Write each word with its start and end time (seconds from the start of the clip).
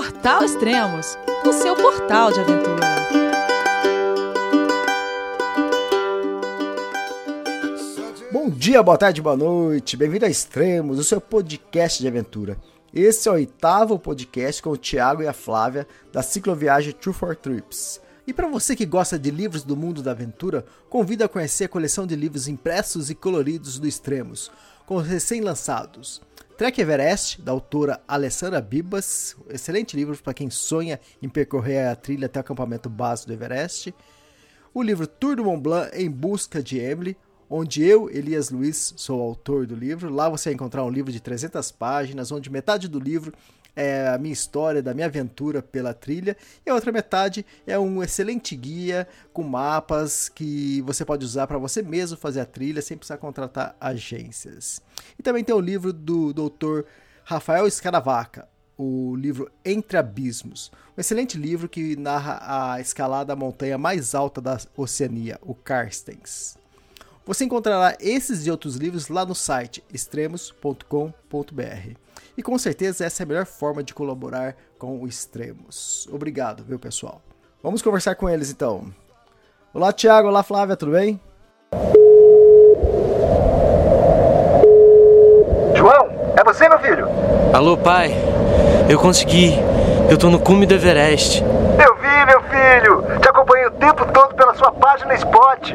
Portal 0.00 0.42
Extremos, 0.42 1.18
o 1.46 1.52
seu 1.52 1.76
portal 1.76 2.32
de 2.32 2.40
aventura. 2.40 2.86
Bom 8.32 8.48
dia, 8.48 8.82
boa 8.82 8.96
tarde, 8.96 9.20
boa 9.20 9.36
noite. 9.36 9.98
Bem-vindo 9.98 10.24
a 10.24 10.30
Extremos, 10.30 10.98
o 10.98 11.04
seu 11.04 11.20
podcast 11.20 12.00
de 12.00 12.08
aventura. 12.08 12.56
Esse 12.94 13.28
é 13.28 13.30
o 13.30 13.34
oitavo 13.34 13.98
podcast 13.98 14.62
com 14.62 14.70
o 14.70 14.76
Thiago 14.78 15.22
e 15.22 15.28
a 15.28 15.34
Flávia 15.34 15.86
da 16.10 16.22
cicloviagem 16.22 16.94
True 16.94 17.14
for 17.14 17.36
Trips. 17.36 18.00
E 18.26 18.32
para 18.32 18.48
você 18.48 18.74
que 18.74 18.86
gosta 18.86 19.18
de 19.18 19.30
livros 19.30 19.64
do 19.64 19.76
mundo 19.76 20.02
da 20.02 20.12
aventura, 20.12 20.64
convido 20.88 21.24
a 21.24 21.28
conhecer 21.28 21.64
a 21.64 21.68
coleção 21.68 22.06
de 22.06 22.16
livros 22.16 22.48
impressos 22.48 23.10
e 23.10 23.14
coloridos 23.14 23.78
do 23.78 23.86
Extremos, 23.86 24.50
com 24.86 24.96
os 24.96 25.06
recém-lançados. 25.06 26.22
Trek 26.60 26.78
Everest, 26.78 27.40
da 27.40 27.52
autora 27.52 28.02
Alessandra 28.06 28.60
Bibas, 28.60 29.34
excelente 29.48 29.96
livro 29.96 30.14
para 30.22 30.34
quem 30.34 30.50
sonha 30.50 31.00
em 31.22 31.26
percorrer 31.26 31.88
a 31.88 31.96
trilha 31.96 32.26
até 32.26 32.38
o 32.38 32.42
acampamento 32.42 32.90
base 32.90 33.26
do 33.26 33.32
Everest. 33.32 33.94
O 34.74 34.82
livro 34.82 35.06
Tour 35.06 35.36
do 35.36 35.44
Mont 35.46 35.62
Blanc 35.62 35.90
em 35.96 36.10
busca 36.10 36.62
de 36.62 36.78
Emily, 36.78 37.16
onde 37.48 37.82
eu, 37.82 38.10
Elias 38.10 38.50
Luiz, 38.50 38.92
sou 38.98 39.22
autor 39.22 39.66
do 39.66 39.74
livro. 39.74 40.12
Lá 40.12 40.28
você 40.28 40.50
vai 40.50 40.54
encontrar 40.54 40.84
um 40.84 40.90
livro 40.90 41.10
de 41.10 41.18
300 41.18 41.72
páginas, 41.72 42.30
onde 42.30 42.50
metade 42.50 42.88
do 42.88 43.00
livro 43.00 43.32
é 43.80 44.08
a 44.08 44.18
minha 44.18 44.32
história, 44.32 44.82
da 44.82 44.92
minha 44.92 45.06
aventura 45.06 45.62
pela 45.62 45.94
trilha, 45.94 46.36
e 46.64 46.70
a 46.70 46.74
outra 46.74 46.92
metade 46.92 47.44
é 47.66 47.78
um 47.78 48.02
excelente 48.02 48.54
guia 48.54 49.08
com 49.32 49.42
mapas 49.42 50.28
que 50.28 50.82
você 50.82 51.04
pode 51.04 51.24
usar 51.24 51.46
para 51.46 51.58
você 51.58 51.80
mesmo 51.82 52.16
fazer 52.16 52.40
a 52.40 52.44
trilha 52.44 52.82
sem 52.82 52.96
precisar 52.96 53.16
contratar 53.16 53.74
agências. 53.80 54.82
E 55.18 55.22
também 55.22 55.42
tem 55.42 55.54
o 55.54 55.60
livro 55.60 55.92
do 55.92 56.32
Dr. 56.32 56.82
Rafael 57.24 57.66
Escaravaca, 57.66 58.46
o 58.76 59.16
livro 59.16 59.50
Entre 59.64 59.96
Abismos, 59.96 60.70
um 60.96 61.00
excelente 61.00 61.38
livro 61.38 61.68
que 61.68 61.96
narra 61.96 62.72
a 62.74 62.80
escalada 62.80 63.26
da 63.26 63.36
montanha 63.36 63.78
mais 63.78 64.14
alta 64.14 64.40
da 64.40 64.58
Oceania, 64.76 65.38
o 65.42 65.54
Carstens. 65.54 66.59
Você 67.26 67.44
encontrará 67.44 67.96
esses 68.00 68.46
e 68.46 68.50
outros 68.50 68.76
livros 68.76 69.08
lá 69.08 69.26
no 69.26 69.34
site 69.34 69.84
extremos.com.br. 69.92 71.12
E 72.36 72.42
com 72.42 72.58
certeza 72.58 73.04
essa 73.04 73.22
é 73.22 73.24
a 73.24 73.26
melhor 73.26 73.46
forma 73.46 73.82
de 73.82 73.92
colaborar 73.92 74.56
com 74.78 74.98
o 74.98 75.06
Extremos. 75.06 76.08
Obrigado, 76.10 76.64
viu, 76.64 76.78
pessoal? 76.78 77.20
Vamos 77.62 77.82
conversar 77.82 78.14
com 78.14 78.28
eles 78.28 78.50
então. 78.50 78.86
Olá, 79.74 79.92
Thiago. 79.92 80.28
Olá, 80.28 80.42
Flávia, 80.42 80.76
tudo 80.76 80.92
bem? 80.92 81.20
João, 85.76 86.08
é 86.36 86.42
você, 86.42 86.68
meu 86.68 86.78
filho? 86.78 87.06
Alô, 87.52 87.76
pai. 87.76 88.12
Eu 88.88 88.98
consegui. 88.98 89.52
Eu 90.10 90.16
tô 90.16 90.30
no 90.30 90.40
cume 90.40 90.66
do 90.66 90.74
Everest. 90.74 91.42
Eu 91.42 91.94
vi, 91.96 92.26
meu 92.26 92.42
filho. 92.44 93.20
Te 93.20 93.28
acompanhei 93.28 93.66
o 93.66 93.70
tempo 93.72 94.10
todo 94.12 94.34
pela 94.34 94.54
sua 94.54 94.72
página 94.72 95.14
Spot. 95.14 95.74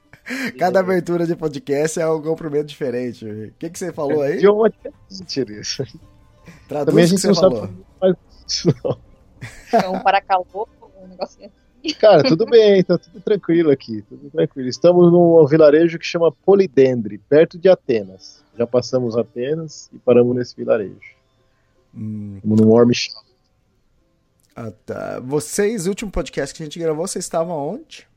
Cada 0.57 0.79
abertura 0.79 1.25
de 1.25 1.35
podcast 1.35 1.99
é 1.99 2.07
um 2.07 2.21
comprimento 2.21 2.65
diferente. 2.67 3.25
O 3.25 3.51
que, 3.59 3.69
que 3.69 3.77
você 3.79 3.91
falou 3.91 4.21
aí? 4.21 4.37
Idioma 4.37 4.69
diferente 4.69 5.59
isso. 5.59 5.83
Traduz 6.67 6.85
Também 6.85 7.03
a 7.03 7.07
o 7.07 7.09
que 7.09 7.17
gente 7.17 7.21
você 7.21 7.27
não 7.27 7.35
falou. 7.35 7.61
sabe 7.61 7.73
fazer 7.99 8.17
isso, 8.47 8.73
não. 8.83 8.97
É 9.81 9.89
um 9.89 9.99
paracalô, 9.99 10.67
um 11.03 11.07
negocinho 11.07 11.47
assim. 11.47 11.93
Cara, 11.99 12.23
tudo 12.23 12.45
bem, 12.45 12.83
tá 12.83 12.97
tudo 12.97 13.19
tranquilo 13.21 13.71
aqui, 13.71 14.03
tudo 14.03 14.29
tranquilo. 14.29 14.69
Estamos 14.69 15.11
num 15.11 15.43
vilarejo 15.47 15.97
que 15.97 16.05
chama 16.05 16.31
Polidendre, 16.31 17.17
perto 17.17 17.57
de 17.57 17.67
Atenas. 17.69 18.43
Já 18.57 18.67
passamos 18.67 19.17
Atenas 19.17 19.89
e 19.91 19.97
paramos 19.97 20.35
nesse 20.35 20.55
vilarejo. 20.55 20.99
Hum, 21.95 22.35
Estamos 22.35 22.61
num 22.61 22.69
warm 22.69 22.91
shop. 22.93 23.25
ah, 24.55 24.71
tá. 24.85 25.19
Vocês, 25.21 25.87
o 25.87 25.89
último 25.89 26.11
podcast 26.11 26.55
que 26.55 26.61
a 26.61 26.65
gente 26.65 26.77
gravou, 26.77 27.07
vocês 27.07 27.25
estavam 27.25 27.55
onde? 27.57 28.07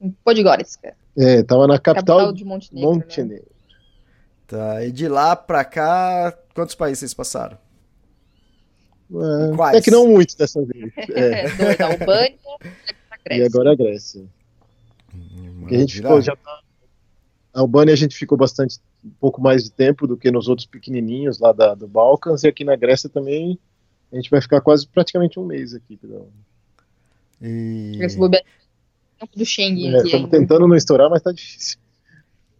Em 0.00 0.10
Podgorica, 0.10 0.94
É, 1.16 1.42
tava 1.42 1.66
na 1.66 1.78
capital, 1.78 2.16
capital 2.18 2.32
de 2.32 2.44
Montenegro. 2.44 2.90
Né? 2.90 2.96
Montenegro. 2.96 3.50
Tá, 4.46 4.84
e 4.84 4.92
de 4.92 5.08
lá 5.08 5.34
pra 5.34 5.64
cá, 5.64 6.36
quantos 6.54 6.74
países 6.74 7.00
vocês 7.00 7.14
passaram? 7.14 7.58
É, 9.10 9.56
Quais? 9.56 9.76
é 9.78 9.80
que 9.80 9.90
não 9.90 10.06
muito 10.08 10.36
dessa 10.36 10.64
vez. 10.64 10.92
É, 11.14 11.48
Dois, 11.56 11.80
a 11.80 11.86
Albânia 11.86 12.38
e 13.30 13.38
e 13.38 13.42
agora 13.42 13.72
a 13.72 13.74
Grécia. 13.74 14.24
Porque 15.60 15.74
a 15.74 15.78
gente 15.78 15.94
ficou, 15.96 16.20
já 16.20 16.36
tá. 16.36 16.60
A 17.54 17.60
Albânia 17.60 17.94
a 17.94 17.96
gente 17.96 18.14
ficou 18.14 18.36
bastante, 18.36 18.78
um 19.04 19.10
pouco 19.20 19.40
mais 19.40 19.64
de 19.64 19.70
tempo 19.72 20.06
do 20.06 20.16
que 20.16 20.30
nos 20.30 20.46
outros 20.48 20.66
pequenininhos 20.66 21.38
lá 21.38 21.52
da, 21.52 21.74
do 21.74 21.88
Balcãs, 21.88 22.42
e 22.44 22.48
aqui 22.48 22.64
na 22.64 22.76
Grécia 22.76 23.08
também 23.08 23.58
a 24.12 24.16
gente 24.16 24.30
vai 24.30 24.40
ficar 24.40 24.60
quase 24.60 24.86
praticamente 24.86 25.40
um 25.40 25.44
mês 25.44 25.74
aqui. 25.74 25.96
Pedro. 25.96 26.28
E... 27.40 27.98
Esse 28.00 28.16
bobeira- 28.16 28.44
Tempo 29.18 29.38
do 29.38 29.44
Schengen 29.44 29.94
É, 29.94 30.02
Estamos 30.02 30.30
tentando 30.30 30.68
não 30.68 30.76
estourar, 30.76 31.08
mas 31.08 31.22
tá 31.22 31.32
difícil. 31.32 31.78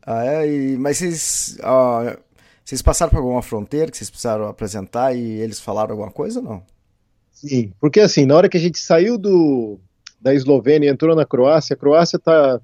Ah, 0.03 0.25
é? 0.25 0.49
E... 0.49 0.77
Mas 0.79 0.99
vocês, 0.99 1.59
ah, 1.63 2.17
vocês 2.65 2.81
passaram 2.83 3.11
por 3.11 3.19
alguma 3.19 3.43
fronteira 3.43 3.91
que 3.91 3.97
vocês 3.97 4.11
precisaram 4.11 4.47
apresentar 4.47 5.15
e 5.15 5.21
eles 5.21 5.61
falaram 5.61 5.93
alguma 5.93 6.11
coisa 6.11 6.41
ou 6.41 6.45
não? 6.45 6.63
Sim, 7.33 7.73
porque 7.79 8.01
assim, 8.01 8.25
na 8.25 8.35
hora 8.35 8.49
que 8.49 8.57
a 8.57 8.61
gente 8.61 8.79
saiu 8.79 9.19
do, 9.19 9.79
da 10.21 10.35
Eslovênia 10.35 10.89
e 10.89 10.91
entrou 10.91 11.15
na 11.15 11.27
Croácia, 11.27 11.75
a 11.75 11.77
Croácia 11.77 12.19
tá, 12.19 12.61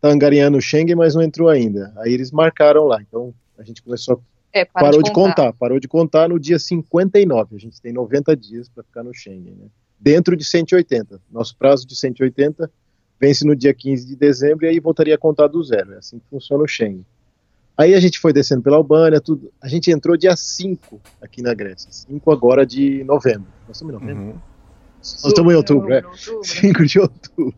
tá 0.00 0.08
angariando 0.08 0.58
o 0.58 0.60
Schengen, 0.60 0.96
mas 0.96 1.14
não 1.14 1.22
entrou 1.22 1.48
ainda. 1.48 1.92
Aí 1.98 2.12
eles 2.12 2.32
marcaram 2.32 2.84
lá, 2.84 3.00
então 3.00 3.32
a 3.56 3.62
gente 3.62 3.82
começou 3.82 4.20
É, 4.52 4.64
parou 4.64 5.02
de 5.02 5.12
contar. 5.12 5.52
parou 5.52 5.78
de 5.78 5.86
contar 5.86 6.28
no 6.28 6.40
dia 6.40 6.58
59. 6.58 7.54
A 7.54 7.58
gente 7.58 7.80
tem 7.80 7.92
90 7.92 8.36
dias 8.36 8.68
para 8.68 8.82
ficar 8.82 9.04
no 9.04 9.14
Schengen, 9.14 9.54
né? 9.54 9.66
Dentro 9.98 10.36
de 10.36 10.44
180. 10.44 11.20
Nosso 11.30 11.56
prazo 11.56 11.86
de 11.86 11.94
180 11.94 12.70
vence 13.20 13.44
no 13.44 13.54
dia 13.54 13.74
15 13.74 14.06
de 14.06 14.16
dezembro 14.16 14.64
e 14.64 14.68
aí 14.68 14.80
voltaria 14.80 15.14
a 15.14 15.18
contar 15.18 15.46
do 15.46 15.62
zero. 15.62 15.92
É 15.94 15.98
assim 15.98 16.18
que 16.18 16.24
funciona 16.30 16.64
o 16.64 16.66
Schengen. 16.66 17.04
Aí 17.76 17.94
a 17.94 18.00
gente 18.00 18.18
foi 18.18 18.32
descendo 18.32 18.62
pela 18.62 18.76
Albânia, 18.76 19.20
tudo. 19.20 19.50
A 19.60 19.68
gente 19.68 19.90
entrou 19.90 20.16
dia 20.16 20.36
5 20.36 21.00
aqui 21.20 21.42
na 21.42 21.54
Grécia. 21.54 21.90
5 21.90 22.30
agora 22.30 22.66
de 22.66 23.04
novembro. 23.04 23.46
Nós 23.66 23.76
estamos 23.76 23.94
em 23.94 23.98
novembro? 23.98 24.24
Uhum. 24.24 24.38
Nós 24.98 25.24
estamos 25.24 25.52
em 25.52 25.56
outubro, 25.56 25.92
é. 25.92 26.04
Outubro. 26.04 26.44
5 26.44 26.86
de 26.86 26.98
outubro. 27.00 27.54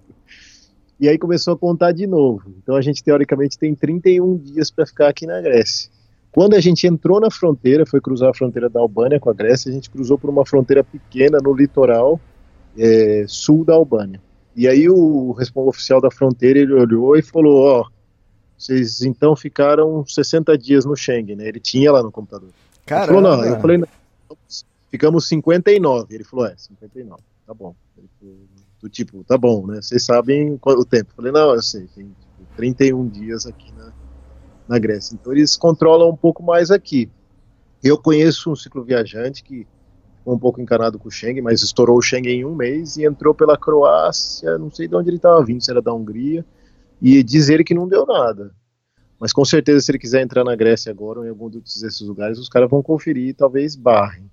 E 1.01 1.09
aí 1.09 1.19
começou 1.19 1.55
a 1.55 1.59
contar 1.59 1.91
de 1.91 2.07
novo. 2.07 2.55
Então 2.63 2.77
a 2.77 2.81
gente 2.81 3.03
teoricamente 3.03 3.59
tem 3.59 3.75
31 3.75 4.37
dias 4.37 4.71
para 4.71 4.87
ficar 4.87 5.09
aqui 5.09 5.27
na 5.27 5.41
Grécia. 5.41 5.91
Quando 6.31 6.55
a 6.55 6.61
gente 6.61 6.87
entrou 6.87 7.21
na 7.21 7.31
fronteira, 7.31 7.85
foi 7.85 8.01
cruzar 8.01 8.31
a 8.31 8.35
fronteira 8.35 8.71
da 8.71 8.81
Albânia 8.81 9.19
com 9.19 9.29
a 9.29 9.35
Grécia, 9.35 9.71
a 9.71 9.75
gente 9.75 9.91
cruzou 9.91 10.17
por 10.17 10.31
uma 10.31 10.47
fronteira 10.47 10.85
pequena 10.85 11.39
no 11.43 11.53
litoral 11.53 12.21
é, 12.79 13.25
sul 13.27 13.65
da 13.65 13.75
Albânia. 13.75 14.21
E 14.55 14.69
aí 14.69 14.89
o 14.89 15.33
responsável 15.33 15.71
oficial 15.71 16.01
da 16.01 16.11
fronteira 16.11 16.59
ele 16.59 16.73
olhou 16.73 17.17
e 17.17 17.23
falou: 17.23 17.63
Ó, 17.63 17.89
vocês 18.57 19.03
então 19.03 19.35
ficaram 19.35 20.07
60 20.07 20.57
dias 20.59 20.85
no 20.85 20.97
Schengen, 20.97 21.37
né? 21.37 21.49
Ele 21.49 21.61
tinha 21.61 21.91
lá 21.91 22.03
no 22.03 22.13
computador. 22.13 22.51
Caramba. 22.85 23.07
falou: 23.07 23.23
Não, 23.23 23.45
eu 23.45 23.61
falei: 23.61 23.79
não, 23.79 23.89
ficamos 24.91 25.27
59. 25.27 26.15
Ele 26.15 26.25
falou: 26.25 26.47
É, 26.47 26.55
59, 26.57 27.23
tá 27.47 27.55
bom. 27.55 27.75
Falou, 28.21 28.37
do 28.81 28.89
tipo, 28.89 29.23
tá 29.25 29.39
bom, 29.39 29.67
né? 29.67 29.81
Vocês 29.81 30.05
sabem 30.05 30.59
qual 30.59 30.77
o 30.77 30.85
tempo. 30.85 31.11
Eu 31.13 31.17
falei: 31.17 31.33
Não, 31.33 31.55
eu 31.55 31.63
sei, 31.63 31.87
tem 31.95 32.05
tipo, 32.05 32.57
31 32.57 33.09
dias 33.09 33.47
aqui 33.47 33.73
na, 33.73 33.93
na 34.69 34.79
Grécia. 34.79 35.15
Então 35.15 35.33
eles 35.33 35.57
controlam 35.57 36.11
um 36.11 36.17
pouco 36.17 36.43
mais 36.43 36.71
aqui. 36.71 37.09
Eu 37.83 37.99
conheço 37.99 38.51
um 38.51 38.57
cicloviajante 38.57 39.43
que 39.43 39.67
um 40.25 40.39
pouco 40.39 40.61
encanado 40.61 40.99
com 40.99 41.09
o 41.09 41.11
Schengen, 41.11 41.43
mas 41.43 41.63
estourou 41.63 41.99
o 41.99 42.03
Schengen 42.03 42.41
em 42.41 42.45
um 42.45 42.55
mês 42.55 42.97
e 42.97 43.05
entrou 43.05 43.35
pela 43.35 43.57
Croácia, 43.59 44.57
não 44.59 44.71
sei 44.71 44.87
de 44.87 44.95
onde 44.95 45.09
ele 45.11 45.17
estava 45.17 45.45
vindo, 45.45 45.63
se 45.63 45.71
era 45.71 45.83
da 45.83 45.93
Hungria, 45.93 46.45
e 47.01 47.23
diz 47.23 47.49
ele 47.49 47.65
que 47.65 47.75
não 47.75 47.89
deu 47.89 48.07
nada. 48.07 48.55
Mas 49.19 49.33
com 49.33 49.45
certeza, 49.45 49.81
se 49.81 49.91
ele 49.91 49.99
quiser 49.99 50.23
entrar 50.23 50.45
na 50.45 50.55
Grécia 50.57 50.91
agora 50.91 51.21
ou 51.21 51.27
em 51.27 51.29
algum 51.29 51.49
desses 51.49 52.01
lugares, 52.01 52.39
os 52.39 52.49
caras 52.49 52.69
vão 52.71 52.83
conferir 52.83 53.29
e 53.29 53.35
talvez 53.35 53.77
barrem. 53.77 54.31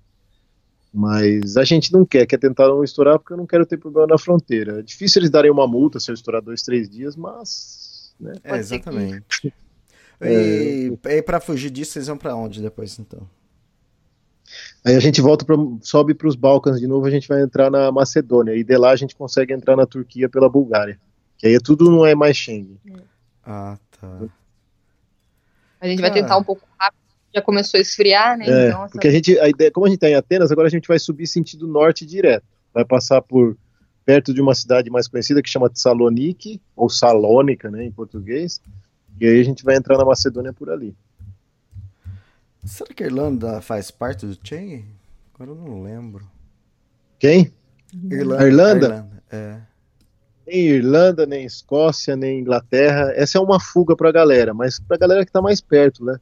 Mas 0.92 1.56
a 1.56 1.62
gente 1.62 1.92
não 1.92 2.04
quer, 2.04 2.26
quer 2.26 2.38
tentar 2.38 2.66
não 2.66 2.82
estourar 2.82 3.18
porque 3.18 3.32
eu 3.32 3.36
não 3.36 3.46
quero 3.46 3.64
ter 3.64 3.76
problema 3.76 4.08
na 4.08 4.18
fronteira. 4.18 4.80
É 4.80 4.82
difícil 4.82 5.20
eles 5.20 5.30
darem 5.30 5.50
uma 5.50 5.66
multa 5.66 6.00
se 6.00 6.10
eu 6.10 6.14
estourar 6.14 6.42
dois, 6.42 6.62
três 6.62 6.90
dias, 6.90 7.14
mas. 7.14 8.12
Né? 8.18 8.32
É, 8.42 8.60
ser 8.62 8.80
que- 8.80 8.88
exatamente. 8.88 9.54
E, 10.22 10.92
e 11.02 11.22
para 11.22 11.40
fugir 11.40 11.70
disso, 11.70 11.92
vocês 11.92 12.06
vão 12.06 12.18
pra 12.18 12.36
onde 12.36 12.60
depois, 12.60 12.98
então? 12.98 13.26
Aí 14.84 14.96
a 14.96 15.00
gente 15.00 15.20
volta 15.20 15.44
pra, 15.44 15.56
sobe 15.82 16.14
para 16.14 16.26
os 16.26 16.34
Balcãs 16.36 16.80
de 16.80 16.86
novo, 16.86 17.06
a 17.06 17.10
gente 17.10 17.28
vai 17.28 17.42
entrar 17.42 17.70
na 17.70 17.92
Macedônia 17.92 18.54
e 18.54 18.64
de 18.64 18.76
lá 18.78 18.90
a 18.90 18.96
gente 18.96 19.14
consegue 19.14 19.52
entrar 19.52 19.76
na 19.76 19.84
Turquia 19.86 20.28
pela 20.28 20.48
Bulgária. 20.48 20.98
Que 21.36 21.46
aí 21.46 21.58
tudo 21.60 21.90
não 21.90 22.04
é 22.04 22.14
mais 22.14 22.36
Schengen. 22.36 22.78
Ah, 23.44 23.78
tá. 24.00 24.20
A 25.80 25.86
gente 25.86 26.00
vai 26.00 26.10
Cara. 26.10 26.22
tentar 26.22 26.36
um 26.38 26.44
pouco 26.44 26.66
rápido. 26.78 27.00
Já 27.34 27.40
começou 27.40 27.78
a 27.78 27.80
esfriar, 27.80 28.36
né? 28.36 28.44
É, 28.46 28.68
então, 28.68 28.84
essa- 28.84 28.92
porque 28.92 29.06
a 29.08 29.10
gente, 29.10 29.38
a 29.38 29.48
ideia, 29.48 29.70
como 29.70 29.86
a 29.86 29.88
gente 29.88 29.96
está 29.98 30.08
em 30.10 30.14
Atenas, 30.14 30.50
agora 30.50 30.66
a 30.66 30.70
gente 30.70 30.88
vai 30.88 30.98
subir 30.98 31.26
sentido 31.26 31.66
norte 31.66 32.04
direto. 32.04 32.44
Vai 32.74 32.84
passar 32.84 33.22
por 33.22 33.56
perto 34.04 34.34
de 34.34 34.40
uma 34.40 34.54
cidade 34.54 34.90
mais 34.90 35.06
conhecida 35.06 35.40
que 35.40 35.48
chama 35.48 35.70
Saloniki, 35.72 36.60
ou 36.74 36.88
Salônica, 36.88 37.70
né, 37.70 37.84
em 37.84 37.92
português. 37.92 38.60
E 39.20 39.26
aí 39.26 39.40
a 39.40 39.44
gente 39.44 39.62
vai 39.62 39.76
entrar 39.76 39.96
na 39.96 40.04
Macedônia 40.04 40.52
por 40.52 40.70
ali. 40.70 40.94
Será 42.64 42.92
que 42.94 43.02
a 43.02 43.06
Irlanda 43.06 43.60
faz 43.60 43.90
parte 43.90 44.26
do 44.26 44.36
Schengen? 44.42 44.84
Agora 45.34 45.50
eu 45.50 45.54
não 45.56 45.82
lembro. 45.82 46.26
Quem? 47.18 47.52
Irlanda. 48.10 48.42
A 48.42 48.46
Irlanda? 48.46 49.08
a 49.30 49.36
É. 49.36 49.60
Nem 50.46 50.58
Irlanda, 50.66 51.26
nem 51.26 51.44
Escócia, 51.44 52.16
nem 52.16 52.40
Inglaterra. 52.40 53.12
Essa 53.14 53.38
é 53.38 53.40
uma 53.40 53.60
fuga 53.60 53.94
pra 53.96 54.10
galera, 54.12 54.52
mas 54.52 54.78
pra 54.80 54.96
galera 54.96 55.24
que 55.24 55.32
tá 55.32 55.40
mais 55.40 55.60
perto, 55.60 56.04
né? 56.04 56.18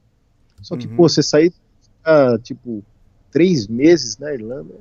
Só 0.63 0.77
que, 0.77 0.87
Uhum. 0.87 0.97
pô, 0.97 1.09
você 1.09 1.23
sair, 1.23 1.53
ah, 2.05 2.37
tipo, 2.43 2.83
três 3.31 3.67
meses 3.67 4.17
na 4.19 4.33
Irlanda. 4.33 4.75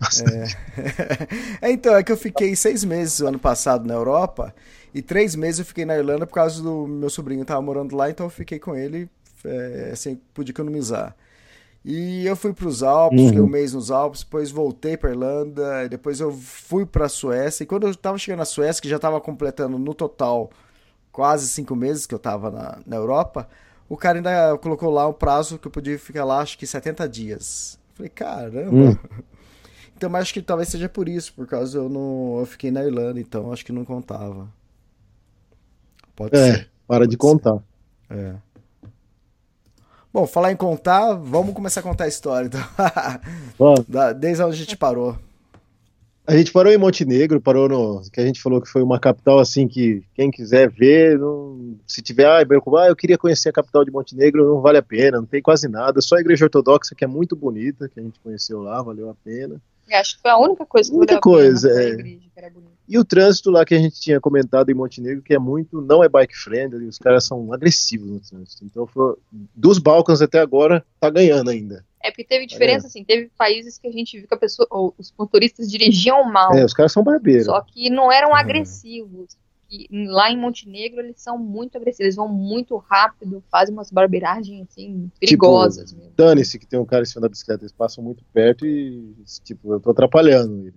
É, 1.60 1.70
então, 1.70 1.94
é 1.94 2.02
que 2.02 2.10
eu 2.10 2.16
fiquei 2.16 2.56
seis 2.56 2.82
meses 2.84 3.20
o 3.20 3.26
ano 3.26 3.38
passado 3.38 3.86
na 3.86 3.92
Europa 3.92 4.54
e 4.94 5.02
três 5.02 5.34
meses 5.36 5.58
eu 5.58 5.64
fiquei 5.66 5.84
na 5.84 5.94
Irlanda 5.96 6.26
por 6.26 6.32
causa 6.32 6.62
do 6.62 6.86
meu 6.86 7.10
sobrinho 7.10 7.44
tava 7.44 7.60
morando 7.60 7.94
lá, 7.94 8.08
então 8.08 8.24
eu 8.26 8.30
fiquei 8.30 8.58
com 8.58 8.74
ele, 8.74 9.10
é, 9.44 9.90
assim, 9.92 10.16
pude 10.34 10.52
economizar. 10.52 11.16
E 11.84 12.26
eu 12.26 12.36
fui 12.36 12.52
para 12.52 12.68
os 12.68 12.82
Alpes, 12.82 13.24
Uhum. 13.24 13.28
fiquei 13.28 13.40
um 13.40 13.46
mês 13.48 13.72
nos 13.74 13.90
Alpes, 13.90 14.22
depois 14.22 14.50
voltei 14.50 14.96
para 14.96 15.10
Irlanda, 15.10 15.88
depois 15.88 16.20
eu 16.20 16.32
fui 16.32 16.86
para 16.86 17.06
a 17.06 17.08
Suécia. 17.08 17.64
E 17.64 17.66
quando 17.66 17.84
eu 17.84 17.90
estava 17.90 18.18
chegando 18.18 18.40
na 18.40 18.44
Suécia, 18.44 18.82
que 18.82 18.88
já 18.88 18.96
estava 18.96 19.20
completando 19.20 19.78
no 19.78 19.94
total 19.94 20.50
quase 21.12 21.48
cinco 21.48 21.76
meses 21.76 22.06
que 22.06 22.14
eu 22.14 22.18
estava 22.18 22.50
na, 22.50 22.78
na 22.86 22.96
Europa, 22.96 23.48
o 23.88 23.96
cara 23.96 24.18
ainda 24.18 24.58
colocou 24.58 24.90
lá 24.90 25.08
um 25.08 25.12
prazo 25.12 25.58
que 25.58 25.66
eu 25.68 25.72
podia 25.72 25.98
ficar 25.98 26.24
lá, 26.24 26.40
acho 26.40 26.58
que 26.58 26.66
70 26.66 27.08
dias. 27.08 27.78
Eu 27.90 27.96
falei, 27.96 28.10
caramba. 28.10 28.90
Hum. 28.92 28.96
Então, 29.96 30.10
mas 30.10 30.22
acho 30.22 30.34
que 30.34 30.42
talvez 30.42 30.68
seja 30.68 30.88
por 30.88 31.08
isso, 31.08 31.32
por 31.34 31.46
causa 31.46 31.78
eu 31.78 31.88
não, 31.88 32.38
eu 32.40 32.46
fiquei 32.46 32.70
na 32.70 32.82
Irlanda, 32.84 33.20
então 33.20 33.52
acho 33.52 33.64
que 33.64 33.72
não 33.72 33.84
contava. 33.84 34.48
Pode 36.14 36.36
É, 36.36 36.38
ser. 36.38 36.70
para 36.86 37.06
de 37.06 37.16
Pode 37.16 37.28
ser. 37.28 37.38
contar. 37.38 37.62
É. 38.10 38.36
Bom, 40.12 40.26
falar 40.26 40.50
em 40.50 40.56
contar, 40.56 41.14
vamos 41.14 41.54
começar 41.54 41.80
a 41.80 41.82
contar 41.84 42.04
a 42.04 42.08
história. 42.08 42.46
Então. 42.46 42.60
Vamos. 43.58 43.84
Desde 44.18 44.42
onde 44.42 44.54
a 44.54 44.58
gente 44.58 44.76
parou. 44.76 45.16
A 46.26 46.36
gente 46.36 46.52
parou 46.52 46.72
em 46.72 46.78
Montenegro, 46.78 47.40
parou 47.40 47.68
no. 47.68 48.02
que 48.12 48.20
a 48.20 48.26
gente 48.26 48.40
falou 48.40 48.60
que 48.60 48.68
foi 48.68 48.82
uma 48.82 49.00
capital 49.00 49.38
assim 49.38 49.66
que 49.66 50.02
quem 50.14 50.30
quiser 50.30 50.70
ver, 50.70 51.18
não- 51.18 51.76
se 51.86 52.02
tiver, 52.02 52.26
ah, 52.26 52.38
ah, 52.38 52.86
eu 52.88 52.94
queria 52.94 53.18
conhecer 53.18 53.48
a 53.48 53.52
capital 53.52 53.84
de 53.84 53.90
Montenegro, 53.90 54.46
não 54.46 54.60
vale 54.60 54.78
a 54.78 54.82
pena, 54.82 55.18
não 55.18 55.26
tem 55.26 55.42
quase 55.42 55.66
nada, 55.68 56.00
só 56.00 56.16
a 56.16 56.20
igreja 56.20 56.44
ortodoxa 56.44 56.94
que 56.94 57.04
é 57.04 57.08
muito 57.08 57.34
bonita, 57.34 57.88
que 57.88 57.98
a 57.98 58.02
gente 58.02 58.20
conheceu 58.20 58.62
lá, 58.62 58.80
valeu 58.82 59.10
a 59.10 59.14
pena. 59.24 59.60
Eu 59.90 59.98
Acho 59.98 60.16
que 60.16 60.22
foi 60.22 60.30
a 60.30 60.38
única 60.38 60.64
coisa 60.66 60.90
que 60.90 60.96
Única 60.96 61.20
valeu 61.20 61.38
a 61.38 61.42
pena, 61.42 61.50
coisa, 61.50 61.82
é. 61.82 61.88
igreja, 61.88 62.20
que 62.32 62.38
era 62.38 62.50
bonita. 62.50 62.70
E 62.88 62.98
o 62.98 63.04
trânsito 63.04 63.50
lá 63.50 63.64
que 63.64 63.74
a 63.74 63.78
gente 63.78 64.00
tinha 64.00 64.20
comentado 64.20 64.68
em 64.70 64.74
Montenegro, 64.74 65.22
que 65.22 65.34
é 65.34 65.38
muito, 65.38 65.80
não 65.80 66.02
é 66.02 66.08
bike 66.08 66.36
friendly, 66.36 66.86
os 66.86 66.98
caras 66.98 67.24
são 67.24 67.52
agressivos 67.52 68.08
no 68.10 68.20
trânsito. 68.20 68.64
Então, 68.64 68.86
foi, 68.86 69.14
dos 69.54 69.78
Balcãs 69.78 70.20
até 70.22 70.40
agora, 70.40 70.84
tá 70.98 71.08
ganhando 71.10 71.50
ainda. 71.50 71.84
É 72.02 72.10
porque 72.10 72.24
teve 72.24 72.46
diferença, 72.46 72.86
assim, 72.86 73.04
teve 73.04 73.30
países 73.36 73.76
que 73.78 73.86
a 73.86 73.92
gente 73.92 74.18
viu 74.18 74.26
que 74.26 74.34
a 74.34 74.38
pessoa, 74.38 74.66
os 74.98 75.12
motoristas 75.18 75.70
dirigiam 75.70 76.24
mal, 76.24 76.52
É, 76.54 76.64
os 76.64 76.72
caras 76.72 76.92
são 76.92 77.04
barbeiros. 77.04 77.44
só 77.46 77.60
que 77.60 77.90
não 77.90 78.10
eram 78.10 78.30
Uhum. 78.30 78.36
agressivos. 78.36 79.36
E 79.70 79.86
lá 80.08 80.30
em 80.30 80.36
Montenegro 80.36 81.00
eles 81.00 81.20
são 81.20 81.38
muito 81.38 81.76
agressivos, 81.76 82.00
eles 82.00 82.16
vão 82.16 82.26
muito 82.28 82.76
rápido, 82.76 83.42
fazem 83.50 83.72
umas 83.72 83.90
barbeiragens 83.90 84.66
assim 84.68 85.10
perigosas 85.20 85.92
mesmo. 85.92 86.12
Dane-se 86.16 86.58
que 86.58 86.66
tem 86.66 86.78
um 86.80 86.84
cara 86.84 87.02
em 87.02 87.06
cima 87.06 87.20
da 87.22 87.28
bicicleta, 87.28 87.62
eles 87.62 87.72
passam 87.72 88.02
muito 88.02 88.24
perto 88.32 88.66
e, 88.66 89.14
tipo, 89.44 89.72
eu 89.72 89.80
tô 89.80 89.90
atrapalhando 89.90 90.66
ele. 90.66 90.74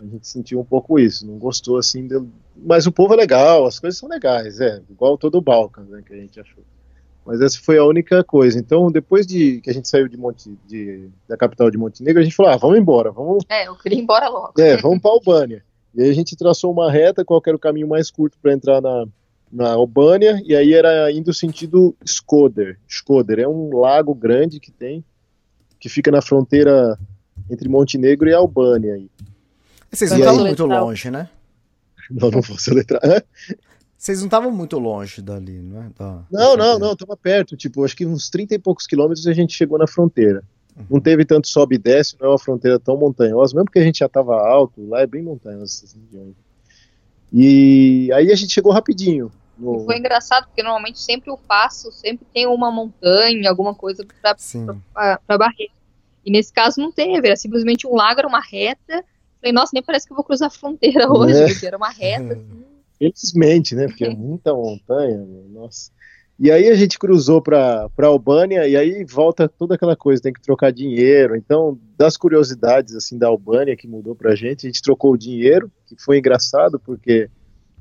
A 0.00 0.04
gente 0.04 0.26
sentiu 0.26 0.58
um 0.60 0.64
pouco 0.64 0.98
isso, 0.98 1.26
não 1.26 1.38
gostou 1.38 1.76
assim, 1.78 2.06
de- 2.08 2.20
mas 2.56 2.86
o 2.86 2.92
povo 2.92 3.14
é 3.14 3.16
legal, 3.16 3.66
as 3.66 3.78
coisas 3.78 3.98
são 3.98 4.08
legais, 4.08 4.60
é, 4.60 4.82
igual 4.90 5.16
todo 5.16 5.38
o 5.38 5.42
Balcãs, 5.42 5.88
né, 5.88 6.02
que 6.04 6.12
a 6.12 6.16
gente 6.16 6.40
achou. 6.40 6.64
Mas 7.24 7.40
essa 7.40 7.60
foi 7.62 7.78
a 7.78 7.84
única 7.84 8.24
coisa. 8.24 8.58
Então, 8.58 8.90
depois 8.90 9.24
de 9.24 9.60
que 9.60 9.70
a 9.70 9.72
gente 9.72 9.88
saiu 9.88 10.08
de 10.08 10.16
Monte, 10.16 10.58
de- 10.66 11.08
da 11.28 11.36
capital 11.36 11.70
de 11.70 11.78
Montenegro, 11.78 12.20
a 12.20 12.24
gente 12.24 12.34
falou, 12.34 12.50
ah, 12.52 12.56
vamos 12.56 12.78
embora, 12.78 13.12
vamos, 13.12 13.44
É, 13.48 13.68
eu 13.68 13.76
queria 13.76 13.96
ir 13.98 14.02
embora 14.02 14.28
logo. 14.28 14.60
é, 14.60 14.76
vamos 14.76 15.00
para 15.00 15.12
Albânia. 15.12 15.64
E 15.94 16.02
aí 16.02 16.10
a 16.10 16.14
gente 16.14 16.36
traçou 16.36 16.72
uma 16.72 16.90
reta, 16.90 17.24
qual 17.24 17.40
que 17.40 17.50
era 17.50 17.56
o 17.56 17.60
caminho 17.60 17.88
mais 17.88 18.10
curto 18.10 18.38
para 18.40 18.52
entrar 18.52 18.80
na, 18.80 19.06
na 19.52 19.72
Albânia, 19.72 20.40
e 20.44 20.54
aí 20.56 20.72
era 20.72 21.12
indo 21.12 21.32
sentido 21.34 21.94
Skoder. 22.04 22.78
Skoder 22.88 23.38
é 23.40 23.48
um 23.48 23.76
lago 23.76 24.14
grande 24.14 24.58
que 24.58 24.70
tem, 24.70 25.04
que 25.78 25.88
fica 25.88 26.10
na 26.10 26.22
fronteira 26.22 26.98
entre 27.50 27.68
Montenegro 27.68 28.28
e 28.28 28.32
Albânia. 28.32 28.94
aí. 28.94 29.10
Vocês 29.90 30.10
não 30.10 30.18
estavam 30.18 30.46
muito 30.46 30.64
longe, 30.64 31.10
né? 31.10 31.28
Não, 32.10 32.30
não 32.30 32.42
vou 32.42 32.58
soletrar. 32.58 33.00
Vocês 33.96 34.18
não 34.18 34.26
estavam 34.26 34.50
muito 34.50 34.76
longe 34.78 35.22
dali, 35.22 35.60
não 35.62 35.82
é? 35.82 35.86
Da- 35.96 36.24
Não, 36.30 36.56
não, 36.56 36.78
não, 36.78 36.96
tava 36.96 37.16
perto, 37.16 37.56
tipo, 37.56 37.84
acho 37.84 37.96
que 37.96 38.04
uns 38.04 38.28
30 38.28 38.56
e 38.56 38.58
poucos 38.58 38.86
quilômetros 38.86 39.26
a 39.28 39.32
gente 39.32 39.54
chegou 39.54 39.78
na 39.78 39.86
fronteira. 39.86 40.42
Não 40.88 41.00
teve 41.00 41.24
tanto 41.24 41.48
sobe 41.48 41.76
e 41.76 41.78
desce, 41.78 42.16
não 42.20 42.28
é 42.28 42.30
uma 42.32 42.38
fronteira 42.38 42.78
tão 42.78 42.96
montanhosa, 42.96 43.54
mesmo 43.54 43.66
porque 43.66 43.78
a 43.78 43.84
gente 43.84 43.98
já 43.98 44.06
estava 44.06 44.34
alto, 44.36 44.86
lá 44.88 45.00
é 45.00 45.06
bem 45.06 45.22
montanhosa 45.22 45.64
essas 45.64 45.92
regiões. 45.94 46.34
E 47.32 48.10
aí 48.12 48.30
a 48.30 48.34
gente 48.34 48.52
chegou 48.52 48.72
rapidinho. 48.72 49.30
no- 49.58 49.82
E 49.82 49.84
foi 49.84 49.98
engraçado, 49.98 50.46
porque 50.46 50.62
normalmente 50.62 50.98
sempre 51.00 51.30
o 51.30 51.36
passo, 51.36 51.92
sempre 51.92 52.26
tem 52.32 52.46
uma 52.46 52.70
montanha, 52.70 53.48
alguma 53.50 53.74
coisa 53.74 54.04
pra 54.94 55.38
barreira. 55.38 55.72
E 56.24 56.30
nesse 56.30 56.52
caso 56.52 56.80
não 56.80 56.90
teve, 56.92 57.26
era 57.26 57.36
simplesmente 57.36 57.86
um 57.86 57.94
lago, 57.94 58.20
era 58.20 58.28
uma 58.28 58.40
reta. 58.40 59.04
Falei, 59.40 59.52
nossa, 59.52 59.70
nem 59.74 59.82
parece 59.82 60.06
que 60.06 60.12
eu 60.12 60.16
vou 60.16 60.24
cruzar 60.24 60.48
a 60.48 60.50
fronteira 60.50 61.06
hoje, 61.12 61.64
É. 61.64 61.66
era 61.66 61.76
uma 61.76 61.90
reta. 61.90 62.32
assim. 62.34 62.64
Felizmente, 62.98 63.74
né? 63.74 63.86
Porque 63.88 64.04
é 64.04 64.10
muita 64.14 64.54
montanha, 64.54 65.18
nossa. 65.50 65.90
E 66.42 66.50
aí 66.50 66.68
a 66.68 66.74
gente 66.74 66.98
cruzou 66.98 67.40
para 67.40 67.88
para 67.90 68.08
Albânia 68.08 68.66
e 68.66 68.76
aí 68.76 69.04
volta 69.04 69.48
toda 69.48 69.76
aquela 69.76 69.94
coisa, 69.94 70.20
tem 70.20 70.32
que 70.32 70.42
trocar 70.42 70.72
dinheiro. 70.72 71.36
Então, 71.36 71.78
das 71.96 72.16
curiosidades 72.16 72.96
assim 72.96 73.16
da 73.16 73.28
Albânia 73.28 73.76
que 73.76 73.86
mudou 73.86 74.12
pra 74.12 74.34
gente, 74.34 74.66
a 74.66 74.68
gente 74.68 74.82
trocou 74.82 75.12
o 75.12 75.16
dinheiro, 75.16 75.70
que 75.86 75.94
foi 76.02 76.18
engraçado 76.18 76.80
porque 76.80 77.30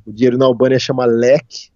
o 0.06 0.14
dinheiro 0.14 0.38
na 0.38 0.46
Albânia 0.46 0.78
chama 0.78 1.06
lek. 1.06 1.72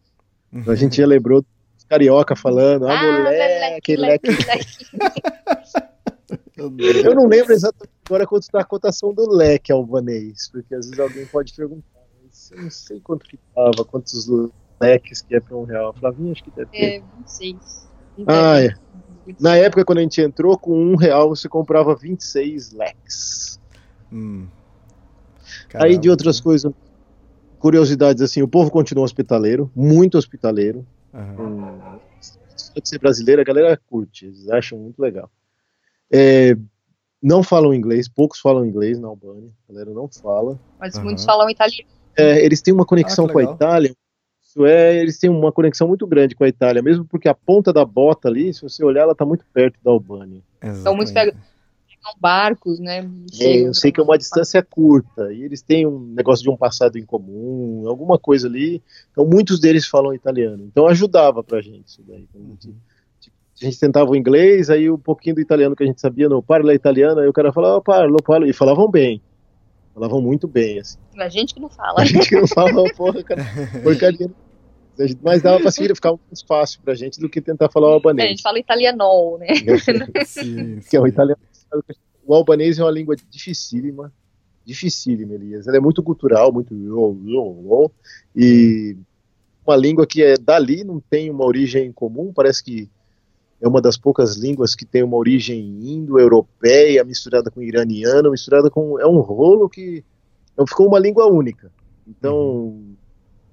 Então 0.53 0.71
a 0.71 0.75
gente 0.75 0.97
já 0.97 1.07
lembrou 1.07 1.41
dos 1.41 1.85
carioca 1.89 2.35
falando, 2.35 2.87
ah, 2.87 3.01
moleque, 3.01 3.95
leque, 3.95 4.29
leque. 4.29 4.85
Eu 6.55 7.15
não 7.15 7.27
lembro 7.27 7.51
exatamente 7.51 7.95
agora 8.05 8.27
quanto 8.27 8.43
está 8.43 8.59
a 8.59 8.63
cotação 8.63 9.11
do 9.11 9.27
leque 9.27 9.71
albanês, 9.71 10.49
porque 10.51 10.75
às 10.75 10.85
vezes 10.85 10.99
alguém 10.99 11.25
pode 11.25 11.51
perguntar, 11.51 12.01
mas 12.23 12.51
eu 12.51 12.61
não 12.61 12.69
sei 12.69 12.99
quanto 12.99 13.25
que 13.25 13.39
tava, 13.55 13.83
quantos 13.83 14.27
leques 14.81 15.21
que 15.21 15.35
é 15.35 15.39
para 15.39 15.55
um 15.55 15.63
real. 15.63 15.93
Flavinha, 15.93 16.31
acho 16.31 16.43
que 16.43 16.51
deve 16.51 16.71
ter. 16.71 16.97
É, 16.97 16.99
26. 17.17 17.87
Ah, 18.27 18.61
é. 18.61 18.69
Na 19.39 19.55
época, 19.55 19.83
quando 19.83 19.97
a 19.99 20.01
gente 20.01 20.21
entrou, 20.21 20.57
com 20.57 20.77
um 20.77 20.95
real 20.95 21.29
você 21.29 21.49
comprava 21.49 21.95
26 21.95 22.71
leques. 22.71 23.59
Hum. 24.11 24.47
Aí 25.73 25.97
de 25.97 26.09
outras 26.09 26.39
coisas, 26.39 26.71
curiosidades 27.59 28.21
assim, 28.21 28.41
o 28.41 28.47
povo 28.47 28.71
continua 28.71 29.03
hospitaleiro, 29.03 29.71
muito 29.75 30.17
hospitaleiro. 30.17 30.85
Hum, 31.13 31.79
só 32.55 32.79
de 32.79 32.87
ser 32.87 32.99
brasileiro, 32.99 33.41
a 33.41 33.45
galera 33.45 33.79
curte, 33.87 34.25
eles 34.25 34.49
acham 34.49 34.77
muito 34.77 34.99
legal. 34.99 35.29
É, 36.11 36.55
não 37.21 37.41
falam 37.41 37.73
inglês, 37.73 38.07
poucos 38.07 38.39
falam 38.39 38.65
inglês 38.65 38.99
na 38.99 39.07
Albânia, 39.07 39.49
a 39.67 39.73
galera 39.73 39.91
não 39.91 40.07
fala. 40.07 40.59
Mas 40.79 40.95
Aham. 40.95 41.05
muitos 41.05 41.25
falam 41.25 41.49
italiano. 41.49 41.89
É, 42.17 42.45
eles 42.45 42.61
têm 42.61 42.73
uma 42.73 42.85
conexão 42.85 43.25
Ah, 43.25 43.31
com 43.31 43.39
a. 43.39 43.43
Itália. 43.43 43.95
Isso 44.55 44.65
é, 44.65 44.95
eles 44.95 45.17
têm 45.17 45.29
uma 45.29 45.51
conexão 45.51 45.85
muito 45.85 46.07
grande 46.07 46.33
com 46.33 46.45
a 46.45 46.47
Itália, 46.47 46.81
mesmo 46.81 47.03
porque 47.03 47.27
a 47.27 47.33
ponta 47.33 47.73
da 47.73 47.83
bota 47.83 48.29
ali, 48.29 48.53
se 48.53 48.61
você 48.61 48.85
olhar, 48.85 49.01
ela 49.01 49.11
está 49.11 49.25
muito 49.25 49.43
perto 49.53 49.77
da 49.83 49.91
Albânia. 49.91 50.41
Então 50.63 50.95
muitos 50.95 51.11
Exatamente. 51.11 51.35
pegam 51.35 51.55
barcos, 52.19 52.79
né? 52.79 53.09
É, 53.39 53.67
eu 53.67 53.73
sei 53.73 53.91
que 53.91 53.99
é 53.99 54.03
uma 54.03 54.17
distância 54.17 54.61
curta, 54.61 55.33
e 55.33 55.43
eles 55.43 55.61
têm 55.61 55.87
um 55.87 55.99
negócio 55.99 56.43
de 56.43 56.49
um 56.49 56.55
passado 56.55 56.97
em 56.97 57.05
comum, 57.05 57.83
alguma 57.87 58.17
coisa 58.17 58.47
ali. 58.47 58.81
Então, 59.11 59.25
muitos 59.25 59.59
deles 59.59 59.87
falam 59.87 60.13
italiano. 60.13 60.63
Então, 60.63 60.87
ajudava 60.87 61.43
pra 61.43 61.61
gente 61.61 61.87
isso 61.87 62.03
daí. 62.07 62.27
Quando 62.31 62.45
A 62.45 62.49
gente, 62.51 62.75
tipo, 63.19 63.35
a 63.59 63.65
gente 63.65 63.79
tentava 63.79 64.11
o 64.11 64.15
inglês, 64.15 64.69
aí 64.69 64.89
um 64.89 64.99
pouquinho 64.99 65.35
do 65.35 65.41
italiano 65.41 65.75
que 65.75 65.83
a 65.83 65.87
gente 65.87 65.99
sabia, 65.99 66.29
não, 66.29 66.41
parla 66.41 66.73
italiano, 66.73 67.21
aí 67.21 67.27
o 67.27 67.33
cara 67.33 67.51
falava, 67.51 67.81
parlo, 67.81 68.21
parlo, 68.21 68.45
e 68.45 68.53
falavam 68.53 68.89
bem. 68.89 69.21
Falavam 69.93 70.21
muito 70.21 70.47
bem, 70.47 70.79
assim. 70.79 70.99
A 71.17 71.29
gente 71.29 71.53
que 71.53 71.59
não 71.59 71.69
fala. 71.69 72.01
A 72.01 72.05
gente 72.05 72.27
que 72.27 72.35
não 72.35 72.47
fala, 72.47 72.83
porra, 72.95 73.23
cara, 73.23 73.41
porcaria. 73.81 74.29
Mas 75.21 75.41
dava 75.41 75.59
pra 75.59 75.71
seguir, 75.71 75.93
ficava 75.95 76.19
mais 76.27 76.41
fácil 76.41 76.79
pra 76.81 76.95
gente 76.95 77.19
do 77.19 77.29
que 77.29 77.41
tentar 77.41 77.69
falar 77.69 77.87
o 77.87 77.89
É, 77.89 77.91
a 77.91 77.95
albanês. 77.95 78.29
gente 78.29 78.41
fala 78.41 78.59
italianol, 78.59 79.37
né? 79.37 79.47
Sim, 80.25 80.79
que 80.89 80.95
é 80.95 80.99
o 80.99 81.07
italiano. 81.07 81.39
O 82.25 82.33
albanês 82.33 82.79
é 82.79 82.83
uma 82.83 82.91
língua 82.91 83.15
dificílima, 83.29 84.11
dificílima, 84.65 85.33
Elias. 85.33 85.67
Ela 85.67 85.77
é 85.77 85.79
muito 85.79 86.01
cultural, 86.01 86.51
muito 86.51 86.73
e 88.35 88.97
uma 89.65 89.75
língua 89.75 90.05
que 90.05 90.23
é 90.23 90.37
dali, 90.37 90.83
não 90.83 90.99
tem 90.99 91.29
uma 91.29 91.45
origem 91.45 91.91
comum, 91.91 92.31
parece 92.33 92.63
que 92.63 92.89
é 93.61 93.67
uma 93.67 93.81
das 93.81 93.97
poucas 93.97 94.35
línguas 94.35 94.75
que 94.75 94.85
tem 94.85 95.03
uma 95.03 95.17
origem 95.17 95.59
indo-europeia, 95.59 97.03
misturada 97.03 97.49
com 97.49 97.61
iraniano, 97.61 98.31
misturada 98.31 98.69
com. 98.69 98.99
É 98.99 99.07
um 99.07 99.19
rolo 99.19 99.69
que 99.69 100.03
então, 100.55 100.65
ficou 100.65 100.87
uma 100.87 100.99
língua 100.99 101.27
única. 101.27 101.71
Então, 102.07 102.94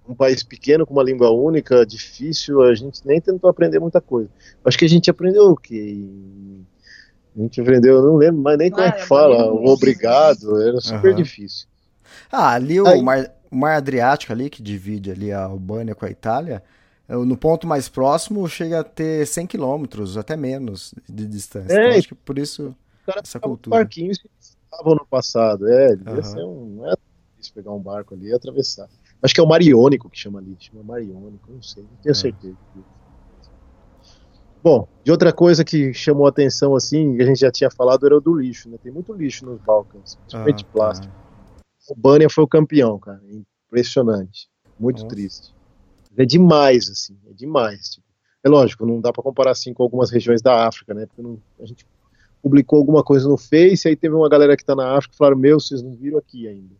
um 0.09 0.14
país 0.14 0.42
pequeno 0.42 0.85
com 0.87 0.92
uma 0.92 1.02
língua 1.02 1.30
única, 1.30 1.87
difícil, 1.87 2.62
a 2.62 2.75
gente 2.75 3.06
nem 3.06 3.21
tentou 3.21 3.49
aprender 3.49 3.78
muita 3.78 4.00
coisa. 4.00 4.28
Acho 4.64 4.76
que 4.78 4.85
a 4.85 4.88
gente 4.88 5.11
aprendeu 5.11 5.44
o 5.50 5.56
quê? 5.56 6.06
A 7.37 7.40
gente 7.40 7.61
aprendeu, 7.61 7.97
eu 7.97 8.02
não 8.02 8.16
lembro 8.16 8.42
mais 8.42 8.59
nem 8.59 8.71
como 8.71 8.82
é 8.82 8.88
Ah, 8.88 8.92
que 8.92 9.02
é 9.02 9.06
fala, 9.06 9.44
bonito. 9.50 9.66
o 9.68 9.73
obrigado, 9.73 10.61
era 10.61 10.80
super 10.80 11.12
Aham. 11.12 11.16
difícil. 11.23 11.66
Ah, 12.30 12.50
ali 12.52 12.80
o 12.80 12.87
Aí- 12.87 13.02
mar, 13.02 13.30
o 13.50 13.56
mar 13.56 13.76
Adriático 13.76 14.32
ali, 14.32 14.50
que 14.50 14.62
divide 14.62 15.11
ali 15.11 15.32
a 15.32 15.44
Albânia 15.44 15.94
com 15.94 16.04
a 16.04 16.11
Itália, 16.11 16.62
é, 17.09 17.14
no 17.16 17.37
ponto 17.37 17.66
mais 17.66 17.88
próximo 17.88 18.47
chega 18.49 18.80
a 18.80 18.85
ter 18.85 19.26
100 19.26 19.47
quilômetros, 19.47 20.16
até 20.18 20.37
menos 20.37 20.94
de 21.09 21.26
distância. 21.26 21.75
É, 21.75 21.87
Então, 21.87 21.99
acho 21.99 22.09
que 22.09 22.14
por 22.14 22.38
isso 22.38 22.75
Essa 23.06 23.40
cultura. 23.40 23.76
barquinhos 23.78 24.18
que 24.18 24.28
estavam 24.38 24.94
no 24.94 25.06
passado, 25.06 25.66
é, 25.68 25.97
devia 25.97 26.12
Aham. 26.14 26.23
ser 26.23 26.44
um, 26.44 26.66
não 26.76 26.90
é 26.90 26.94
difícil 27.32 27.54
pegar 27.54 27.73
um 27.73 27.80
barco 27.80 28.14
ali 28.14 28.28
e 28.28 28.35
atravessar. 28.35 28.88
Acho 29.22 29.34
que 29.34 29.40
é 29.40 29.44
o 29.44 29.46
Mariônico 29.48 30.10
que 30.10 30.18
chama 30.18 30.38
ali, 30.40 30.56
chama 30.58 30.82
Mariônico, 30.82 31.52
não 31.52 31.62
sei, 31.62 31.84
não 31.84 31.96
tenho 32.02 32.12
É. 32.12 32.14
certeza. 32.14 32.56
Bom, 34.62 34.88
de 35.04 35.10
outra 35.10 35.32
coisa 35.32 35.64
que 35.64 35.92
chamou 35.92 36.26
a 36.26 36.28
atenção, 36.30 36.76
assim, 36.76 37.16
que 37.16 37.22
a 37.22 37.26
gente 37.26 37.40
já 37.40 37.50
tinha 37.50 37.70
falado, 37.70 38.06
era 38.06 38.16
o 38.16 38.20
do 38.20 38.34
lixo, 38.34 38.68
né? 38.70 38.78
Tem 38.82 38.92
muito 38.92 39.12
lixo 39.12 39.44
nos 39.44 39.60
Balcãs, 39.60 40.16
principalmente 40.16 40.64
Ah, 40.64 40.72
plástico. 40.72 41.12
O 41.88 41.94
Albânia 41.94 42.30
foi 42.30 42.44
o 42.44 42.48
campeão, 42.48 42.98
cara. 42.98 43.20
Impressionante. 43.66 44.48
Muito 44.78 44.98
Nossa. 45.02 45.08
triste. 45.08 45.52
É 46.16 46.24
demais, 46.24 46.88
assim. 46.88 47.18
É 47.26 47.32
demais. 47.32 47.88
tipo. 47.90 48.06
É 48.44 48.48
lógico, 48.48 48.84
não 48.86 49.00
dá 49.00 49.12
pra 49.12 49.22
comparar 49.22 49.52
assim 49.52 49.72
com 49.72 49.82
algumas 49.84 50.10
regiões 50.10 50.42
da 50.42 50.66
África, 50.66 50.92
né? 50.94 51.06
Porque 51.06 51.22
não- 51.22 51.40
a 51.60 51.66
gente 51.66 51.86
publicou 52.42 52.78
alguma 52.78 53.02
coisa 53.02 53.28
no 53.28 53.36
Face, 53.36 53.86
aí 53.88 53.96
teve 53.96 54.14
uma 54.14 54.28
galera 54.28 54.56
que 54.56 54.64
tá 54.64 54.74
na 54.74 54.96
África 54.96 55.14
e 55.14 55.16
falaram: 55.16 55.36
Meu, 55.38 55.58
vocês 55.60 55.80
não 55.82 55.94
viram 55.96 56.18
aqui 56.18 56.46
ainda. 56.48 56.74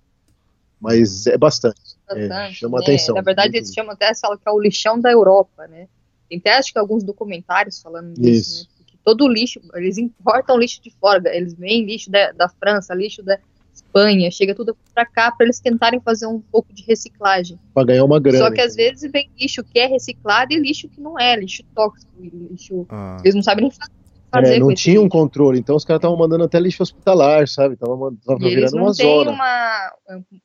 Mas 0.81 1.27
é 1.27 1.39
bastante. 1.39 1.92
É, 2.11 2.29
Bastante, 2.29 2.55
chama 2.57 2.79
né? 2.79 2.85
atenção. 2.85 3.15
Na 3.15 3.23
verdade, 3.23 3.57
eles 3.57 3.73
chamam 3.73 3.93
até, 3.93 4.15
falam 4.15 4.37
que 4.39 4.49
é 4.49 4.53
o 4.53 4.61
lixão 4.61 5.01
da 5.01 5.11
Europa, 5.11 5.67
né? 5.69 5.89
Tem 6.29 6.39
até 6.39 6.55
acho 6.55 6.73
que 6.73 6.79
alguns 6.79 7.03
documentários 7.05 7.81
falando 7.81 8.15
disso, 8.15 8.51
Isso. 8.53 8.65
né? 8.65 8.71
Porque 8.79 8.97
todo 9.05 9.25
o 9.25 9.29
lixo, 9.29 9.61
eles 9.75 9.99
importam 9.99 10.59
lixo 10.59 10.83
de 10.83 10.91
fora, 10.91 11.23
eles 11.35 11.55
vêm 11.55 11.85
lixo 11.85 12.11
da, 12.11 12.33
da 12.33 12.49
França, 12.49 12.95
lixo 12.95 13.23
da 13.23 13.39
Espanha, 13.75 14.31
chega 14.31 14.55
tudo 14.55 14.77
pra 14.95 15.07
cá 15.07 15.31
pra 15.33 15.47
eles 15.47 15.59
tentarem 15.61 16.01
fazer 16.01 16.27
um 16.27 16.41
pouco 16.41 16.73
de 16.75 16.83
reciclagem. 16.85 17.59
Pra 17.73 17.85
ganhar 17.85 18.05
uma 18.05 18.21
grana. 18.21 18.39
Só 18.45 18.51
que 18.51 18.61
às 18.61 18.75
vezes 18.75 19.11
vem 19.11 19.31
lixo 19.39 19.63
que 19.65 19.79
é 19.79 19.87
reciclado 19.87 20.53
e 20.53 20.59
lixo 20.59 20.89
que 20.89 21.01
não 21.01 21.19
é, 21.19 21.35
lixo 21.37 21.63
tóxico, 21.75 22.13
lixo. 22.21 22.87
Ah, 22.91 23.17
Eles 23.23 23.35
não 23.35 23.43
sabem 23.43 23.63
nem 23.65 23.71
fa- 23.71 23.89
fazer 24.33 24.57
É, 24.57 24.59
não 24.59 24.75
tinha 24.75 25.01
um 25.01 25.09
controle, 25.09 25.59
então 25.59 25.77
os 25.77 25.85
caras 25.85 25.99
estavam 25.99 26.17
mandando 26.17 26.45
até 26.45 26.59
lixo 26.59 26.83
hospitalar, 26.83 27.47
sabe? 27.47 27.77
Tava, 27.77 28.13
tava 28.27 28.43
E 28.45 28.55
virando 28.55 28.77
não 28.77 28.85
uma 28.85 28.93
zona. 28.93 29.31
uma, 29.31 29.93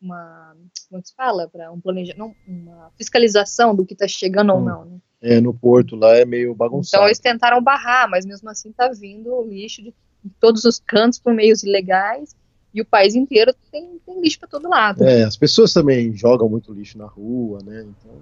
uma. 0.01 0.55
Como 0.89 1.01
que 1.01 1.07
se 1.09 1.15
fala? 1.15 1.47
Pra 1.47 1.71
um 1.71 1.79
planejamento. 1.79 2.35
Uma 2.47 2.91
fiscalização 2.97 3.73
do 3.75 3.85
que 3.85 3.95
tá 3.95 4.07
chegando 4.07 4.51
ou 4.53 4.59
Hum. 4.59 4.65
não, 4.65 4.85
né? 4.85 4.97
É, 5.21 5.41
no 5.41 5.53
porto 5.53 5.95
lá 5.95 6.15
é 6.15 6.25
meio 6.25 6.53
bagunçado. 6.53 7.01
Então 7.01 7.07
eles 7.07 7.19
tentaram 7.19 7.61
barrar, 7.61 8.07
mas 8.09 8.25
mesmo 8.25 8.49
assim 8.49 8.71
tá 8.71 8.89
vindo 8.89 9.33
o 9.33 9.47
lixo 9.47 9.81
de 9.81 9.93
todos 10.39 10.63
os 10.65 10.79
cantos 10.79 11.17
por 11.17 11.33
meios 11.33 11.63
ilegais 11.63 12.35
e 12.73 12.81
o 12.81 12.85
país 12.85 13.15
inteiro 13.15 13.51
tem, 13.71 13.97
tem 14.05 14.21
lixo 14.21 14.37
para 14.39 14.47
todo 14.49 14.69
lado. 14.69 15.03
É, 15.03 15.23
as 15.23 15.35
pessoas 15.35 15.73
também 15.73 16.13
jogam 16.15 16.47
muito 16.47 16.71
lixo 16.71 16.97
na 16.99 17.07
rua, 17.07 17.59
né? 17.65 17.81
Então, 17.87 18.15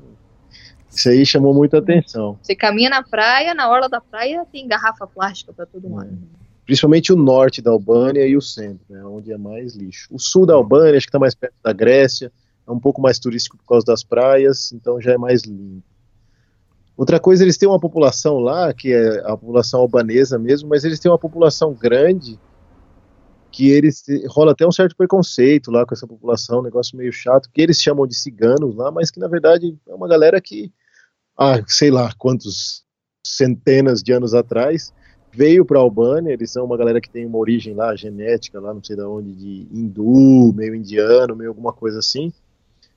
isso 0.96 1.10
aí 1.10 1.26
chamou 1.26 1.54
muita 1.54 1.80
atenção. 1.80 2.38
Você 2.42 2.56
caminha 2.56 2.90
na 2.90 3.04
praia, 3.04 3.54
na 3.54 3.70
orla 3.70 3.90
da 3.90 4.00
praia 4.02 4.46
tem 4.52 4.68
garrafa 4.68 5.06
plástica 5.06 5.52
para 5.54 5.66
todo 5.66 5.88
É. 5.88 5.90
lado. 5.90 6.18
Principalmente 6.66 7.14
o 7.14 7.16
norte 7.16 7.62
da 7.62 7.70
Albânia 7.72 8.26
e 8.26 8.36
o 8.36 8.42
centro, 8.42 8.84
né, 8.90 9.04
onde 9.06 9.32
é 9.32 9.38
mais 9.38 9.76
lixo. 9.76 10.08
O 10.12 10.18
sul 10.18 10.46
da 10.46 10.56
Albânia, 10.56 10.98
acho 10.98 11.06
que 11.06 11.10
está 11.10 11.20
mais 11.20 11.36
perto 11.36 11.54
da 11.64 11.72
Grécia, 11.72 12.32
é 12.68 12.72
um 12.72 12.80
pouco 12.80 13.00
mais 13.02 13.20
turístico 13.20 13.56
por 13.58 13.66
causa 13.68 13.86
das 13.86 14.04
praias, 14.04 14.72
então 14.72 15.00
já 15.00 15.12
é 15.12 15.18
mais 15.18 15.44
limpo. 15.44 15.84
Outra 16.98 17.20
coisa, 17.20 17.44
eles 17.44 17.58
têm 17.58 17.68
uma 17.68 17.80
população 17.80 18.40
lá, 18.40 18.74
que 18.74 18.92
é 18.94 19.20
a 19.26 19.38
população 19.38 19.82
albanesa 19.82 20.40
mesmo, 20.40 20.70
mas 20.70 20.84
eles 20.86 21.00
têm 21.00 21.12
uma 21.12 21.20
população 21.20 21.74
grande 21.74 22.40
que 23.52 23.70
eles 23.70 24.04
rola 24.28 24.52
até 24.54 24.66
um 24.68 24.72
certo 24.72 24.96
preconceito 24.98 25.72
lá 25.72 25.86
com 25.86 25.94
essa 25.94 26.08
população, 26.08 26.60
um 26.60 26.64
negócio 26.64 26.98
meio 26.98 27.12
chato, 27.14 27.50
que 27.54 27.62
eles 27.62 27.80
chamam 27.82 28.08
de 28.08 28.14
ciganos 28.16 28.76
lá, 28.76 28.92
mas 28.92 29.12
que 29.12 29.20
na 29.20 29.28
verdade 29.28 29.78
é 29.88 29.94
uma 29.94 30.08
galera 30.08 30.42
que, 30.42 30.72
ah, 31.38 31.62
sei 31.68 31.92
lá 31.92 32.14
quantos 32.18 32.84
centenas 33.26 34.02
de 34.02 34.14
anos 34.14 34.34
atrás, 34.34 34.94
veio 35.32 35.66
para 35.66 35.80
a 35.80 35.82
Albânia, 35.82 36.32
eles 36.32 36.52
são 36.52 36.66
uma 36.66 36.78
galera 36.78 37.02
que 37.02 37.10
tem 37.10 37.26
uma 37.26 37.38
origem 37.38 37.74
lá, 37.74 37.96
genética 37.96 38.60
lá, 38.60 38.74
não 38.74 38.84
sei 38.84 38.96
de 38.96 39.02
onde, 39.04 39.36
de 39.36 39.68
hindu, 39.72 40.54
meio 40.56 40.74
indiano, 40.74 41.36
meio 41.36 41.50
alguma 41.50 41.74
coisa 41.74 42.00
assim. 42.00 42.32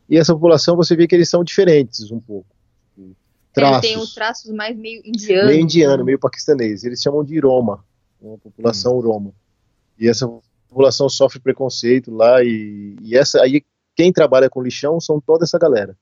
E 0.09 0.17
essa 0.17 0.33
população 0.33 0.77
você 0.77 0.95
vê 0.95 1.07
que 1.07 1.15
eles 1.15 1.29
são 1.29 1.43
diferentes 1.43 2.11
um 2.11 2.21
pouco. 2.21 2.47
Ele 2.97 3.17
Traços, 3.53 3.81
tem 3.81 3.99
os 3.99 4.15
traços 4.15 4.53
mais 4.53 4.77
meio 4.77 5.03
indianos. 5.05 5.47
meio 5.47 5.61
indiano, 5.61 6.05
meio 6.05 6.19
paquistanês. 6.19 6.85
Eles 6.85 7.03
chamam 7.03 7.25
de 7.25 7.39
Roma, 7.41 7.85
uma 8.21 8.39
população 8.39 9.01
Roma. 9.01 9.33
E 9.99 10.09
essa 10.09 10.29
população 10.69 11.09
sofre 11.09 11.41
preconceito 11.41 12.15
lá 12.15 12.43
e, 12.45 12.97
e 13.03 13.17
essa 13.17 13.43
aí 13.43 13.65
quem 13.97 14.13
trabalha 14.13 14.49
com 14.49 14.63
lixão 14.63 15.01
são 15.01 15.21
toda 15.21 15.45
essa 15.45 15.59
galera. 15.59 15.97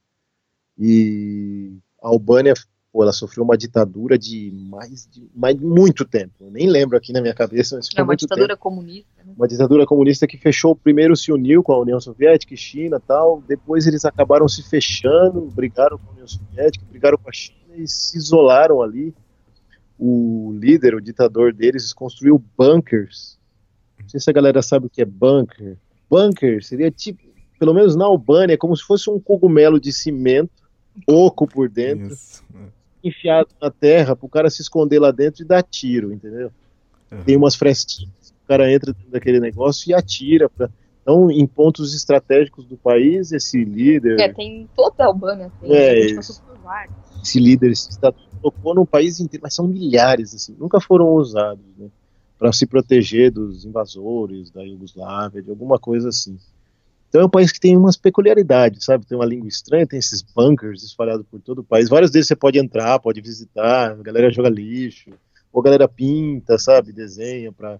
E 0.78 1.78
a 2.06 2.08
Albânia, 2.08 2.54
pô, 2.92 3.02
ela 3.02 3.12
sofreu 3.12 3.42
uma 3.42 3.58
ditadura 3.58 4.16
de 4.16 4.52
mais 4.70 5.08
de 5.10 5.28
mais 5.34 5.56
muito 5.56 6.04
tempo. 6.04 6.32
Eu 6.40 6.50
nem 6.50 6.68
lembro 6.68 6.96
aqui 6.96 7.12
na 7.12 7.20
minha 7.20 7.34
cabeça, 7.34 7.76
mas 7.76 7.88
É 7.96 8.02
uma 8.02 8.14
ditadura 8.14 8.48
tempo. 8.48 8.60
comunista. 8.60 9.24
Né? 9.24 9.34
Uma 9.36 9.48
ditadura 9.48 9.84
comunista 9.84 10.26
que 10.26 10.38
fechou, 10.38 10.76
primeiro 10.76 11.16
se 11.16 11.32
uniu 11.32 11.62
com 11.62 11.72
a 11.72 11.80
União 11.80 12.00
Soviética 12.00 12.54
e 12.54 12.56
China 12.56 13.00
tal, 13.00 13.42
depois 13.46 13.86
eles 13.86 14.04
acabaram 14.04 14.46
se 14.48 14.62
fechando, 14.62 15.40
brigaram 15.54 15.98
com 15.98 16.10
a 16.10 16.12
União 16.12 16.28
Soviética, 16.28 16.84
brigaram 16.88 17.18
com 17.18 17.28
a 17.28 17.32
China 17.32 17.74
e 17.76 17.88
se 17.88 18.16
isolaram 18.16 18.80
ali. 18.80 19.12
O 19.98 20.54
líder, 20.60 20.94
o 20.94 21.00
ditador 21.00 21.54
deles, 21.54 21.92
construiu 21.92 22.42
bunkers. 22.56 23.38
Não 24.00 24.08
sei 24.08 24.20
se 24.20 24.28
a 24.30 24.32
galera 24.32 24.60
sabe 24.62 24.86
o 24.86 24.90
que 24.90 25.00
é 25.00 25.06
bunker. 25.06 25.78
Bunker 26.08 26.62
seria 26.62 26.90
tipo, 26.90 27.22
pelo 27.58 27.72
menos 27.72 27.96
na 27.96 28.04
Albânia, 28.04 28.54
é 28.54 28.56
como 28.58 28.76
se 28.76 28.84
fosse 28.84 29.08
um 29.08 29.18
cogumelo 29.18 29.80
de 29.80 29.90
cimento, 29.92 30.65
oco 31.06 31.46
por 31.46 31.68
dentro, 31.68 32.08
isso. 32.14 32.44
enfiado 33.02 33.48
na 33.60 33.70
terra 33.70 34.14
pro 34.16 34.28
cara 34.28 34.50
se 34.50 34.62
esconder 34.62 34.98
lá 34.98 35.10
dentro 35.10 35.42
e 35.42 35.46
dar 35.46 35.62
tiro, 35.62 36.12
entendeu? 36.12 36.50
Uhum. 37.10 37.22
Tem 37.24 37.36
umas 37.36 37.54
frestinhas, 37.54 38.34
o 38.44 38.48
cara 38.48 38.70
entra 38.72 38.92
dentro 38.92 39.10
daquele 39.10 39.40
negócio 39.40 39.90
e 39.90 39.94
atira. 39.94 40.48
Pra... 40.48 40.68
Então, 41.02 41.30
em 41.30 41.46
pontos 41.46 41.94
estratégicos 41.94 42.64
do 42.64 42.76
país, 42.76 43.30
esse 43.30 43.64
líder, 43.64 44.18
É, 44.18 44.32
tem 44.32 44.68
toda 44.74 45.04
a 45.04 45.06
Albânia. 45.06 45.52
Tem, 45.60 45.72
É, 45.72 45.90
a 45.90 45.94
gente 45.94 46.06
isso. 46.06 46.16
passou 46.16 46.36
por 46.46 46.58
vários. 46.64 46.94
esse 47.22 47.38
líder, 47.38 47.70
esse 47.70 47.90
estatuto 47.90 48.26
colocou 48.40 48.74
no 48.74 48.84
país 48.86 49.20
inteiro, 49.20 49.42
mas 49.44 49.54
são 49.54 49.66
milhares, 49.68 50.34
assim, 50.34 50.56
nunca 50.58 50.80
foram 50.80 51.08
usados, 51.14 51.64
né? 51.78 51.86
Para 52.38 52.52
se 52.52 52.66
proteger 52.66 53.30
dos 53.30 53.64
invasores 53.64 54.50
da 54.50 54.62
Iugoslávia, 54.62 55.40
de 55.42 55.48
alguma 55.48 55.78
coisa 55.78 56.08
assim. 56.08 56.36
Então 57.08 57.20
é 57.20 57.24
um 57.24 57.30
país 57.30 57.52
que 57.52 57.60
tem 57.60 57.76
umas 57.76 57.96
peculiaridades, 57.96 58.84
sabe? 58.84 59.06
Tem 59.06 59.16
uma 59.16 59.26
língua 59.26 59.48
estranha, 59.48 59.86
tem 59.86 59.98
esses 59.98 60.22
bunkers 60.22 60.82
espalhados 60.82 61.24
por 61.30 61.40
todo 61.40 61.60
o 61.60 61.64
país. 61.64 61.88
Vários 61.88 62.10
deles 62.10 62.26
você 62.26 62.36
pode 62.36 62.58
entrar, 62.58 62.98
pode 62.98 63.20
visitar, 63.20 63.92
a 63.92 64.02
galera 64.02 64.30
joga 64.30 64.48
lixo, 64.48 65.10
ou 65.52 65.60
a 65.60 65.64
galera 65.64 65.88
pinta, 65.88 66.58
sabe? 66.58 66.92
Desenha 66.92 67.52
para 67.52 67.78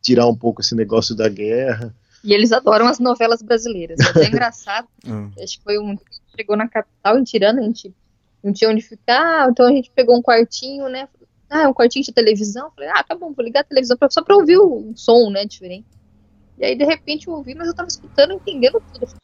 tirar 0.00 0.26
um 0.26 0.36
pouco 0.36 0.60
esse 0.60 0.74
negócio 0.74 1.14
da 1.14 1.28
guerra. 1.28 1.94
E 2.22 2.32
eles 2.32 2.52
adoram 2.52 2.86
as 2.86 2.98
novelas 2.98 3.42
brasileiras. 3.42 3.98
É 4.00 4.10
até 4.10 4.26
engraçado. 4.28 4.86
Hum. 5.06 5.30
Acho 5.42 5.58
que 5.58 5.64
foi 5.64 5.78
um 5.78 5.96
que 5.96 6.04
chegou 6.36 6.56
na 6.56 6.68
capital 6.68 7.18
em 7.18 7.24
Tirana, 7.24 7.60
a 7.60 7.64
gente 7.64 7.92
não 8.42 8.52
tinha 8.52 8.70
onde 8.70 8.82
ficar, 8.82 9.48
então 9.50 9.66
a 9.66 9.70
gente 9.70 9.90
pegou 9.94 10.16
um 10.16 10.22
quartinho, 10.22 10.88
né? 10.88 11.08
Ah, 11.50 11.68
um 11.68 11.74
quartinho 11.74 12.04
de 12.04 12.12
televisão. 12.12 12.70
Falei, 12.74 12.90
ah, 12.90 13.02
tá 13.02 13.14
bom, 13.14 13.32
vou 13.32 13.44
ligar 13.44 13.60
a 13.60 13.64
televisão 13.64 13.96
pra, 13.96 14.10
só 14.10 14.22
pra 14.22 14.36
ouvir 14.36 14.58
o 14.58 14.92
som, 14.94 15.30
né, 15.30 15.44
diferente. 15.44 15.86
E 16.58 16.64
aí, 16.64 16.76
de 16.76 16.84
repente, 16.84 17.28
eu 17.28 17.34
ouvi, 17.34 17.54
mas 17.54 17.68
eu 17.68 17.74
tava 17.74 17.88
escutando, 17.88 18.32
entendendo 18.34 18.82
tudo. 18.92 19.02
Eu 19.04 19.08
falei, 19.08 19.20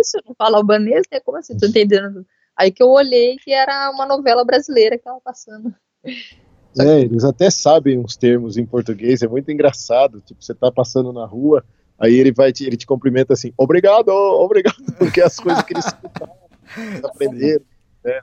Isso, 0.00 0.18
não 0.26 0.34
falo 0.34 0.56
albanês, 0.56 1.04
né? 1.10 1.20
Como 1.20 1.38
assim? 1.38 1.56
Tô 1.56 1.66
entendendo 1.66 2.12
tudo. 2.12 2.26
Aí 2.56 2.70
que 2.70 2.82
eu 2.82 2.88
olhei 2.88 3.36
que 3.36 3.52
era 3.52 3.90
uma 3.90 4.06
novela 4.06 4.44
brasileira 4.44 4.96
que 4.96 5.04
tava 5.04 5.20
passando. 5.20 5.74
É, 6.78 7.00
eles 7.00 7.24
até 7.24 7.50
sabem 7.50 7.98
uns 7.98 8.16
termos 8.16 8.56
em 8.56 8.66
português, 8.66 9.22
é 9.22 9.28
muito 9.28 9.50
engraçado. 9.50 10.20
Tipo, 10.20 10.42
você 10.42 10.54
tá 10.54 10.70
passando 10.70 11.12
na 11.12 11.24
rua, 11.26 11.64
aí 11.98 12.14
ele 12.14 12.32
vai 12.32 12.52
te, 12.52 12.64
ele 12.66 12.76
te 12.76 12.86
cumprimenta 12.86 13.32
assim, 13.32 13.52
obrigado, 13.56 14.08
obrigado, 14.08 14.76
porque 14.98 15.20
é 15.20 15.24
as 15.24 15.36
coisas 15.36 15.62
que 15.64 15.72
eles 15.74 15.86
escutaram, 15.86 16.32
eles 16.76 17.04
aprenderam. 17.04 17.64
Né? 18.04 18.20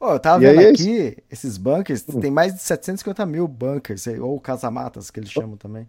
Ó, 0.00 0.14
eu 0.14 0.20
tava 0.20 0.42
E 0.42 0.46
vendo 0.46 0.58
aí, 0.60 0.66
aqui, 0.66 1.16
esses 1.30 1.56
bunkers, 1.56 2.04
Hum. 2.08 2.20
tem 2.20 2.30
mais 2.30 2.54
de 2.54 2.60
750 2.60 3.24
mil 3.24 3.46
bunkers, 3.46 4.06
ou 4.20 4.40
casamatas, 4.40 5.10
que 5.10 5.20
eles 5.20 5.30
chamam 5.30 5.56
também. 5.56 5.88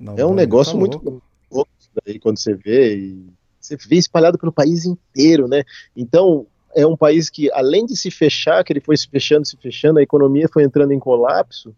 Não, 0.00 0.16
É 0.16 0.24
um 0.24 0.34
negócio 0.34 0.72
tá 0.72 0.78
muito 0.78 1.22
louco. 1.50 1.70
daí 2.04 2.18
quando 2.18 2.38
você 2.38 2.54
vê 2.54 2.96
e 2.96 3.26
você 3.60 3.76
vê 3.76 3.96
espalhado 3.96 4.38
pelo 4.38 4.50
país 4.50 4.86
inteiro, 4.86 5.46
né? 5.46 5.62
Então 5.94 6.46
é 6.74 6.86
um 6.86 6.96
país 6.96 7.28
que 7.28 7.52
além 7.52 7.84
de 7.84 7.94
se 7.94 8.10
fechar, 8.10 8.64
que 8.64 8.72
ele 8.72 8.80
foi 8.80 8.96
se 8.96 9.06
fechando, 9.06 9.46
se 9.46 9.56
fechando, 9.56 9.98
a 9.98 10.02
economia 10.02 10.48
foi 10.50 10.64
entrando 10.64 10.92
em 10.92 10.98
colapso, 10.98 11.74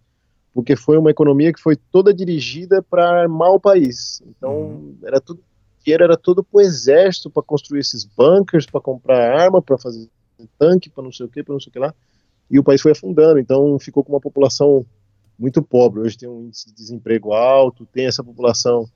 porque 0.55 0.77
foi 0.77 0.97
uma 0.97 1.11
economia 1.11 1.53
que 1.53 1.61
foi 1.61 1.77
toda 1.77 2.15
dirigida 2.15 2.83
para 2.83 3.23
armar 3.23 3.51
o 3.51 3.61
país. 3.61 4.23
Então 4.25 4.95
era 5.03 5.21
tudo 5.21 5.43
dinheiro 5.85 6.05
era 6.05 6.17
todo 6.17 6.45
pro 6.45 6.61
exército 6.61 7.29
para 7.29 7.43
construir 7.43 7.81
esses 7.81 8.05
bunkers, 8.05 8.67
para 8.67 8.81
comprar 8.81 9.37
arma, 9.37 9.61
para 9.61 9.77
fazer 9.77 10.09
tanque, 10.59 10.89
para 10.89 11.03
não 11.03 11.13
sei 11.13 11.27
o 11.27 11.29
que, 11.29 11.43
para 11.43 11.53
não 11.53 11.61
sei 11.61 11.71
o 11.71 11.73
que 11.73 11.79
lá. 11.79 11.93
E 12.51 12.59
o 12.59 12.65
país 12.65 12.81
foi 12.81 12.93
afundando, 12.93 13.39
então 13.39 13.79
ficou 13.79 14.05
com 14.05 14.13
uma 14.13 14.21
população 14.21 14.85
muito 15.39 15.63
pobre. 15.63 16.01
Hoje 16.01 16.19
tem 16.19 16.29
um 16.29 16.45
índice 16.47 16.67
de 16.69 16.75
desemprego 16.75 17.33
alto, 17.33 17.87
tem 17.87 18.07
essa 18.07 18.23
população 18.23 18.89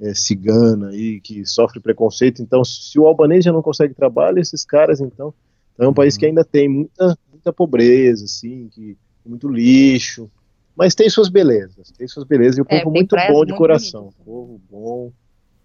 é, 0.00 0.14
cigana 0.14 0.88
aí 0.88 1.20
que 1.20 1.44
sofre 1.46 1.80
preconceito. 1.80 2.42
Então, 2.42 2.64
se 2.64 2.98
o 2.98 3.06
albanês 3.06 3.44
já 3.44 3.52
não 3.52 3.62
consegue 3.62 3.94
trabalho, 3.94 4.38
esses 4.38 4.64
caras, 4.64 5.00
então, 5.00 5.32
então 5.74 5.86
é 5.86 5.88
um 5.88 5.94
país 5.94 6.16
que 6.16 6.26
ainda 6.26 6.44
tem 6.44 6.68
muita, 6.68 7.16
muita 7.30 7.52
pobreza, 7.52 8.24
assim, 8.24 8.68
que 8.72 8.96
muito 9.24 9.48
lixo, 9.48 10.28
mas 10.74 10.94
tem 10.94 11.08
suas 11.08 11.28
belezas, 11.28 11.92
tem 11.92 12.08
suas 12.08 12.26
belezas 12.26 12.58
e 12.58 12.62
o 12.62 12.66
É, 12.68 12.80
povo 12.80 12.90
muito 12.90 13.14
bom 13.14 13.44
de 13.44 13.52
muito 13.52 13.54
coração, 13.54 14.02
bonitas. 14.02 14.24
povo 14.24 14.60
bom, 14.70 15.12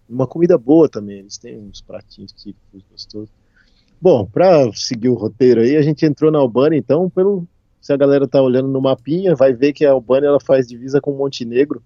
uma 0.08 0.26
comida 0.26 0.56
boa 0.56 0.88
também. 0.88 1.18
Eles 1.18 1.38
têm 1.38 1.58
uns 1.58 1.80
pratinhos 1.80 2.32
típicos 2.32 2.82
gostosos. 2.90 3.30
Bom, 4.00 4.24
para 4.26 4.72
seguir 4.74 5.08
o 5.08 5.14
roteiro 5.14 5.60
aí, 5.60 5.76
a 5.76 5.82
gente 5.82 6.06
entrou 6.06 6.30
na 6.30 6.38
Albânia, 6.38 6.76
então, 6.78 7.10
pelo 7.10 7.48
se 7.80 7.92
a 7.92 7.96
galera 7.96 8.26
tá 8.26 8.40
olhando 8.42 8.68
no 8.68 8.80
mapinha, 8.80 9.34
vai 9.34 9.52
ver 9.52 9.72
que 9.72 9.84
a 9.84 9.92
Albânia 9.92 10.28
ela 10.28 10.40
faz 10.40 10.66
divisa 10.66 11.00
com 11.00 11.12
o 11.12 11.18
Montenegro. 11.18 11.82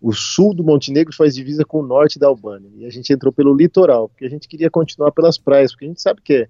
O 0.00 0.12
sul 0.12 0.54
do 0.54 0.62
Montenegro 0.64 1.14
faz 1.14 1.34
divisa 1.34 1.64
com 1.64 1.80
o 1.80 1.86
norte 1.86 2.18
da 2.18 2.28
Albânia. 2.28 2.70
E 2.76 2.86
a 2.86 2.90
gente 2.90 3.12
entrou 3.12 3.32
pelo 3.32 3.54
litoral, 3.54 4.08
porque 4.08 4.24
a 4.24 4.30
gente 4.30 4.48
queria 4.48 4.70
continuar 4.70 5.12
pelas 5.12 5.36
praias, 5.36 5.72
porque 5.72 5.84
a 5.84 5.88
gente 5.88 6.00
sabe 6.00 6.22
que 6.22 6.34
é 6.34 6.48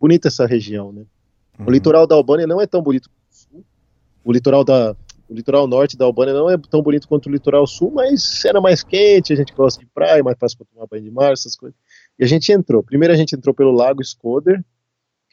bonita 0.00 0.28
essa 0.28 0.46
região, 0.46 0.92
né? 0.92 1.04
O 1.66 1.70
litoral 1.70 2.06
da 2.06 2.14
Albânia 2.14 2.46
não 2.46 2.60
é 2.60 2.66
tão 2.66 2.82
bonito 2.82 3.08
quanto 3.08 3.30
o 3.30 3.34
sul. 3.34 3.64
O 4.24 4.32
litoral 4.32 4.64
da 4.64 4.96
o 5.28 5.34
litoral 5.34 5.66
norte 5.66 5.96
da 5.96 6.04
Albânia 6.04 6.34
não 6.34 6.50
é 6.50 6.58
tão 6.58 6.82
bonito 6.82 7.08
quanto 7.08 7.26
o 7.26 7.32
litoral 7.32 7.66
sul, 7.66 7.90
mas 7.90 8.44
era 8.44 8.60
mais 8.60 8.82
quente, 8.82 9.32
a 9.32 9.36
gente 9.36 9.54
gosta 9.54 9.80
de 9.80 9.86
praia, 9.86 10.22
mais 10.22 10.38
fácil 10.38 10.58
para 10.58 10.66
tomar 10.66 10.86
banho 10.86 11.02
de 11.02 11.10
mar, 11.10 11.32
essas 11.32 11.56
coisas. 11.56 11.76
E 12.18 12.24
a 12.24 12.26
gente 12.26 12.52
entrou. 12.52 12.82
Primeiro 12.82 13.14
a 13.14 13.16
gente 13.16 13.34
entrou 13.34 13.54
pelo 13.54 13.72
Lago 13.72 14.02
Skoder, 14.02 14.62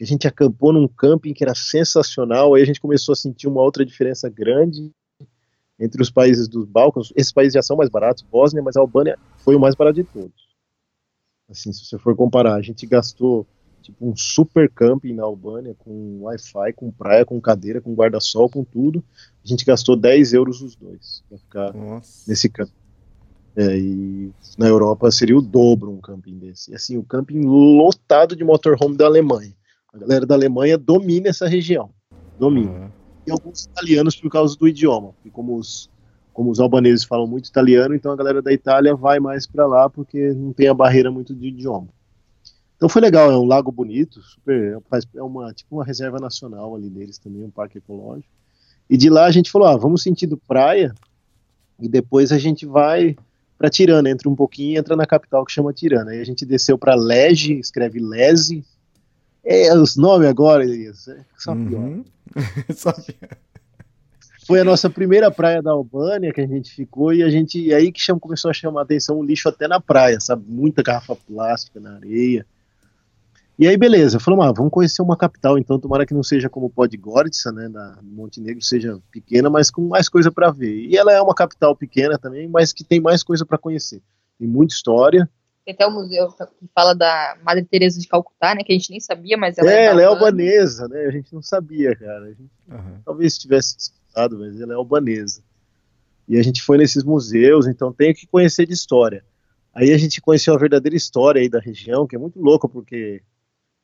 que 0.01 0.03
a 0.03 0.07
gente 0.07 0.27
acampou 0.27 0.73
num 0.73 0.87
camping 0.87 1.31
que 1.31 1.43
era 1.43 1.53
sensacional. 1.53 2.55
Aí 2.55 2.63
a 2.63 2.65
gente 2.65 2.81
começou 2.81 3.13
a 3.13 3.15
sentir 3.15 3.47
uma 3.47 3.61
outra 3.61 3.85
diferença 3.85 4.27
grande 4.27 4.91
entre 5.79 6.01
os 6.01 6.09
países 6.09 6.47
dos 6.47 6.65
Balcãs. 6.65 7.13
Esses 7.15 7.31
países 7.31 7.53
já 7.53 7.61
são 7.61 7.77
mais 7.77 7.87
baratos, 7.87 8.23
Bósnia, 8.23 8.63
mas 8.63 8.75
a 8.75 8.79
Albânia 8.79 9.15
foi 9.37 9.55
o 9.55 9.59
mais 9.59 9.75
barato 9.75 10.01
de 10.01 10.03
todos. 10.03 10.49
Assim, 11.47 11.71
se 11.71 11.85
você 11.85 11.99
for 11.99 12.15
comparar, 12.15 12.55
a 12.55 12.63
gente 12.63 12.83
gastou 12.87 13.45
tipo 13.83 14.09
um 14.09 14.15
super 14.15 14.67
camping 14.71 15.13
na 15.13 15.21
Albânia, 15.21 15.75
com 15.77 16.21
Wi-Fi, 16.21 16.73
com 16.73 16.89
praia, 16.89 17.23
com 17.23 17.39
cadeira, 17.39 17.79
com 17.79 17.93
guarda-sol, 17.93 18.49
com 18.49 18.63
tudo. 18.63 19.03
A 19.45 19.47
gente 19.47 19.63
gastou 19.63 19.95
10 19.95 20.33
euros 20.33 20.63
os 20.63 20.75
dois 20.75 21.23
para 21.29 21.37
ficar 21.37 21.73
Nossa. 21.75 22.27
nesse 22.27 22.49
camping. 22.49 22.73
É, 23.55 23.77
e 23.77 24.33
na 24.57 24.67
Europa 24.67 25.11
seria 25.11 25.37
o 25.37 25.41
dobro 25.43 25.91
um 25.91 26.01
camping 26.01 26.39
desse. 26.39 26.71
E 26.71 26.75
assim, 26.75 26.97
o 26.97 27.03
camping 27.03 27.41
lotado 27.45 28.35
de 28.35 28.43
motorhome 28.43 28.97
da 28.97 29.05
Alemanha. 29.05 29.60
A 29.93 29.97
galera 29.97 30.25
da 30.25 30.35
Alemanha 30.35 30.77
domina 30.77 31.29
essa 31.29 31.47
região. 31.47 31.89
Domina. 32.39 32.71
Uhum. 32.71 32.89
E 33.27 33.31
alguns 33.31 33.65
italianos 33.65 34.15
por 34.15 34.31
causa 34.31 34.57
do 34.57 34.67
idioma. 34.67 35.13
E 35.25 35.29
como 35.29 35.57
os, 35.57 35.89
como 36.33 36.49
os 36.49 36.59
albaneses 36.59 37.03
falam 37.03 37.27
muito 37.27 37.47
italiano, 37.47 37.93
então 37.93 38.11
a 38.11 38.15
galera 38.15 38.41
da 38.41 38.51
Itália 38.53 38.95
vai 38.95 39.19
mais 39.19 39.45
para 39.45 39.67
lá 39.67 39.89
porque 39.89 40.33
não 40.33 40.53
tem 40.53 40.67
a 40.67 40.73
barreira 40.73 41.11
muito 41.11 41.35
de 41.35 41.47
idioma. 41.49 41.87
Então 42.77 42.89
foi 42.89 43.01
legal, 43.01 43.31
é 43.31 43.37
um 43.37 43.45
lago 43.45 43.71
bonito, 43.71 44.19
super, 44.21 44.79
faz- 44.89 45.05
é 45.15 45.21
uma 45.21 45.53
tipo 45.53 45.75
uma 45.75 45.85
reserva 45.85 46.19
nacional 46.19 46.75
ali 46.75 46.89
deles 46.89 47.19
também, 47.19 47.43
um 47.43 47.51
parque 47.51 47.77
ecológico. 47.77 48.33
E 48.89 48.97
de 48.97 49.07
lá 49.07 49.25
a 49.25 49.31
gente 49.31 49.51
falou, 49.51 49.67
ah, 49.67 49.77
vamos 49.77 50.01
sentido 50.01 50.35
praia 50.47 50.95
e 51.79 51.87
depois 51.87 52.31
a 52.31 52.39
gente 52.39 52.65
vai 52.65 53.15
para 53.55 53.69
Tirana, 53.69 54.09
entra 54.09 54.27
um 54.27 54.35
pouquinho 54.35 54.71
e 54.71 54.77
entra 54.77 54.95
na 54.95 55.05
capital 55.05 55.45
que 55.45 55.51
chama 55.51 55.71
Tirana. 55.71 56.11
Aí 56.11 56.19
a 56.21 56.23
gente 56.23 56.43
desceu 56.43 56.75
para 56.75 56.95
Lege, 56.95 57.59
escreve 57.59 57.99
Lese. 57.99 58.65
É, 59.43 59.73
os 59.75 59.95
nomes 59.95 60.27
agora, 60.27 60.63
Elias, 60.63 61.07
é 61.07 61.25
só 61.37 61.55
pior. 61.55 61.81
Uhum. 61.81 62.05
Só 62.75 62.93
pior. 62.93 63.37
Foi 64.45 64.59
a 64.59 64.63
nossa 64.63 64.89
primeira 64.89 65.29
praia 65.31 65.61
da 65.61 65.71
Albânia 65.71 66.33
que 66.33 66.41
a 66.41 66.47
gente 66.47 66.73
ficou 66.73 67.13
e 67.13 67.23
a 67.23 67.29
gente 67.29 67.59
e 67.59 67.73
aí 67.73 67.91
que 67.91 68.01
chama, 68.01 68.19
começou 68.19 68.49
a 68.49 68.53
chamar 68.53 68.81
a 68.81 68.83
atenção 68.83 69.17
o 69.17 69.23
lixo 69.23 69.47
até 69.47 69.67
na 69.67 69.79
praia, 69.79 70.19
sabe? 70.19 70.43
Muita 70.47 70.81
garrafa 70.81 71.15
plástica 71.15 71.79
na 71.79 71.95
areia. 71.95 72.45
E 73.61 73.67
aí, 73.67 73.77
beleza, 73.77 74.19
falamos, 74.19 74.47
ah, 74.47 74.51
vamos 74.51 74.71
conhecer 74.71 75.03
uma 75.03 75.15
capital, 75.15 75.55
então 75.55 75.77
tomara 75.77 76.05
que 76.05 76.15
não 76.15 76.23
seja 76.23 76.49
como 76.49 76.69
Podgorica, 76.69 77.51
né, 77.51 77.67
na 77.67 77.99
Montenegro, 78.01 78.59
seja 78.63 78.99
pequena, 79.11 79.51
mas 79.51 79.69
com 79.69 79.87
mais 79.87 80.09
coisa 80.09 80.31
para 80.31 80.49
ver. 80.49 80.85
E 80.87 80.97
ela 80.97 81.11
é 81.11 81.21
uma 81.21 81.35
capital 81.35 81.75
pequena 81.75 82.17
também, 82.17 82.47
mas 82.47 82.73
que 82.73 82.83
tem 82.83 82.99
mais 82.99 83.21
coisa 83.21 83.45
para 83.45 83.59
conhecer. 83.59 84.01
Tem 84.39 84.47
muita 84.47 84.73
história. 84.73 85.29
Tem 85.63 85.73
até 85.73 85.85
o 85.85 85.91
museu 85.91 86.27
que 86.31 86.67
fala 86.73 86.95
da 86.95 87.37
Madre 87.43 87.63
Teresa 87.63 87.99
de 87.99 88.07
Calcutá, 88.07 88.55
né? 88.55 88.63
Que 88.63 88.73
a 88.73 88.75
gente 88.75 88.89
nem 88.89 88.99
sabia, 88.99 89.37
mas 89.37 89.57
ela 89.57 89.71
é, 89.71 89.75
é, 89.75 89.85
ela 89.85 90.01
é 90.01 90.05
albanesa, 90.05 90.87
né? 90.87 91.05
A 91.05 91.11
gente 91.11 91.33
não 91.33 91.41
sabia, 91.41 91.95
cara. 91.95 92.25
A 92.25 92.29
gente 92.29 92.49
Uhum. 92.67 93.01
talvez 93.05 93.37
tivesse 93.37 93.75
escutado, 93.77 94.39
mas 94.39 94.59
ela 94.59 94.73
é 94.73 94.75
albanesa. 94.75 95.43
E 96.27 96.37
a 96.37 96.43
gente 96.43 96.63
foi 96.63 96.77
nesses 96.77 97.03
museus, 97.03 97.67
então 97.67 97.91
tem 97.91 98.13
que 98.13 98.25
conhecer 98.25 98.65
de 98.65 98.73
história. 98.73 99.23
Aí 99.73 99.91
a 99.91 99.97
gente 99.97 100.21
conheceu 100.21 100.53
a 100.53 100.57
verdadeira 100.57 100.95
história 100.95 101.41
aí 101.41 101.49
da 101.49 101.59
região, 101.59 102.07
que 102.07 102.15
é 102.15 102.19
muito 102.19 102.39
louca, 102.41 102.67
porque 102.67 103.21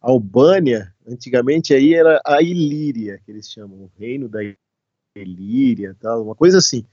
a 0.02 0.10
Albânia, 0.10 0.94
antigamente 1.08 1.74
aí 1.74 1.94
era 1.94 2.22
a 2.26 2.42
Ilíria, 2.42 3.20
que 3.26 3.32
eles 3.32 3.50
chamam, 3.50 3.78
o 3.78 3.92
reino 4.00 4.28
da 4.28 4.40
Ilíria, 5.16 5.96
tal, 6.00 6.24
uma 6.24 6.36
coisa 6.36 6.58
assim. 6.58 6.86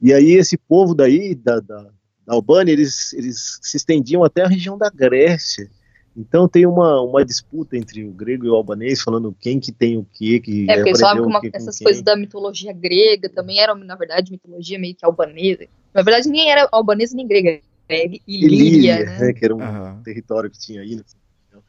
E 0.00 0.12
aí 0.12 0.32
esse 0.32 0.56
povo 0.56 0.94
daí, 0.94 1.34
da, 1.34 1.60
da, 1.60 1.90
da 2.26 2.34
Albânia, 2.34 2.72
eles, 2.72 3.12
eles 3.12 3.58
se 3.62 3.76
estendiam 3.76 4.24
até 4.24 4.42
a 4.42 4.48
região 4.48 4.76
da 4.76 4.90
Grécia. 4.90 5.70
Então 6.16 6.48
tem 6.48 6.66
uma, 6.66 7.00
uma 7.02 7.24
disputa 7.24 7.76
entre 7.76 8.02
o 8.04 8.10
grego 8.10 8.46
e 8.46 8.48
o 8.48 8.54
albanês, 8.54 9.02
falando 9.02 9.36
quem 9.38 9.60
que 9.60 9.70
tem 9.70 9.98
o 9.98 10.04
quê, 10.14 10.40
que 10.40 10.68
É, 10.68 10.76
porque 10.76 10.88
eles 10.88 11.00
falavam 11.00 11.24
que 11.24 11.28
uma- 11.28 11.40
essas 11.52 11.76
quem. 11.76 11.84
coisas 11.84 12.02
da 12.02 12.16
mitologia 12.16 12.72
grega 12.72 13.28
também 13.28 13.60
eram, 13.60 13.74
na 13.76 13.94
verdade, 13.94 14.32
mitologia 14.32 14.78
meio 14.78 14.94
que 14.96 15.04
albanesa. 15.04 15.66
Na 15.94 16.02
verdade, 16.02 16.28
nem 16.28 16.50
era 16.50 16.66
albanesa 16.72 17.14
nem 17.14 17.28
grega, 17.28 17.60
era 17.88 18.16
ilíria, 18.26 19.04
né? 19.04 19.18
né, 19.26 19.32
que 19.34 19.44
era 19.44 19.54
um 19.54 19.60
Aham. 19.62 20.00
território 20.02 20.50
que 20.50 20.58
tinha 20.58 20.80
aí. 20.80 20.88
região. 20.88 21.62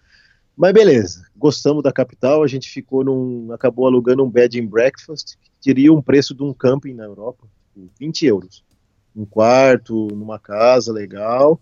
Mas 0.55 0.73
beleza, 0.73 1.27
gostamos 1.35 1.83
da 1.83 1.91
capital, 1.91 2.41
a 2.41 2.47
gente 2.47 2.69
ficou 2.69 3.03
num, 3.03 3.51
acabou 3.51 3.85
alugando 3.85 4.23
um 4.23 4.29
bed 4.29 4.59
and 4.59 4.65
breakfast, 4.67 5.35
que 5.35 5.51
teria 5.61 5.93
um 5.93 6.01
preço 6.01 6.33
de 6.33 6.41
um 6.41 6.53
camping 6.53 6.93
na 6.93 7.03
Europa, 7.03 7.47
tipo, 7.73 7.91
20 7.99 8.25
euros. 8.25 8.63
Um 9.17 9.25
quarto, 9.25 10.07
numa 10.13 10.37
casa 10.37 10.93
legal. 10.93 11.59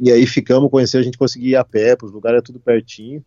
E 0.00 0.10
aí 0.10 0.26
ficamos, 0.26 0.70
conhecer, 0.70 0.98
a 0.98 1.02
gente 1.02 1.16
conseguia 1.18 1.50
ir 1.50 1.56
a 1.56 1.64
pé, 1.64 1.96
os 2.02 2.10
lugares 2.12 2.38
é 2.40 2.42
tudo 2.42 2.58
pertinho. 2.60 3.24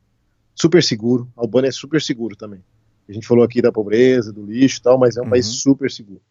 Super 0.54 0.84
seguro, 0.84 1.32
Albânia 1.36 1.70
é 1.70 1.72
super 1.72 2.02
seguro 2.02 2.36
também. 2.36 2.64
A 3.10 3.14
gente 3.14 3.26
falou 3.28 3.44
aqui 3.44 3.62
da 3.62 3.72
pobreza, 3.72 4.32
do 4.32 4.46
lixo 4.46 4.80
e 4.80 4.82
tal, 4.82 4.98
mas 4.98 5.16
é 5.18 5.22
um 5.22 5.24
Uhum. 5.24 5.30
país 5.32 5.46
super 5.46 5.90
seguro. 5.90 6.22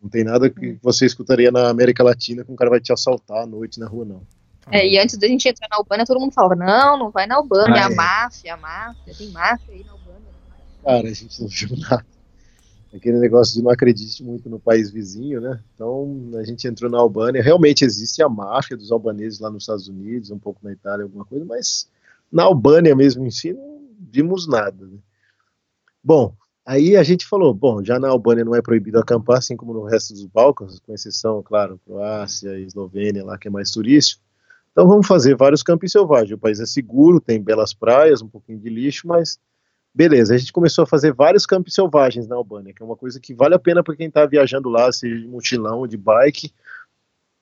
Não 0.00 0.08
tem 0.08 0.22
nada 0.24 0.48
que 0.50 0.78
você 0.82 1.06
escutaria 1.06 1.50
na 1.50 1.68
América 1.68 2.02
Latina 2.04 2.44
que 2.44 2.52
um 2.52 2.56
cara 2.56 2.70
vai 2.70 2.80
te 2.80 2.92
assaltar 2.92 3.42
à 3.42 3.46
noite 3.46 3.80
na 3.80 3.86
rua, 3.86 4.04
não. 4.04 4.22
É, 4.70 4.86
e 4.86 4.98
antes 4.98 5.16
da 5.16 5.26
gente 5.28 5.48
entrar 5.48 5.68
na 5.70 5.76
Albânia, 5.76 6.04
todo 6.04 6.18
mundo 6.20 6.32
falava, 6.32 6.56
não, 6.56 6.98
não 6.98 7.10
vai 7.10 7.26
na 7.26 7.36
Albânia, 7.36 7.82
Ah, 7.82 7.86
a 7.86 7.92
é. 7.92 7.94
máfia, 7.94 8.54
a 8.54 8.56
máfia, 8.56 9.14
tem 9.14 9.28
máfia 9.30 9.74
aí 9.74 9.84
na 9.84 9.92
Albânia. 9.92 10.20
Cara, 10.84 11.08
a 11.08 11.12
gente 11.12 11.40
não 11.40 11.48
viu 11.48 11.68
nada. 11.78 12.06
Aquele 12.96 13.18
negócio 13.18 13.54
de 13.54 13.62
não 13.62 13.70
acredite 13.70 14.24
muito 14.24 14.48
no 14.48 14.58
país 14.58 14.90
vizinho, 14.90 15.40
né? 15.40 15.60
Então 15.74 16.30
a 16.34 16.42
gente 16.42 16.66
entrou 16.66 16.90
na 16.90 16.98
Albânia. 16.98 17.42
Realmente 17.42 17.84
existe 17.84 18.22
a 18.22 18.28
máfia 18.28 18.76
dos 18.76 18.90
albaneses 18.90 19.38
lá 19.38 19.50
nos 19.50 19.64
Estados 19.64 19.86
Unidos, 19.86 20.30
um 20.30 20.38
pouco 20.38 20.60
na 20.62 20.72
Itália, 20.72 21.04
alguma 21.04 21.24
coisa, 21.24 21.44
mas 21.44 21.88
na 22.32 22.44
Albânia 22.44 22.96
mesmo 22.96 23.24
em 23.26 23.30
si 23.30 23.52
não 23.52 23.80
vimos 24.10 24.48
nada. 24.48 24.86
Né? 24.86 24.98
Bom, 26.02 26.34
aí 26.64 26.96
a 26.96 27.02
gente 27.02 27.26
falou: 27.26 27.52
bom, 27.52 27.84
já 27.84 27.98
na 27.98 28.08
Albânia 28.08 28.44
não 28.44 28.54
é 28.54 28.62
proibido 28.62 28.98
acampar, 28.98 29.38
assim 29.38 29.56
como 29.56 29.74
no 29.74 29.84
resto 29.84 30.14
dos 30.14 30.24
Balcãs, 30.24 30.80
com 30.80 30.94
exceção, 30.94 31.42
claro, 31.42 31.78
Croácia, 31.84 32.58
Eslovênia, 32.58 33.24
lá 33.24 33.36
que 33.36 33.48
é 33.48 33.50
mais 33.50 33.70
turístico. 33.70 34.22
Então 34.72 34.88
vamos 34.88 35.06
fazer 35.06 35.36
vários 35.36 35.62
campos 35.62 35.92
selvagens. 35.92 36.32
O 36.32 36.38
país 36.38 36.60
é 36.60 36.66
seguro, 36.66 37.20
tem 37.20 37.42
belas 37.42 37.74
praias, 37.74 38.22
um 38.22 38.28
pouquinho 38.28 38.58
de 38.58 38.68
lixo, 38.68 39.06
mas 39.06 39.38
Beleza, 39.96 40.34
a 40.34 40.36
gente 40.36 40.52
começou 40.52 40.82
a 40.84 40.86
fazer 40.86 41.14
vários 41.14 41.46
campos 41.46 41.72
selvagens 41.72 42.28
na 42.28 42.36
Albânia, 42.36 42.70
que 42.74 42.82
é 42.82 42.84
uma 42.84 42.96
coisa 42.96 43.18
que 43.18 43.32
vale 43.32 43.54
a 43.54 43.58
pena 43.58 43.82
para 43.82 43.96
quem 43.96 44.08
está 44.08 44.26
viajando 44.26 44.68
lá, 44.68 44.92
seja 44.92 45.18
de 45.18 45.26
mochilão 45.26 45.78
ou 45.78 45.86
de 45.86 45.96
bike. 45.96 46.52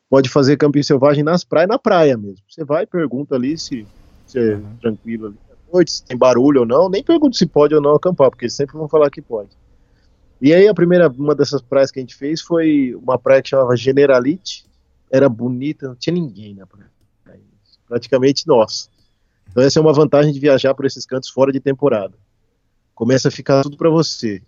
Pode 0.09 0.29
fazer 0.29 0.57
camping 0.57 0.85
selvagem 0.85 1.25
nas 1.25 1.43
praias, 1.43 1.69
na 1.69 1.81
praia 1.81 2.17
mesmo. 2.17 2.45
Você 2.49 2.65
vai, 2.65 2.87
pergunta 2.87 3.35
ali 3.35 3.59
se, 3.59 3.85
se 4.25 4.39
é 4.39 4.55
Uhum. 4.55 4.77
tranquilo 4.81 5.27
ali. 5.27 5.37
noite, 5.73 5.91
se 5.91 6.05
tem 6.05 6.17
barulho 6.17 6.61
ou 6.61 6.67
não. 6.67 6.89
Nem 6.89 7.03
pergunto 7.03 7.37
se 7.37 7.45
pode 7.45 7.75
ou 7.75 7.81
não 7.81 7.97
acampar, 7.97 8.31
porque 8.31 8.45
eles 8.45 8.55
sempre 8.55 8.77
vão 8.77 8.87
falar 8.89 9.11
que 9.11 9.21
pode. 9.21 9.51
E 10.41 10.55
aí 10.55 10.69
a 10.69 10.75
primeira, 10.75 11.09
uma 11.09 11.35
dessas 11.35 11.61
praias 11.61 11.91
que 11.91 11.99
a 11.99 12.03
gente 12.03 12.15
fez 12.15 12.41
foi 12.41 12.95
uma 12.95 13.19
praia 13.19 13.43
que 13.43 13.49
chamava 13.49 13.75
Generalite. 13.75 14.65
Era 15.11 15.29
bonita, 15.29 15.89
não 15.89 15.97
tinha 15.97 16.15
ninguém 16.15 16.55
na 16.55 16.69
praia. 16.69 16.89
Praticamente 17.89 18.47
nós. 18.47 18.89
Então 19.51 19.61
essa 19.61 19.81
é 19.81 19.83
uma 19.83 19.93
vantagem 19.93 20.33
de 20.33 20.39
viajar 20.39 20.73
por 20.73 20.85
esses 20.85 21.05
cantos 21.05 21.31
fora 21.31 21.51
de 21.51 21.59
temporada. 21.59 22.15
Começa 22.95 23.29
a 23.29 23.31
ficar 23.31 23.63
tudo 23.63 23.77
para 23.77 23.91
você. 23.91 24.43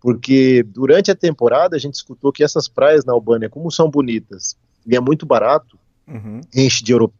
Porque 0.00 0.64
durante 0.64 1.10
a 1.10 1.14
temporada 1.14 1.76
a 1.76 1.78
gente 1.78 1.94
escutou 1.94 2.32
que 2.32 2.42
essas 2.42 2.66
praias 2.66 3.04
na 3.04 3.12
Albânia, 3.12 3.48
como 3.48 3.70
são 3.70 3.88
bonitas 3.88 4.56
e 4.86 4.96
é 4.96 5.00
muito 5.00 5.24
barato, 5.24 5.78
Uhum. 6.08 6.40
enche 6.54 6.82
de 6.82 6.92
europeu, 6.92 7.16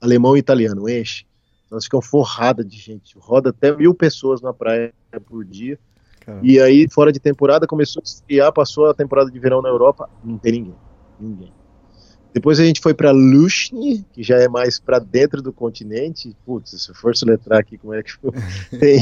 alemão 0.00 0.34
e 0.34 0.40
italiano, 0.40 0.88
enche. 0.88 1.26
Então, 1.66 1.76
elas 1.76 1.84
ficam 1.84 2.00
forradas 2.00 2.66
de 2.66 2.78
gente. 2.78 3.16
Roda 3.18 3.50
até 3.50 3.76
mil 3.76 3.94
pessoas 3.94 4.40
na 4.40 4.52
praia 4.52 4.92
por 5.26 5.44
dia. 5.44 5.78
Caramba. 6.20 6.46
E 6.46 6.58
aí, 6.58 6.88
fora 6.90 7.12
de 7.12 7.20
temporada, 7.20 7.66
começou 7.66 8.00
a 8.00 8.04
esfriar, 8.04 8.52
passou 8.52 8.86
a 8.86 8.94
temporada 8.94 9.30
de 9.30 9.38
verão 9.38 9.60
na 9.60 9.68
Europa, 9.68 10.08
não 10.24 10.38
tem 10.38 10.52
ninguém. 10.52 10.74
Ninguém. 11.20 11.52
Depois 12.32 12.58
a 12.58 12.64
gente 12.64 12.80
foi 12.80 12.94
para 12.94 13.12
Lushny, 13.12 14.04
que 14.12 14.22
já 14.22 14.38
é 14.38 14.48
mais 14.48 14.80
para 14.80 14.98
dentro 14.98 15.40
do 15.40 15.52
continente. 15.52 16.34
Putz, 16.44 16.82
se 16.82 16.90
eu 16.90 16.94
for 16.94 17.14
soletrar 17.14 17.60
aqui, 17.60 17.78
como 17.78 17.94
é 17.94 18.02
que 18.02 18.12
tem? 18.80 18.98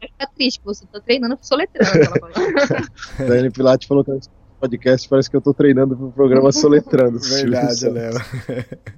Ficar 0.00 0.26
triste, 0.34 0.60
que 0.60 0.66
você 0.66 0.84
tá 0.86 1.00
treinando 1.00 1.38
soletrando. 1.40 1.96
ela 1.98 2.18
falou. 2.18 2.32
Dani 3.28 3.50
Pilate 3.50 3.86
falou 3.86 4.04
que 4.04 4.10
nesse 4.12 4.28
podcast 4.60 5.08
parece 5.08 5.30
que 5.30 5.36
eu 5.36 5.40
tô 5.40 5.54
treinando 5.54 5.96
pro 5.96 6.12
programa 6.12 6.52
soletrando. 6.52 7.18
Verdade, 7.22 7.88
Léo. 7.88 8.12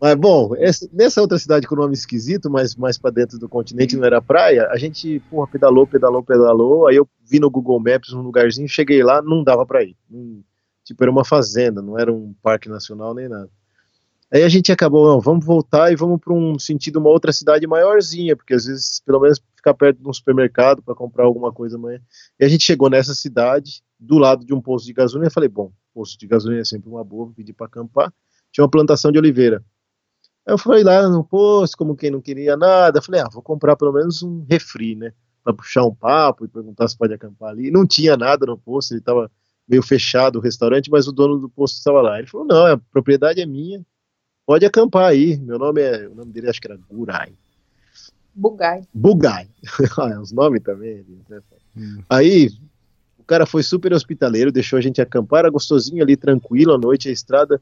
Mas 0.00 0.14
bom, 0.14 0.54
esse- 0.56 0.88
nessa 0.94 1.20
outra 1.20 1.38
cidade 1.38 1.66
com 1.66 1.74
nome 1.76 1.92
esquisito, 1.92 2.48
mas 2.50 2.74
mais 2.74 2.96
pra 2.96 3.10
dentro 3.10 3.38
do 3.38 3.46
continente, 3.48 3.96
não 3.96 4.04
era 4.06 4.20
praia, 4.22 4.66
a 4.70 4.76
gente, 4.78 5.20
porra, 5.28 5.46
pedalou, 5.46 5.86
pedalou, 5.86 6.22
pedalou. 6.22 6.86
Aí 6.88 6.96
eu 6.96 7.06
vi 7.22 7.38
no 7.38 7.50
Google 7.50 7.78
Maps 7.78 8.10
um 8.14 8.22
lugarzinho, 8.22 8.66
cheguei 8.66 9.02
lá, 9.02 9.20
não 9.20 9.44
dava 9.44 9.66
pra 9.66 9.82
ir. 9.82 9.94
Não- 10.08 10.42
tipo, 10.84 11.04
era 11.04 11.10
uma 11.10 11.24
fazenda, 11.24 11.82
não 11.82 11.98
era 11.98 12.10
um 12.10 12.34
parque 12.42 12.66
nacional 12.68 13.12
nem 13.14 13.28
nada. 13.28 13.50
Aí 14.32 14.42
a 14.42 14.48
gente 14.48 14.72
acabou, 14.72 15.06
não, 15.06 15.20
vamos 15.20 15.44
voltar 15.44 15.92
e 15.92 15.96
vamos 15.96 16.18
pra 16.18 16.32
um 16.32 16.58
sentido, 16.58 16.98
uma 16.98 17.10
outra 17.10 17.30
cidade 17.32 17.66
maiorzinha, 17.66 18.34
porque 18.34 18.54
às 18.54 18.64
vezes, 18.64 19.02
pelo 19.04 19.20
menos, 19.20 19.38
ficar 19.60 19.74
perto 19.74 20.02
de 20.02 20.08
um 20.08 20.12
supermercado 20.12 20.82
pra 20.82 20.94
comprar 20.94 21.24
alguma 21.24 21.52
coisa 21.52 21.76
amanhã. 21.76 22.00
E 22.38 22.44
a 22.44 22.48
gente 22.48 22.64
chegou 22.64 22.90
nessa 22.90 23.14
cidade, 23.14 23.82
do 23.98 24.18
lado 24.18 24.44
de 24.44 24.52
um 24.52 24.60
posto 24.60 24.86
de 24.86 24.92
gasolina, 24.92 25.28
eu 25.28 25.32
falei, 25.32 25.48
bom, 25.48 25.70
posto 25.94 26.18
de 26.18 26.26
gasolina 26.26 26.62
é 26.62 26.64
sempre 26.64 26.88
uma 26.88 27.04
boa, 27.04 27.26
vou 27.26 27.34
pedir 27.34 27.52
pra 27.52 27.66
acampar. 27.66 28.12
Tinha 28.50 28.64
uma 28.64 28.70
plantação 28.70 29.12
de 29.12 29.18
oliveira. 29.18 29.62
Aí 30.46 30.54
eu 30.54 30.58
fui 30.58 30.82
lá 30.82 31.08
no 31.08 31.22
posto, 31.22 31.76
como 31.76 31.94
quem 31.94 32.10
não 32.10 32.20
queria 32.20 32.56
nada, 32.56 33.02
falei, 33.02 33.20
ah, 33.20 33.28
vou 33.30 33.42
comprar 33.42 33.76
pelo 33.76 33.92
menos 33.92 34.22
um 34.22 34.44
refri, 34.48 34.96
né? 34.96 35.12
Pra 35.44 35.52
puxar 35.52 35.84
um 35.84 35.94
papo 35.94 36.44
e 36.44 36.48
perguntar 36.48 36.88
se 36.88 36.96
pode 36.96 37.12
acampar 37.14 37.50
ali. 37.50 37.70
Não 37.70 37.86
tinha 37.86 38.16
nada 38.16 38.46
no 38.46 38.58
posto, 38.58 38.92
ele 38.92 39.00
tava 39.00 39.30
meio 39.68 39.82
fechado 39.82 40.38
o 40.38 40.42
restaurante, 40.42 40.90
mas 40.90 41.06
o 41.06 41.12
dono 41.12 41.38
do 41.38 41.48
posto 41.48 41.76
estava 41.76 42.00
lá. 42.00 42.18
Ele 42.18 42.26
falou, 42.26 42.46
não, 42.46 42.66
a 42.66 42.78
propriedade 42.78 43.40
é 43.40 43.46
minha, 43.46 43.84
pode 44.46 44.64
acampar 44.66 45.10
aí. 45.10 45.38
Meu 45.38 45.58
nome 45.58 45.82
é, 45.82 46.08
o 46.08 46.14
nome 46.14 46.32
dele 46.32 46.48
acho 46.48 46.60
que 46.60 46.66
era 46.66 46.78
Gurai. 46.90 47.32
Bugai. 48.40 48.82
Bugai. 48.94 49.48
Ah, 49.98 50.18
Os 50.20 50.32
nomes 50.32 50.62
também. 50.62 51.04
né? 51.28 51.40
Hum. 51.76 52.02
Aí 52.08 52.48
o 53.18 53.24
cara 53.24 53.44
foi 53.44 53.62
super 53.62 53.92
hospitaleiro, 53.92 54.50
deixou 54.50 54.78
a 54.78 54.82
gente 54.82 55.00
acampar, 55.00 55.40
era 55.40 55.50
gostosinho 55.50 56.02
ali, 56.02 56.16
tranquilo, 56.16 56.72
à 56.72 56.78
noite, 56.78 57.08
a 57.08 57.12
estrada. 57.12 57.60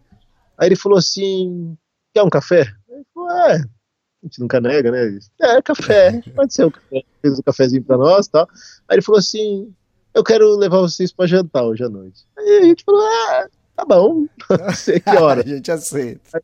Aí 0.57 0.69
ele 0.69 0.77
falou 0.77 0.97
assim: 0.99 1.77
quer 2.15 2.23
um 2.23 2.31
café? 2.31 2.73
Ele 2.89 3.05
falou, 3.13 3.31
é. 3.31 3.57
A 3.57 4.27
gente 4.27 4.41
nunca 4.41 4.61
nega, 4.61 4.91
né? 4.91 5.19
É, 5.41 5.61
café, 5.63 6.23
pode 6.35 6.55
ser 6.55 6.65
o 6.65 6.71
café. 6.71 7.03
Fez 7.23 7.39
um 7.39 7.43
cafezinho 7.43 7.83
pra 7.85 7.97
nós 7.97 8.27
e 8.27 8.31
tal. 8.31 8.49
Aí 8.89 8.97
ele 8.97 9.03
falou 9.03 9.19
assim: 9.19 9.73
eu 10.15 10.23
quero 10.23 10.57
levar 10.57 10.79
vocês 10.81 11.13
pra 11.13 11.27
jantar 11.27 11.65
hoje 11.65 11.83
à 11.83 11.89
noite. 11.89 12.25
Aí 12.39 12.59
a 12.59 12.63
gente 12.65 12.85
falou: 12.85 13.01
ah, 13.05 13.49
tá 13.77 13.85
bom, 13.85 14.27
não 14.51 14.75
sei 14.75 15.01
que 15.01 15.11
hora. 15.11 15.41
A 15.43 15.47
gente 15.47 15.71
aceita. 15.73 16.41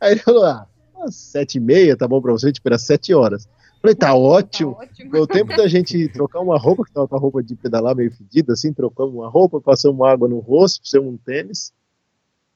Aí 0.00 0.12
ele 0.12 0.20
falou: 0.20 0.44
ah, 0.44 0.66
às 1.02 1.14
sete 1.14 1.56
e 1.56 1.60
meia, 1.60 1.96
tá 1.96 2.06
bom 2.06 2.20
pra 2.20 2.32
você? 2.32 2.52
Tipo, 2.52 2.68
era 2.68 2.78
sete 2.78 3.14
horas. 3.14 3.48
Falei, 3.80 3.94
tá 3.94 4.14
ótimo. 4.14 4.74
Tá 4.74 4.82
ótimo. 4.82 5.18
O 5.18 5.26
tempo 5.26 5.56
da 5.56 5.68
gente 5.68 6.08
trocar 6.08 6.40
uma 6.40 6.58
roupa, 6.58 6.84
que 6.84 6.92
tava 6.92 7.06
com 7.06 7.16
a 7.16 7.18
roupa 7.18 7.42
de 7.42 7.54
pedalar 7.54 7.94
meio 7.94 8.10
fedida, 8.10 8.52
assim, 8.52 8.72
trocamos 8.72 9.14
uma 9.14 9.28
roupa, 9.28 9.60
passamos 9.60 10.06
água 10.06 10.28
no 10.28 10.38
rosto, 10.38 10.80
pusemos 10.80 11.12
um 11.12 11.16
tênis 11.16 11.72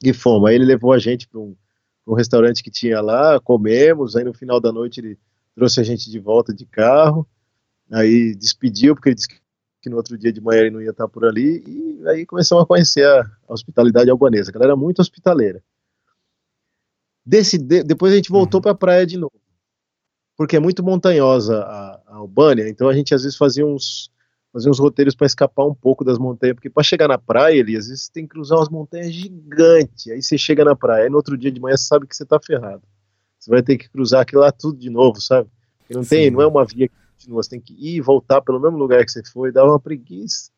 e 0.02 0.12
fomos. 0.12 0.48
Aí 0.48 0.56
ele 0.56 0.64
levou 0.64 0.92
a 0.92 0.98
gente 0.98 1.28
para 1.28 1.40
um, 1.40 1.54
pra 2.04 2.14
um 2.14 2.16
restaurante 2.16 2.62
que 2.62 2.70
tinha 2.70 3.00
lá, 3.00 3.38
comemos, 3.40 4.16
aí 4.16 4.24
no 4.24 4.34
final 4.34 4.60
da 4.60 4.72
noite 4.72 5.00
ele 5.00 5.18
trouxe 5.54 5.80
a 5.80 5.84
gente 5.84 6.10
de 6.10 6.18
volta 6.18 6.54
de 6.54 6.64
carro, 6.64 7.26
aí 7.90 8.34
despediu, 8.34 8.94
porque 8.94 9.10
ele 9.10 9.16
disse 9.16 9.28
que 9.82 9.88
no 9.90 9.96
outro 9.96 10.16
dia 10.16 10.32
de 10.32 10.40
manhã 10.40 10.62
ele 10.62 10.70
não 10.70 10.82
ia 10.82 10.90
estar 10.90 11.08
por 11.08 11.24
ali, 11.24 11.62
e 11.66 12.08
aí 12.08 12.26
começamos 12.26 12.64
a 12.64 12.66
conhecer 12.66 13.04
a, 13.06 13.20
a 13.48 13.52
hospitalidade 13.52 14.10
albanesa. 14.10 14.50
A 14.50 14.52
galera 14.52 14.76
muito 14.76 15.00
hospitaleira. 15.00 15.62
Desse, 17.24 17.58
de- 17.58 17.82
depois 17.82 18.12
a 18.12 18.16
gente 18.16 18.30
voltou 18.30 18.60
para 18.60 18.72
a 18.72 18.74
praia 18.74 19.06
de 19.06 19.16
novo 19.16 19.32
porque 20.40 20.56
é 20.56 20.58
muito 20.58 20.82
montanhosa 20.82 21.58
a, 21.64 22.00
a 22.06 22.14
Albânia, 22.16 22.66
então 22.66 22.88
a 22.88 22.94
gente 22.94 23.14
às 23.14 23.24
vezes 23.24 23.36
fazia 23.36 23.66
uns, 23.66 24.10
fazia 24.50 24.70
uns 24.70 24.78
roteiros 24.78 25.14
para 25.14 25.26
escapar 25.26 25.66
um 25.66 25.74
pouco 25.74 26.02
das 26.02 26.18
montanhas, 26.18 26.54
porque 26.54 26.70
para 26.70 26.82
chegar 26.82 27.08
na 27.08 27.18
praia, 27.18 27.60
ali, 27.60 27.76
às 27.76 27.88
vezes 27.88 28.04
você 28.04 28.12
tem 28.12 28.22
que 28.22 28.30
cruzar 28.30 28.56
umas 28.56 28.70
montanhas 28.70 29.12
gigantes, 29.12 30.10
aí 30.10 30.22
você 30.22 30.38
chega 30.38 30.64
na 30.64 30.74
praia, 30.74 31.04
aí 31.04 31.10
no 31.10 31.16
outro 31.18 31.36
dia 31.36 31.52
de 31.52 31.60
manhã 31.60 31.76
você 31.76 31.84
sabe 31.84 32.06
que 32.06 32.16
você 32.16 32.24
tá 32.24 32.40
ferrado. 32.40 32.82
Você 33.38 33.50
vai 33.50 33.62
ter 33.62 33.76
que 33.76 33.90
cruzar 33.90 34.22
aquilo 34.22 34.40
lá 34.40 34.50
tudo 34.50 34.78
de 34.78 34.88
novo, 34.88 35.20
sabe? 35.20 35.46
Porque 35.80 35.92
não 35.92 36.04
tem, 36.04 36.24
Sim. 36.24 36.30
não 36.30 36.40
é 36.40 36.46
uma 36.46 36.64
via 36.64 36.88
que 36.88 36.94
continua, 37.12 37.42
você 37.42 37.50
tem 37.50 37.60
que 37.60 37.74
ir 37.74 37.96
e 37.96 38.00
voltar 38.00 38.40
pelo 38.40 38.58
mesmo 38.58 38.78
lugar 38.78 39.04
que 39.04 39.12
você 39.12 39.22
foi, 39.22 39.52
dá 39.52 39.62
uma 39.62 39.78
preguiça. 39.78 40.50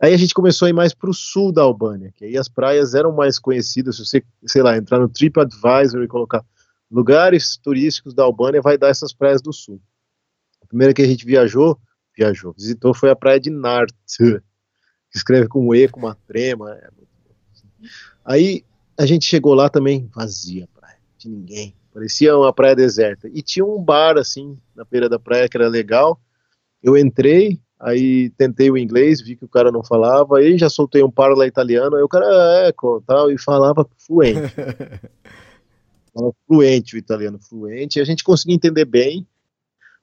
Aí 0.00 0.12
a 0.12 0.16
gente 0.16 0.34
começou 0.34 0.66
a 0.66 0.68
ir 0.68 0.74
mais 0.74 0.92
para 0.92 1.08
o 1.08 1.14
sul 1.14 1.50
da 1.50 1.62
Albânia, 1.62 2.12
que 2.14 2.24
aí 2.24 2.36
as 2.36 2.48
praias 2.48 2.94
eram 2.94 3.12
mais 3.12 3.38
conhecidas. 3.38 3.96
Se 3.96 4.04
você, 4.04 4.24
sei 4.44 4.62
lá, 4.62 4.76
entrar 4.76 4.98
no 4.98 5.08
TripAdvisor 5.08 6.02
e 6.02 6.08
colocar 6.08 6.44
lugares 6.90 7.56
turísticos 7.56 8.14
da 8.14 8.22
Albânia, 8.22 8.60
vai 8.60 8.76
dar 8.76 8.88
essas 8.88 9.12
praias 9.12 9.40
do 9.40 9.52
sul. 9.52 9.80
A 10.62 10.66
primeira 10.66 10.92
que 10.92 11.02
a 11.02 11.06
gente 11.06 11.24
viajou, 11.24 11.78
viajou, 12.16 12.52
visitou 12.52 12.92
foi 12.92 13.10
a 13.10 13.16
praia 13.16 13.40
de 13.40 13.50
Nart, 13.50 13.92
que 14.18 15.16
escreve 15.16 15.48
com 15.48 15.66
um 15.66 15.74
E, 15.74 15.88
com 15.88 16.00
uma 16.00 16.14
trema. 16.26 16.74
é. 16.74 16.88
Aí 18.24 18.64
a 18.98 19.06
gente 19.06 19.24
chegou 19.24 19.54
lá 19.54 19.68
também, 19.68 20.10
vazia 20.14 20.64
a 20.64 20.80
praia, 20.80 20.98
tinha 21.16 21.34
ninguém. 21.34 21.74
Parecia 21.92 22.36
uma 22.36 22.52
praia 22.52 22.76
deserta. 22.76 23.26
E 23.32 23.40
tinha 23.40 23.64
um 23.64 23.82
bar, 23.82 24.18
assim, 24.18 24.58
na 24.74 24.84
beira 24.84 25.08
da 25.08 25.18
praia 25.18 25.48
que 25.48 25.56
era 25.56 25.66
legal. 25.66 26.20
Eu 26.82 26.94
entrei, 26.94 27.58
aí 27.78 28.30
tentei 28.30 28.70
o 28.70 28.76
inglês, 28.76 29.20
vi 29.20 29.36
que 29.36 29.44
o 29.44 29.48
cara 29.48 29.70
não 29.70 29.84
falava, 29.84 30.38
aí 30.38 30.56
já 30.56 30.68
soltei 30.68 31.02
um 31.02 31.10
parla 31.10 31.46
italiano, 31.46 31.96
aí 31.96 32.02
o 32.02 32.08
cara, 32.08 32.26
é, 32.66 32.72
tal, 33.06 33.30
e 33.30 33.38
falava 33.38 33.86
fluente. 33.98 34.40
falava 36.12 36.34
fluente 36.46 36.96
o 36.96 36.98
italiano, 36.98 37.38
fluente, 37.38 37.98
e 37.98 38.02
a 38.02 38.04
gente 38.04 38.24
conseguia 38.24 38.56
entender 38.56 38.84
bem, 38.84 39.26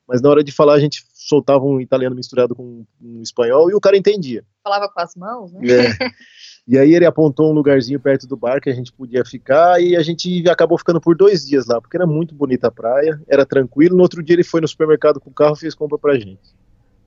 mas 0.08 0.22
na 0.22 0.30
hora 0.30 0.44
de 0.44 0.52
falar 0.52 0.74
a 0.74 0.80
gente 0.80 1.04
soltava 1.14 1.64
um 1.64 1.80
italiano 1.80 2.16
misturado 2.16 2.54
com 2.54 2.86
um 3.02 3.22
espanhol 3.22 3.70
e 3.72 3.74
o 3.74 3.80
cara 3.80 3.98
entendia. 3.98 4.44
Falava 4.64 4.90
com 4.90 5.00
as 5.00 5.16
mãos, 5.16 5.52
né? 5.54 5.62
É. 5.68 5.98
E 6.66 6.78
aí 6.78 6.94
ele 6.94 7.06
apontou 7.06 7.52
um 7.52 7.54
lugarzinho 7.54 8.00
perto 8.00 8.26
do 8.26 8.38
bar 8.38 8.62
que 8.62 8.70
a 8.70 8.74
gente 8.74 8.92
podia 8.94 9.26
ficar 9.26 9.82
e 9.82 9.98
a 9.98 10.02
gente 10.02 10.48
acabou 10.50 10.78
ficando 10.78 11.02
por 11.02 11.14
dois 11.14 11.46
dias 11.46 11.66
lá, 11.68 11.82
porque 11.82 11.98
era 11.98 12.08
muito 12.08 12.34
bonita 12.34 12.68
a 12.68 12.72
praia, 12.72 13.22
era 13.28 13.46
tranquilo. 13.46 13.98
No 13.98 14.02
outro 14.02 14.24
dia 14.24 14.34
ele 14.34 14.46
foi 14.46 14.62
no 14.62 14.68
supermercado 14.68 15.20
com 15.20 15.30
o 15.30 15.34
carro 15.34 15.56
e 15.56 15.60
fez 15.60 15.76
compra 15.76 15.98
pra 15.98 16.18
gente. 16.18 16.40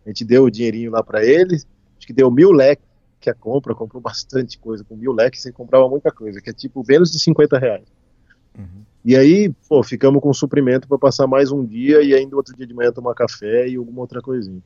A 0.07 0.09
gente 0.09 0.25
deu 0.25 0.45
o 0.45 0.51
dinheirinho 0.51 0.91
lá 0.91 1.03
pra 1.03 1.23
ele, 1.23 1.57
acho 1.57 2.07
que 2.07 2.13
deu 2.15 2.31
mil 2.31 2.53
leques 2.53 2.87
a 3.27 3.35
compra, 3.35 3.75
comprou 3.75 4.01
bastante 4.01 4.57
coisa. 4.57 4.85
Com 4.85 4.95
mil 4.95 5.13
leques 5.13 5.43
você 5.43 5.51
comprava 5.51 5.89
muita 5.89 6.13
coisa, 6.13 6.41
que 6.41 6.49
é 6.49 6.53
tipo 6.53 6.85
menos 6.89 7.11
de 7.11 7.19
50 7.19 7.59
reais. 7.59 7.83
Uhum. 8.57 8.83
E 9.05 9.17
aí, 9.17 9.53
pô, 9.69 9.83
ficamos 9.83 10.23
com 10.23 10.33
suprimento 10.33 10.87
para 10.87 10.97
passar 10.97 11.27
mais 11.27 11.51
um 11.51 11.65
dia 11.65 12.03
e 12.03 12.15
ainda 12.15 12.37
outro 12.37 12.55
dia 12.57 12.65
de 12.67 12.73
manhã 12.73 12.93
tomar 12.93 13.15
café 13.15 13.69
e 13.69 13.75
alguma 13.75 14.01
outra 14.01 14.23
coisinha. 14.23 14.63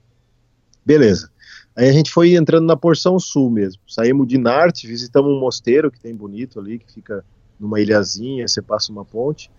Beleza. 0.85 1.31
Aí 1.77 1.89
a 1.89 1.93
gente 1.93 2.11
foi 2.11 2.35
entrando 2.35 2.67
na 2.67 2.77
porção 2.77 3.19
sul 3.19 3.51
mesmo. 3.51 3.81
Saímos 3.89 4.27
de 4.27 4.37
Narte, 4.39 4.87
visitamos 4.87 5.31
um 5.33 5.41
mosteiro 5.41 5.91
que 5.91 6.01
tem 6.01 6.15
bonito 6.15 6.59
ali, 6.61 6.79
que 6.79 6.93
fica 6.93 7.25
numa 7.59 7.81
ilhazinha, 7.81 8.47
você 8.49 8.61
passa 8.61 8.93
uma 8.93 9.05
ponte. 9.05 9.51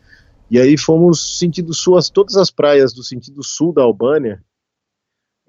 E 0.49 0.59
aí 0.59 0.77
fomos 0.77 1.39
sentido 1.39 1.73
sul, 1.73 1.97
as- 1.97 2.09
todas 2.09 2.35
as 2.35 2.51
praias 2.51 2.93
do 2.93 3.03
sentido 3.03 3.43
sul 3.43 3.71
da 3.73 3.81
Albânia, 3.83 4.43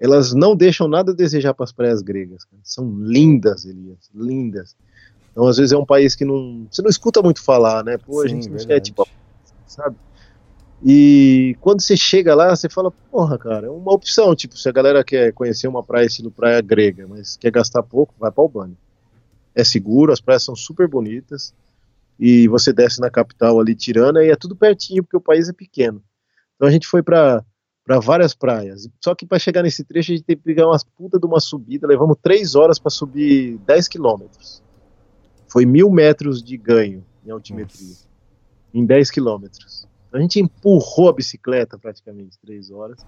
elas 0.03 0.33
não 0.33 0.53
deixam 0.53 0.85
nada 0.85 1.13
a 1.13 1.15
desejar 1.15 1.53
para 1.53 1.63
as 1.63 1.71
praias 1.71 2.01
gregas. 2.01 2.43
cara. 2.43 2.59
São 2.61 2.93
lindas, 2.99 3.63
Elias, 3.63 4.09
lindas. 4.13 4.75
Então, 5.31 5.47
às 5.47 5.55
vezes 5.55 5.71
é 5.71 5.77
um 5.77 5.85
país 5.85 6.13
que 6.13 6.25
não, 6.25 6.67
você 6.69 6.81
não 6.81 6.89
escuta 6.89 7.21
muito 7.21 7.41
falar, 7.41 7.85
né? 7.85 7.97
Pô, 7.97 8.19
a 8.19 8.23
Sim, 8.23 8.35
gente 8.35 8.49
não 8.49 8.57
verdade. 8.57 8.81
tipo, 8.81 9.07
sabe? 9.65 9.95
E 10.83 11.55
quando 11.61 11.79
você 11.79 11.95
chega 11.95 12.35
lá, 12.35 12.53
você 12.53 12.67
fala, 12.67 12.91
porra, 12.91 13.37
cara, 13.37 13.67
é 13.67 13.69
uma 13.69 13.93
opção. 13.93 14.35
Tipo, 14.35 14.57
se 14.57 14.67
a 14.67 14.73
galera 14.73 15.05
quer 15.05 15.31
conhecer 15.31 15.69
uma 15.69 15.81
praia 15.81 16.05
estilo 16.05 16.29
praia 16.29 16.59
grega, 16.59 17.07
mas 17.07 17.37
quer 17.37 17.51
gastar 17.51 17.81
pouco, 17.81 18.13
vai 18.19 18.29
para 18.29 18.43
Albânia. 18.43 18.75
É 19.55 19.63
seguro, 19.63 20.11
as 20.11 20.19
praias 20.19 20.43
são 20.43 20.53
super 20.53 20.85
bonitas. 20.85 21.53
E 22.19 22.45
você 22.49 22.73
desce 22.73 22.99
na 22.99 23.09
capital 23.09 23.57
ali, 23.57 23.73
Tirana, 23.73 24.21
e 24.21 24.29
é 24.29 24.35
tudo 24.35 24.53
pertinho, 24.53 25.01
porque 25.01 25.15
o 25.15 25.21
país 25.21 25.47
é 25.47 25.53
pequeno. 25.53 26.03
Então 26.57 26.67
a 26.67 26.71
gente 26.71 26.87
foi 26.87 27.01
para 27.01 27.41
para 27.85 27.99
várias 27.99 28.33
praias. 28.33 28.87
Só 29.03 29.13
que 29.13 29.25
para 29.25 29.39
chegar 29.39 29.63
nesse 29.63 29.83
trecho 29.83 30.11
a 30.11 30.15
gente 30.15 30.25
teve 30.25 30.41
que 30.41 30.45
pegar 30.45 30.67
umas 30.67 30.83
puta 30.83 31.19
de 31.19 31.25
uma 31.25 31.39
subida. 31.39 31.87
Levamos 31.87 32.17
três 32.21 32.55
horas 32.55 32.79
para 32.79 32.89
subir 32.89 33.57
10 33.65 33.87
quilômetros. 33.87 34.61
Foi 35.47 35.65
mil 35.65 35.89
metros 35.89 36.41
de 36.41 36.57
ganho 36.57 37.05
em 37.25 37.29
altimetria 37.29 37.87
Nossa. 37.87 38.07
em 38.73 38.85
10 38.85 39.11
quilômetros. 39.11 39.87
A 40.11 40.19
gente 40.19 40.39
empurrou 40.39 41.09
a 41.09 41.13
bicicleta 41.13 41.77
praticamente 41.77 42.37
três 42.39 42.71
horas 42.71 42.99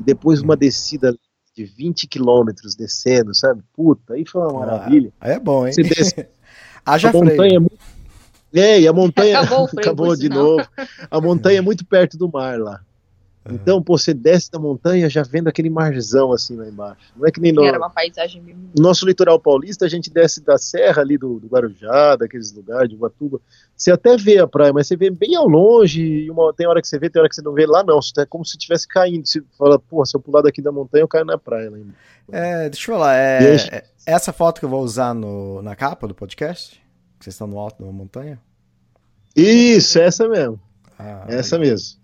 e 0.00 0.02
depois 0.02 0.40
uma 0.40 0.56
descida 0.56 1.14
de 1.54 1.64
20 1.64 2.06
quilômetros 2.06 2.74
descendo, 2.74 3.34
sabe? 3.34 3.62
Puta, 3.72 4.14
aí 4.14 4.24
foi 4.26 4.42
uma 4.42 4.60
maravilha. 4.60 5.12
Aí 5.20 5.32
é 5.32 5.38
bom, 5.38 5.66
hein? 5.66 5.72
Você 5.72 5.82
desce 5.82 6.28
Haja 6.84 7.10
a 7.10 7.12
montanha 7.12 7.56
é 7.56 7.58
muito... 7.58 7.78
É, 8.54 8.80
e 8.80 8.88
a 8.88 8.92
montanha 8.92 9.40
Acabou 9.40 9.68
acabou 9.76 10.14
de 10.14 10.22
sinal. 10.22 10.42
novo. 10.42 10.68
A 11.10 11.20
montanha 11.20 11.58
é 11.58 11.62
muito 11.62 11.84
perto 11.84 12.16
do 12.16 12.30
mar 12.30 12.58
lá. 12.58 12.80
Então, 13.54 13.82
pô, 13.82 13.96
você 13.96 14.12
desce 14.12 14.50
da 14.50 14.58
montanha 14.58 15.08
já 15.08 15.22
vendo 15.22 15.48
aquele 15.48 15.70
marzão 15.70 16.32
assim 16.32 16.56
lá 16.56 16.66
embaixo. 16.66 17.12
Não 17.16 17.26
é 17.26 17.30
que 17.30 17.40
nem 17.40 17.52
no, 17.52 17.64
Era 17.64 17.78
uma 17.78 17.90
paisagem 17.90 18.42
bem 18.42 18.56
nosso 18.78 19.06
litoral 19.06 19.38
paulista, 19.38 19.84
a 19.84 19.88
gente 19.88 20.10
desce 20.10 20.42
da 20.42 20.58
serra 20.58 21.02
ali 21.02 21.16
do, 21.16 21.38
do 21.38 21.46
Guarujá, 21.46 22.16
daqueles 22.16 22.52
lugares, 22.52 22.88
de 22.88 22.96
Ubatuba. 22.96 23.40
Você 23.76 23.90
até 23.90 24.16
vê 24.16 24.38
a 24.38 24.46
praia, 24.46 24.72
mas 24.72 24.86
você 24.86 24.96
vê 24.96 25.10
bem 25.10 25.34
ao 25.36 25.48
longe. 25.48 26.02
E 26.02 26.30
uma, 26.30 26.52
tem 26.52 26.66
hora 26.66 26.80
que 26.80 26.88
você 26.88 26.98
vê, 26.98 27.08
tem 27.08 27.20
hora 27.20 27.28
que 27.28 27.34
você 27.34 27.42
não 27.42 27.52
vê. 27.52 27.66
Lá 27.66 27.84
não, 27.84 27.98
é 28.18 28.26
como 28.26 28.44
se 28.44 28.56
estivesse 28.56 28.86
caindo. 28.88 29.26
Você 29.26 29.42
fala, 29.58 29.78
pô, 29.78 30.04
se 30.04 30.16
eu 30.16 30.20
pular 30.20 30.42
daqui 30.42 30.60
da 30.62 30.72
montanha, 30.72 31.02
eu 31.02 31.08
caio 31.08 31.24
na 31.24 31.38
praia. 31.38 31.70
Lá 31.70 31.78
embaixo. 31.78 31.98
É, 32.32 32.68
deixa 32.68 32.90
eu 32.90 32.94
falar, 32.96 33.14
é, 33.16 33.38
aí? 33.38 33.56
é 33.70 33.84
essa 34.06 34.32
foto 34.32 34.58
que 34.58 34.64
eu 34.64 34.70
vou 34.70 34.82
usar 34.82 35.14
no, 35.14 35.62
na 35.62 35.76
capa 35.76 36.08
do 36.08 36.14
podcast? 36.14 36.82
Que 37.18 37.24
vocês 37.24 37.34
estão 37.34 37.46
no 37.46 37.58
alto 37.58 37.78
de 37.78 37.84
uma 37.84 37.92
montanha? 37.92 38.40
Isso, 39.34 39.98
essa 39.98 40.28
mesmo. 40.28 40.58
Ah, 40.98 41.26
Essa 41.28 41.58
mesmo. 41.58 41.98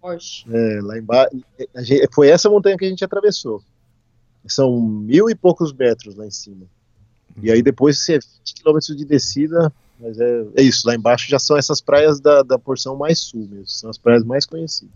Forte. 0.00 0.46
É, 0.50 0.80
lá 0.82 0.98
embaixo. 0.98 1.30
gente- 1.78 2.08
Foi 2.12 2.28
essa 2.28 2.48
montanha 2.48 2.76
que 2.76 2.84
a 2.84 2.88
gente 2.88 3.04
atravessou. 3.04 3.62
São 4.46 4.80
mil 4.80 5.28
e 5.28 5.34
poucos 5.34 5.72
metros 5.72 6.14
lá 6.16 6.26
em 6.26 6.30
cima. 6.30 6.66
E 7.42 7.50
aí 7.50 7.62
depois 7.62 7.98
você 7.98 8.14
20 8.18 8.54
quilômetros 8.54 8.96
de 8.96 9.04
descida, 9.04 9.72
mas 9.98 10.18
é, 10.18 10.44
é 10.56 10.62
isso, 10.62 10.86
lá 10.86 10.94
embaixo 10.94 11.28
já 11.28 11.38
são 11.38 11.56
essas 11.56 11.80
praias 11.80 12.20
da, 12.20 12.42
da 12.42 12.58
porção 12.58 12.96
mais 12.96 13.18
sul 13.18 13.46
mesmo, 13.48 13.66
são 13.68 13.88
as 13.90 13.98
praias 13.98 14.24
mais 14.24 14.44
conhecidas. 14.46 14.94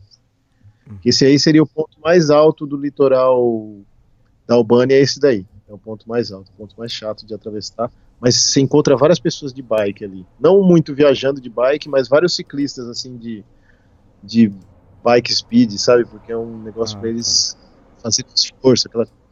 Esse 1.05 1.25
aí 1.25 1.39
seria 1.39 1.63
o 1.63 1.67
ponto 1.67 1.99
mais 2.03 2.29
alto 2.31 2.67
do 2.67 2.77
litoral 2.77 3.77
da 4.47 4.55
Albânia, 4.55 4.95
é 4.95 5.01
esse 5.01 5.19
daí. 5.21 5.47
É 5.67 5.73
o 5.73 5.79
ponto 5.79 6.07
mais 6.09 6.31
alto, 6.31 6.51
o 6.51 6.53
ponto 6.59 6.75
mais 6.77 6.93
chato 6.93 7.25
de 7.25 7.33
atravessar. 7.33 7.91
Mas 8.21 8.37
você 8.37 8.61
encontra 8.61 8.97
várias 8.97 9.19
pessoas 9.19 9.53
de 9.53 9.63
bike 9.63 10.05
ali. 10.05 10.27
Não 10.39 10.63
muito 10.63 10.95
viajando 10.95 11.41
de 11.41 11.49
bike, 11.49 11.89
mas 11.89 12.07
vários 12.09 12.35
ciclistas 12.37 12.87
assim 12.89 13.17
de, 13.17 13.43
de 14.23 14.53
bike 15.05 15.33
speed, 15.35 15.73
sabe? 15.73 16.07
Porque 16.07 16.33
é 16.33 16.37
um 16.37 16.63
negócio 16.63 16.97
Ah, 16.97 17.01
pra 17.01 17.11
eles 17.11 17.57
fazerem 18.03 18.31
esforço, 18.35 18.89
aquela 18.89 19.05
coisa. 19.05 19.23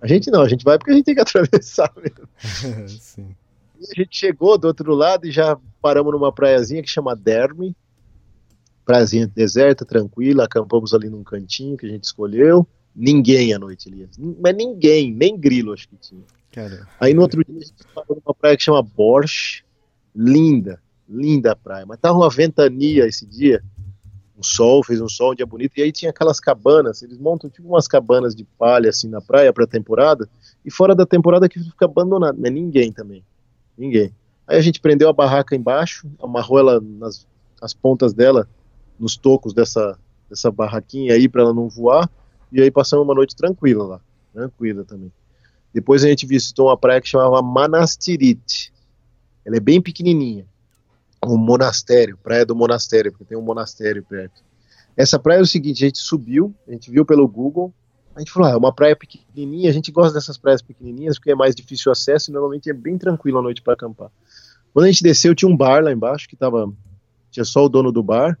A 0.00 0.06
gente 0.06 0.30
não, 0.30 0.40
a 0.42 0.48
gente 0.48 0.64
vai 0.64 0.78
porque 0.78 0.90
a 0.90 0.94
gente 0.94 1.04
tem 1.04 1.14
que 1.14 1.20
atravessar 1.22 1.92
mesmo. 1.96 2.88
Sim. 2.88 3.36
E 3.78 3.84
a 3.92 3.94
gente 3.94 4.16
chegou 4.16 4.56
do 4.56 4.66
outro 4.66 4.94
lado 4.94 5.26
e 5.26 5.30
já 5.30 5.56
paramos 5.80 6.12
numa 6.12 6.32
praiazinha 6.32 6.82
que 6.82 6.88
chama 6.88 7.14
Derme. 7.14 7.76
Praiazinha 8.84 9.28
deserta, 9.28 9.84
tranquila, 9.84 10.44
acampamos 10.44 10.92
ali 10.92 11.08
num 11.08 11.22
cantinho 11.22 11.76
que 11.76 11.86
a 11.86 11.88
gente 11.88 12.04
escolheu. 12.04 12.66
Ninguém 12.94 13.54
à 13.54 13.58
noite, 13.58 13.88
Elias. 13.88 14.10
Mas 14.18 14.54
ninguém, 14.56 15.12
nem 15.12 15.38
grilo 15.38 15.72
acho 15.72 15.88
que 15.88 15.96
tinha. 15.96 16.22
Cara, 16.50 16.86
Aí 17.00 17.14
no 17.14 17.22
outro 17.22 17.42
dia 17.44 17.56
a 17.56 17.60
gente 17.60 17.72
parou 17.94 18.20
numa 18.24 18.34
praia 18.34 18.56
que 18.56 18.62
chama 18.62 18.82
Borch. 18.82 19.64
Linda, 20.14 20.80
linda 21.08 21.52
a 21.52 21.56
praia. 21.56 21.86
Mas 21.86 21.98
tava 21.98 22.18
uma 22.18 22.28
ventania 22.28 23.06
esse 23.06 23.24
dia. 23.24 23.62
Um 24.36 24.42
sol, 24.42 24.82
fez 24.82 25.00
um 25.00 25.08
sol, 25.08 25.32
um 25.32 25.34
dia 25.34 25.46
bonito. 25.46 25.76
E 25.76 25.82
aí 25.82 25.92
tinha 25.92 26.10
aquelas 26.10 26.40
cabanas, 26.40 27.02
eles 27.02 27.18
montam 27.18 27.50
tipo 27.50 27.68
umas 27.68 27.86
cabanas 27.86 28.34
de 28.34 28.44
palha 28.44 28.88
assim 28.88 29.08
na 29.08 29.20
praia 29.20 29.52
pra 29.52 29.66
temporada. 29.66 30.28
E 30.64 30.70
fora 30.70 30.94
da 30.94 31.04
temporada 31.04 31.48
que 31.48 31.60
fica 31.60 31.84
abandonado. 31.84 32.38
Mas 32.40 32.52
ninguém 32.52 32.92
também. 32.92 33.24
Ninguém. 33.76 34.12
Aí 34.46 34.58
a 34.58 34.60
gente 34.60 34.80
prendeu 34.80 35.08
a 35.08 35.12
barraca 35.12 35.54
embaixo, 35.54 36.08
amarrou 36.20 36.58
ela 36.58 36.80
nas 36.80 37.26
as 37.62 37.72
pontas 37.72 38.12
dela, 38.12 38.48
nos 38.98 39.16
tocos 39.16 39.54
dessa, 39.54 39.96
dessa 40.28 40.50
barraquinha 40.50 41.14
aí 41.14 41.28
pra 41.28 41.42
ela 41.42 41.54
não 41.54 41.68
voar. 41.68 42.10
E 42.50 42.60
aí 42.60 42.70
passamos 42.70 43.06
uma 43.06 43.14
noite 43.14 43.36
tranquila 43.36 43.84
lá. 43.84 44.00
Tranquila 44.34 44.84
também. 44.84 45.12
Depois 45.72 46.04
a 46.04 46.08
gente 46.08 46.26
visitou 46.26 46.66
uma 46.66 46.76
praia 46.76 47.00
que 47.00 47.08
chamava 47.08 47.40
Manastirit. 47.40 48.72
Ela 49.44 49.56
é 49.56 49.60
bem 49.60 49.80
pequenininha. 49.80 50.44
Um 51.26 51.36
monastério, 51.36 52.18
praia 52.22 52.44
do 52.44 52.54
monastério, 52.54 53.12
porque 53.12 53.24
tem 53.24 53.38
um 53.38 53.42
monastério 53.42 54.02
perto. 54.02 54.42
Essa 54.96 55.18
praia 55.18 55.38
é 55.38 55.42
o 55.42 55.46
seguinte, 55.46 55.84
a 55.84 55.86
gente 55.86 55.98
subiu, 55.98 56.54
a 56.66 56.72
gente 56.72 56.90
viu 56.90 57.04
pelo 57.04 57.26
Google, 57.26 57.72
a 58.14 58.18
gente 58.18 58.30
falou, 58.30 58.48
ah, 58.48 58.52
é 58.52 58.56
uma 58.56 58.72
praia 58.72 58.94
pequenininha, 58.94 59.70
a 59.70 59.72
gente 59.72 59.90
gosta 59.90 60.12
dessas 60.12 60.36
praias 60.36 60.60
pequenininhas 60.60 61.18
porque 61.18 61.30
é 61.30 61.34
mais 61.34 61.54
difícil 61.54 61.88
o 61.88 61.92
acesso 61.92 62.30
e 62.30 62.32
normalmente 62.32 62.68
é 62.68 62.72
bem 62.72 62.98
tranquilo 62.98 63.38
à 63.38 63.42
noite 63.42 63.62
para 63.62 63.72
acampar. 63.72 64.10
Quando 64.72 64.84
a 64.84 64.88
gente 64.90 65.02
desceu, 65.02 65.34
tinha 65.34 65.48
um 65.50 65.56
bar 65.56 65.82
lá 65.82 65.92
embaixo 65.92 66.28
que 66.28 66.36
tava, 66.36 66.70
tinha 67.30 67.44
só 67.44 67.64
o 67.64 67.68
dono 67.68 67.90
do 67.90 68.02
bar, 68.02 68.38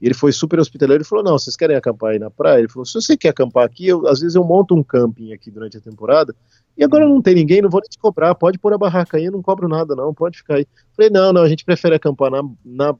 e 0.00 0.06
ele 0.06 0.14
foi 0.14 0.32
super 0.32 0.58
hospitaleiro 0.58 1.02
e 1.02 1.06
falou: 1.06 1.22
Não, 1.22 1.38
vocês 1.38 1.56
querem 1.56 1.76
acampar 1.76 2.12
aí 2.12 2.18
na 2.18 2.30
praia? 2.30 2.60
Ele 2.60 2.68
falou: 2.68 2.86
Se 2.86 2.94
você 2.94 3.16
quer 3.16 3.28
acampar 3.28 3.64
aqui, 3.64 3.86
eu, 3.86 4.06
às 4.06 4.20
vezes 4.20 4.34
eu 4.34 4.42
monto 4.42 4.74
um 4.74 4.82
camping 4.82 5.32
aqui 5.32 5.50
durante 5.50 5.76
a 5.76 5.80
temporada, 5.80 6.34
e 6.76 6.82
agora 6.82 7.06
não 7.06 7.20
tem 7.20 7.34
ninguém, 7.34 7.60
não 7.60 7.68
vou 7.68 7.80
nem 7.80 7.88
te 7.88 7.98
cobrar, 7.98 8.34
pode 8.34 8.58
pôr 8.58 8.72
a 8.72 8.78
barraca 8.78 9.18
aí, 9.18 9.26
eu 9.26 9.32
não 9.32 9.42
cobro 9.42 9.68
nada, 9.68 9.94
não, 9.94 10.14
pode 10.14 10.38
ficar 10.38 10.54
aí. 10.54 10.66
Falei: 10.96 11.10
Não, 11.10 11.32
não, 11.32 11.42
a 11.42 11.48
gente 11.48 11.64
prefere 11.64 11.94
acampar 11.94 12.30
na, 12.30 12.42
na 12.64 12.94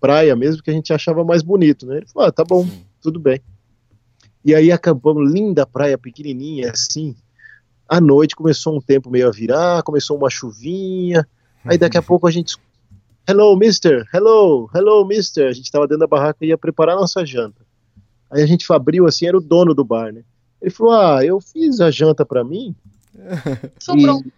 praia 0.00 0.34
mesmo, 0.34 0.62
que 0.62 0.70
a 0.70 0.74
gente 0.74 0.92
achava 0.92 1.24
mais 1.24 1.42
bonito, 1.42 1.86
né? 1.86 1.98
Ele 1.98 2.06
falou: 2.06 2.28
Ah, 2.28 2.32
tá 2.32 2.42
bom, 2.42 2.66
tudo 3.00 3.20
bem. 3.20 3.40
E 4.44 4.54
aí 4.54 4.72
acampamos, 4.72 5.30
linda 5.30 5.64
praia, 5.64 5.96
pequenininha, 5.96 6.70
assim. 6.72 7.14
À 7.88 8.00
noite 8.00 8.34
começou 8.34 8.76
um 8.76 8.80
tempo 8.80 9.10
meio 9.10 9.28
a 9.28 9.30
virar, 9.30 9.82
começou 9.82 10.16
uma 10.16 10.30
chuvinha, 10.30 11.26
aí 11.64 11.78
daqui 11.78 11.98
a 11.98 12.02
pouco 12.02 12.26
a 12.26 12.30
gente 12.30 12.56
Hello, 13.28 13.56
mister. 13.56 14.06
Hello, 14.12 14.68
hello, 14.74 15.04
mister. 15.04 15.48
A 15.48 15.52
gente 15.52 15.70
tava 15.70 15.86
dentro 15.86 16.00
da 16.00 16.06
barraca 16.06 16.44
e 16.44 16.48
ia 16.48 16.58
preparar 16.58 16.96
a 16.96 17.00
nossa 17.00 17.24
janta. 17.24 17.64
Aí 18.30 18.42
a 18.42 18.46
gente 18.46 18.70
abriu 18.72 19.06
assim, 19.06 19.26
era 19.26 19.36
o 19.36 19.40
dono 19.40 19.74
do 19.74 19.84
bar, 19.84 20.12
né? 20.12 20.22
Ele 20.60 20.70
falou: 20.70 20.92
Ah, 20.92 21.24
eu 21.24 21.40
fiz 21.40 21.80
a 21.80 21.90
janta 21.90 22.24
pra 22.24 22.44
mim 22.44 22.74
Sobrou 23.78 24.18
um 24.18 24.30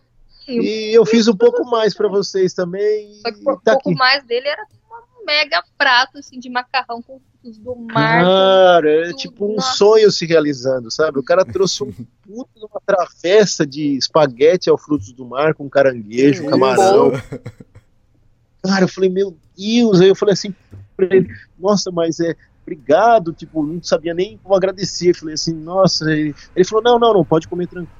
e 0.49 0.93
eu 0.93 1.07
fiz 1.07 1.29
um 1.29 1.37
pouco 1.37 1.65
mais 1.65 1.95
pra 1.95 2.09
vocês 2.09 2.53
também. 2.53 3.15
Só 3.15 3.31
que 3.33 3.39
e 3.39 3.43
um 3.43 3.57
tá 3.59 3.73
pouco 3.73 3.91
aqui. 3.91 3.99
mais 3.99 4.25
dele 4.25 4.49
era 4.49 4.63
um 4.63 5.25
mega 5.25 5.63
prato 5.79 6.19
assim, 6.19 6.39
de 6.39 6.51
macarrão 6.51 7.01
com 7.01 7.21
frutos 7.21 7.59
do 7.59 7.77
mar. 7.77 8.25
Cara, 8.25 9.09
é 9.09 9.13
tipo 9.13 9.47
um 9.47 9.55
Nossa. 9.57 9.77
sonho 9.77 10.11
se 10.11 10.27
realizando, 10.27 10.91
sabe? 10.91 11.19
O 11.19 11.23
cara 11.23 11.45
trouxe 11.45 11.85
um 11.85 11.93
puto 12.27 12.51
de 12.57 12.65
uma 12.65 12.81
travessa 12.85 13.65
de 13.65 13.97
espaguete 13.97 14.69
ao 14.69 14.77
frutos 14.77 15.13
do 15.13 15.25
mar 15.25 15.55
com 15.55 15.71
caranguejo, 15.71 16.45
camarão. 16.47 17.13
Cara, 18.65 18.85
eu 18.85 18.89
falei, 18.89 19.11
meu 19.11 19.37
Deus, 19.57 20.01
aí 20.01 20.09
eu 20.09 20.15
falei 20.15 20.35
assim 20.35 20.55
pra 20.97 21.07
ele, 21.11 21.29
nossa, 21.59 21.91
mas 21.91 22.21
é, 22.21 22.37
obrigado, 22.63 23.33
tipo, 23.33 23.65
não 23.67 23.83
sabia 23.83 24.15
nem 24.15 24.39
como 24.39 24.55
agradecer. 24.55 25.11
Eu 25.11 25.15
falei 25.15 25.35
assim, 25.35 25.53
nossa, 25.55 26.11
ele, 26.13 26.35
ele 26.55 26.65
falou, 26.65 26.83
não, 26.85 26.99
não, 26.99 27.15
não, 27.15 27.25
pode 27.25 27.49
comer 27.49 27.67
tranquilo. 27.67 27.93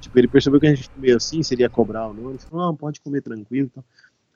Tipo, 0.00 0.18
ele 0.18 0.28
percebeu 0.28 0.58
que 0.58 0.66
a 0.66 0.74
gente 0.74 0.90
comeu 0.90 1.16
assim, 1.16 1.42
seria 1.42 1.70
cobrar 1.70 2.08
ou 2.08 2.14
não. 2.14 2.30
Ele 2.30 2.38
falou, 2.38 2.66
não, 2.66 2.76
pode 2.76 3.00
comer 3.00 3.22
tranquilo. 3.22 3.68
Então. 3.70 3.84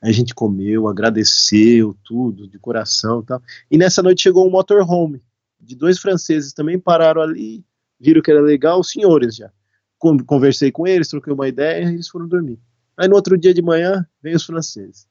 Aí 0.01 0.09
a 0.09 0.13
gente 0.13 0.33
comeu, 0.33 0.87
agradeceu, 0.87 1.95
tudo, 2.03 2.47
de 2.47 2.57
coração 2.59 3.23
tal. 3.23 3.41
E 3.69 3.77
nessa 3.77 4.01
noite 4.01 4.23
chegou 4.23 4.47
um 4.47 4.51
motorhome, 4.51 5.21
de 5.59 5.75
dois 5.75 5.99
franceses 5.99 6.53
também, 6.53 6.79
pararam 6.79 7.21
ali, 7.21 7.63
viram 7.99 8.21
que 8.21 8.31
era 8.31 8.41
legal, 8.41 8.79
os 8.79 8.89
senhores 8.91 9.35
já. 9.35 9.51
Con- 9.99 10.17
Conversei 10.25 10.71
com 10.71 10.87
eles, 10.87 11.07
troquei 11.09 11.31
uma 11.33 11.47
ideia 11.47 11.85
eles 11.87 12.07
foram 12.07 12.27
dormir. 12.27 12.59
Aí 12.97 13.07
no 13.07 13.15
outro 13.15 13.37
dia 13.37 13.53
de 13.53 13.61
manhã, 13.61 14.07
veio 14.21 14.35
os 14.37 14.43
franceses. 14.45 15.07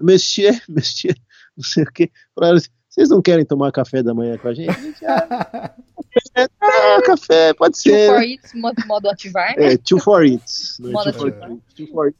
Monsieur, 0.00 0.60
monsieur, 0.68 1.14
não 1.56 1.64
sei 1.64 1.84
o 1.84 1.92
que. 1.92 2.10
Falaram 2.34 2.56
assim, 2.56 2.68
vocês 2.88 3.08
não 3.08 3.22
querem 3.22 3.44
tomar 3.44 3.70
café 3.70 4.02
da 4.02 4.12
manhã 4.12 4.36
com 4.38 4.48
a 4.48 4.54
gente? 4.54 4.70
A 4.70 4.80
gente, 4.80 5.06
ah, 5.06 5.74
ah, 6.60 7.02
café, 7.04 7.54
pode 7.54 7.74
Two 7.74 7.92
ser. 7.92 8.08
for 8.08 8.18
it, 8.18 8.56
modo, 8.56 8.86
modo 8.86 9.08
ativar, 9.08 9.56
né? 9.56 9.74
É, 9.74 9.76
two 9.76 10.00
for 10.00 10.22
it. 10.22 10.42
Não 10.80 10.90
é 10.90 10.92
Moda 10.92 11.12
two 11.12 11.20
for 11.20 11.28
ativar. 11.28 11.50
it, 11.50 11.62
two 11.76 11.86
for 11.88 12.06
it. 12.06 12.18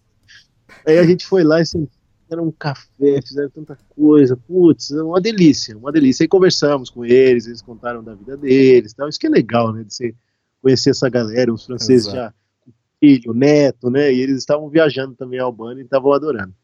Aí 0.86 0.98
a 0.98 1.04
gente 1.04 1.26
foi 1.26 1.42
lá 1.42 1.58
e 1.58 1.62
assim, 1.62 1.88
fizeram 2.22 2.46
um 2.46 2.52
café, 2.52 3.20
fizeram 3.26 3.50
tanta 3.50 3.76
coisa, 3.88 4.36
putz, 4.36 4.92
é 4.92 5.02
uma 5.02 5.20
delícia, 5.20 5.76
uma 5.76 5.90
delícia. 5.90 6.22
Aí 6.22 6.28
conversamos 6.28 6.88
com 6.88 7.04
eles, 7.04 7.46
eles 7.46 7.60
contaram 7.60 8.02
da 8.04 8.14
vida 8.14 8.36
deles, 8.36 8.94
tal. 8.94 9.08
Isso 9.08 9.18
que 9.18 9.26
é 9.26 9.30
legal, 9.30 9.72
né, 9.72 9.82
de 9.82 9.92
você 9.92 10.14
conhecer 10.62 10.90
essa 10.90 11.08
galera, 11.08 11.52
os 11.52 11.66
franceses 11.66 12.06
Exato. 12.06 12.16
já 12.16 12.34
com 12.60 12.72
filho, 13.00 13.34
neto, 13.34 13.90
né, 13.90 14.12
e 14.12 14.20
eles 14.20 14.38
estavam 14.38 14.68
viajando 14.68 15.14
também 15.16 15.40
a 15.40 15.42
Albânia 15.44 15.82
e 15.82 15.84
estavam 15.84 16.12
adorando. 16.12 16.54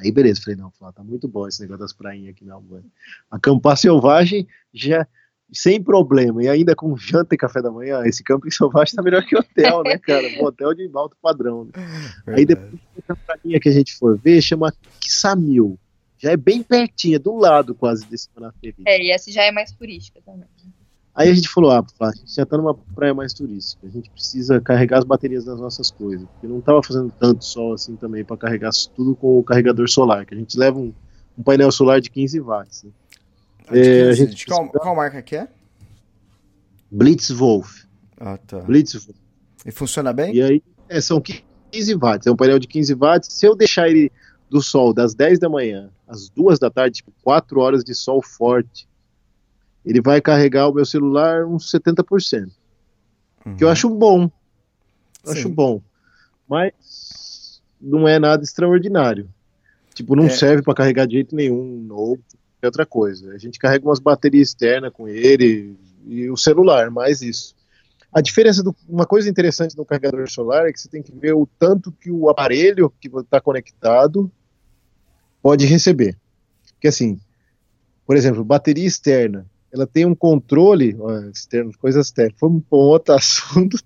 Aí 0.00 0.10
beleza, 0.10 0.40
falei, 0.42 0.56
não, 0.56 0.70
Flá, 0.70 0.92
tá 0.92 1.02
muito 1.02 1.28
bom 1.28 1.46
esse 1.46 1.60
negócio 1.60 1.80
das 1.80 1.92
prainhas 1.92 2.34
aqui 2.34 2.44
na 2.44 2.54
Albânia. 2.54 2.90
Acampar 3.30 3.76
selvagem 3.76 4.46
já 4.72 5.06
sem 5.52 5.82
problema, 5.82 6.42
e 6.42 6.48
ainda 6.48 6.74
com 6.74 6.96
janta 6.96 7.34
e 7.34 7.38
café 7.38 7.60
da 7.60 7.70
manhã, 7.70 8.02
esse 8.06 8.24
camping 8.24 8.50
selvagem 8.50 8.94
tá 8.94 9.02
melhor 9.02 9.22
que 9.22 9.36
hotel, 9.36 9.82
né, 9.82 9.98
cara? 10.00 10.26
Um 10.40 10.44
hotel 10.44 10.72
de 10.72 10.90
alto 10.94 11.16
padrão. 11.20 11.64
Né? 11.66 11.72
Aí 12.28 12.46
depois 12.46 12.80
a 13.06 13.14
prainha 13.14 13.60
que 13.60 13.68
a 13.68 13.72
gente 13.72 13.94
for 13.94 14.18
ver 14.18 14.40
chama 14.40 14.72
Kissamil. 14.98 15.78
Já 16.16 16.30
é 16.30 16.36
bem 16.36 16.62
pertinho, 16.62 17.16
é 17.16 17.18
do 17.18 17.36
lado 17.36 17.74
quase 17.74 18.06
desse 18.06 18.28
Manaferi. 18.34 18.76
É, 18.86 19.02
e 19.02 19.10
essa 19.10 19.30
já 19.30 19.42
é 19.42 19.50
mais 19.50 19.72
turística 19.72 20.20
também. 20.24 20.48
Aí 21.14 21.28
a 21.28 21.34
gente 21.34 21.48
falou, 21.48 21.70
ah, 21.70 21.84
a 22.00 22.10
gente 22.10 22.34
já 22.34 22.46
tá 22.46 22.56
numa 22.56 22.74
praia 22.74 23.12
mais 23.12 23.34
turística, 23.34 23.86
a 23.86 23.90
gente 23.90 24.08
precisa 24.08 24.60
carregar 24.60 24.98
as 24.98 25.04
baterias 25.04 25.44
das 25.44 25.60
nossas 25.60 25.90
coisas, 25.90 26.26
porque 26.26 26.46
não 26.46 26.60
tava 26.60 26.82
fazendo 26.82 27.12
tanto 27.18 27.44
sol 27.44 27.74
assim 27.74 27.96
também 27.96 28.24
para 28.24 28.36
carregar 28.36 28.70
tudo 28.94 29.14
com 29.14 29.38
o 29.38 29.44
carregador 29.44 29.88
solar, 29.90 30.24
que 30.24 30.34
a 30.34 30.38
gente 30.38 30.58
leva 30.58 30.78
um, 30.78 30.92
um 31.36 31.42
painel 31.42 31.70
solar 31.70 32.00
de 32.00 32.10
15 32.10 32.40
watts. 32.40 32.84
Né? 32.84 32.90
É, 33.72 34.08
a 34.08 34.12
gente 34.14 34.46
qual, 34.46 34.66
qual, 34.70 34.96
marca 34.96 35.20
que 35.20 35.36
é? 35.36 35.48
Blitzwolf. 36.90 37.84
Ah, 38.18 38.38
tá. 38.38 38.60
Blitzwolf. 38.60 39.14
E 39.66 39.70
funciona 39.70 40.14
bem? 40.14 40.34
E 40.34 40.42
aí, 40.42 40.62
é, 40.88 40.98
são 41.00 41.20
15 41.20 41.94
watts, 41.94 42.26
é 42.26 42.30
um 42.30 42.36
painel 42.36 42.58
de 42.58 42.66
15 42.66 42.94
watts. 42.94 43.34
Se 43.34 43.46
eu 43.46 43.54
deixar 43.54 43.86
ele 43.86 44.10
do 44.48 44.62
sol 44.62 44.94
das 44.94 45.14
10 45.14 45.38
da 45.38 45.48
manhã 45.48 45.90
às 46.08 46.30
2 46.30 46.58
da 46.58 46.70
tarde, 46.70 46.96
tipo 46.96 47.12
4 47.22 47.60
horas 47.60 47.84
de 47.84 47.94
sol 47.94 48.22
forte, 48.22 48.88
ele 49.84 50.00
vai 50.00 50.20
carregar 50.20 50.68
o 50.68 50.74
meu 50.74 50.84
celular 50.84 51.44
uns 51.46 51.70
70%. 51.70 52.50
Uhum. 53.44 53.56
Que 53.56 53.64
eu 53.64 53.68
acho 53.68 53.88
bom. 53.88 54.30
Eu 55.24 55.32
acho 55.32 55.48
bom. 55.48 55.82
Mas 56.48 57.60
não 57.80 58.06
é 58.06 58.18
nada 58.18 58.42
extraordinário. 58.42 59.28
Tipo, 59.94 60.16
não 60.16 60.26
é. 60.26 60.30
serve 60.30 60.62
para 60.62 60.74
carregar 60.74 61.06
de 61.06 61.14
jeito 61.14 61.34
nenhum 61.34 61.86
ou 61.90 62.18
é 62.62 62.66
outra 62.66 62.86
coisa. 62.86 63.32
A 63.32 63.38
gente 63.38 63.58
carrega 63.58 63.84
umas 63.84 63.98
baterias 63.98 64.48
externas 64.48 64.92
com 64.92 65.08
ele 65.08 65.76
e 66.06 66.30
o 66.30 66.36
celular, 66.36 66.90
mais 66.90 67.20
isso. 67.20 67.54
A 68.12 68.20
diferença, 68.20 68.62
do, 68.62 68.74
uma 68.88 69.06
coisa 69.06 69.28
interessante 69.28 69.74
do 69.74 69.84
carregador 69.84 70.30
solar 70.30 70.68
é 70.68 70.72
que 70.72 70.80
você 70.80 70.88
tem 70.88 71.02
que 71.02 71.12
ver 71.12 71.32
o 71.32 71.48
tanto 71.58 71.90
que 71.90 72.10
o 72.10 72.28
aparelho 72.28 72.92
que 73.00 73.08
está 73.08 73.40
conectado 73.40 74.30
pode 75.42 75.66
receber. 75.66 76.16
Porque 76.74 76.88
assim, 76.88 77.18
por 78.06 78.16
exemplo, 78.16 78.44
bateria 78.44 78.86
externa, 78.86 79.46
ela 79.72 79.86
tem 79.86 80.04
um 80.04 80.14
controle, 80.14 80.94
ó, 81.00 81.18
externo, 81.30 81.72
coisas 81.78 82.06
externas, 82.06 82.38
foi 82.38 82.48
um, 82.48 82.62
outro 82.70 83.14
assunto, 83.16 83.76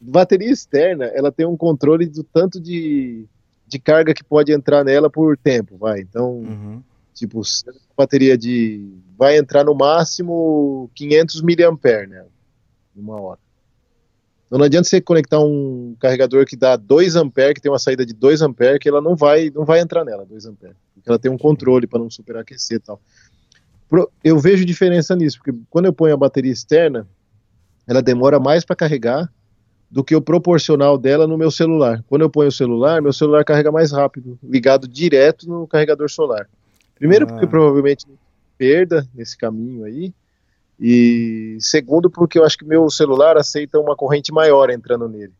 bateria 0.00 0.50
externa, 0.50 1.04
ela 1.06 1.30
tem 1.30 1.46
um 1.46 1.56
controle 1.56 2.06
do 2.06 2.24
tanto 2.24 2.60
de, 2.60 3.24
de 3.66 3.78
carga 3.78 4.12
que 4.12 4.24
pode 4.24 4.52
entrar 4.52 4.84
nela 4.84 5.08
por 5.08 5.36
tempo, 5.36 5.78
vai, 5.78 6.00
então, 6.00 6.38
uhum. 6.38 6.82
tipo, 7.14 7.40
bateria 7.96 8.36
de, 8.36 8.84
vai 9.16 9.38
entrar 9.38 9.64
no 9.64 9.74
máximo 9.74 10.90
500 10.94 11.40
mAh 11.42 12.06
nela, 12.08 12.28
numa 12.94 13.20
hora. 13.20 13.38
Então 14.46 14.58
não 14.58 14.66
adianta 14.66 14.88
você 14.88 15.00
conectar 15.00 15.38
um 15.38 15.94
carregador 16.00 16.44
que 16.44 16.56
dá 16.56 16.74
2 16.74 17.14
A, 17.14 17.22
que 17.54 17.60
tem 17.60 17.70
uma 17.70 17.78
saída 17.78 18.04
de 18.04 18.12
2 18.12 18.42
A, 18.42 18.48
que 18.80 18.88
ela 18.88 19.00
não 19.00 19.14
vai, 19.14 19.48
não 19.48 19.64
vai 19.64 19.78
entrar 19.78 20.04
nela, 20.04 20.26
2 20.26 20.46
A, 20.46 20.52
porque 20.52 20.74
ela 21.06 21.20
tem 21.20 21.30
um 21.30 21.38
controle 21.38 21.86
para 21.86 22.00
não 22.00 22.10
superaquecer 22.10 22.78
e 22.78 22.80
tal 22.80 23.00
eu 24.22 24.38
vejo 24.38 24.64
diferença 24.64 25.16
nisso, 25.16 25.38
porque 25.38 25.58
quando 25.68 25.86
eu 25.86 25.92
ponho 25.92 26.14
a 26.14 26.16
bateria 26.16 26.52
externa, 26.52 27.06
ela 27.86 28.00
demora 28.00 28.38
mais 28.38 28.64
para 28.64 28.76
carregar 28.76 29.30
do 29.90 30.04
que 30.04 30.14
o 30.14 30.22
proporcional 30.22 30.96
dela 30.96 31.26
no 31.26 31.36
meu 31.36 31.50
celular. 31.50 32.04
Quando 32.08 32.22
eu 32.22 32.30
ponho 32.30 32.48
o 32.48 32.52
celular, 32.52 33.02
meu 33.02 33.12
celular 33.12 33.44
carrega 33.44 33.72
mais 33.72 33.90
rápido, 33.90 34.38
ligado 34.42 34.86
direto 34.86 35.48
no 35.48 35.66
carregador 35.66 36.08
solar. 36.08 36.48
Primeiro, 36.94 37.24
ah. 37.24 37.28
porque 37.28 37.46
provavelmente 37.46 38.06
perda 38.56 39.08
nesse 39.14 39.36
caminho 39.36 39.84
aí, 39.84 40.12
e 40.78 41.58
segundo, 41.60 42.08
porque 42.08 42.38
eu 42.38 42.44
acho 42.44 42.56
que 42.56 42.64
meu 42.64 42.88
celular 42.88 43.36
aceita 43.36 43.78
uma 43.78 43.96
corrente 43.96 44.32
maior 44.32 44.70
entrando 44.70 45.08
nele. 45.08 45.32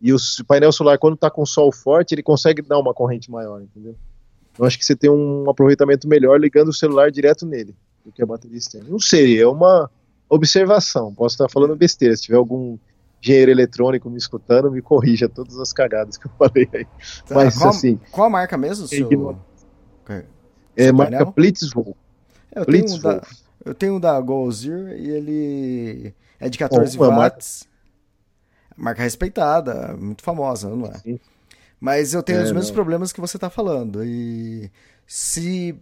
E 0.00 0.12
o 0.12 0.16
painel 0.46 0.72
solar, 0.72 0.98
quando 0.98 1.14
está 1.14 1.30
com 1.30 1.44
sol 1.44 1.72
forte, 1.72 2.14
ele 2.14 2.22
consegue 2.22 2.62
dar 2.62 2.78
uma 2.78 2.94
corrente 2.94 3.30
maior, 3.30 3.60
entendeu? 3.60 3.94
Eu 4.58 4.64
acho 4.64 4.78
que 4.78 4.84
você 4.84 4.94
tem 4.94 5.10
um 5.10 5.48
aproveitamento 5.50 6.08
melhor 6.08 6.40
ligando 6.40 6.68
o 6.68 6.72
celular 6.72 7.10
direto 7.10 7.44
nele 7.44 7.74
do 8.04 8.12
que 8.12 8.22
a 8.22 8.26
bateria 8.26 8.58
externa. 8.58 8.88
Não 8.88 8.98
sei, 8.98 9.40
é 9.40 9.46
uma 9.46 9.90
observação. 10.28 11.12
Posso 11.14 11.34
estar 11.34 11.48
falando 11.48 11.74
besteira. 11.74 12.16
Se 12.16 12.22
tiver 12.22 12.36
algum 12.36 12.78
engenheiro 13.22 13.50
eletrônico 13.50 14.10
me 14.10 14.18
escutando, 14.18 14.70
me 14.70 14.82
corrija 14.82 15.28
todas 15.28 15.58
as 15.58 15.72
cagadas 15.72 16.16
que 16.16 16.26
eu 16.26 16.30
falei 16.38 16.68
aí. 16.72 16.86
Tá, 17.26 17.34
Mas 17.34 17.56
qual, 17.56 17.70
assim. 17.70 18.00
Qual 18.10 18.26
a 18.26 18.30
marca 18.30 18.56
mesmo? 18.56 18.86
Seu... 18.86 19.38
É 20.76 20.84
seu 20.84 20.94
marca 20.94 21.24
Blitzwolf. 21.24 21.96
É, 22.54 22.60
eu, 22.60 22.66
tenho 22.66 22.92
um 22.92 22.98
da, 22.98 23.22
eu 23.64 23.74
tenho 23.74 23.94
um 23.96 24.00
da 24.00 24.20
Golzir 24.20 24.94
e 24.98 25.08
ele 25.08 26.14
é 26.38 26.48
de 26.48 26.58
14 26.58 26.96
oh, 26.98 27.08
watts. 27.08 27.66
Marca... 27.66 28.82
marca 28.82 29.02
respeitada, 29.02 29.96
muito 29.96 30.22
famosa, 30.22 30.68
não 30.68 30.86
é? 30.86 30.98
Sim. 30.98 31.20
Mas 31.84 32.14
eu 32.14 32.22
tenho 32.22 32.38
é, 32.38 32.44
os 32.44 32.50
mesmos 32.50 32.68
não. 32.68 32.74
problemas 32.74 33.12
que 33.12 33.20
você 33.20 33.36
está 33.36 33.50
falando. 33.50 34.02
E 34.02 34.70
se. 35.06 35.78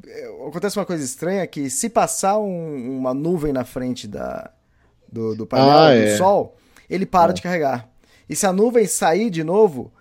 Acontece 0.49 0.77
uma 0.77 0.85
coisa 0.85 1.05
estranha 1.05 1.47
que 1.47 1.71
se 1.71 1.89
passar 1.89 2.41
um, 2.41 2.99
uma 2.99 3.15
nuvem 3.15 3.53
na 3.53 3.65
frente 3.65 4.09
da, 4.09 4.51
do, 5.11 5.37
do 5.37 5.47
painel 5.47 5.71
ah, 5.71 5.95
do 5.95 6.01
é. 6.01 6.17
sol, 6.17 6.57
ele 6.91 7.07
para 7.07 7.31
é. 7.31 7.35
de 7.35 7.41
carregar. 7.41 7.89
E 8.29 8.35
se 8.35 8.45
a 8.45 8.53
nuvem 8.53 8.85
sair 8.85 9.31
de 9.31 9.45
novo, 9.45 9.93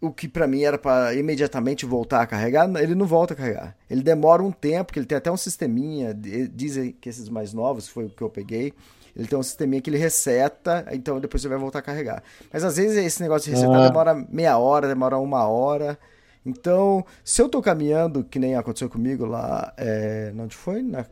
o 0.00 0.10
que 0.10 0.26
para 0.26 0.48
mim 0.48 0.64
era 0.64 0.76
para 0.76 1.14
imediatamente 1.14 1.86
voltar 1.86 2.22
a 2.22 2.26
carregar, 2.26 2.68
ele 2.82 2.96
não 2.96 3.06
volta 3.06 3.34
a 3.34 3.36
carregar. 3.36 3.76
Ele 3.88 4.02
demora 4.02 4.42
um 4.42 4.50
tempo, 4.50 4.92
que 4.92 4.98
ele 4.98 5.06
tem 5.06 5.18
até 5.18 5.30
um 5.30 5.36
sisteminha, 5.36 6.12
dizem 6.52 6.90
que 7.00 7.08
esses 7.08 7.28
mais 7.28 7.52
novos, 7.52 7.86
foi 7.86 8.06
o 8.06 8.10
que 8.10 8.22
eu 8.22 8.28
peguei, 8.28 8.74
ele 9.16 9.28
tem 9.28 9.38
um 9.38 9.42
sisteminha 9.42 9.80
que 9.80 9.88
ele 9.88 9.96
reseta, 9.96 10.86
então 10.90 11.20
depois 11.20 11.40
você 11.40 11.48
vai 11.48 11.58
voltar 11.58 11.78
a 11.78 11.82
carregar. 11.82 12.22
Mas 12.52 12.64
às 12.64 12.76
vezes 12.76 12.96
esse 12.96 13.22
negócio 13.22 13.48
de 13.48 13.56
resetar 13.56 13.80
ah. 13.80 13.88
demora 13.88 14.26
meia 14.28 14.58
hora, 14.58 14.88
demora 14.88 15.18
uma 15.18 15.46
hora. 15.46 15.98
Então, 16.44 17.04
se 17.24 17.40
eu 17.40 17.48
tô 17.48 17.62
caminhando, 17.62 18.24
que 18.24 18.38
nem 18.38 18.56
aconteceu 18.56 18.90
comigo 18.90 19.24
lá, 19.24 19.72
é, 19.76 20.32
onde 20.36 20.56
foi? 20.56 20.82
Na, 20.82 21.06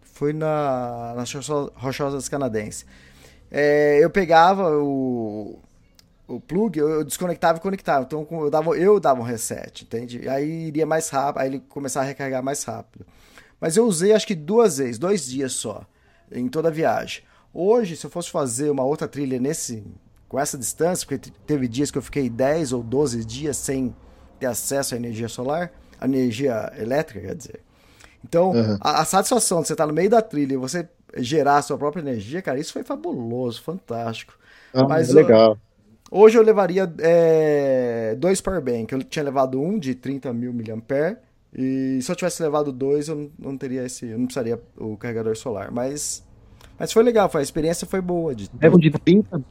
foi 0.00 0.32
na, 0.32 1.14
nas 1.14 1.32
Rochosas 1.74 2.28
Canadenses. 2.28 2.86
É, 3.50 4.02
eu 4.02 4.08
pegava 4.08 4.70
o, 4.78 5.60
o 6.26 6.40
plug, 6.40 6.78
eu, 6.78 7.04
desconectava 7.04 7.58
e 7.58 7.60
conectava. 7.60 8.04
Então 8.04 8.26
eu 8.30 8.50
dava, 8.50 8.70
eu 8.76 8.98
dava 8.98 9.20
um 9.20 9.24
reset, 9.24 9.84
entende? 9.84 10.26
Aí 10.28 10.68
iria 10.68 10.86
mais 10.86 11.10
rápido, 11.10 11.42
aí 11.42 11.48
ele 11.48 11.60
começava 11.68 12.06
a 12.06 12.08
recarregar 12.08 12.42
mais 12.42 12.64
rápido. 12.64 13.06
Mas 13.60 13.76
eu 13.76 13.84
usei 13.86 14.12
acho 14.12 14.26
que 14.26 14.34
duas 14.34 14.78
vezes, 14.78 14.98
dois 14.98 15.26
dias 15.26 15.52
só 15.52 15.86
em 16.30 16.48
toda 16.48 16.68
a 16.68 16.72
viagem. 16.72 17.22
Hoje, 17.52 17.96
se 17.96 18.04
eu 18.04 18.10
fosse 18.10 18.30
fazer 18.30 18.70
uma 18.70 18.84
outra 18.84 19.08
trilha 19.08 19.38
nesse 19.38 19.84
com 20.28 20.38
essa 20.38 20.58
distância, 20.58 21.06
porque 21.06 21.30
teve 21.46 21.68
dias 21.68 21.90
que 21.90 21.98
eu 21.98 22.02
fiquei 22.02 22.28
10 22.28 22.72
ou 22.72 22.82
12 22.82 23.24
dias 23.24 23.56
sem 23.56 23.94
ter 24.38 24.46
acesso 24.46 24.94
à 24.94 24.96
energia 24.98 25.28
solar, 25.28 25.72
à 26.00 26.04
energia 26.04 26.72
elétrica, 26.76 27.28
quer 27.28 27.34
dizer. 27.34 27.60
Então, 28.24 28.50
uhum. 28.50 28.76
a, 28.80 29.02
a, 29.02 29.04
satisfação 29.04 29.60
de 29.60 29.68
você 29.68 29.74
estar 29.74 29.86
no 29.86 29.92
meio 29.92 30.10
da 30.10 30.20
trilha 30.20 30.54
e 30.54 30.56
você 30.56 30.88
gerar 31.16 31.58
a 31.58 31.62
sua 31.62 31.78
própria 31.78 32.00
energia, 32.00 32.42
cara, 32.42 32.58
isso 32.58 32.72
foi 32.72 32.82
fabuloso, 32.82 33.62
fantástico. 33.62 34.34
Ah, 34.74 34.82
Mas 34.84 35.10
legal. 35.10 35.56
Hoje 36.10 36.36
eu 36.36 36.42
levaria 36.42 36.92
é, 36.98 38.14
dois 38.18 38.40
powerbank. 38.40 38.92
Eu 38.92 39.02
tinha 39.02 39.24
levado 39.24 39.60
um 39.60 39.78
de 39.78 39.94
30 39.94 40.32
mil 40.32 40.52
mAh 40.52 41.16
e 41.58 42.02
se 42.02 42.12
eu 42.12 42.16
tivesse 42.16 42.42
levado 42.42 42.70
dois, 42.70 43.08
eu 43.08 43.32
não 43.38 43.56
teria 43.56 43.82
esse. 43.82 44.06
Eu 44.06 44.18
não 44.18 44.26
precisaria 44.26 44.60
o 44.76 44.94
carregador 44.96 45.34
solar. 45.36 45.72
Mas. 45.72 46.22
Mas 46.78 46.92
foi 46.92 47.02
legal, 47.02 47.30
foi, 47.30 47.40
a 47.40 47.42
experiência 47.42 47.86
foi 47.86 48.02
boa. 48.02 48.34
De 48.34 48.50
Leva 48.60 48.76
um 48.76 48.78
de 48.78 48.90
30 48.90 49.42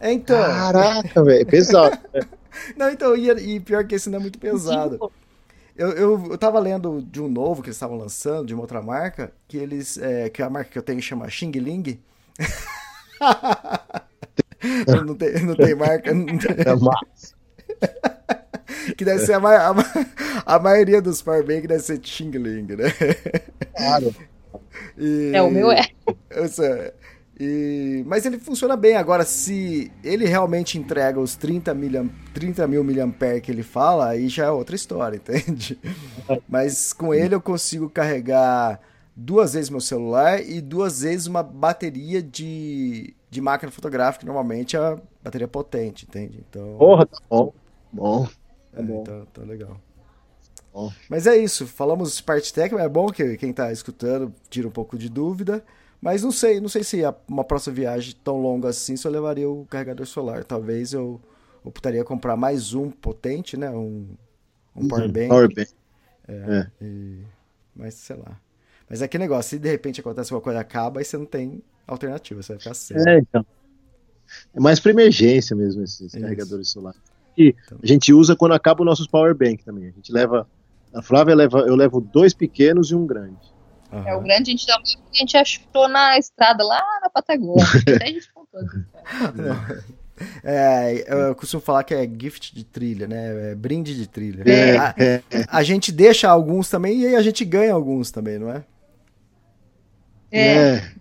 é, 0.00 0.12
então. 0.12 0.40
Caraca, 0.40 1.24
velho, 1.24 1.42
é 1.42 1.44
pesado. 1.44 1.98
Né? 2.14 2.20
não, 2.76 2.90
então, 2.90 3.16
e, 3.16 3.28
e, 3.30 3.60
pior 3.60 3.84
que 3.84 3.96
esse 3.96 4.08
não 4.08 4.18
é 4.18 4.20
muito 4.20 4.38
pesado. 4.38 5.10
Eu, 5.76 5.90
eu, 5.90 6.26
eu 6.30 6.38
tava 6.38 6.60
lendo 6.60 7.02
de 7.02 7.20
um 7.20 7.28
novo 7.28 7.62
que 7.62 7.68
eles 7.68 7.76
estavam 7.76 7.96
lançando, 7.96 8.46
de 8.46 8.54
uma 8.54 8.62
outra 8.62 8.80
marca, 8.80 9.32
que 9.48 9.56
eles. 9.56 9.98
É, 9.98 10.28
que 10.28 10.42
a 10.42 10.50
marca 10.50 10.70
que 10.70 10.78
eu 10.78 10.82
tenho 10.82 11.02
chama 11.02 11.28
Xing 11.28 11.52
Ling. 11.52 12.00
não, 15.04 15.16
tem, 15.16 15.44
não 15.44 15.56
tem 15.56 15.74
marca. 15.74 16.14
Não 16.14 16.38
tem... 16.38 16.56
É 16.56 16.76
massa. 16.76 17.34
que 18.96 19.04
deve 19.04 19.24
ser 19.24 19.34
a, 19.34 19.38
a, 19.38 19.74
a 20.56 20.58
maioria 20.58 21.00
dos 21.00 21.22
powerbank 21.22 21.66
deve 21.66 21.82
ser 21.82 22.00
Xing 22.02 22.30
Ling, 22.30 22.76
né? 22.76 22.92
Claro. 23.76 24.14
E, 24.98 25.32
é, 25.34 25.42
o 25.42 25.50
meu 25.50 25.70
é. 25.70 25.86
E, 27.38 28.04
mas 28.06 28.24
ele 28.24 28.38
funciona 28.38 28.76
bem. 28.76 28.96
Agora, 28.96 29.24
se 29.24 29.90
ele 30.04 30.26
realmente 30.26 30.78
entrega 30.78 31.18
os 31.18 31.34
30, 31.34 31.74
mil 31.74 32.10
30 32.32 32.66
mil 32.68 32.84
mAh 32.84 33.40
que 33.42 33.50
ele 33.50 33.62
fala, 33.62 34.10
aí 34.10 34.28
já 34.28 34.46
é 34.46 34.50
outra 34.50 34.76
história, 34.76 35.16
entende? 35.18 35.78
Mas 36.48 36.92
com 36.92 37.12
ele 37.14 37.34
eu 37.34 37.40
consigo 37.40 37.88
carregar 37.88 38.80
duas 39.14 39.54
vezes 39.54 39.70
meu 39.70 39.80
celular 39.80 40.40
e 40.40 40.60
duas 40.60 41.02
vezes 41.02 41.26
uma 41.26 41.42
bateria 41.42 42.22
de, 42.22 43.14
de 43.30 43.40
máquina 43.40 43.72
fotográfica, 43.72 44.24
normalmente 44.24 44.76
é 44.76 44.78
a 44.78 44.98
bateria 45.22 45.48
potente, 45.48 46.06
entende? 46.08 46.44
Então. 46.48 46.76
Porra, 46.78 47.06
tá 47.06 47.18
bom. 47.28 47.52
Bom. 47.92 48.28
É, 48.74 48.80
é 48.80 48.82
bom. 48.82 49.04
Tá, 49.04 49.26
tá 49.32 49.42
legal. 49.42 49.80
Bom. 50.72 50.94
Mas 51.08 51.26
é 51.26 51.36
isso, 51.36 51.66
falamos 51.66 52.20
parte 52.20 52.52
técnica, 52.52 52.82
é 52.84 52.88
bom 52.88 53.06
que 53.08 53.36
quem 53.36 53.50
está 53.50 53.70
escutando 53.72 54.32
tira 54.48 54.66
um 54.66 54.70
pouco 54.70 54.96
de 54.96 55.08
dúvida, 55.08 55.62
mas 56.00 56.22
não 56.22 56.32
sei, 56.32 56.60
não 56.60 56.68
sei 56.68 56.82
se 56.82 57.02
uma 57.28 57.44
próxima 57.44 57.74
viagem 57.74 58.14
tão 58.24 58.40
longa 58.40 58.68
assim 58.68 58.96
se 58.96 59.06
eu 59.06 59.10
levaria 59.12 59.48
o 59.48 59.66
carregador 59.66 60.06
solar. 60.06 60.44
Talvez 60.44 60.92
eu 60.92 61.20
optaria 61.62 62.02
comprar 62.04 62.36
mais 62.36 62.74
um 62.74 62.90
potente, 62.90 63.56
né, 63.56 63.70
um, 63.70 64.08
um 64.76 64.84
power 64.84 65.08
Uhum, 65.08 65.12
bank. 65.12 65.28
Power 65.28 65.48
bank. 65.54 65.70
É, 66.28 66.66
e- 66.82 67.24
Mas 67.74 67.94
sei 67.94 68.16
lá. 68.16 68.40
Mas 68.88 69.02
é 69.02 69.08
que 69.08 69.18
negócio, 69.18 69.50
se 69.50 69.58
de 69.58 69.70
repente 69.70 70.00
acontece 70.00 70.32
alguma 70.32 70.44
coisa 70.44 70.60
acaba, 70.60 71.00
aí 71.00 71.04
você 71.06 71.18
não 71.18 71.26
tem 71.26 71.62
alternativa, 71.86 72.42
você 72.42 72.54
vai 72.54 72.58
ficar 72.60 72.74
sem. 72.74 73.06
É, 73.06 73.18
então. 73.18 73.44
É 74.54 74.60
mais 74.60 74.80
para 74.80 74.92
emergência 74.92 75.54
mesmo 75.54 75.82
esses 75.82 76.14
Isso. 76.14 76.16
carregadores 76.16 76.70
solares. 76.70 77.11
E 77.36 77.54
a 77.82 77.86
gente 77.86 78.12
usa 78.12 78.36
quando 78.36 78.52
acaba 78.52 78.82
os 78.82 78.86
nossos 78.86 79.06
power 79.06 79.34
bank 79.34 79.64
também. 79.64 79.88
A 79.88 79.92
gente 79.92 80.12
leva. 80.12 80.46
A 80.94 81.00
Flávia 81.00 81.34
leva, 81.34 81.60
eu 81.60 81.74
levo 81.74 82.00
dois 82.00 82.34
pequenos 82.34 82.90
e 82.90 82.94
um 82.94 83.06
grande. 83.06 83.36
Aham. 83.90 84.08
É 84.08 84.14
o 84.14 84.20
grande, 84.20 84.50
a 84.50 84.52
gente, 84.52 84.66
dá- 84.66 84.76
a 84.76 85.16
gente 85.16 85.36
achou 85.36 85.88
na 85.88 86.18
estrada 86.18 86.62
lá 86.64 86.80
na 87.02 87.08
Patagônia. 87.10 87.64
Até 87.96 88.04
a 88.04 88.08
gente 88.08 88.30
contou. 88.32 88.60
É, 90.44 91.04
eu 91.28 91.34
costumo 91.34 91.60
falar 91.62 91.82
que 91.84 91.94
é 91.94 92.04
gift 92.08 92.54
de 92.54 92.64
trilha, 92.64 93.08
né? 93.08 93.52
É 93.52 93.54
brinde 93.54 93.94
de 93.96 94.06
trilha. 94.06 94.42
É, 94.46 94.76
A, 94.76 94.94
é, 94.98 95.22
a 95.48 95.62
gente 95.62 95.90
deixa 95.90 96.28
alguns 96.28 96.68
também 96.68 97.00
e 97.00 97.06
aí 97.06 97.16
a 97.16 97.22
gente 97.22 97.44
ganha 97.44 97.72
alguns 97.72 98.10
também, 98.10 98.38
não 98.38 98.50
é? 98.50 98.62
É, 100.30 100.46
é. 100.46 100.92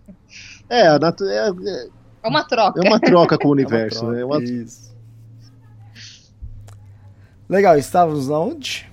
É, 0.69 0.81
é, 0.87 0.95
é- 0.95 1.87
é 2.23 2.27
uma 2.27 2.43
troca. 2.47 2.79
é 2.83 2.87
uma 2.87 2.99
troca 2.99 3.37
com 3.37 3.49
o 3.49 3.51
É 3.59 3.61
uma 3.61 3.61
universo. 3.61 3.99
troca, 3.99 4.13
né? 4.15 4.21
É 4.21 4.25
uma- 4.25 4.43
Isso. 4.43 4.91
Legal, 7.51 7.77
estávamos 7.77 8.29
onde? 8.29 8.89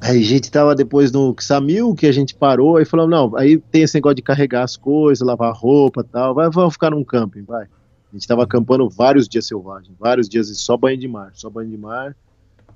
Aí 0.00 0.18
a 0.18 0.24
gente 0.24 0.50
tava 0.50 0.74
depois 0.74 1.12
no 1.12 1.32
Xamil, 1.40 1.94
que 1.94 2.08
a 2.08 2.12
gente 2.12 2.34
parou, 2.34 2.76
aí 2.76 2.84
falou, 2.84 3.06
não, 3.06 3.36
aí 3.36 3.56
tem 3.56 3.84
esse 3.84 3.94
negócio 3.94 4.16
de 4.16 4.22
carregar 4.22 4.64
as 4.64 4.76
coisas, 4.76 5.24
lavar 5.24 5.54
roupa 5.54 6.00
e 6.00 6.10
tal, 6.10 6.34
vai, 6.34 6.50
vamos 6.50 6.72
ficar 6.72 6.90
num 6.90 7.04
camping, 7.04 7.44
vai. 7.44 7.62
A 7.62 8.16
gente 8.16 8.26
tava 8.26 8.42
acampando 8.42 8.90
vários 8.90 9.28
dias 9.28 9.46
selvagens, 9.46 9.94
vários 9.96 10.28
dias 10.28 10.48
só 10.58 10.76
banho 10.76 10.98
de 10.98 11.06
mar, 11.06 11.30
só 11.34 11.48
banho 11.48 11.70
de 11.70 11.78
mar. 11.78 12.16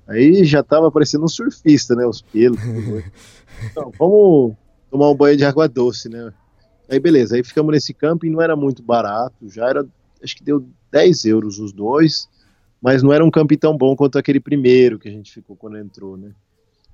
Aí 0.07 0.45
já 0.45 0.63
tava 0.63 0.89
parecendo 0.89 1.25
um 1.25 1.27
surfista, 1.27 1.93
né, 1.93 2.05
os 2.05 2.21
pelos. 2.21 2.57
Então, 3.69 3.91
vamos 3.99 4.55
tomar 4.89 5.09
um 5.09 5.15
banho 5.15 5.35
de 5.35 5.43
água 5.43 5.67
doce, 5.67 6.07
né. 6.07 6.31
Aí 6.89 6.97
beleza, 6.97 7.35
aí 7.35 7.43
ficamos 7.43 7.73
nesse 7.73 7.93
camping, 7.93 8.29
não 8.29 8.41
era 8.41 8.55
muito 8.55 8.81
barato, 8.81 9.35
já 9.49 9.67
era, 9.67 9.85
acho 10.23 10.33
que 10.33 10.45
deu 10.45 10.65
10 10.93 11.25
euros 11.25 11.59
os 11.59 11.73
dois, 11.73 12.29
mas 12.81 13.03
não 13.03 13.11
era 13.11 13.23
um 13.23 13.31
camping 13.31 13.57
tão 13.57 13.75
bom 13.75 13.95
quanto 13.95 14.17
aquele 14.17 14.39
primeiro 14.39 14.99
que 14.99 15.07
a 15.07 15.11
gente 15.11 15.31
ficou 15.31 15.55
quando 15.55 15.77
entrou, 15.77 16.17
né. 16.17 16.31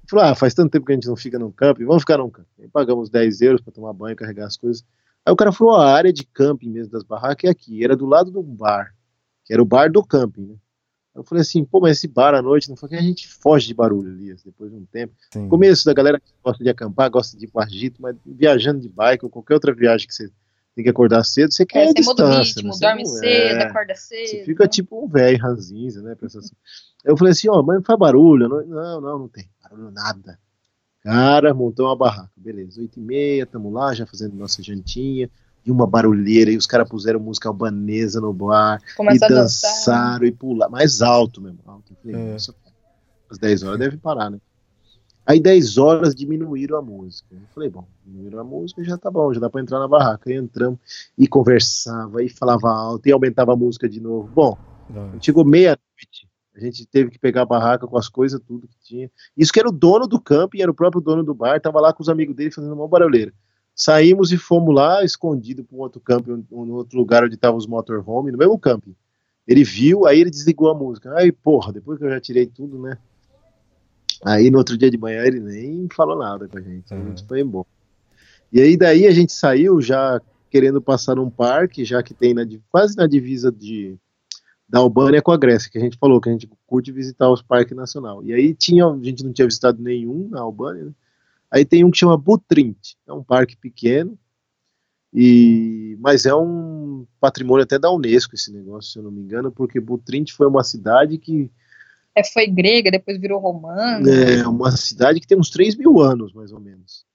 Falou, 0.10 0.26
ah, 0.26 0.36
faz 0.36 0.54
tanto 0.54 0.72
tempo 0.72 0.86
que 0.86 0.92
a 0.92 0.96
gente 0.96 1.08
não 1.08 1.16
fica 1.16 1.40
num 1.40 1.52
camping, 1.52 1.86
vamos 1.86 2.04
ficar 2.04 2.18
num 2.18 2.30
camping. 2.30 2.62
Aí 2.62 2.68
pagamos 2.68 3.10
10 3.10 3.42
euros 3.42 3.62
para 3.62 3.72
tomar 3.72 3.94
banho, 3.94 4.16
carregar 4.16 4.46
as 4.46 4.58
coisas. 4.58 4.84
Aí 5.26 5.32
o 5.32 5.36
cara 5.36 5.52
falou, 5.52 5.76
a 5.76 5.94
área 5.94 6.12
de 6.12 6.26
camping 6.26 6.70
mesmo 6.70 6.92
das 6.92 7.04
barracas 7.04 7.48
é 7.48 7.52
aqui, 7.52 7.84
era 7.84 7.96
do 7.96 8.06
lado 8.06 8.30
do 8.30 8.44
bar, 8.44 8.94
que 9.46 9.54
era 9.54 9.62
o 9.62 9.66
bar 9.66 9.90
do 9.90 10.04
camping, 10.04 10.48
né? 10.48 10.56
Eu 11.16 11.24
falei 11.24 11.44
assim, 11.44 11.64
pô, 11.64 11.80
mas 11.80 11.98
esse 11.98 12.08
bar 12.08 12.34
à 12.34 12.42
noite, 12.42 12.68
não 12.68 12.76
foi 12.76 12.90
que 12.90 12.96
a 12.96 13.02
gente 13.02 13.28
foge 13.28 13.68
de 13.68 13.74
barulho 13.74 14.12
ali, 14.12 14.36
depois 14.44 14.72
de 14.72 14.78
um 14.78 14.86
tempo. 14.86 15.14
Sim. 15.32 15.48
Começo 15.48 15.86
da 15.86 15.94
galera 15.94 16.20
que 16.20 16.34
gosta 16.44 16.64
de 16.64 16.70
acampar, 16.70 17.10
gosta 17.12 17.38
de 17.38 17.46
ir 17.46 17.52
agito, 17.56 18.02
mas 18.02 18.16
viajando 18.26 18.82
de 18.82 18.90
bike 18.90 19.24
ou 19.24 19.30
qualquer 19.30 19.54
outra 19.54 19.74
viagem 19.74 20.08
que 20.08 20.14
você 20.14 20.32
tem 20.76 20.84
que 20.84 20.90
acordar 20.90 21.24
cedo, 21.24 21.54
você 21.54 21.66
quer 21.66 21.84
É, 21.84 21.88
você 21.88 22.02
muda 22.04 22.26
o 22.26 22.30
distância. 22.42 22.54
ritmo, 22.62 22.74
né? 22.74 22.80
Dorme 22.82 23.04
não- 23.04 23.10
cedo, 23.12 23.58
é. 23.60 23.64
acorda 23.64 23.96
cedo. 23.96 24.28
Você 24.28 24.44
fica 24.46 24.68
tipo 24.68 25.04
um 25.06 25.08
velho 25.08 25.38
ranzinza, 25.40 26.02
né? 26.02 26.16
essas- 26.24 26.52
Eu 27.06 27.18
falei 27.18 27.32
assim, 27.34 27.50
ó, 27.50 27.62
mas 27.62 27.78
não 27.78 27.84
faz 27.84 28.00
barulho. 28.00 28.48
Não, 28.48 28.66
não, 28.66 29.02
não, 29.02 29.20
não 29.20 29.28
tem 29.28 29.46
barulho 29.62 29.92
nada. 29.92 30.40
Cara, 31.02 31.54
montou 31.54 31.86
uma 31.88 31.96
barraca. 31.98 32.32
Beleza, 32.38 32.80
oito 32.80 32.98
e 33.00 33.04
meia, 33.04 33.46
tamo 33.46 33.70
lá, 33.70 33.94
já 33.94 34.06
fazendo 34.06 34.36
nossa 34.36 34.64
jantinha. 34.64 35.30
E 35.66 35.72
uma 35.72 35.86
barulheira, 35.88 36.50
e 36.52 36.58
os 36.58 36.66
caras 36.68 36.90
puseram 36.90 37.20
música 37.20 37.48
albanesa 37.50 38.20
no 38.20 38.34
bar, 38.34 38.82
Começa 38.98 39.24
e 39.24 39.26
a 39.26 39.30
dançar. 39.30 39.70
dançaram 39.72 40.26
e 40.26 40.32
pular. 40.32 40.70
Mais 40.70 41.02
alto 41.02 41.42
mesmo. 41.42 41.60
Alto. 41.66 41.92
Eu 41.94 41.98
falei, 42.12 42.16
É. 42.30 42.32
nossa, 42.34 42.54
às 43.30 43.38
10 43.38 43.64
horas 43.64 43.80
deve 43.80 43.98
parar, 43.98 44.30
né? 44.30 44.40
Aí 45.26 45.40
10 45.40 45.78
horas 45.78 46.14
diminuíram 46.14 46.78
a 46.78 46.82
música. 46.82 47.28
Eu 47.32 47.48
falei, 47.54 47.70
bom, 47.70 47.88
diminuíram 48.06 48.40
a 48.40 48.44
música, 48.44 48.84
já 48.84 48.98
tá 48.98 49.10
bom, 49.10 49.34
já 49.34 49.40
dá 49.40 49.50
pra 49.50 49.62
entrar 49.62 49.80
na 49.80 49.88
barraca. 49.88 50.30
Aí 50.30 50.36
entramos 50.36 50.80
e 51.18 51.28
conversava, 51.28 52.22
e 52.24 52.30
falava 52.30 52.70
alto, 52.70 53.08
e 53.08 53.12
aumentava 53.12 53.54
a 53.54 53.56
música 53.56 53.88
de 53.88 54.02
novo. 54.02 54.30
Bom, 54.34 54.58
Não. 54.90 55.22
Chegou 55.22 55.46
meia-noite. 55.46 56.28
A 56.56 56.60
gente 56.60 56.86
teve 56.86 57.10
que 57.10 57.18
pegar 57.18 57.44
a 57.44 57.46
barraca 57.46 57.88
com 57.88 57.98
as 57.98 58.08
coisas, 58.08 58.40
tudo 58.46 58.68
que 58.68 58.78
tinha. 58.84 59.10
Isso 59.36 59.52
que 59.52 59.60
era 59.60 59.68
o 59.68 59.72
dono 59.72 60.06
do 60.08 60.20
camping, 60.20 60.62
era 60.62 60.70
o 60.70 60.74
próprio 60.74 61.02
dono 61.02 61.24
do 61.24 61.34
bar, 61.34 61.60
tava 61.60 61.80
lá 61.80 61.92
com 61.92 62.04
os 62.04 62.10
amigos 62.10 62.36
dele 62.36 62.52
fazendo 62.52 62.74
uma 62.74 62.88
barulheira. 62.88 63.34
Saímos 63.74 64.32
e 64.32 64.38
fomos 64.38 64.76
lá, 64.76 65.04
escondido 65.04 65.64
para 65.64 65.76
um 65.76 65.80
outro 65.80 66.00
camping, 66.00 66.46
um, 66.52 66.62
um 66.62 66.74
outro 66.74 66.98
lugar 66.98 67.24
onde 67.24 67.34
estavam 67.34 67.58
os 67.58 67.66
motorhome, 67.66 68.32
no 68.32 68.38
mesmo 68.38 68.60
camping. 68.60 68.96
Ele 69.48 69.64
viu, 69.64 70.06
aí 70.06 70.22
ele 70.22 70.30
desligou 70.30 70.70
a 70.70 70.76
música. 70.76 71.12
Aí, 71.16 71.32
porra, 71.32 71.74
depois 71.74 71.98
que 71.98 72.06
eu 72.06 72.10
já 72.10 72.20
tirei 72.20 72.46
tudo, 72.46 72.80
né? 72.80 72.98
Aí 74.26 74.50
no 74.50 74.58
outro 74.58 74.78
dia 74.78 74.90
de 74.90 74.98
manhã 74.98 75.24
ele 75.24 75.40
nem 75.40 75.88
falou 75.94 76.18
nada 76.18 76.48
com 76.48 76.58
a 76.58 76.62
gente. 76.62 76.94
A 76.94 76.98
Uhum. 76.98 77.08
gente 77.10 77.26
foi 77.26 77.42
embora. 77.42 77.68
E 78.52 78.62
aí 78.62 78.78
daí 78.78 79.06
a 79.08 79.12
gente 79.12 79.34
saiu 79.34 79.82
já 79.82 80.22
querendo 80.50 80.82
passar 80.82 81.16
num 81.16 81.30
parque, 81.30 81.84
já 81.84 82.02
que 82.04 82.14
tem 82.14 82.34
na, 82.34 82.44
quase 82.70 82.96
na 82.96 83.08
divisa 83.08 83.52
de, 83.52 83.98
da 84.70 84.80
Albânia 84.80 85.22
com 85.22 85.32
a 85.32 85.38
Grécia, 85.38 85.70
que 85.72 85.78
a 85.78 85.82
gente 85.82 85.98
falou 85.98 86.22
que 86.22 86.30
a 86.30 86.32
gente 86.32 86.48
curte 86.68 86.92
visitar 86.92 87.30
os 87.30 87.42
parques 87.42 87.76
nacional. 87.76 88.24
E 88.24 88.32
aí 88.34 88.54
tinha, 88.54 88.86
a 88.86 89.00
gente 89.02 89.24
não 89.24 89.34
tinha 89.34 89.48
visitado 89.48 89.82
nenhum 89.82 90.30
na 90.30 90.42
Albânia, 90.42 90.86
né? 90.86 90.92
Aí 91.50 91.66
tem 91.66 91.84
um 91.84 91.92
que 91.92 91.98
chama 91.98 92.18
Butrint, 92.18 92.96
é 93.08 93.14
um 93.14 93.24
parque 93.24 93.56
pequeno, 93.58 94.18
e 95.14 95.96
mas 96.00 96.26
é 96.26 96.34
um 96.34 97.06
patrimônio 97.20 97.64
até 97.64 97.78
da 97.78 97.92
Unesco 97.92 98.34
esse 98.34 98.52
negócio, 98.52 98.92
se 98.92 98.98
eu 99.00 99.04
não 99.04 99.12
me 99.12 99.22
engano, 99.22 99.52
porque 99.52 99.80
Butrint 99.80 100.32
foi 100.34 100.48
uma 100.48 100.64
cidade 100.64 101.18
que 101.20 101.52
É, 102.16 102.24
foi 102.24 102.48
grega, 102.48 102.92
depois 102.92 103.20
virou 103.20 103.40
romana. 103.40 104.08
é 104.10 104.48
uma 104.48 104.72
cidade 104.72 105.20
que 105.20 105.28
tem 105.28 105.38
uns 105.38 105.50
3 105.50 105.76
mil 105.76 106.00
anos, 106.00 106.34
mais 106.34 106.52
ou 106.52 106.60
menos. 106.60 107.06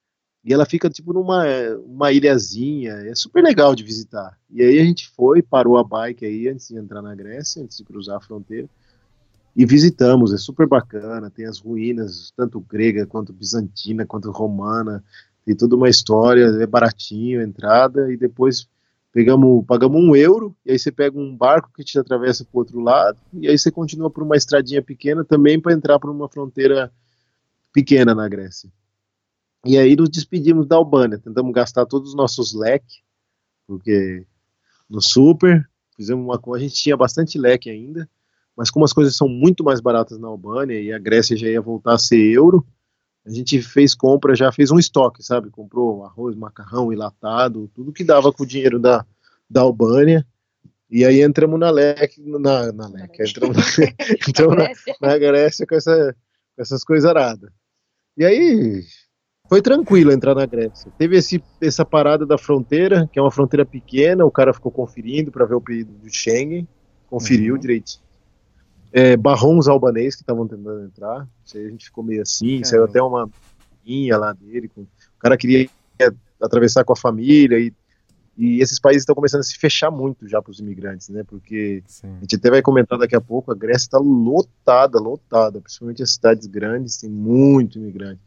E 0.45 0.53
ela 0.53 0.65
fica 0.65 0.89
tipo 0.89 1.13
numa 1.13 1.45
uma 1.85 2.13
ilhazinha, 2.13 2.93
é 2.93 3.15
super 3.15 3.43
legal 3.43 3.75
de 3.75 3.85
visitar. 3.85 4.39
E 4.51 4.63
aí 4.63 4.79
a 4.79 4.85
gente 4.85 5.09
foi, 5.09 5.43
parou 5.43 5.77
a 5.77 5.85
bike 5.85 6.25
aí 6.25 6.49
antes 6.49 6.69
de 6.69 6.77
entrar 6.77 7.03
na 7.03 7.15
Grécia, 7.15 7.63
antes 7.63 7.77
de 7.77 7.85
cruzar 7.85 8.17
a 8.17 8.21
fronteira, 8.21 8.69
e 9.55 9.67
visitamos, 9.67 10.33
é 10.33 10.37
super 10.37 10.69
bacana, 10.69 11.31
tem 11.31 11.45
as 11.45 11.59
ruínas, 11.59 12.33
tanto 12.37 12.61
grega 12.61 13.07
quanto 13.07 13.33
bizantina, 13.33 14.07
quanto 14.07 14.31
romana, 14.31 15.03
tem 15.45 15.55
toda 15.55 15.75
uma 15.75 15.89
história, 15.89 16.45
é 16.45 16.67
baratinho 16.67 17.41
a 17.41 17.45
entrada, 17.45 18.13
e 18.13 18.17
depois 18.17 18.69
pegamos, 19.19 19.67
pagamos 19.67 20.01
um 20.01 20.15
euro, 20.15 20.57
e 20.65 20.71
aí 20.71 20.79
você 20.79 20.93
pega 20.93 21.19
um 21.19 21.37
barco 21.37 21.73
que 21.75 21.83
te 21.83 21.99
atravessa 21.99 22.45
para 22.45 22.57
o 22.57 22.61
outro 22.61 22.79
lado, 22.79 23.19
e 23.33 23.49
aí 23.49 23.59
você 23.59 23.69
continua 23.69 24.09
por 24.09 24.23
uma 24.23 24.37
estradinha 24.37 24.81
pequena 24.81 25.25
também 25.25 25.61
para 25.61 25.73
entrar 25.73 25.99
por 25.99 26.09
uma 26.09 26.29
fronteira 26.29 26.93
pequena 27.73 28.15
na 28.15 28.29
Grécia. 28.29 28.71
E 29.65 29.77
aí 29.77 29.97
nos 29.97 30.09
despedimos 30.09 30.69
da 30.69 30.77
Albânia, 30.77 31.19
tentamos 31.19 31.53
gastar 31.53 31.85
todos 31.85 32.11
os 32.11 32.15
nossos 32.15 32.55
leques, 32.55 33.01
porque 33.67 34.25
no 34.89 35.03
super 35.03 35.69
fizemos 35.97 36.25
uma 36.25 36.41
a 36.55 36.59
gente 36.61 36.77
tinha 36.77 36.97
bastante 36.97 37.37
leque 37.37 37.69
ainda, 37.69 38.09
mas 38.57 38.71
como 38.71 38.85
as 38.85 38.93
coisas 38.93 39.17
são 39.17 39.29
muito 39.29 39.65
mais 39.65 39.81
baratas 39.81 40.17
na 40.17 40.29
Albânia 40.29 40.81
e 40.81 40.93
a 40.93 40.99
Grécia 41.01 41.37
já 41.37 41.49
ia 41.49 41.61
voltar 41.61 41.95
a 41.95 41.99
ser 41.99 42.25
euro, 42.25 42.65
a 43.29 43.35
gente 43.35 43.61
fez 43.61 43.95
compra, 43.95 44.35
já 44.35 44.51
fez 44.51 44.71
um 44.71 44.79
estoque, 44.79 45.23
sabe? 45.23 45.51
Comprou 45.51 46.05
arroz, 46.05 46.35
macarrão, 46.35 46.91
enlatado, 46.93 47.71
tudo 47.75 47.93
que 47.93 48.03
dava 48.03 48.33
com 48.33 48.43
o 48.43 48.47
dinheiro 48.47 48.79
da, 48.79 49.05
da 49.49 49.61
Albânia. 49.61 50.27
E 50.91 51.05
aí 51.05 51.21
entramos 51.21 51.61
na 51.61 51.69
leque, 51.71 52.23
na, 52.23 52.73
na 52.73 52.89
leque, 52.89 53.23
entramos, 53.23 53.57
entramos 54.27 54.57
na, 54.57 54.65
Grécia. 54.65 54.97
na 55.01 55.19
Grécia 55.19 55.67
com, 55.67 55.75
essa, 55.75 56.17
com 56.57 56.63
essas 56.63 56.83
coisas 56.83 57.09
aradas. 57.09 57.51
E 58.17 58.25
aí 58.25 58.83
foi 59.47 59.61
tranquilo 59.61 60.11
entrar 60.11 60.35
na 60.35 60.47
Grécia. 60.47 60.91
Teve 60.97 61.19
esse, 61.19 61.45
essa 61.61 61.85
parada 61.85 62.25
da 62.25 62.39
fronteira, 62.39 63.07
que 63.13 63.19
é 63.19 63.23
uma 63.23 63.31
fronteira 63.31 63.67
pequena, 63.67 64.25
o 64.25 64.31
cara 64.31 64.55
ficou 64.55 64.73
conferindo 64.73 65.31
para 65.31 65.45
ver 65.45 65.55
o 65.57 65.61
pedido 65.61 65.93
do 65.93 66.09
Schengen, 66.11 66.67
conferiu 67.07 67.55
Uhum. 67.55 67.61
direitinho. 67.61 68.08
É, 68.93 69.17
barrou 69.17 69.55
uns 69.57 69.69
albanês 69.69 70.15
que 70.17 70.23
estavam 70.23 70.47
tentando 70.49 70.85
entrar, 70.85 71.29
isso 71.45 71.57
aí 71.59 71.67
a 71.67 71.71
gente 71.71 71.85
ficou 71.87 72.03
meio 72.03 72.23
assim, 72.23 72.65
saiu 72.65 72.87
Caramba. 72.87 72.91
até 72.91 73.03
uma 73.03 73.31
linha 73.85 74.17
lá 74.17 74.33
dele, 74.33 74.69
com- 74.69 74.83
o 74.83 75.19
cara 75.21 75.37
queria 75.37 75.69
atravessar 76.41 76.85
com 76.85 76.93
a 76.93 76.97
família 76.97 77.59
e, 77.59 77.73
e 78.37 78.61
esses 78.63 78.79
países 78.79 79.03
estão 79.03 79.15
começando 79.15 79.41
a 79.41 79.45
se 79.45 79.59
fechar 79.59 79.91
muito 79.91 80.27
já 80.29 80.41
para 80.41 80.51
os 80.51 80.61
imigrantes, 80.61 81.09
né? 81.09 81.23
Porque 81.25 81.83
Sim. 81.87 82.15
a 82.17 82.21
gente 82.21 82.37
até 82.37 82.51
vai 82.51 82.63
comentar 82.63 82.99
daqui 82.99 83.17
a 83.17 83.21
pouco, 83.21 83.51
a 83.51 83.55
Grécia 83.55 83.87
está 83.87 83.99
lotada, 83.99 84.99
lotada, 84.99 85.61
principalmente 85.61 86.03
as 86.03 86.13
cidades 86.13 86.47
grandes, 86.47 86.97
tem 86.99 87.11
muito 87.11 87.79
imigrante. 87.79 88.21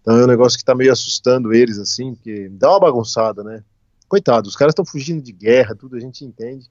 Então 0.00 0.18
é 0.18 0.24
um 0.24 0.26
negócio 0.28 0.56
que 0.58 0.62
está 0.62 0.74
meio 0.74 0.90
assustando 0.90 1.52
eles, 1.52 1.78
assim, 1.78 2.14
porque 2.14 2.48
dá 2.48 2.70
uma 2.70 2.80
bagunçada, 2.80 3.44
né? 3.44 3.62
Coitado, 4.08 4.48
os 4.48 4.56
caras 4.56 4.72
estão 4.72 4.84
fugindo 4.84 5.22
de 5.22 5.32
guerra, 5.32 5.76
tudo 5.76 5.96
a 5.96 6.00
gente 6.00 6.24
entende. 6.24 6.68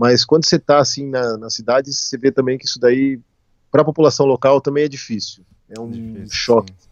Mas 0.00 0.24
quando 0.24 0.46
você 0.46 0.56
está 0.56 0.78
assim 0.78 1.10
na, 1.10 1.36
na 1.36 1.50
cidade, 1.50 1.92
você 1.92 2.16
vê 2.16 2.32
também 2.32 2.56
que 2.56 2.64
isso 2.64 2.80
daí, 2.80 3.20
para 3.70 3.82
a 3.82 3.84
população 3.84 4.24
local, 4.24 4.58
também 4.58 4.84
é 4.84 4.88
difícil. 4.88 5.44
É 5.68 5.78
um 5.78 5.90
Difícil, 5.90 6.30
choque 6.30 6.72
sim. 6.78 6.88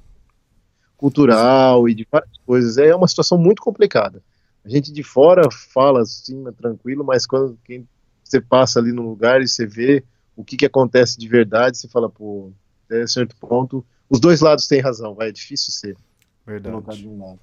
cultural 0.95 1.89
e 1.89 1.95
de 1.95 2.07
várias 2.13 2.37
coisas. 2.45 2.77
É 2.77 2.95
uma 2.95 3.09
situação 3.09 3.39
muito 3.39 3.63
complicada. 3.63 4.23
A 4.63 4.69
gente 4.69 4.93
de 4.93 5.03
fora 5.03 5.51
fala 5.51 6.03
assim, 6.03 6.47
é 6.47 6.53
tranquilo, 6.53 7.03
mas 7.03 7.25
quando 7.25 7.59
quem 7.65 7.89
você 8.23 8.43
passa 8.43 8.79
ali 8.79 8.93
no 8.93 9.09
lugar 9.09 9.41
e 9.41 9.49
você 9.49 9.65
vê 9.65 10.05
o 10.37 10.45
que, 10.45 10.59
que 10.59 10.67
acontece 10.67 11.19
de 11.19 11.27
verdade, 11.27 11.79
você 11.79 11.89
fala, 11.89 12.11
pô, 12.11 12.53
até 12.85 13.07
certo 13.07 13.35
ponto. 13.37 13.83
Os 14.11 14.21
dois 14.21 14.43
lados 14.43 14.69
têm 14.69 14.83
razão, 14.83 15.15
vai, 15.15 15.31
é 15.31 15.33
difícil 15.33 15.73
ser 15.73 15.97
colocado 16.45 16.73
Verdade. 16.85 17.01
de 17.01 17.09
um 17.09 17.19
lado. 17.25 17.41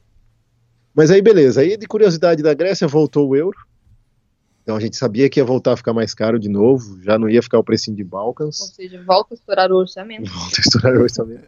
Mas 0.93 1.09
aí, 1.09 1.23
beleza. 1.23 1.61
Aí, 1.61 1.75
de 1.75 1.87
curiosidade 1.87 2.43
da 2.43 2.53
Grécia, 2.53 2.87
voltou 2.87 3.27
o 3.27 3.35
euro. 3.35 3.57
Então 4.65 4.75
a 4.75 4.79
gente 4.79 4.97
sabia 4.97 5.29
que 5.29 5.39
ia 5.39 5.45
voltar 5.45 5.73
a 5.73 5.77
ficar 5.77 5.93
mais 5.93 6.15
caro 6.15 6.39
de 6.39 6.49
novo, 6.49 6.99
já 7.03 7.19
não 7.19 7.29
ia 7.29 7.39
ficar 7.43 7.59
o 7.59 7.63
precinho 7.63 7.95
de 7.95 8.01
Ou 8.01 8.09
Balkans. 8.09 8.57
seja, 8.75 8.99
volta 9.05 9.35
a 9.35 9.35
estourar 9.35 9.71
o 9.71 9.75
orçamento. 9.75 10.25
Volta 10.33 10.55
a 10.57 10.61
estourar 10.61 10.97
o 10.97 11.03
orçamento. 11.03 11.43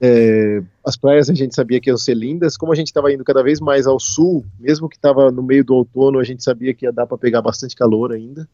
É, 0.00 0.62
as 0.86 0.94
praias 0.94 1.28
a 1.30 1.34
gente 1.34 1.54
sabia 1.54 1.80
que 1.80 1.88
iam 1.90 1.96
ser 1.96 2.14
lindas, 2.14 2.54
como 2.56 2.70
a 2.70 2.74
gente 2.74 2.88
estava 2.88 3.10
indo 3.10 3.24
cada 3.24 3.42
vez 3.42 3.60
mais 3.60 3.86
ao 3.86 3.98
sul, 3.98 4.44
mesmo 4.60 4.88
que 4.90 4.96
estava 4.96 5.30
no 5.32 5.42
meio 5.42 5.64
do 5.64 5.74
outono, 5.74 6.18
a 6.20 6.24
gente 6.24 6.44
sabia 6.44 6.72
que 6.74 6.84
ia 6.84 6.92
dar 6.92 7.06
para 7.06 7.16
pegar 7.16 7.40
bastante 7.40 7.74
calor 7.74 8.12
ainda. 8.12 8.46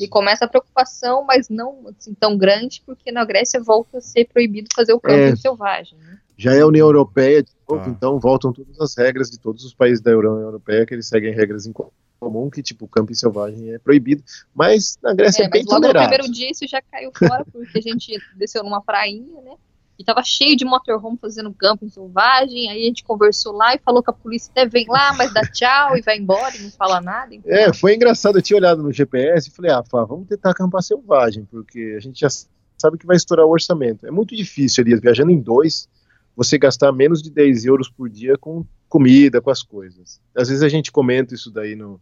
E 0.00 0.08
começa 0.08 0.46
a 0.46 0.48
preocupação, 0.48 1.24
mas 1.26 1.50
não 1.50 1.88
assim, 1.88 2.14
tão 2.14 2.38
grande, 2.38 2.82
porque 2.86 3.12
na 3.12 3.22
Grécia 3.24 3.62
volta 3.62 3.98
a 3.98 4.00
ser 4.00 4.24
proibido 4.32 4.68
fazer 4.74 4.94
o 4.94 4.98
camping 5.00 5.34
É. 5.34 5.36
selvagem. 5.36 5.98
Né? 5.98 6.18
Já 6.38 6.54
é 6.54 6.62
a 6.62 6.66
União 6.66 6.86
Europeia 6.88 7.44
novo, 7.68 7.84
Tá. 7.84 7.90
então 7.90 8.18
voltam 8.18 8.52
todas 8.52 8.80
as 8.80 8.96
regras 8.96 9.30
de 9.30 9.38
todos 9.38 9.64
os 9.64 9.74
países 9.74 10.00
da 10.00 10.16
União 10.16 10.38
Europeia, 10.40 10.84
que 10.86 10.94
eles 10.94 11.08
seguem 11.08 11.32
regras 11.34 11.66
em 11.66 11.72
comum, 12.20 12.48
que 12.50 12.62
tipo, 12.62 12.86
camping 12.88 13.14
selvagem 13.14 13.72
é 13.74 13.78
proibido, 13.78 14.22
mas 14.54 14.98
na 15.02 15.12
Grécia 15.14 15.42
é, 15.42 15.46
É, 15.46 15.48
bem 15.48 15.62
logo 15.62 15.74
no 15.74 15.80
tolerado. 15.82 16.08
primeiro 16.08 16.32
dia 16.32 16.50
isso 16.50 16.66
já 16.66 16.80
caiu 16.82 17.10
fora, 17.16 17.44
porque 17.52 17.78
a 17.78 17.82
gente 17.82 18.18
desceu 18.36 18.62
numa 18.64 18.80
prainha, 18.82 19.40
né? 19.42 19.54
E 19.96 20.02
tava 20.04 20.22
cheio 20.24 20.56
de 20.56 20.64
motorhome 20.64 21.16
fazendo 21.20 21.54
camping 21.54 21.88
selvagem. 21.88 22.68
Aí 22.68 22.82
a 22.82 22.86
gente 22.86 23.04
conversou 23.04 23.52
lá 23.52 23.76
e 23.76 23.78
falou 23.78 24.02
que 24.02 24.10
a 24.10 24.12
polícia 24.12 24.50
até 24.50 24.66
vem 24.66 24.86
lá, 24.88 25.12
mas 25.14 25.32
dá 25.32 25.42
tchau 25.42 25.96
e 25.96 26.02
vai 26.02 26.18
embora 26.18 26.56
e 26.56 26.62
não 26.62 26.70
fala 26.72 27.00
nada. 27.00 27.32
Então, 27.32 27.52
É, 27.52 27.72
foi 27.72 27.94
engraçado, 27.94 28.36
eu 28.38 28.42
tinha 28.42 28.56
olhado 28.56 28.82
no 28.82 28.90
GPS 28.92 29.48
e 29.48 29.52
falei, 29.52 29.70
ah, 29.70 29.84
Flá, 29.88 30.04
vamos 30.04 30.26
tentar 30.26 30.50
acampar 30.50 30.82
selvagem, 30.82 31.44
porque 31.48 31.94
a 31.96 32.00
gente 32.00 32.18
já 32.18 32.28
sabe 32.76 32.98
que 32.98 33.06
vai 33.06 33.16
estourar 33.16 33.46
o 33.46 33.50
orçamento. 33.50 34.04
É 34.04 34.10
muito 34.10 34.34
difícil 34.34 34.82
ali, 34.82 34.96
viajando 34.98 35.30
em 35.30 35.40
dois, 35.40 35.88
você 36.36 36.58
gastar 36.58 36.92
menos 36.92 37.22
de 37.22 37.30
10 37.30 37.64
euros 37.64 37.88
por 37.88 38.08
dia 38.08 38.36
com 38.38 38.64
comida, 38.88 39.40
com 39.40 39.50
as 39.50 39.62
coisas. 39.62 40.20
Às 40.36 40.48
vezes 40.48 40.62
a 40.62 40.68
gente 40.68 40.90
comenta 40.92 41.34
isso 41.34 41.50
daí 41.50 41.74
no, 41.76 42.00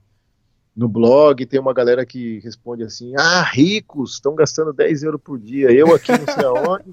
no 0.76 0.88
blog, 0.88 1.44
tem 1.46 1.60
uma 1.60 1.72
galera 1.74 2.04
que 2.04 2.38
responde 2.40 2.82
assim, 2.82 3.12
ah, 3.18 3.42
ricos, 3.42 4.14
estão 4.14 4.34
gastando 4.34 4.72
10 4.72 5.02
euros 5.02 5.20
por 5.22 5.38
dia, 5.38 5.70
eu 5.70 5.94
aqui 5.94 6.12
não 6.12 6.26
sei 6.34 6.44
aonde, 6.44 6.84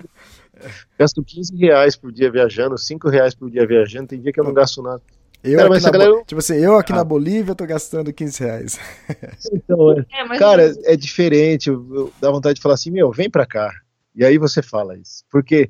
gasto 0.97 1.23
15 1.23 1.55
reais 1.55 1.95
por 1.95 2.11
dia 2.11 2.29
viajando, 2.31 2.77
5 2.77 3.09
reais 3.09 3.33
por 3.35 3.49
dia 3.49 3.65
viajando, 3.65 4.07
tem 4.07 4.21
dia 4.21 4.31
que 4.31 4.39
eu 4.39 4.43
não 4.43 4.53
gasto 4.53 4.81
nada. 4.81 5.01
Eu 5.41 5.55
Cara, 5.57 5.63
aqui 5.63 5.69
mas 5.85 5.91
galera- 5.91 6.11
Bo- 6.11 6.23
Tipo 6.25 6.39
assim, 6.39 6.55
eu 6.57 6.75
aqui 6.77 6.91
Ah. 6.91 6.97
na 6.97 7.03
Bolívia 7.05 7.55
tô 7.55 7.65
gastando 7.65 8.11
15 8.11 8.43
reais. 8.43 8.77
Então, 9.53 9.93
é, 9.93 10.05
é, 10.11 10.23
mas 10.25 10.37
Cara, 10.39 10.73
é 10.83 10.97
diferente. 10.97 11.69
Eu, 11.69 11.87
eu- 11.95 12.13
dá 12.19 12.29
vontade 12.29 12.55
de 12.55 12.61
falar 12.61 12.75
assim, 12.75 12.91
meu, 12.91 13.09
vem 13.11 13.29
pra 13.29 13.45
cá. 13.45 13.71
E 14.13 14.25
aí 14.25 14.37
você 14.37 14.61
fala 14.61 14.97
isso. 14.97 15.23
Porque, 15.31 15.69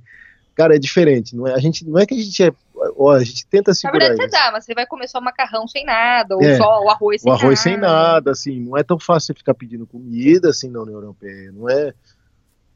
cara, 0.60 0.76
é 0.76 0.80
diferente. 0.80 1.36
Não 1.36 1.48
é, 1.48 1.54
a 1.54 1.58
gente, 1.60 1.88
não 1.88 1.98
é 1.98 2.06
que 2.06 2.14
a 2.14 2.18
gente 2.18 2.44
é. 2.44 2.52
Ó, 2.98 3.12
a 3.12 3.24
gente 3.24 3.46
tenta 3.48 3.72
na 3.72 3.76
segurar 3.76 4.00
verdade 4.10 4.18
você 4.18 4.26
isso. 4.28 4.32
dá, 4.46 4.52
mas 4.52 4.66
você 4.66 4.74
vai 4.74 4.86
comer 4.86 5.08
só 5.08 5.20
macarrão 5.22 5.68
sem 5.68 5.86
nada, 5.86 6.36
ou 6.36 6.42
É. 6.44 6.58
só 6.58 6.84
o 6.84 6.90
arroz 6.90 7.22
sem 7.22 7.32
O 7.32 7.34
arroz 7.34 7.44
nada. 7.44 7.62
sem 7.64 7.78
nada, 7.78 8.32
assim, 8.32 8.60
não 8.60 8.78
é 8.78 8.84
tão 8.84 9.00
fácil 9.00 9.28
você 9.28 9.34
ficar 9.40 9.54
pedindo 9.54 9.86
comida 9.88 10.50
assim 10.50 10.70
na 10.70 10.82
União 10.82 10.96
Europeia. 10.96 11.52
Não 11.52 11.70
é. 11.70 11.94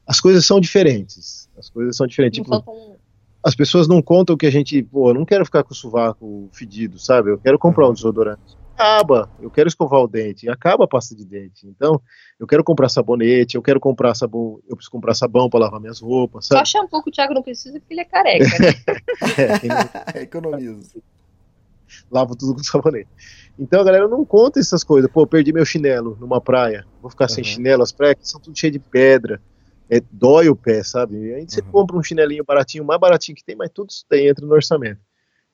As 0.06 0.20
coisas 0.20 0.44
são 0.46 0.60
diferentes. 0.60 1.48
As 1.58 1.68
coisas 1.70 1.96
são 1.96 2.06
diferentes. 2.06 2.38
Não 2.38 2.44
Tipo, 2.44 2.64
faltam- 2.64 2.96
as 3.42 3.54
pessoas 3.54 3.86
não 3.88 4.00
contam 4.02 4.36
que 4.36 4.46
a 4.46 4.50
gente, 4.50 4.82
pô, 4.82 5.10
eu 5.10 5.14
não 5.14 5.24
quero 5.24 5.44
ficar 5.44 5.62
com 5.62 5.72
o 5.72 5.76
sovaco 5.76 6.48
fedido, 6.52 6.98
sabe? 6.98 7.30
Eu 7.30 7.38
quero 7.38 7.58
comprar 7.58 7.88
um 7.88 7.92
desodorante. 7.92 8.56
Acaba, 8.76 9.30
eu 9.38 9.50
quero 9.50 9.68
escovar 9.68 10.00
o 10.00 10.08
dente, 10.08 10.48
acaba 10.48 10.84
a 10.84 10.88
pasta 10.88 11.14
de 11.14 11.24
dente. 11.24 11.64
Então, 11.66 12.00
eu 12.40 12.46
quero 12.46 12.64
comprar 12.64 12.88
sabonete, 12.88 13.54
eu 13.56 13.62
quero 13.62 13.78
comprar 13.78 14.14
sabão, 14.14 14.60
eu 14.68 14.76
preciso 14.76 14.90
comprar 14.90 15.14
sabão 15.14 15.48
para 15.48 15.60
lavar 15.60 15.80
minhas 15.80 16.00
roupas, 16.00 16.46
Só 16.46 16.56
sabe? 16.56 16.68
shampoo 16.68 17.02
que 17.02 17.10
o 17.10 17.12
Thiago 17.12 17.34
não 17.34 17.42
precisa 17.42 17.78
porque 17.78 17.94
ele 17.94 18.00
é 18.00 18.04
careca. 18.04 18.44
Né? 18.58 18.74
É, 20.14 20.22
Economizo. 20.22 20.90
lava 22.10 22.34
tudo 22.36 22.54
com 22.56 22.62
sabonete. 22.64 23.08
Então 23.58 23.80
a 23.80 23.84
galera 23.84 24.08
não 24.08 24.24
conta 24.24 24.58
essas 24.58 24.82
coisas. 24.82 25.10
Pô, 25.10 25.24
perdi 25.26 25.52
meu 25.52 25.64
chinelo 25.64 26.16
numa 26.20 26.40
praia, 26.40 26.84
vou 27.00 27.10
ficar 27.10 27.28
sem 27.28 27.44
Uhum. 27.44 27.50
chinelo, 27.50 27.82
as 27.82 27.92
praias 27.92 28.12
aqui 28.16 28.28
são 28.28 28.40
tudo 28.40 28.58
cheio 28.58 28.72
de 28.72 28.80
pedra. 28.80 29.40
É, 29.88 30.00
dói 30.10 30.48
o 30.48 30.56
pé, 30.56 30.82
sabe? 30.82 31.34
Aí 31.34 31.46
você 31.48 31.60
Uhum. 31.60 31.68
compra 31.70 31.96
um 31.96 32.02
chinelinho 32.02 32.42
baratinho, 32.44 32.82
o 32.82 32.86
mais 32.86 32.98
baratinho 32.98 33.36
que 33.36 33.44
tem, 33.44 33.54
mas 33.54 33.70
tudo 33.72 33.90
isso 33.90 34.04
tem, 34.08 34.26
entra 34.26 34.44
no 34.44 34.52
orçamento. 34.54 35.00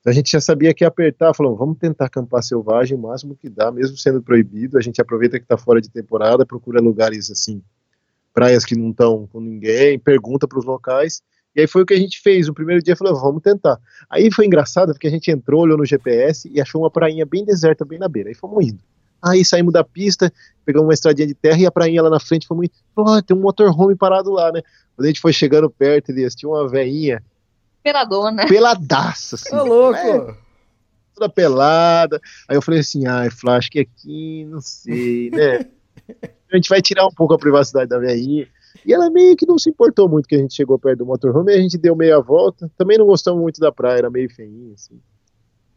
Então 0.01 0.11
a 0.11 0.15
gente 0.15 0.31
já 0.31 0.41
sabia 0.41 0.73
que 0.73 0.83
ia 0.83 0.89
apertar, 0.89 1.35
falou, 1.35 1.55
vamos 1.55 1.79
tentar 1.79 2.07
acampar 2.07 2.43
selvagem 2.43 2.97
o 2.97 3.01
máximo 3.01 3.37
que 3.37 3.51
dá, 3.51 3.71
mesmo 3.71 3.97
sendo 3.97 4.23
proibido. 4.23 4.79
A 4.79 4.81
gente 4.81 5.01
aproveita 5.01 5.39
que 5.39 5.45
está 5.45 5.59
fora 5.59 5.81
de 5.81 5.91
temporada, 5.91 6.47
procura 6.47 6.81
lugares 6.81 7.31
assim, 7.31 7.63
praias 8.33 8.65
que 8.65 8.75
não 8.75 8.91
estão 8.91 9.27
com 9.27 9.41
ninguém, 9.41 9.99
pergunta 9.99 10.49
para 10.49 10.59
os 10.59 10.65
locais. 10.65 11.23
E 11.55 11.61
aí 11.61 11.67
foi 11.67 11.83
o 11.83 11.87
que 11.87 11.93
a 11.93 11.99
gente 11.99 12.21
fez. 12.23 12.49
O 12.49 12.55
primeiro 12.55 12.83
dia 12.83 12.97
falou, 12.97 13.21
vamos 13.21 13.43
tentar. 13.43 13.79
Aí 14.09 14.33
foi 14.33 14.47
engraçado 14.47 14.93
porque 14.93 15.07
a 15.07 15.11
gente 15.11 15.31
entrou, 15.31 15.63
olhou 15.63 15.77
no 15.77 15.85
GPS 15.85 16.49
e 16.51 16.61
achou 16.61 16.83
uma 16.83 16.91
prainha 16.91 17.27
bem 17.27 17.45
deserta, 17.45 17.85
bem 17.85 17.99
na 17.99 18.09
beira. 18.09 18.31
Aí 18.31 18.35
fomos 18.35 18.67
indo. 18.67 18.81
Aí 19.23 19.45
saímos 19.45 19.75
da 19.75 19.85
pista, 19.85 20.33
pegamos 20.65 20.87
uma 20.87 20.95
estradinha 20.95 21.27
de 21.27 21.35
terra 21.35 21.59
e 21.59 21.67
a 21.67 21.71
prainha 21.71 22.03
lá 22.03 22.09
na 22.09 22.21
frente 22.21 22.47
indo. 22.51 22.71
Falou, 22.95 23.13
"Ah, 23.13 23.23
tem 23.23 23.37
um 23.37 23.41
motorhome 23.41 23.95
parado 23.95 24.31
lá, 24.31 24.51
né? 24.51 24.63
Quando 24.97 25.05
a 25.05 25.09
gente 25.09 25.21
foi 25.21 25.33
chegando 25.33 25.69
perto, 25.69 26.11
Elias, 26.11 26.35
tinha 26.35 26.49
uma 26.49 26.67
veinha 26.67 27.23
Peladona. 27.83 28.47
peladaça, 28.47 29.37
assim. 29.37 29.55
Ô, 29.55 29.65
louco! 29.65 29.99
É, 29.99 30.35
toda 31.15 31.29
pelada. 31.29 32.21
Aí 32.49 32.57
eu 32.57 32.63
falei 32.63 32.81
assim, 32.81 33.07
ai, 33.07 33.31
Flá, 33.31 33.57
acho 33.57 33.71
que 33.71 33.81
aqui, 33.81 34.45
não 34.47 34.61
sei, 34.61 35.31
né? 35.31 35.67
A 36.53 36.57
gente 36.57 36.69
vai 36.69 36.83
tirar 36.83 37.07
um 37.07 37.13
pouco 37.13 37.33
a 37.33 37.39
privacidade 37.39 37.89
da 37.89 37.99
veinha. 37.99 38.49
E 38.85 38.93
ela 38.93 39.09
meio 39.09 39.37
que 39.37 39.47
não 39.47 39.57
se 39.57 39.71
importou 39.71 40.09
muito 40.09 40.29
que 40.29 40.35
a 40.35 40.39
gente 40.39 40.55
chegou 40.55 40.79
perto 40.79 40.99
do 40.99 41.07
motorhome, 41.07 41.53
e 41.53 41.57
a 41.57 41.61
gente 41.61 41.79
deu 41.79 41.95
meia 41.95 42.21
volta. 42.21 42.69
Também 42.77 42.99
não 42.99 43.07
gostamos 43.07 43.41
muito 43.41 43.61
da 43.61 43.71
praia, 43.71 43.99
era 43.99 44.11
meio 44.11 44.29
feinha, 44.29 44.75
assim, 44.75 45.01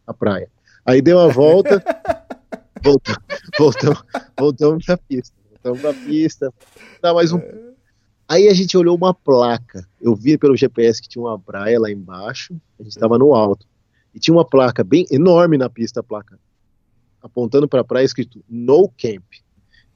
a 0.04 0.12
praia. 0.12 0.48
Aí 0.84 1.00
deu 1.00 1.18
uma 1.18 1.28
volta, 1.28 1.82
voltamos, 2.82 3.22
voltamos, 3.56 4.02
voltamos 4.36 4.84
pra 4.84 4.96
pista. 4.96 5.36
Voltamos 5.50 5.80
pra 5.80 5.94
pista, 5.94 6.52
dá 7.00 7.14
mais 7.14 7.30
um 7.30 7.38
Aí 8.28 8.48
a 8.48 8.54
gente 8.54 8.76
olhou 8.76 8.96
uma 8.96 9.12
placa. 9.12 9.86
Eu 10.00 10.14
vi 10.14 10.38
pelo 10.38 10.56
GPS 10.56 11.00
que 11.00 11.08
tinha 11.08 11.22
uma 11.22 11.38
praia 11.38 11.78
lá 11.78 11.90
embaixo. 11.90 12.54
A 12.78 12.82
gente 12.82 12.92
estava 12.92 13.18
no 13.18 13.34
alto. 13.34 13.66
E 14.14 14.18
tinha 14.20 14.34
uma 14.34 14.44
placa 14.44 14.82
bem 14.82 15.04
enorme 15.10 15.58
na 15.58 15.68
pista, 15.68 16.00
a 16.00 16.02
placa. 16.02 16.38
Apontando 17.22 17.68
para 17.68 17.80
a 17.80 17.84
praia 17.84 18.04
escrito 18.04 18.42
No 18.48 18.88
Camp. 18.88 19.24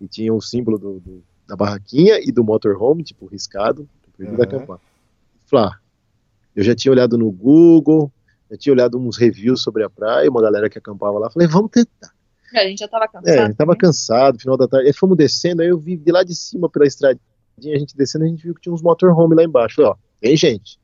E 0.01 0.07
tinha 0.09 0.33
o 0.33 0.41
símbolo 0.41 0.79
do, 0.79 1.01
do- 1.01 1.25
da 1.47 1.57
barraquinha 1.57 2.19
e 2.23 2.31
do 2.31 2.45
motorhome, 2.45 3.03
tipo, 3.03 3.27
riscado. 3.27 3.89
Proibido 4.17 4.43
Aham. 4.43 4.57
acampar. 4.57 4.81
Flá, 5.47 5.79
eu 6.55 6.63
já 6.63 6.75
tinha 6.75 6.93
olhado 6.93 7.17
no 7.17 7.31
Google, 7.31 8.13
já 8.51 8.57
tinha 8.59 8.73
olhado 8.73 8.99
uns 8.99 9.17
reviews 9.17 9.63
sobre 9.63 9.83
a 9.83 9.89
praia, 9.89 10.29
uma 10.31 10.43
galera 10.43 10.69
que 10.69 10.77
acampava 10.79 11.19
lá. 11.19 11.31
Falei, 11.31 11.49
vamos 11.49 11.71
tentar. 11.71 12.13
A 12.55 12.65
gente 12.65 12.79
já 12.81 12.89
tava 12.89 13.05
É, 13.05 13.09
cansado. 13.09 13.55
tava 13.55 13.73
né? 13.73 13.79
cansado, 13.79 14.39
final 14.41 14.57
da 14.57 14.67
tarde. 14.69 14.87
Aí 14.89 14.93
fomos 14.93 15.17
descendo, 15.17 15.63
aí 15.63 15.69
eu 15.69 15.79
vi 15.79 15.97
de 15.97 16.11
lá 16.13 16.23
de 16.23 16.35
cima 16.35 16.69
pela 16.69 16.87
estradinha, 16.87 17.21
a 17.67 17.79
gente 17.79 17.97
descendo, 17.97 18.25
a 18.25 18.29
gente 18.29 18.43
viu 18.43 18.55
que 18.55 18.61
tinha 18.61 18.73
uns 18.73 18.83
motorhome 18.83 19.35
lá 19.35 19.45
embaixo. 19.45 19.77
Falei, 19.77 19.91
ó, 19.91 19.97
tem 20.21 20.37
gente. 20.37 20.79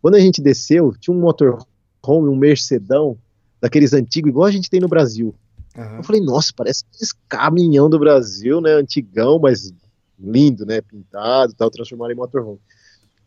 Quando 0.00 0.14
a 0.14 0.20
gente 0.20 0.40
desceu, 0.40 0.92
tinha 0.98 1.14
um 1.14 1.20
motorhome, 1.20 1.66
um 2.06 2.36
Mercedão, 2.36 3.18
daqueles 3.60 3.92
antigos, 3.92 4.30
igual 4.30 4.46
a 4.46 4.50
gente 4.50 4.70
tem 4.70 4.80
no 4.80 4.88
Brasil. 4.88 5.34
Aham. 5.76 5.96
Eu 5.96 6.04
falei, 6.04 6.20
nossa, 6.20 6.52
parece 6.56 6.84
esse 7.00 7.14
caminhão 7.28 7.90
do 7.90 7.98
Brasil, 7.98 8.60
né? 8.60 8.72
Antigão, 8.72 9.38
mas 9.38 9.72
lindo, 10.18 10.64
né? 10.64 10.80
Pintado 10.80 11.52
e 11.52 11.56
tal, 11.56 11.70
transformaram 11.70 12.12
em 12.12 12.16
motorhome. 12.16 12.60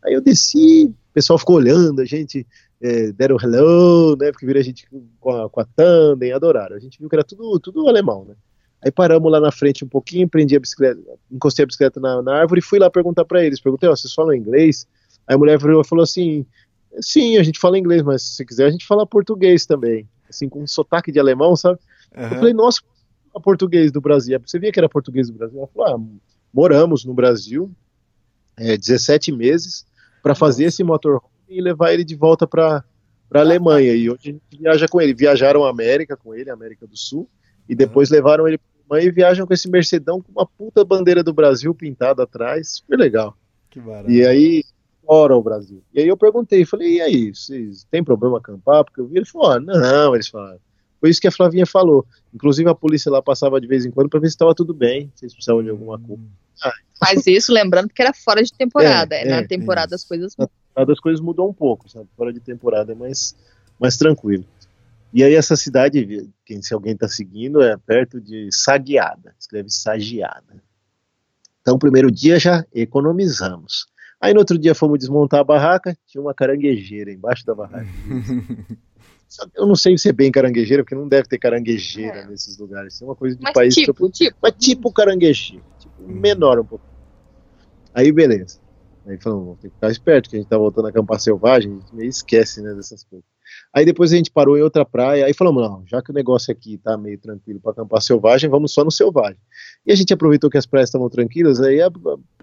Aí 0.04 0.14
eu 0.14 0.20
desci, 0.20 0.86
o 0.86 1.12
pessoal 1.14 1.38
ficou 1.38 1.56
olhando, 1.56 2.00
a 2.00 2.04
gente 2.04 2.46
é, 2.80 3.12
deram 3.12 3.36
hello, 3.40 4.16
né? 4.16 4.32
Porque 4.32 4.46
viram 4.46 4.60
a 4.60 4.64
gente 4.64 4.86
com 5.20 5.30
a, 5.30 5.48
com 5.48 5.60
a 5.60 5.64
tandem, 5.64 6.32
adoraram. 6.32 6.76
A 6.76 6.80
gente 6.80 6.98
viu 6.98 7.08
que 7.08 7.14
era 7.14 7.24
tudo, 7.24 7.58
tudo 7.60 7.88
alemão, 7.88 8.24
né? 8.24 8.34
Aí 8.84 8.90
paramos 8.90 9.30
lá 9.30 9.40
na 9.40 9.52
frente 9.52 9.84
um 9.84 9.88
pouquinho, 9.88 10.28
prendi 10.28 10.56
a 10.56 10.60
bicicleta, 10.60 11.00
encostei 11.30 11.62
a 11.62 11.66
bicicleta 11.66 12.00
na, 12.00 12.20
na 12.20 12.34
árvore 12.40 12.58
e 12.60 12.62
fui 12.62 12.78
lá 12.78 12.90
perguntar 12.90 13.24
pra 13.24 13.44
eles. 13.44 13.60
Perguntei, 13.60 13.88
ó, 13.88 13.94
vocês 13.94 14.12
falam 14.12 14.34
inglês? 14.34 14.86
Aí 15.26 15.34
a 15.34 15.38
mulher 15.38 15.58
virou 15.58 15.84
falou 15.84 16.02
assim: 16.02 16.44
sim, 17.00 17.36
a 17.36 17.42
gente 17.42 17.58
fala 17.58 17.78
inglês, 17.78 18.02
mas 18.02 18.22
se 18.22 18.44
quiser 18.44 18.66
a 18.66 18.70
gente 18.70 18.86
fala 18.86 19.06
português 19.06 19.66
também. 19.66 20.08
Assim, 20.28 20.48
com 20.48 20.62
um 20.62 20.66
sotaque 20.66 21.12
de 21.12 21.20
alemão, 21.20 21.54
sabe? 21.54 21.78
Eu 22.14 22.24
Aham. 22.24 22.36
falei, 22.36 22.54
nossa, 22.54 22.80
a 23.34 23.40
português 23.40 23.92
do 23.92 24.00
Brasil. 24.00 24.40
Você 24.44 24.58
via 24.58 24.72
que 24.72 24.80
era 24.80 24.88
português 24.88 25.28
do 25.28 25.34
Brasil? 25.34 25.58
Ela 25.58 25.68
falou, 25.68 25.94
ah, 25.94 26.18
moramos 26.52 27.04
no 27.04 27.14
Brasil 27.14 27.70
é, 28.56 28.76
17 28.76 29.32
meses 29.32 29.86
para 30.22 30.34
fazer 30.34 30.64
esse 30.64 30.82
motorhome 30.82 31.26
e 31.48 31.60
levar 31.60 31.92
ele 31.92 32.04
de 32.04 32.16
volta 32.16 32.46
para 32.46 32.84
para 33.28 33.40
Alemanha. 33.40 33.94
E 33.94 34.10
hoje 34.10 34.20
a 34.20 34.26
gente 34.26 34.42
viaja 34.60 34.86
com 34.86 35.00
ele. 35.00 35.14
Viajaram 35.14 35.64
a 35.64 35.70
América 35.70 36.18
com 36.18 36.34
ele, 36.34 36.50
América 36.50 36.86
do 36.86 36.96
Sul, 36.98 37.26
e 37.66 37.74
depois 37.74 38.10
levaram 38.10 38.46
ele 38.46 38.58
para 38.58 38.71
Alemanha 38.92 39.08
e 39.08 39.10
viajam 39.10 39.46
com 39.46 39.54
esse 39.54 39.68
Mercedão 39.68 40.20
com 40.20 40.32
uma 40.32 40.46
puta 40.46 40.84
bandeira 40.84 41.22
do 41.22 41.32
Brasil 41.32 41.74
pintada 41.74 42.22
atrás. 42.22 42.76
Super 42.76 42.98
legal. 42.98 43.36
Que 43.70 43.80
barato. 43.80 44.10
E 44.10 44.24
aí, 44.26 44.64
fora 45.04 45.34
o 45.34 45.42
Brasil. 45.42 45.82
E 45.94 46.00
aí 46.00 46.08
eu 46.08 46.16
perguntei, 46.16 46.64
falei, 46.64 46.96
e 46.96 47.00
aí, 47.00 47.34
vocês 47.34 47.86
têm 47.90 48.04
problema 48.04 48.38
acampar? 48.38 48.84
Porque 48.84 49.00
eu 49.00 49.06
vi, 49.06 49.16
ele 49.16 49.24
falou, 49.24 49.52
ah, 49.52 49.60
não, 49.60 50.14
eles 50.14 50.28
falaram, 50.28 50.58
Foi 51.00 51.10
isso 51.10 51.20
que 51.20 51.28
a 51.28 51.32
Flavinha 51.32 51.66
falou. 51.66 52.04
Inclusive 52.34 52.68
a 52.68 52.74
polícia 52.74 53.10
lá 53.10 53.22
passava 53.22 53.60
de 53.60 53.66
vez 53.66 53.84
em 53.86 53.90
quando 53.90 54.10
para 54.10 54.20
ver 54.20 54.28
se 54.28 54.34
estava 54.34 54.54
tudo 54.54 54.74
bem, 54.74 55.10
se 55.14 55.24
eles 55.24 55.34
precisavam 55.34 55.62
de 55.62 55.70
alguma 55.70 55.98
coisa. 55.98 56.22
Ah, 56.62 56.72
Mas 57.00 57.26
isso 57.26 57.52
lembrando 57.52 57.88
que 57.88 58.02
era 58.02 58.12
fora 58.12 58.42
de 58.42 58.52
temporada. 58.52 59.14
É, 59.14 59.22
É, 59.22 59.28
na 59.28 59.36
é, 59.38 59.46
temporada 59.46 59.94
as 59.94 60.04
coisas 60.04 60.36
mudam. 60.36 60.52
as 60.76 61.00
coisas 61.00 61.20
mudou 61.20 61.48
um 61.48 61.54
pouco, 61.54 61.88
sabe? 61.88 62.06
Fora 62.16 62.32
de 62.32 62.40
temporada 62.40 62.92
é 62.92 62.94
mais, 62.94 63.34
mais 63.80 63.96
tranquilo. 63.96 64.44
E 65.12 65.22
aí 65.22 65.34
essa 65.34 65.56
cidade, 65.56 66.30
quem, 66.44 66.62
se 66.62 66.72
alguém 66.72 66.94
está 66.94 67.06
seguindo, 67.08 67.60
é 67.62 67.76
perto 67.76 68.20
de 68.20 68.48
Sagiada, 68.50 69.34
escreve 69.38 69.68
Sagiada. 69.70 70.62
Então, 71.60 71.78
primeiro 71.78 72.10
dia 72.10 72.38
já 72.38 72.64
economizamos. 72.74 73.86
Aí 74.20 74.32
no 74.32 74.40
outro 74.40 74.56
dia 74.58 74.74
fomos 74.74 74.98
desmontar 74.98 75.40
a 75.40 75.44
barraca, 75.44 75.96
tinha 76.06 76.20
uma 76.22 76.32
caranguejeira 76.34 77.12
embaixo 77.12 77.44
da 77.44 77.54
barraca. 77.54 77.86
Só 79.28 79.46
que 79.46 79.58
Eu 79.58 79.66
não 79.66 79.74
sei 79.74 79.96
se 79.96 80.08
é 80.08 80.12
bem 80.12 80.30
caranguejeira, 80.30 80.82
porque 80.82 80.94
não 80.94 81.08
deve 81.08 81.26
ter 81.28 81.38
caranguejeira 81.38 82.18
É. 82.18 82.26
nesses 82.26 82.58
lugares. 82.58 82.94
Isso 82.94 83.04
é 83.04 83.06
uma 83.06 83.16
coisa 83.16 83.36
de 83.36 83.42
Mas 83.42 83.52
país 83.52 83.74
tipo, 83.74 83.86
tropical. 83.94 84.10
tipo. 84.12 84.36
Mas 84.42 84.52
tipo 84.58 84.92
caranguejeira, 84.92 85.64
tipo, 85.78 86.02
menor 86.06 86.58
um 86.60 86.64
pouco. 86.64 86.84
Aí 87.94 88.12
beleza. 88.12 88.60
Aí 89.06 89.18
falamos, 89.18 89.44
vamos 89.46 89.60
ter 89.60 89.68
que 89.68 89.74
ficar 89.74 89.90
esperto, 89.90 90.30
que 90.30 90.36
a 90.36 90.38
gente 90.38 90.48
tá 90.48 90.56
voltando 90.58 90.86
a 90.86 90.90
acampar 90.90 91.18
selvagem, 91.18 91.72
a 91.72 91.74
gente 91.74 91.94
meio 91.94 92.08
esquece, 92.08 92.60
né, 92.62 92.72
dessas 92.74 93.02
coisas. 93.04 93.26
Aí 93.74 93.86
depois 93.86 94.12
a 94.12 94.16
gente 94.16 94.30
parou 94.30 94.58
em 94.58 94.62
outra 94.62 94.84
praia, 94.84 95.24
aí 95.24 95.32
falamos, 95.32 95.62
não, 95.62 95.82
já 95.86 96.02
que 96.02 96.10
o 96.10 96.14
negócio 96.14 96.52
aqui 96.52 96.76
tá 96.76 96.96
meio 96.98 97.18
tranquilo 97.18 97.58
para 97.58 97.72
acampar 97.72 98.02
selvagem, 98.02 98.50
vamos 98.50 98.72
só 98.72 98.84
no 98.84 98.90
selvagem. 98.90 99.38
E 99.86 99.92
a 99.92 99.94
gente 99.94 100.12
aproveitou 100.12 100.50
que 100.50 100.58
as 100.58 100.66
praias 100.66 100.90
estavam 100.90 101.08
tranquilas, 101.08 101.58
aí 101.60 101.78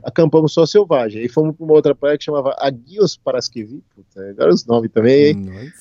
acampamos 0.03 0.53
só 0.53 0.65
selvagem. 0.65 1.21
Aí 1.21 1.29
fomos 1.29 1.55
para 1.55 1.63
uma 1.63 1.73
outra 1.73 1.93
praia 1.93 2.17
que 2.17 2.23
chamava 2.23 2.55
Aguios 2.59 3.15
Paraskevi, 3.15 3.83
puta, 3.95 4.29
agora 4.29 4.51
os 4.51 4.65
nomes 4.65 4.91
também, 4.91 5.25
hein? 5.27 5.71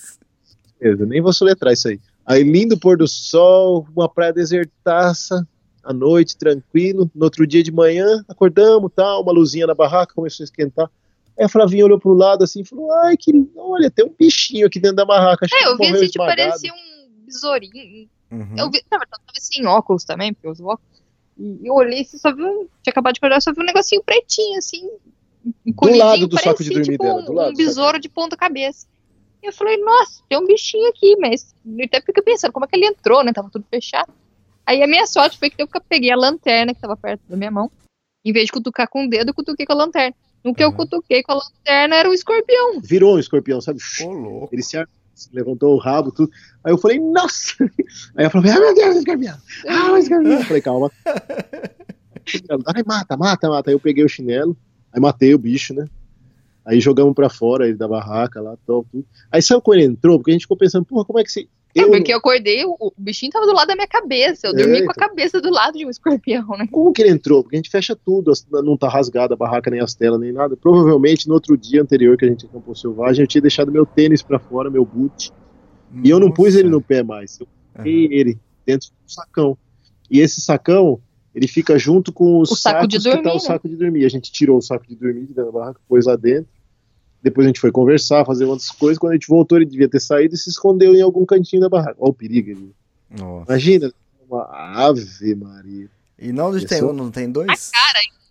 Beleza, 0.78 1.06
nem 1.06 1.20
vou 1.22 1.32
soletrar 1.32 1.72
isso 1.72 1.88
aí. 1.88 1.98
Aí, 2.26 2.42
lindo 2.42 2.78
pôr 2.78 2.98
do 2.98 3.08
sol, 3.08 3.86
uma 3.96 4.06
praia 4.06 4.34
desertaça, 4.34 5.48
à 5.82 5.94
noite, 5.94 6.36
tranquilo. 6.36 7.10
No 7.14 7.24
outro 7.24 7.46
dia 7.46 7.62
de 7.62 7.72
manhã, 7.72 8.22
acordamos, 8.28 8.92
tal, 8.94 9.22
uma 9.22 9.32
luzinha 9.32 9.66
na 9.66 9.74
barraca, 9.74 10.14
começou 10.14 10.44
a 10.44 10.46
esquentar. 10.46 10.90
Aí 11.38 11.44
a 11.44 11.48
Flavinha 11.48 11.84
olhou 11.84 12.00
pro 12.00 12.12
lado 12.12 12.42
assim 12.42 12.62
e 12.62 12.64
falou: 12.64 12.92
Ai, 12.92 13.16
que 13.16 13.32
olha, 13.56 13.90
tem 13.90 14.04
um 14.04 14.14
bichinho 14.18 14.66
aqui 14.66 14.80
dentro 14.80 14.96
da 14.96 15.04
barraca. 15.04 15.46
Acho 15.46 15.54
É, 15.54 15.58
que 15.58 15.64
eu 15.66 15.76
vi 15.76 15.86
assim, 15.86 16.06
tipo, 16.06 16.24
esmagado." 16.24 16.36
parecia 16.36 16.72
um 16.72 17.24
besourinho. 17.24 18.08
Uhum. 18.30 18.54
Eu 18.58 18.70
vi, 18.70 18.82
na 18.90 18.98
verdade, 18.98 19.22
eu 19.22 19.26
tava 19.26 19.40
sem 19.40 19.66
óculos 19.66 20.04
também, 20.04 20.34
porque 20.34 20.46
eu 20.48 20.50
uso 20.50 20.64
óculos. 20.64 20.98
E 21.38 21.66
eu 21.66 21.74
olhei 21.74 22.00
assim, 22.00 22.18
só 22.18 22.34
vi 22.34 22.42
um, 22.42 22.66
tinha 22.82 22.90
acabado 22.90 23.14
de 23.14 23.18
acordar, 23.18 23.40
só 23.40 23.52
vi 23.52 23.60
um 23.60 23.64
negocinho 23.64 24.02
pretinho, 24.02 24.58
assim, 24.58 24.90
encolhidinho, 25.64 26.04
lado 26.04 26.26
do 26.26 26.36
saco 26.36 26.62
de 26.62 26.70
parecia, 26.70 26.74
dormir 26.74 26.92
tipo, 26.92 27.04
dela, 27.04 27.22
do 27.22 27.32
um, 27.32 27.34
lado 27.34 27.50
um 27.50 27.52
do 27.52 27.56
besouro 27.56 28.00
de 28.00 28.08
ponta 28.08 28.36
cabeça. 28.36 28.86
E 29.40 29.46
eu 29.46 29.52
falei, 29.52 29.76
nossa, 29.76 30.20
tem 30.28 30.36
um 30.36 30.44
bichinho 30.44 30.88
aqui, 30.88 31.16
mas 31.16 31.54
no 31.64 31.88
tempo 31.88 32.06
fiquei 32.06 32.22
pensando, 32.24 32.52
como 32.52 32.64
é 32.64 32.68
que 32.68 32.74
ele 32.74 32.86
entrou, 32.86 33.22
né, 33.22 33.32
tava 33.32 33.48
tudo 33.48 33.64
fechado. 33.70 34.12
Aí 34.66 34.82
a 34.82 34.86
minha 34.86 35.06
sorte 35.06 35.38
foi 35.38 35.48
que 35.48 35.62
eu 35.62 35.68
peguei 35.88 36.10
a 36.10 36.16
lanterna 36.16 36.74
que 36.74 36.80
tava 36.80 36.96
perto 36.96 37.22
da 37.28 37.36
minha 37.36 37.50
mão, 37.50 37.70
em 38.24 38.32
vez 38.32 38.46
de 38.46 38.52
cutucar 38.52 38.88
com 38.88 39.06
o 39.06 39.08
dedo, 39.08 39.30
eu 39.30 39.34
cutuquei 39.34 39.64
com 39.64 39.72
a 39.72 39.76
lanterna. 39.76 40.14
No 40.44 40.54
que 40.54 40.62
eu 40.62 40.68
Uhum. 40.68 40.76
cutuquei 40.76 41.22
com 41.22 41.32
a 41.32 41.34
lanterna 41.36 41.96
era 41.96 42.08
o 42.08 42.14
escorpião. 42.14 42.80
Virou 42.80 43.16
um 43.16 43.18
escorpião, 43.18 43.60
sabe? 43.60 43.80
Louco. 44.02 44.48
Ele 44.52 44.62
se 44.62 44.76
levantou 45.32 45.74
o 45.74 45.78
rabo, 45.78 46.12
tudo. 46.12 46.30
Aí 46.62 46.72
eu 46.72 46.78
falei, 46.78 46.98
nossa! 47.00 47.54
Aí 48.16 48.24
eu 48.26 48.30
falei, 48.30 48.52
ai 48.52 48.60
meu 48.60 48.74
Deus, 48.74 48.96
escorpião! 48.96 49.36
Ah, 49.66 49.98
escorpião! 49.98 50.32
Eu 50.38 50.44
falei, 50.44 50.62
calma. 50.62 50.90
Ai, 52.74 52.82
mata, 52.86 53.16
mata, 53.16 53.48
mata. 53.48 53.70
Aí 53.70 53.74
eu 53.74 53.80
peguei 53.80 54.04
o 54.04 54.08
chinelo, 54.08 54.56
aí 54.92 55.00
matei 55.00 55.34
o 55.34 55.38
bicho, 55.38 55.72
né? 55.72 55.86
Aí 56.64 56.78
jogamos 56.80 57.14
pra 57.14 57.30
fora 57.30 57.66
ele 57.66 57.76
da 57.76 57.88
barraca 57.88 58.40
lá, 58.42 58.54
tal, 58.66 58.84
tudo. 58.84 59.06
Aí 59.32 59.40
sabe 59.40 59.62
quando 59.62 59.78
ele 59.78 59.86
entrou? 59.92 60.18
Porque 60.18 60.30
a 60.30 60.34
gente 60.34 60.42
ficou 60.42 60.56
pensando, 60.56 60.84
porra, 60.84 61.04
como 61.06 61.18
é 61.18 61.24
que 61.24 61.32
se. 61.32 61.48
É, 61.78 61.84
Eu, 61.84 61.90
porque 61.90 62.12
eu 62.12 62.18
acordei, 62.18 62.64
o, 62.64 62.76
o 62.78 62.92
bichinho 62.96 63.30
tava 63.32 63.46
do 63.46 63.52
lado 63.52 63.68
da 63.68 63.74
minha 63.74 63.86
cabeça. 63.88 64.46
Eu 64.48 64.54
dormi 64.54 64.78
É, 64.78 64.82
com 64.84 64.90
a 64.90 64.92
então. 64.96 65.08
cabeça 65.08 65.40
do 65.40 65.50
lado 65.50 65.76
de 65.78 65.86
um 65.86 65.90
escorpião, 65.90 66.46
né? 66.58 66.66
Como 66.70 66.92
que 66.92 67.02
ele 67.02 67.10
entrou? 67.10 67.42
Porque 67.42 67.56
a 67.56 67.58
gente 67.58 67.70
fecha 67.70 67.94
tudo, 67.96 68.32
não 68.50 68.76
tá 68.76 68.88
rasgada 68.88 69.34
a 69.34 69.36
barraca, 69.36 69.70
nem 69.70 69.80
as 69.80 69.94
telas, 69.94 70.20
nem 70.20 70.32
nada. 70.32 70.56
Provavelmente 70.56 71.28
no 71.28 71.34
outro 71.34 71.56
dia 71.56 71.82
anterior 71.82 72.16
que 72.16 72.24
a 72.24 72.28
gente 72.28 72.46
acampou 72.46 72.74
selvagem, 72.74 73.22
eu 73.22 73.28
tinha 73.28 73.42
deixado 73.42 73.70
meu 73.72 73.84
tênis 73.86 74.22
pra 74.22 74.38
fora, 74.38 74.70
meu 74.70 74.84
boot. 74.84 75.32
E 76.04 76.10
eu 76.10 76.20
não 76.20 76.30
pus 76.30 76.54
ele 76.54 76.68
no 76.68 76.80
pé 76.82 77.02
mais. 77.02 77.38
Eu 77.40 77.46
coloquei 77.72 78.08
ele 78.10 78.38
dentro 78.66 78.88
do 78.90 79.10
sacão. 79.10 79.56
E 80.10 80.20
esse 80.20 80.40
sacão, 80.40 81.00
ele 81.34 81.46
fica 81.48 81.78
junto 81.78 82.12
com 82.12 82.40
os 82.40 82.50
O 82.50 82.56
saco 82.56 82.80
sacos 82.80 82.88
de 82.88 82.98
que 82.98 83.04
tá 83.04 83.10
dormir, 83.14 83.30
o 83.30 83.34
né? 83.34 83.38
saco 83.40 83.68
de 83.68 83.76
dormir. 83.76 84.04
A 84.04 84.08
gente 84.08 84.30
tirou 84.32 84.58
o 84.58 84.62
saco 84.62 84.86
de 84.86 84.94
dormir 84.96 85.26
da 85.34 85.50
barraca, 85.50 85.80
pôs 85.88 86.06
lá 86.06 86.16
dentro. 86.16 86.48
Depois 87.22 87.46
a 87.46 87.48
gente 87.48 87.60
foi 87.60 87.72
conversar, 87.72 88.24
fazer 88.24 88.44
outras 88.44 88.70
coisas. 88.70 88.98
Quando 88.98 89.12
a 89.12 89.14
gente 89.16 89.28
voltou, 89.28 89.58
ele 89.58 89.66
devia 89.66 89.88
ter 89.88 90.00
saído 90.00 90.34
e 90.34 90.38
se 90.38 90.50
escondeu 90.50 90.94
em 90.94 91.02
algum 91.02 91.24
cantinho 91.26 91.62
da 91.62 91.68
barraca. 91.68 91.96
Olha 91.98 92.10
o 92.10 92.14
perigo 92.14 92.50
ali. 92.50 92.72
Nossa. 93.10 93.52
Imagina, 93.52 93.92
uma 94.28 94.44
ave 94.52 95.34
Maria. 95.34 95.88
E 96.18 96.32
não 96.32 96.58
tem 96.58 96.84
um, 96.84 96.92
não 96.92 97.10
tem 97.10 97.30
dois? 97.30 97.70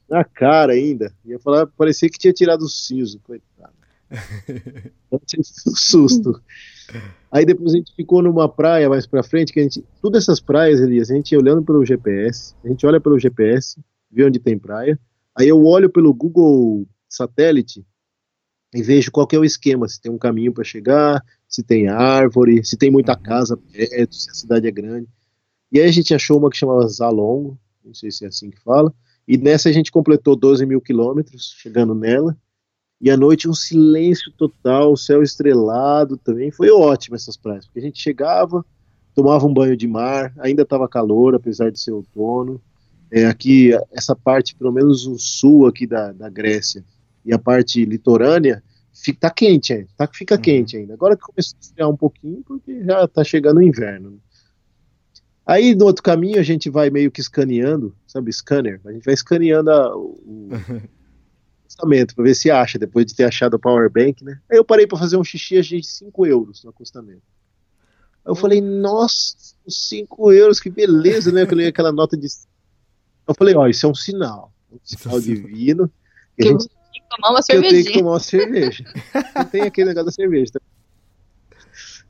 Na 0.09 0.23
cara 0.23 0.73
ainda. 0.73 1.11
Ia 1.25 1.39
falar, 1.39 1.67
parecia 1.67 2.09
que 2.09 2.17
tinha 2.17 2.33
tirado 2.33 2.61
o 2.61 2.69
siso, 2.69 3.19
coitado. 3.23 3.73
Eu 5.11 5.19
tinha 5.25 5.41
um 5.41 5.75
susto. 5.75 6.41
Aí 7.31 7.45
depois 7.45 7.73
a 7.73 7.77
gente 7.77 7.93
ficou 7.93 8.21
numa 8.21 8.47
praia 8.47 8.89
mais 8.89 9.05
pra 9.05 9.23
frente, 9.23 9.51
que 9.51 9.59
a 9.59 9.63
gente. 9.63 9.83
Todas 10.01 10.23
essas 10.23 10.39
praias, 10.39 10.79
Elias, 10.79 11.11
a 11.11 11.15
gente 11.15 11.31
ia 11.31 11.39
olhando 11.39 11.61
pelo 11.61 11.85
GPS, 11.85 12.53
a 12.63 12.67
gente 12.69 12.85
olha 12.85 13.01
pelo 13.01 13.19
GPS, 13.19 13.79
vê 14.09 14.23
onde 14.23 14.39
tem 14.39 14.57
praia. 14.57 14.97
Aí 15.35 15.47
eu 15.47 15.63
olho 15.63 15.89
pelo 15.89 16.13
Google 16.13 16.85
satélite 17.09 17.85
e 18.77 18.83
vejo 18.83 19.11
qual 19.11 19.27
é 19.31 19.37
o 19.39 19.43
esquema, 19.43 19.87
se 19.87 19.99
tem 19.99 20.11
um 20.11 20.19
caminho 20.19 20.53
para 20.53 20.63
chegar, 20.63 21.25
se 21.49 21.63
tem 21.63 21.87
árvore, 21.87 22.63
se 22.63 22.77
tem 22.77 22.91
muita 22.91 23.15
casa 23.15 23.57
perto, 23.57 24.15
se 24.15 24.29
a 24.29 24.33
cidade 24.35 24.67
é 24.67 24.71
grande. 24.71 25.07
E 25.71 25.79
aí 25.79 25.89
a 25.89 25.91
gente 25.91 26.13
achou 26.13 26.37
uma 26.37 26.47
que 26.47 26.57
chamava 26.57 26.87
Zalongo, 26.87 27.57
não 27.83 27.95
sei 27.95 28.11
se 28.11 28.23
é 28.23 28.27
assim 28.27 28.51
que 28.51 28.61
fala, 28.61 28.93
e 29.27 29.35
nessa 29.35 29.67
a 29.67 29.71
gente 29.71 29.91
completou 29.91 30.35
12 30.35 30.63
mil 30.67 30.79
quilômetros, 30.79 31.55
chegando 31.57 31.95
nela, 31.95 32.37
e 33.01 33.09
à 33.09 33.17
noite 33.17 33.49
um 33.49 33.53
silêncio 33.53 34.31
total, 34.37 34.95
céu 34.95 35.23
estrelado 35.23 36.15
também, 36.15 36.51
foi 36.51 36.69
ótimo 36.69 37.15
essas 37.15 37.35
praias, 37.35 37.65
porque 37.65 37.79
a 37.79 37.83
gente 37.83 37.99
chegava, 37.99 38.63
tomava 39.15 39.47
um 39.47 39.53
banho 39.53 39.75
de 39.75 39.87
mar, 39.87 40.31
ainda 40.37 40.61
estava 40.61 40.87
calor, 40.87 41.33
apesar 41.33 41.71
de 41.71 41.79
ser 41.79 41.93
outono, 41.93 42.61
é, 43.09 43.25
aqui, 43.25 43.71
essa 43.91 44.15
parte, 44.15 44.55
pelo 44.55 44.71
menos 44.71 45.07
o 45.07 45.17
sul 45.17 45.65
aqui 45.65 45.87
da, 45.87 46.11
da 46.11 46.29
Grécia, 46.29 46.85
e 47.27 47.33
a 47.33 47.37
parte 47.37 47.83
litorânea, 47.83 48.63
fica, 49.03 49.19
tá 49.19 49.29
quente 49.29 49.73
ainda, 49.73 49.87
tá, 49.97 50.07
fica 50.07 50.35
Uhum. 50.35 50.41
quente 50.41 50.77
ainda. 50.77 50.93
Agora 50.93 51.15
que 51.15 51.21
começou 51.23 51.55
a 51.57 51.59
esfriar 51.61 51.89
um 51.89 51.97
pouquinho, 51.97 52.43
porque 52.45 52.83
já 52.83 53.07
tá 53.07 53.23
chegando 53.23 53.57
o 53.57 53.63
inverno. 53.63 54.11
né? 54.11 54.17
Aí 55.45 55.73
no 55.75 55.85
outro 55.85 56.03
caminho 56.03 56.39
a 56.39 56.43
gente 56.43 56.69
vai 56.69 56.89
meio 56.89 57.09
que 57.09 57.21
escaneando, 57.21 57.95
sabe, 58.05 58.31
scanner, 58.33 58.81
a 58.85 58.91
gente 58.91 59.05
vai 59.05 59.13
escaneando 59.13 59.71
a- 59.71 59.95
o, 59.95 60.49
acostamento 61.63 62.15
para 62.15 62.23
ver 62.23 62.35
se 62.35 62.49
acha, 62.51 62.77
depois 62.79 63.05
de 63.05 63.15
ter 63.15 63.23
achado 63.25 63.55
o 63.55 63.59
power 63.59 63.89
bank, 63.89 64.23
né? 64.23 64.39
Aí 64.51 64.57
eu 64.57 64.65
parei 64.65 64.85
para 64.87 64.97
fazer 64.97 65.17
um 65.17 65.23
xixi 65.23 65.57
achei 65.57 65.81
5 65.83 66.25
euros 66.25 66.63
no 66.63 66.69
acostamento. 66.69 67.21
Aí 68.25 68.31
eu 68.31 68.35
falei, 68.35 68.59
nossa, 68.61 69.35
5 69.67 70.31
euros, 70.33 70.59
que 70.59 70.69
beleza, 70.69 71.31
né? 71.31 71.43
Eu 71.43 71.47
falei 71.47 71.67
aquela 71.67 71.91
nota 71.91 72.17
de. 72.17 72.27
Eu 73.27 73.33
falei, 73.35 73.55
ó, 73.55 73.67
isso 73.67 73.85
é 73.85 73.89
um 73.89 73.95
sinal, 73.95 74.53
um 74.71 74.77
sinal 74.83 75.19
divino. 75.21 75.91
que 76.37 76.47
a 76.47 76.51
gente 76.51 76.67
tomar 77.09 77.29
uma 77.31 77.41
que 77.43 77.51
eu 77.53 77.61
tenho 77.61 77.73
que 77.85 77.93
tomar 77.99 78.11
uma 78.11 78.19
cerveja. 78.19 78.85
Não 79.35 79.45
tem 79.45 79.61
aquele 79.63 79.87
negócio 79.89 80.05
da 80.05 80.11
cerveja. 80.11 80.51
tá? 80.53 80.59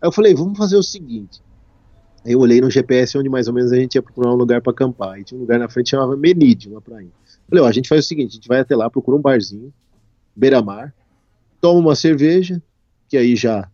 Aí 0.01 0.07
eu 0.07 0.11
falei, 0.11 0.33
vamos 0.35 0.57
fazer 0.57 0.75
o 0.77 0.83
seguinte. 0.83 1.41
Aí 2.25 2.33
eu 2.33 2.39
olhei 2.39 2.59
no 2.61 2.69
GPS 2.69 3.17
onde 3.17 3.29
mais 3.29 3.47
ou 3.47 3.53
menos 3.53 3.71
a 3.71 3.75
gente 3.77 3.95
ia 3.95 4.01
procurar 4.01 4.31
um 4.31 4.35
lugar 4.35 4.61
para 4.61 4.71
acampar. 4.71 5.13
Aí 5.13 5.23
tinha 5.23 5.37
um 5.37 5.41
lugar 5.41 5.59
na 5.59 5.69
frente 5.69 5.85
que 5.85 5.91
chamava 5.91 6.15
Menide, 6.17 6.69
uma 6.69 6.81
praia. 6.81 7.07
Falei, 7.49 7.63
ó, 7.63 7.67
a 7.67 7.71
gente 7.71 7.87
faz 7.87 8.03
o 8.05 8.07
seguinte, 8.07 8.31
a 8.31 8.35
gente 8.35 8.47
vai 8.47 8.59
até 8.59 8.75
lá, 8.75 8.89
procura 8.89 9.17
um 9.17 9.21
barzinho, 9.21 9.73
beira-mar, 10.35 10.93
toma 11.61 11.79
uma 11.79 11.95
cerveja, 11.95 12.61
que 13.07 13.15
aí 13.17 13.35
já 13.35 13.69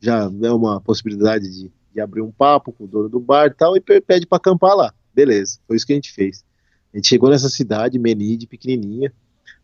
já 0.00 0.30
é 0.42 0.50
uma 0.52 0.80
possibilidade 0.80 1.50
de, 1.50 1.72
de 1.92 2.00
abrir 2.00 2.20
um 2.20 2.30
papo 2.30 2.70
com 2.70 2.84
o 2.84 2.86
dono 2.86 3.08
do 3.08 3.18
bar 3.18 3.46
e 3.46 3.54
tal, 3.54 3.76
e 3.76 3.80
pe- 3.80 4.00
pede 4.00 4.26
para 4.26 4.36
acampar 4.36 4.76
lá. 4.76 4.94
Beleza, 5.12 5.58
foi 5.66 5.74
isso 5.76 5.86
que 5.86 5.92
a 5.92 5.96
gente 5.96 6.12
fez. 6.12 6.44
A 6.92 6.98
gente 6.98 7.08
chegou 7.08 7.30
nessa 7.30 7.48
cidade, 7.48 7.98
Menide, 7.98 8.46
pequenininha, 8.46 9.12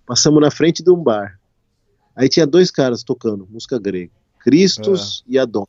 passamos 0.07 0.40
na 0.40 0.50
frente 0.50 0.82
de 0.82 0.90
um 0.90 0.96
bar. 1.03 1.38
Aí 2.14 2.28
tinha 2.28 2.46
dois 2.46 2.70
caras 2.70 3.03
tocando 3.03 3.46
música 3.50 3.78
grega, 3.78 4.11
Cristos 4.40 5.24
e 5.26 5.38
Adonis. 5.38 5.68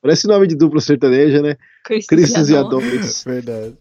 Parece 0.00 0.28
nome 0.28 0.46
de 0.46 0.54
dupla 0.54 0.80
sertaneja, 0.80 1.42
né? 1.42 1.56
Cristos 1.84 2.48
e 2.48 2.56
Adonis. 2.56 3.24
Verdade. 3.26 3.76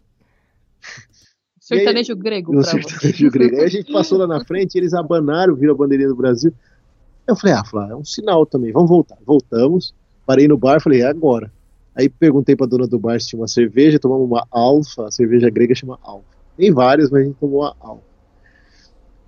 Sertanejo 1.60 2.16
grego 2.16 2.54
No 2.54 2.62
pra 2.62 2.72
você. 2.72 2.82
sertanejo 2.82 3.30
grego. 3.30 3.58
Aí 3.58 3.66
a 3.66 3.70
gente 3.70 3.92
passou 3.92 4.18
lá 4.18 4.26
na 4.26 4.44
frente, 4.44 4.76
eles 4.76 4.94
abanaram, 4.94 5.54
viram 5.54 5.74
a 5.74 5.78
bandeirinha 5.78 6.10
do 6.10 6.16
Brasil. 6.16 6.54
Eu 7.28 7.36
falei, 7.36 7.56
ah, 7.56 7.64
Flá, 7.66 7.90
é 7.90 7.96
um 7.96 8.06
sinal 8.06 8.46
também, 8.46 8.72
vamos 8.72 8.90
voltar. 8.90 9.18
Voltamos, 9.26 9.94
parei 10.26 10.48
no 10.48 10.58
bar, 10.58 10.82
falei, 10.82 11.02
é 11.02 11.06
agora. 11.08 11.52
Aí 11.94 12.08
perguntei 12.08 12.56
pra 12.56 12.66
dona 12.66 12.88
do 12.88 12.98
bar 12.98 13.20
se 13.20 13.28
tinha 13.28 13.40
uma 13.42 13.48
cerveja, 13.48 14.00
tomamos 14.00 14.26
uma 14.26 14.48
alfa, 14.50 15.08
a 15.08 15.12
cerveja 15.12 15.50
grega 15.50 15.76
chama 15.76 16.00
alfa. 16.02 16.26
Tem 16.56 16.72
várias, 16.72 17.10
mas 17.10 17.22
a 17.22 17.26
gente 17.26 17.36
tomou 17.36 17.62
uma 17.62 17.76
alfa. 17.80 18.07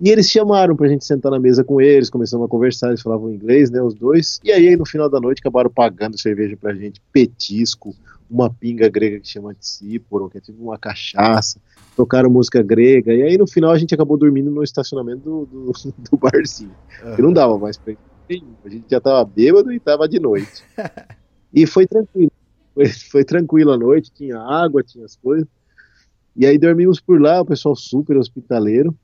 E 0.00 0.08
eles 0.08 0.30
chamaram 0.30 0.74
pra 0.74 0.88
gente 0.88 1.04
sentar 1.04 1.30
na 1.30 1.38
mesa 1.38 1.62
com 1.62 1.78
eles, 1.78 2.08
começamos 2.08 2.46
a 2.46 2.48
conversar, 2.48 2.88
eles 2.88 3.02
falavam 3.02 3.30
inglês, 3.30 3.70
né, 3.70 3.82
os 3.82 3.94
dois. 3.94 4.40
E 4.42 4.50
aí, 4.50 4.74
no 4.74 4.86
final 4.86 5.10
da 5.10 5.20
noite, 5.20 5.40
acabaram 5.40 5.70
pagando 5.70 6.18
cerveja 6.18 6.56
pra 6.56 6.74
gente, 6.74 7.02
petisco, 7.12 7.94
uma 8.30 8.48
pinga 8.48 8.88
grega 8.88 9.20
que 9.20 9.28
chama 9.28 9.54
Tsiporo, 9.54 10.30
que 10.30 10.38
é 10.38 10.40
tipo 10.40 10.62
uma 10.62 10.78
cachaça. 10.78 11.60
Tocaram 11.94 12.30
música 12.30 12.62
grega. 12.62 13.12
E 13.12 13.22
aí, 13.22 13.36
no 13.36 13.46
final, 13.46 13.72
a 13.72 13.78
gente 13.78 13.94
acabou 13.94 14.16
dormindo 14.16 14.50
no 14.50 14.62
estacionamento 14.62 15.20
do, 15.20 15.46
do, 15.46 15.72
do 16.10 16.16
barzinho. 16.16 16.74
Uhum. 17.04 17.16
Que 17.16 17.22
não 17.22 17.32
dava 17.32 17.58
mais 17.58 17.76
pra 17.76 17.92
A 17.92 18.68
gente 18.68 18.86
já 18.88 19.00
tava 19.00 19.22
bêbado 19.24 19.70
e 19.70 19.78
tava 19.78 20.08
de 20.08 20.18
noite. 20.18 20.64
e 21.52 21.66
foi 21.66 21.86
tranquilo. 21.86 22.32
Foi, 22.72 22.88
foi 22.88 23.24
tranquilo 23.24 23.72
a 23.72 23.76
noite, 23.76 24.10
tinha 24.12 24.38
água, 24.38 24.82
tinha 24.82 25.04
as 25.04 25.16
coisas. 25.16 25.48
E 26.34 26.46
aí 26.46 26.56
dormimos 26.56 27.00
por 27.00 27.20
lá, 27.20 27.42
o 27.42 27.44
pessoal 27.44 27.76
super 27.76 28.16
hospitaleiro. 28.16 28.96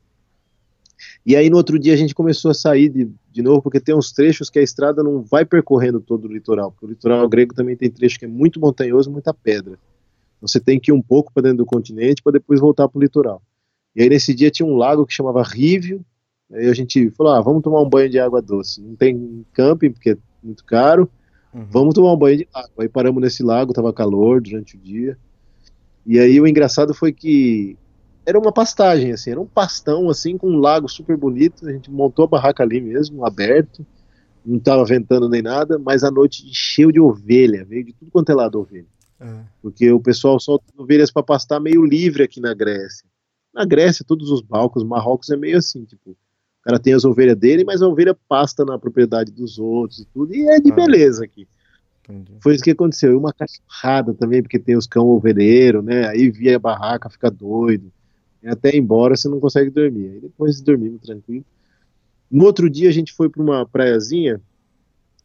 E 1.25 1.37
aí 1.37 1.51
no 1.51 1.57
outro 1.57 1.79
dia 1.79 1.95
a 1.95 1.97
gente 1.97 2.15
começou 2.15 2.51
a 2.51 2.55
sair 2.55 2.89
de, 2.89 3.11
de 3.31 3.43
novo, 3.43 3.63
porque 3.63 3.81
tem 3.81 3.95
uns 3.95 4.13
trechos 4.13 4.49
que 4.49 4.59
a 4.59 4.63
estrada 4.63 5.03
não 5.03 5.23
vai 5.23 5.45
percorrendo 5.45 6.01
todo 6.01 6.27
o 6.27 6.33
litoral, 6.33 6.71
porque 6.71 6.87
o 6.87 6.89
litoral 6.89 7.29
grego 7.29 7.55
também 7.55 7.77
tem 7.77 7.91
trecho 7.91 8.19
que 8.19 8.25
é 8.25 8.29
muito 8.29 8.61
montanhoso, 8.61 9.11
muita 9.11 9.35
pedra. 9.35 9.79
Então 10.37 10.49
você 10.49 10.61
tem 10.61 10.79
que 10.79 10.91
ir 10.91 10.95
um 10.95 11.03
pouco 11.03 11.33
para 11.33 11.45
dentro 11.45 11.59
do 11.59 11.67
continente 11.67 12.23
para 12.23 12.33
depois 12.33 12.61
voltar 12.61 12.89
para 12.89 12.99
o 12.99 13.03
litoral. 13.03 13.43
E 13.95 14.03
aí 14.03 14.09
nesse 14.09 14.35
dia 14.35 14.51
tinha 14.51 14.67
um 14.67 14.77
lago 14.77 15.07
que 15.07 15.15
chamava 15.15 15.43
Rívio, 15.43 16.05
aí 16.53 16.69
a 16.69 16.75
gente 16.75 17.11
falou, 17.11 17.33
ah, 17.33 17.41
vamos 17.41 17.63
tomar 17.63 17.83
um 17.83 17.89
banho 17.89 18.11
de 18.11 18.19
água 18.19 18.41
doce. 18.43 18.81
Não 18.81 18.95
tem 18.95 19.45
camping, 19.53 19.91
porque 19.91 20.11
é 20.11 20.17
muito 20.43 20.65
caro, 20.65 21.11
uhum. 21.53 21.67
vamos 21.71 21.95
tomar 21.95 22.13
um 22.13 22.19
banho 22.19 22.39
de 22.39 22.49
água. 22.55 22.85
Aí 22.85 22.89
paramos 22.89 23.23
nesse 23.23 23.43
lago, 23.43 23.73
estava 23.73 23.93
calor 23.93 24.41
durante 24.41 24.77
o 24.77 24.79
dia. 24.79 25.19
E 26.07 26.21
aí 26.21 26.41
o 26.41 26.47
engraçado 26.47 26.95
foi 26.95 27.13
que 27.13 27.77
era 28.27 28.37
uma 28.37 28.51
pastagem, 28.51 29.13
assim, 29.13 29.31
era 29.31 29.41
um 29.41 29.47
pastão, 29.47 30.11
assim, 30.11 30.37
com 30.37 30.49
um 30.49 30.59
lago 30.59 30.89
super 30.89 31.17
bonito. 31.17 31.67
A 31.67 31.73
gente 31.73 31.91
montou 31.91 32.25
a 32.25 32.29
barraca 32.29 32.65
ali 32.65 32.81
mesmo, 32.81 33.25
aberto, 33.25 33.87
não 34.45 34.59
estava 34.59 34.85
ventando 34.85 35.29
nem 35.29 35.41
nada, 35.41 35.79
mas 35.79 36.03
a 36.03 36.11
noite 36.11 36.45
encheu 36.45 36.91
de 36.91 37.01
ovelha, 37.01 37.65
veio 37.65 37.85
de 37.85 37.93
tudo 37.93 38.11
quanto 38.11 38.31
é 38.31 38.35
lado 38.35 38.59
ovelha. 38.59 38.87
É. 39.21 39.41
Porque 39.63 39.91
o 39.93 40.01
pessoal 40.01 40.41
solta 40.41 40.65
ovelhas 40.77 41.11
para 41.11 41.23
pastar 41.23 41.61
meio 41.61 41.85
livre 41.85 42.25
aqui 42.25 42.41
na 42.41 42.53
Grécia. 42.53 43.09
Na 43.55 43.65
Grécia, 43.65 44.05
todos 44.07 44.29
os 44.31 44.43
balcos, 44.43 44.83
Marrocos 44.83 45.31
é 45.31 45.37
meio 45.37 45.57
assim, 45.57 45.85
tipo, 45.85 46.11
o 46.11 46.17
cara 46.65 46.81
tem 46.81 46.95
as 46.95 47.05
ovelhas 47.05 47.37
dele, 47.37 47.65
mas 47.65 47.81
a 47.81 47.89
ovelha 47.89 48.15
pasta 48.29 48.65
na 48.65 48.77
propriedade 48.77 49.31
dos 49.31 49.57
outros 49.57 50.01
e 50.01 50.05
tudo, 50.07 50.35
e 50.35 50.49
é 50.49 50.59
de 50.59 50.73
ah. 50.73 50.75
beleza 50.75 51.25
aqui. 51.25 51.47
Entendi. 52.09 52.33
Foi 52.41 52.55
isso 52.55 52.63
que 52.63 52.71
aconteceu. 52.71 53.13
E 53.13 53.17
uma 53.17 53.33
cachorrada 53.33 54.15
também, 54.15 54.43
porque 54.43 54.59
tem 54.59 54.77
os 54.77 54.87
cão 54.87 55.09
ovelheiro, 55.09 55.83
né? 55.83 56.09
Aí 56.09 56.31
via 56.31 56.57
a 56.57 56.59
barraca, 56.59 57.11
fica 57.11 57.31
doido 57.31 57.91
até 58.49 58.75
ir 58.75 58.79
embora 58.79 59.17
você 59.17 59.29
não 59.29 59.41
consegue 59.41 59.71
dormir. 59.71 60.11
Aí 60.11 60.21
depois 60.21 60.61
dormimos 60.61 61.03
tranquilo. 61.03 61.45
No 62.31 62.45
outro 62.45 62.69
dia 62.69 62.89
a 62.89 62.93
gente 62.93 63.13
foi 63.13 63.29
para 63.29 63.43
uma 63.43 63.67
praiazinha, 63.67 64.41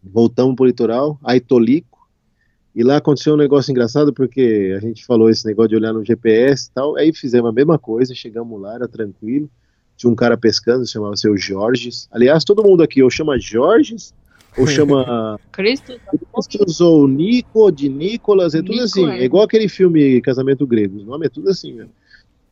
voltamos 0.04 0.56
para 0.56 0.64
o 0.64 0.68
litoral, 0.68 1.20
Aitolico, 1.24 1.92
e 2.76 2.84
lá 2.84 2.98
aconteceu 2.98 3.34
um 3.34 3.38
negócio 3.38 3.72
engraçado 3.72 4.14
porque 4.14 4.74
a 4.78 4.80
gente 4.80 5.06
falou 5.06 5.30
esse 5.30 5.46
negócio 5.46 5.70
de 5.70 5.76
olhar 5.76 5.94
no 5.94 6.06
GPS 6.06 6.68
e 6.68 6.72
tal, 6.74 6.96
aí 6.96 7.14
fizemos 7.14 7.50
a 7.50 7.54
mesma 7.54 7.78
coisa, 7.78 8.16
chegamos 8.16 8.60
lá, 8.62 8.76
era 8.76 8.88
tranquilo, 8.88 9.50
tinha 9.98 10.12
um 10.12 10.16
cara 10.16 10.38
pescando, 10.38 10.88
chamava 10.88 11.18
seu 11.18 11.38
Jorges. 11.38 12.08
Aliás, 12.12 12.44
todo 12.44 12.64
mundo 12.64 12.82
aqui 12.82 13.04
ou 13.04 13.10
chama 13.10 13.38
Jorges 13.38 14.14
ou 14.58 14.66
chama 14.68 15.40
Cristo 15.52 16.86
ou 16.86 17.08
Nico, 17.08 17.72
de 17.72 17.90
Nicolas, 17.90 18.56
é 18.56 18.60
tudo 18.60 18.72
Nico, 18.72 18.84
assim, 18.84 19.10
é. 19.10 19.20
é 19.20 19.24
igual 19.26 19.44
aquele 19.44 19.68
filme 19.68 20.22
Casamento 20.22 20.66
Grego, 20.66 21.00
o 21.00 21.06
nome 21.06 21.26
é 21.26 21.30
tudo 21.30 21.50
assim 21.50 21.74
mesmo. 21.74 21.92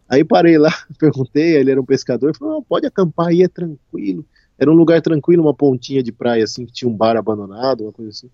Aí 0.09 0.23
parei 0.23 0.57
lá, 0.57 0.73
perguntei, 0.97 1.55
ele 1.55 1.69
era 1.69 1.79
um 1.79 1.85
pescador, 1.85 2.35
falou, 2.35 2.63
pode 2.63 2.87
acampar 2.87 3.27
aí, 3.27 3.43
é 3.43 3.47
tranquilo. 3.47 4.25
Era 4.57 4.71
um 4.71 4.73
lugar 4.73 5.01
tranquilo, 5.01 5.43
uma 5.43 5.53
pontinha 5.53 6.01
de 6.01 6.11
praia 6.11 6.43
assim, 6.43 6.65
que 6.65 6.73
tinha 6.73 6.89
um 6.89 6.97
bar 6.97 7.15
abandonado, 7.15 7.83
uma 7.83 7.93
coisa 7.93 8.09
assim. 8.09 8.29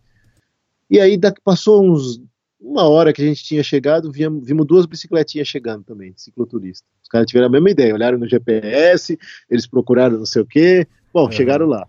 E 0.90 1.00
aí 1.00 1.18
daqui, 1.18 1.42
passou 1.44 1.84
uns 1.84 2.22
uma 2.60 2.88
hora 2.88 3.14
que 3.14 3.22
a 3.22 3.26
gente 3.26 3.44
tinha 3.44 3.62
chegado, 3.62 4.12
vimos, 4.12 4.44
vimos 4.44 4.66
duas 4.66 4.86
bicicletinhas 4.88 5.48
chegando 5.48 5.84
também, 5.84 6.14
cicloturista. 6.16 6.88
Os 7.04 7.10
caras 7.10 7.28
tiveram 7.28 7.48
a 7.48 7.52
mesma 7.52 7.70
ideia, 7.70 7.94
olharam 7.94 8.18
no 8.18 8.28
GPS, 8.28 9.20
eles 9.50 9.68
procuraram 9.68 10.18
não 10.18 10.26
sei 10.26 10.42
o 10.42 10.46
quê. 10.46 10.88
Bom, 11.14 11.30
chegaram 11.30 11.68
lá. 11.68 11.86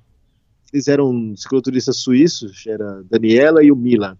Eles 0.73 0.89
eram 0.89 1.35
cicloturistas 1.37 1.97
suíços, 1.99 2.67
era 2.67 3.03
Daniela 3.09 3.65
e 3.65 3.73
o 3.73 3.77
Milan. 3.77 4.19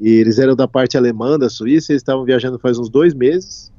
E 0.00 0.08
eles 0.08 0.38
eram 0.38 0.54
da 0.54 0.68
parte 0.68 0.96
alemã 0.96 1.38
da 1.38 1.50
Suíça, 1.50 1.92
eles 1.92 2.00
estavam 2.00 2.24
viajando 2.24 2.58
faz 2.58 2.78
uns 2.78 2.88
dois 2.88 3.12
meses 3.12 3.72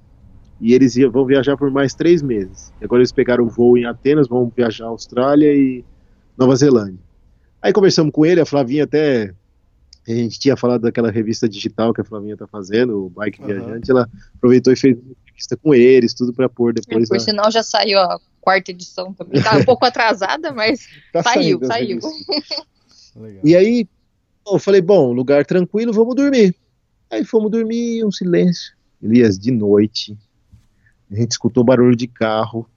e 0.59 0.73
eles 0.73 0.95
iam, 0.95 1.11
vão 1.11 1.25
viajar 1.25 1.55
por 1.55 1.69
mais 1.71 1.93
três 1.93 2.21
meses. 2.21 2.73
E 2.81 2.85
agora 2.85 3.01
eles 3.01 3.11
pegaram 3.11 3.45
o 3.45 3.49
voo 3.49 3.77
em 3.77 3.85
Atenas, 3.85 4.27
vão 4.27 4.51
viajar 4.55 4.85
à 4.85 4.89
Austrália 4.89 5.53
e 5.53 5.83
Nova 6.37 6.55
Zelândia. 6.55 6.99
Aí 7.61 7.71
conversamos 7.73 8.11
com 8.11 8.25
ele, 8.25 8.41
a 8.41 8.45
Flavinha 8.45 8.83
até. 8.83 9.33
A 10.07 10.11
gente 10.11 10.39
tinha 10.39 10.55
falado 10.55 10.81
daquela 10.81 11.11
revista 11.11 11.49
digital 11.49 11.93
que 11.93 11.99
a 11.99 12.03
Flavinha 12.03 12.33
está 12.33 12.47
fazendo, 12.47 13.05
o 13.05 13.09
Bike 13.09 13.41
uhum. 13.41 13.47
Viajante. 13.47 13.91
Ela 13.91 14.09
aproveitou 14.35 14.71
e 14.71 14.75
fez 14.75 14.97
uma 14.97 15.11
entrevista 15.11 15.57
com 15.57 15.75
eles, 15.75 16.13
tudo 16.13 16.33
para 16.33 16.47
pôr 16.47 16.73
depois. 16.73 17.03
É, 17.03 17.07
por 17.07 17.15
na... 17.15 17.19
sinal, 17.19 17.51
já 17.51 17.61
saiu 17.61 17.99
a 17.99 18.17
quarta 18.39 18.71
edição 18.71 19.13
também. 19.13 19.41
Tá 19.41 19.57
um 19.57 19.65
pouco 19.65 19.85
atrasada, 19.85 20.53
mas 20.53 20.87
tá 21.11 21.21
saiu, 21.23 21.59
saiu. 21.65 21.99
e 23.43 23.53
aí, 23.53 23.85
eu 24.47 24.57
falei: 24.57 24.81
bom, 24.81 25.11
lugar 25.11 25.45
tranquilo, 25.45 25.91
vamos 25.91 26.15
dormir. 26.15 26.55
Aí 27.09 27.25
fomos 27.25 27.51
dormir, 27.51 28.05
um 28.05 28.11
silêncio. 28.11 28.75
Elias, 29.01 29.37
de 29.37 29.51
noite, 29.51 30.17
a 31.11 31.15
gente 31.15 31.31
escutou 31.31 31.63
barulho 31.63 31.95
de 31.95 32.07
carro 32.07 32.69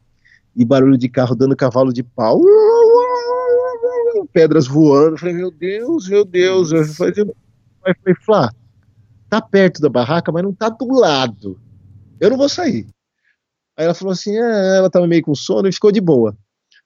e 0.54 0.64
barulho 0.64 0.96
de 0.96 1.08
carro 1.08 1.34
dando 1.34 1.56
cavalo 1.56 1.92
de 1.92 2.02
pau, 2.02 2.40
pedras 4.32 4.66
voando. 4.66 5.14
Eu 5.14 5.18
falei, 5.18 5.34
meu 5.34 5.50
Deus, 5.50 6.08
meu 6.08 6.24
Deus. 6.24 6.72
Eu 6.72 6.84
falei, 6.86 7.14
eu 7.18 7.34
falei, 7.82 8.14
Flá, 8.24 8.52
tá 9.28 9.40
perto 9.40 9.80
da 9.80 9.88
barraca, 9.88 10.30
mas 10.30 10.42
não 10.42 10.52
tá 10.52 10.68
do 10.68 10.92
lado. 10.92 11.60
Eu 12.20 12.30
não 12.30 12.36
vou 12.36 12.48
sair. 12.48 12.86
Aí 13.76 13.84
ela 13.84 13.94
falou 13.94 14.12
assim, 14.12 14.36
é, 14.36 14.76
ela 14.76 14.90
tava 14.90 15.06
meio 15.06 15.22
com 15.22 15.34
sono 15.34 15.68
e 15.68 15.72
ficou 15.72 15.90
de 15.90 16.00
boa. 16.00 16.36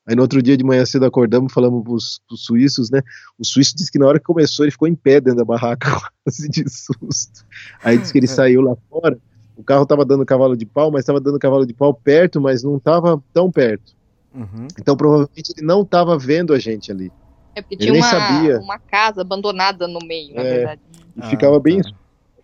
Aí 0.07 0.15
no 0.15 0.23
outro 0.23 0.43
dia 0.43 0.57
de 0.57 0.63
manhã 0.63 0.85
cedo 0.85 1.07
acordamos, 1.07 1.53
falamos 1.53 1.83
pros, 1.83 2.21
pros 2.29 2.45
suíços, 2.45 2.91
né? 2.91 3.01
O 3.39 3.45
suíço 3.45 3.75
disse 3.75 3.91
que 3.91 3.99
na 3.99 4.07
hora 4.07 4.19
que 4.19 4.25
começou 4.25 4.65
ele 4.65 4.71
ficou 4.71 4.87
em 4.87 4.95
pé 4.95 5.21
dentro 5.21 5.39
da 5.39 5.45
barraca, 5.45 5.89
quase 6.23 6.49
de 6.49 6.69
susto. 6.69 7.45
Aí 7.83 7.99
disse 7.99 8.13
que 8.13 8.19
ele 8.19 8.27
saiu 8.27 8.61
lá 8.61 8.77
fora 8.89 9.19
o 9.57 9.63
carro 9.63 9.85
estava 9.85 10.05
dando 10.05 10.27
cavalo 10.27 10.57
de 10.57 10.67
pau, 10.67 10.91
mas 10.91 11.01
estava 11.01 11.21
dando 11.21 11.39
cavalo 11.39 11.67
de 11.67 11.73
pau 11.73 11.95
perto, 11.95 12.41
mas 12.41 12.63
não 12.63 12.77
estava 12.77 13.23
tão 13.33 13.51
perto. 13.51 13.95
Uhum. 14.35 14.67
Então 14.79 14.97
provavelmente 14.97 15.53
ele 15.57 15.67
não 15.67 15.83
estava 15.83 16.19
vendo 16.19 16.53
a 16.53 16.59
gente 16.59 16.91
ali. 16.91 17.13
É 17.55 17.63
porque 17.63 17.77
ele 17.77 17.83
tinha 17.83 17.95
uma, 17.95 18.11
sabia. 18.11 18.59
uma 18.59 18.79
casa 18.79 19.21
abandonada 19.21 19.87
no 19.87 20.01
meio, 20.01 20.35
na 20.35 20.43
é, 20.43 20.57
verdade. 20.57 20.81
E 21.17 21.21
ah, 21.21 21.31
ficava 21.31 21.61
bem. 21.61 21.81
Tá. 21.81 21.91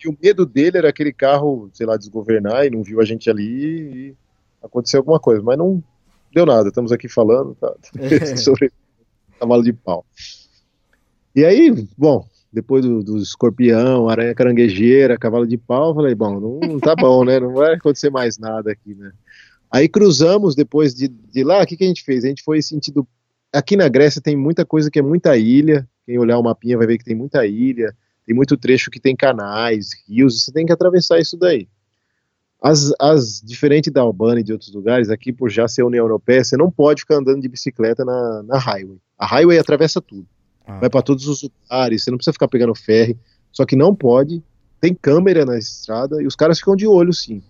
E 0.03 0.09
o 0.09 0.17
medo 0.23 0.47
dele 0.47 0.79
era 0.79 0.89
aquele 0.89 1.13
carro, 1.13 1.69
sei 1.73 1.85
lá, 1.85 1.97
desgovernar 1.97 2.65
e 2.65 2.71
não 2.71 2.83
viu 2.83 3.01
a 3.01 3.05
gente 3.05 3.29
ali 3.29 3.45
e 3.45 4.17
aconteceu 4.63 5.01
alguma 5.01 5.19
coisa. 5.19 5.43
Mas 5.43 5.59
não 5.59 5.83
deu 6.33 6.47
nada, 6.47 6.69
estamos 6.69 6.93
aqui 6.93 7.09
falando 7.09 7.57
tá, 7.57 7.75
sobre 8.39 8.73
cavalo 9.39 9.63
de 9.63 9.73
pau. 9.73 10.05
E 11.35 11.45
aí, 11.45 11.71
bom, 11.99 12.25
depois 12.53 12.85
do, 12.85 13.03
do, 13.03 13.19
escorpião, 13.19 14.09
aranha 14.09 14.35
caranguejeira, 14.35 15.17
cavalo 15.17 15.47
de 15.47 15.57
pau, 15.57 15.95
falei, 15.95 16.15
bom, 16.15 16.41
não, 16.41 16.69
não, 16.69 16.81
tá 16.81 16.97
bom, 16.97 17.25
né? 17.25 17.39
Não 17.39 17.55
vai 17.55 17.75
acontecer 17.75 18.11
mais 18.11 18.39
nada 18.39 18.73
aqui, 18.73 18.95
né? 18.95 19.13
Aí 19.71 19.89
cruzamos 19.89 20.57
depois 20.57 20.95
de, 20.95 21.07
de 21.07 21.45
lá, 21.45 21.63
o 21.63 21.67
que, 21.67 21.77
que 21.77 21.85
a 21.85 21.87
gente 21.87 22.03
fez? 22.03 22.25
A 22.25 22.29
gente 22.29 22.43
foi 22.43 22.61
sentido. 22.61 23.07
Aqui 23.53 23.77
na 23.77 23.89
Grécia 23.89 24.21
tem 24.21 24.37
muita 24.37 24.65
coisa 24.65 24.91
que 24.91 24.99
é 24.99 25.03
muita 25.03 25.37
ilha. 25.37 25.89
Quem 26.05 26.19
olhar 26.19 26.39
o 26.39 26.43
mapinha 26.43 26.77
vai 26.77 26.89
ver 26.89 26.99
que 26.99 27.05
tem 27.05 27.15
muita 27.15 27.47
ilha, 27.47 27.95
tem 28.27 28.35
muito 28.35 28.57
trecho 28.57 28.91
que 28.91 28.99
tem 28.99 29.15
canais, 29.15 29.91
rios, 30.09 30.45
você 30.45 30.53
tem 30.53 30.67
que 30.67 30.73
atravessar 30.73 31.21
isso 31.21 31.37
daí. 31.37 31.69
As, 32.61 32.93
as 33.01 33.41
diferente 33.41 33.91
da 33.91 34.03
Albânia 34.03 34.41
e 34.41 34.45
de 34.45 34.53
outros 34.53 34.73
lugares, 34.75 35.09
aqui 35.09 35.33
por 35.33 35.49
já 35.49 35.69
ser 35.69 35.85
União 35.85 36.05
Europeia, 36.05 36.45
você 36.45 36.57
não 36.57 36.71
pode 36.71 37.03
ficar 37.03 37.17
andando 37.17 37.41
de 37.41 37.49
bicicleta 37.49 38.05
na, 38.05 38.43
na 38.43 38.59
highway. 38.59 38.99
A 39.17 39.25
highway 39.25 39.59
atravessa 39.59 40.01
tudo. 40.01 40.27
Ah. 40.67 40.79
Vai 40.79 40.91
para 40.91 41.03
todos 41.03 41.27
os 41.27 41.43
lugares, 41.43 42.05
você 42.05 42.11
não 42.11 42.19
precisa 42.19 42.33
ficar 42.33 42.49
pegando 42.49 42.75
ferry. 42.75 43.17
Só 43.53 43.65
que 43.65 43.75
não 43.75 43.95
pode, 43.95 44.43
tem 44.81 44.95
câmera 44.95 45.45
na 45.45 45.59
estrada 45.59 46.23
e 46.23 46.27
os 46.27 46.37
caras 46.37 46.59
ficam 46.59 46.77
de 46.77 46.87
olho 46.87 47.13
sim. 47.13 47.43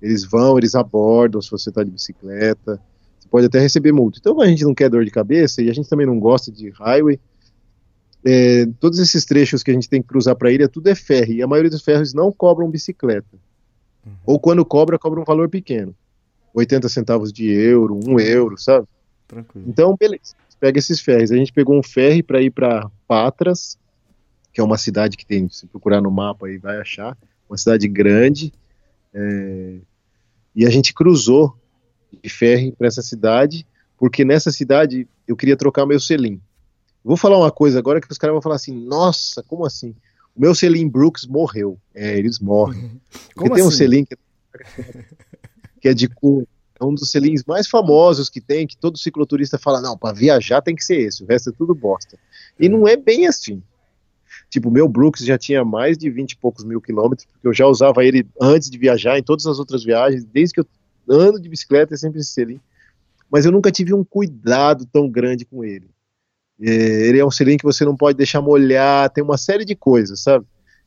Eles 0.00 0.24
vão, 0.24 0.58
eles 0.58 0.74
abordam 0.74 1.40
se 1.40 1.50
você 1.50 1.68
está 1.68 1.84
de 1.84 1.90
bicicleta. 1.90 2.80
Você 3.18 3.28
pode 3.28 3.46
até 3.46 3.60
receber 3.60 3.92
multa. 3.92 4.18
Então 4.18 4.40
a 4.40 4.46
gente 4.46 4.64
não 4.64 4.74
quer 4.74 4.88
dor 4.88 5.04
de 5.04 5.10
cabeça 5.10 5.62
e 5.62 5.70
a 5.70 5.74
gente 5.74 5.88
também 5.88 6.06
não 6.06 6.18
gosta 6.18 6.50
de 6.50 6.70
highway. 6.70 7.20
É, 8.24 8.66
todos 8.80 8.98
esses 8.98 9.24
trechos 9.24 9.62
que 9.62 9.70
a 9.70 9.74
gente 9.74 9.88
tem 9.88 10.00
que 10.00 10.08
cruzar 10.08 10.34
para 10.34 10.50
ilha, 10.50 10.68
tudo 10.68 10.88
é 10.88 10.94
ferry. 10.94 11.36
E 11.36 11.42
a 11.42 11.46
maioria 11.46 11.70
dos 11.70 11.82
ferros 11.82 12.12
não 12.14 12.32
cobram 12.32 12.70
bicicleta. 12.70 13.36
Uhum. 14.04 14.12
Ou 14.26 14.40
quando 14.40 14.64
cobra, 14.64 14.98
cobra 14.98 15.20
um 15.20 15.24
valor 15.24 15.48
pequeno. 15.48 15.94
80 16.54 16.88
centavos 16.88 17.32
de 17.32 17.50
euro, 17.50 17.98
1 18.06 18.20
euro, 18.20 18.58
sabe? 18.58 18.86
Tranquilo. 19.28 19.66
Então, 19.68 19.96
beleza 19.98 20.34
pega 20.62 20.78
esses 20.78 21.00
ferries. 21.00 21.32
A 21.32 21.36
gente 21.36 21.52
pegou 21.52 21.76
um 21.76 21.82
ferry 21.82 22.22
para 22.22 22.40
ir 22.40 22.52
para 22.52 22.88
Patras, 23.08 23.76
que 24.52 24.60
é 24.60 24.64
uma 24.64 24.78
cidade 24.78 25.16
que 25.16 25.26
tem, 25.26 25.48
se 25.48 25.66
procurar 25.66 26.00
no 26.00 26.08
mapa 26.08 26.46
aí 26.46 26.56
vai 26.56 26.78
achar, 26.78 27.18
uma 27.50 27.58
cidade 27.58 27.88
grande. 27.88 28.52
É, 29.12 29.78
e 30.54 30.64
a 30.64 30.70
gente 30.70 30.94
cruzou 30.94 31.58
de 32.22 32.30
ferry 32.30 32.70
para 32.70 32.86
essa 32.86 33.02
cidade, 33.02 33.66
porque 33.98 34.24
nessa 34.24 34.52
cidade 34.52 35.08
eu 35.26 35.34
queria 35.34 35.56
trocar 35.56 35.84
meu 35.84 35.98
selim. 35.98 36.40
Vou 37.02 37.16
falar 37.16 37.38
uma 37.38 37.50
coisa 37.50 37.80
agora 37.80 38.00
que 38.00 38.06
os 38.08 38.16
caras 38.16 38.34
vão 38.34 38.42
falar 38.42 38.54
assim: 38.54 38.72
nossa, 38.86 39.42
como 39.42 39.66
assim? 39.66 39.96
O 40.32 40.40
meu 40.40 40.54
selim 40.54 40.88
Brooks 40.88 41.26
morreu. 41.26 41.76
É, 41.92 42.16
eles 42.16 42.38
morrem. 42.38 43.00
Porque 43.10 43.34
Como 43.34 43.54
tem 43.54 43.64
um 43.64 43.68
assim? 43.68 43.78
selim 43.78 44.04
que, 44.04 44.16
que 45.82 45.88
é 45.88 45.94
de 45.94 46.06
cor. 46.06 46.46
É 46.82 46.84
um 46.84 46.94
dos 46.94 47.10
selins 47.10 47.44
mais 47.44 47.68
famosos 47.68 48.28
que 48.28 48.40
tem, 48.40 48.66
que 48.66 48.76
todo 48.76 48.98
cicloturista 48.98 49.56
fala: 49.56 49.80
não, 49.80 49.96
para 49.96 50.14
viajar 50.14 50.60
tem 50.60 50.74
que 50.74 50.84
ser 50.84 50.96
esse, 50.96 51.22
o 51.22 51.26
resto 51.26 51.50
é 51.50 51.52
tudo 51.52 51.74
bosta. 51.74 52.18
E 52.58 52.68
não 52.68 52.88
é 52.88 52.96
bem 52.96 53.26
assim. 53.26 53.62
Tipo, 54.50 54.68
o 54.68 54.72
meu 54.72 54.88
Brooks 54.88 55.24
já 55.24 55.38
tinha 55.38 55.64
mais 55.64 55.96
de 55.96 56.10
20 56.10 56.32
e 56.32 56.36
poucos 56.36 56.64
mil 56.64 56.80
quilômetros, 56.80 57.26
porque 57.26 57.46
eu 57.46 57.54
já 57.54 57.66
usava 57.66 58.04
ele 58.04 58.26
antes 58.40 58.68
de 58.68 58.76
viajar, 58.76 59.18
em 59.18 59.22
todas 59.22 59.46
as 59.46 59.58
outras 59.58 59.84
viagens, 59.84 60.24
desde 60.24 60.54
que 60.54 60.60
eu 60.60 60.66
ando 61.08 61.40
de 61.40 61.48
bicicleta, 61.48 61.94
é 61.94 61.96
sempre 61.96 62.20
esse 62.20 62.32
selim. 62.32 62.60
Mas 63.30 63.46
eu 63.46 63.52
nunca 63.52 63.70
tive 63.70 63.94
um 63.94 64.04
cuidado 64.04 64.84
tão 64.84 65.08
grande 65.08 65.44
com 65.44 65.64
ele. 65.64 65.88
É, 66.60 66.70
ele 67.08 67.18
é 67.18 67.24
um 67.24 67.30
selim 67.30 67.56
que 67.56 67.64
você 67.64 67.84
não 67.84 67.96
pode 67.96 68.18
deixar 68.18 68.42
molhar, 68.42 69.08
tem 69.10 69.24
uma 69.24 69.38
série 69.38 69.64
de 69.64 69.74
coisas, 69.74 70.20
sabe? 70.20 70.44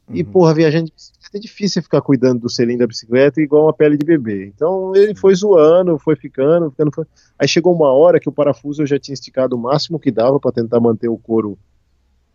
E, 0.10 0.22
Uhum. 0.22 0.32
porra, 0.32 0.54
viajando 0.54 0.86
de 0.86 0.94
bicicleta 0.94 1.38
é 1.38 1.40
difícil 1.40 1.82
ficar 1.82 2.00
cuidando 2.02 2.42
do 2.42 2.50
selim 2.50 2.78
da 2.78 2.86
bicicleta 2.86 3.42
igual 3.42 3.64
uma 3.64 3.74
pele 3.74 3.98
de 3.98 4.06
bebê. 4.06 4.46
Então 4.56 4.96
ele 4.96 5.16
foi 5.16 5.34
zoando, 5.34 5.98
foi 5.98 6.16
ficando, 6.16 6.70
ficando. 6.70 6.92
ficando. 6.92 7.08
Aí 7.40 7.48
chegou 7.48 7.74
uma 7.74 7.92
hora 7.92 8.20
que 8.20 8.30
o 8.30 8.32
parafuso 8.32 8.84
eu 8.84 8.88
já 8.88 9.00
tinha 9.00 9.14
esticado 9.14 9.56
o 9.56 9.60
máximo 9.60 10.00
que 10.00 10.12
dava 10.12 10.40
para 10.40 10.52
tentar 10.52 10.80
manter 10.80 11.08
o 11.08 11.18
couro 11.18 11.58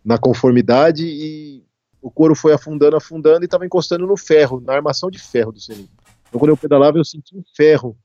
na 0.03 0.17
conformidade 0.17 1.05
e 1.05 1.63
o 2.01 2.11
couro 2.11 2.35
foi 2.35 2.51
afundando, 2.51 2.97
afundando 2.97 3.43
e 3.43 3.45
estava 3.45 3.65
encostando 3.65 4.05
no 4.05 4.17
ferro, 4.17 4.59
na 4.59 4.73
armação 4.73 5.09
de 5.09 5.19
ferro 5.19 5.51
do 5.53 5.59
selim. 5.61 5.87
Então 6.27 6.39
quando 6.39 6.49
eu 6.49 6.57
pedalava 6.57 6.97
eu 6.97 7.05
sentia 7.05 7.39
um 7.39 7.43
ferro. 7.55 7.97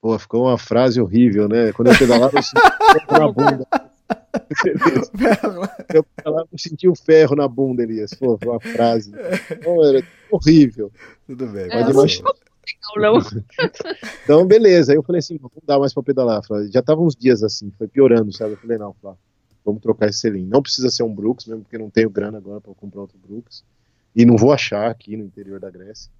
Pô, 0.00 0.18
ficou 0.18 0.44
uma 0.46 0.58
frase 0.58 1.00
horrível, 1.00 1.48
né? 1.48 1.72
Quando 1.72 1.88
eu 1.88 1.98
pedalava 1.98 2.38
eu 2.38 2.42
sentia 2.42 2.60
um 2.60 3.00
ferro 3.00 3.18
na 3.18 3.32
bunda. 3.32 3.66
Eu 5.92 6.04
eu 6.50 6.58
sentia 6.58 6.90
o 6.90 6.94
ferro 6.96 7.34
na 7.36 7.46
bunda, 7.48 7.82
Elias. 7.82 8.12
Pô, 8.14 8.38
foi 8.42 8.48
uma 8.52 8.60
frase. 8.60 9.12
Pô, 9.62 9.84
era 9.84 10.02
horrível. 10.30 10.90
Tudo 11.26 11.46
bem. 11.48 11.64
É, 11.64 11.82
pode 11.82 11.92
não 11.94 12.08
ser. 12.08 12.22
Não, 12.22 13.02
não. 13.14 13.20
Então, 14.24 14.46
beleza. 14.46 14.92
Aí 14.92 14.96
eu 14.98 15.02
falei 15.02 15.18
assim, 15.18 15.38
não 15.40 15.50
dá 15.64 15.78
mais 15.78 15.92
pra 15.92 16.02
pedalar. 16.02 16.44
Falei, 16.46 16.70
Já 16.70 16.82
tava 16.82 17.00
uns 17.02 17.14
dias 17.16 17.42
assim, 17.42 17.72
foi 17.76 17.88
piorando, 17.88 18.32
sabe? 18.32 18.52
Eu 18.52 18.56
falei, 18.58 18.78
não, 18.78 18.94
vamos 19.64 19.82
trocar 19.82 20.08
esse 20.08 20.20
selim. 20.20 20.46
Não 20.46 20.62
precisa 20.62 20.88
ser 20.90 21.02
um 21.02 21.14
Brooks, 21.14 21.46
mesmo 21.46 21.62
porque 21.62 21.76
eu 21.76 21.80
não 21.80 21.90
tenho 21.90 22.08
grana 22.10 22.38
agora 22.38 22.60
pra 22.60 22.72
comprar 22.74 23.00
outro 23.02 23.18
Brooks. 23.18 23.64
E 24.14 24.24
não 24.24 24.36
vou 24.36 24.52
achar 24.52 24.90
aqui 24.90 25.16
no 25.16 25.24
interior 25.24 25.58
da 25.58 25.70
Grécia. 25.70 26.10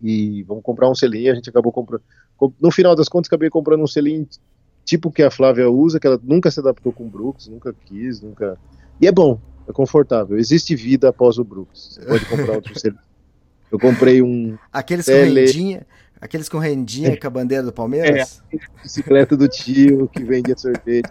E 0.00 0.42
vamos 0.44 0.62
comprar 0.64 0.90
um 0.90 0.94
selim. 0.94 1.28
A 1.28 1.34
gente 1.34 1.48
acabou 1.48 1.70
comprando. 1.72 2.02
com- 2.36 2.52
No 2.60 2.70
final 2.70 2.96
das 2.96 3.08
contas, 3.08 3.28
acabei 3.28 3.48
comprando 3.50 3.82
um 3.82 3.86
selim 3.86 4.26
tipo 4.84 5.10
que 5.10 5.22
a 5.22 5.30
Flávia 5.30 5.70
usa, 5.70 5.98
que 6.00 6.06
ela 6.06 6.20
nunca 6.22 6.50
se 6.50 6.60
adaptou 6.60 6.92
com 6.92 7.06
o 7.06 7.10
Brooks, 7.10 7.48
nunca 7.48 7.74
quis, 7.86 8.20
nunca. 8.20 8.58
E 9.00 9.06
é 9.06 9.12
bom, 9.12 9.40
é 9.68 9.72
confortável. 9.72 10.38
Existe 10.38 10.74
vida 10.74 11.08
após 11.08 11.38
o 11.38 11.44
Brooks. 11.44 11.94
Você 11.94 12.06
pode 12.06 12.24
comprar 12.26 12.54
outro. 12.54 12.72
Eu 13.70 13.78
comprei 13.78 14.20
um 14.20 14.58
Aqueles 14.70 15.06
com 15.06 15.12
Tele- 15.12 15.46
rendinha, 15.46 15.86
aqueles 16.20 16.46
com 16.46 16.58
rendinha 16.58 17.18
com 17.18 17.26
a 17.26 17.30
bandeira 17.30 17.64
do 17.64 17.72
Palmeiras? 17.72 18.42
bicicleta 18.82 19.34
do 19.34 19.48
tio 19.48 20.08
que 20.08 20.22
vendia 20.22 20.54
sorvete. 20.58 21.10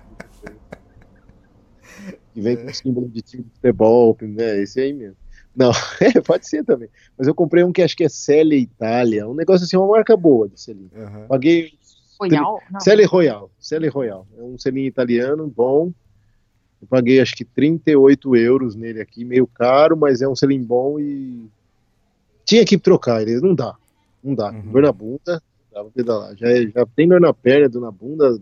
Que 2.33 2.39
vem 2.41 2.55
com 2.55 2.73
símbolo 2.73 3.09
de 3.09 3.21
time 3.21 3.43
de 3.43 3.49
futebol, 3.49 4.15
né? 4.21 4.61
Esse 4.61 4.79
aí 4.79 4.93
mesmo. 4.93 5.17
Não, 5.55 5.71
é, 5.99 6.21
pode 6.21 6.47
ser 6.47 6.63
também. 6.63 6.87
Mas 7.17 7.27
eu 7.27 7.35
comprei 7.35 7.63
um 7.63 7.71
que 7.73 7.81
acho 7.81 7.95
que 7.97 8.03
é 8.05 8.09
Cele 8.09 8.55
Itália, 8.57 9.27
um 9.27 9.33
negócio 9.33 9.65
assim, 9.65 9.75
uma 9.75 9.87
marca 9.87 10.15
boa 10.15 10.47
de 10.47 10.61
selim. 10.61 10.89
Aham. 10.95 11.25
Paguei 11.27 11.71
Royal? 12.29 12.61
Não. 12.69 12.79
Cele 12.79 13.05
Royal, 13.05 13.51
Cele 13.59 13.87
Royal. 13.87 14.27
É 14.37 14.41
um 14.41 14.57
selim 14.57 14.85
italiano, 14.85 15.47
bom. 15.47 15.91
Eu 16.81 16.87
paguei 16.87 17.19
acho 17.19 17.35
que 17.35 17.45
38 17.45 18.35
euros 18.35 18.75
nele 18.75 19.01
aqui, 19.01 19.23
meio 19.23 19.45
caro, 19.47 19.95
mas 19.95 20.21
é 20.21 20.27
um 20.27 20.35
selim 20.35 20.63
bom 20.63 20.99
e 20.99 21.47
tinha 22.45 22.65
que 22.65 22.77
trocar 22.77 23.21
ele, 23.21 23.39
não 23.39 23.53
dá. 23.53 23.75
Não 24.23 24.33
dá. 24.35 24.51
Uhum. 24.51 24.71
Dor 24.71 24.81
na 24.81 24.91
bunda, 24.91 25.43
dá 25.71 25.81
pra 25.83 25.91
pedalar. 25.91 26.35
Já, 26.35 26.47
é- 26.49 26.67
já 26.67 26.85
tem 26.95 27.07
dor 27.07 27.19
na 27.21 27.33
perna, 27.33 27.69
dor 27.69 27.81
na 27.81 27.91
bunda, 27.91 28.39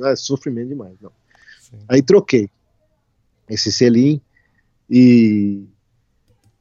é 0.00 0.16
sofrimento 0.16 0.68
demais. 0.68 0.94
Não. 1.00 1.12
Sim. 1.60 1.78
Aí 1.88 2.02
troquei 2.02 2.48
esse 3.48 3.70
selim 3.70 4.20
e, 4.88 5.64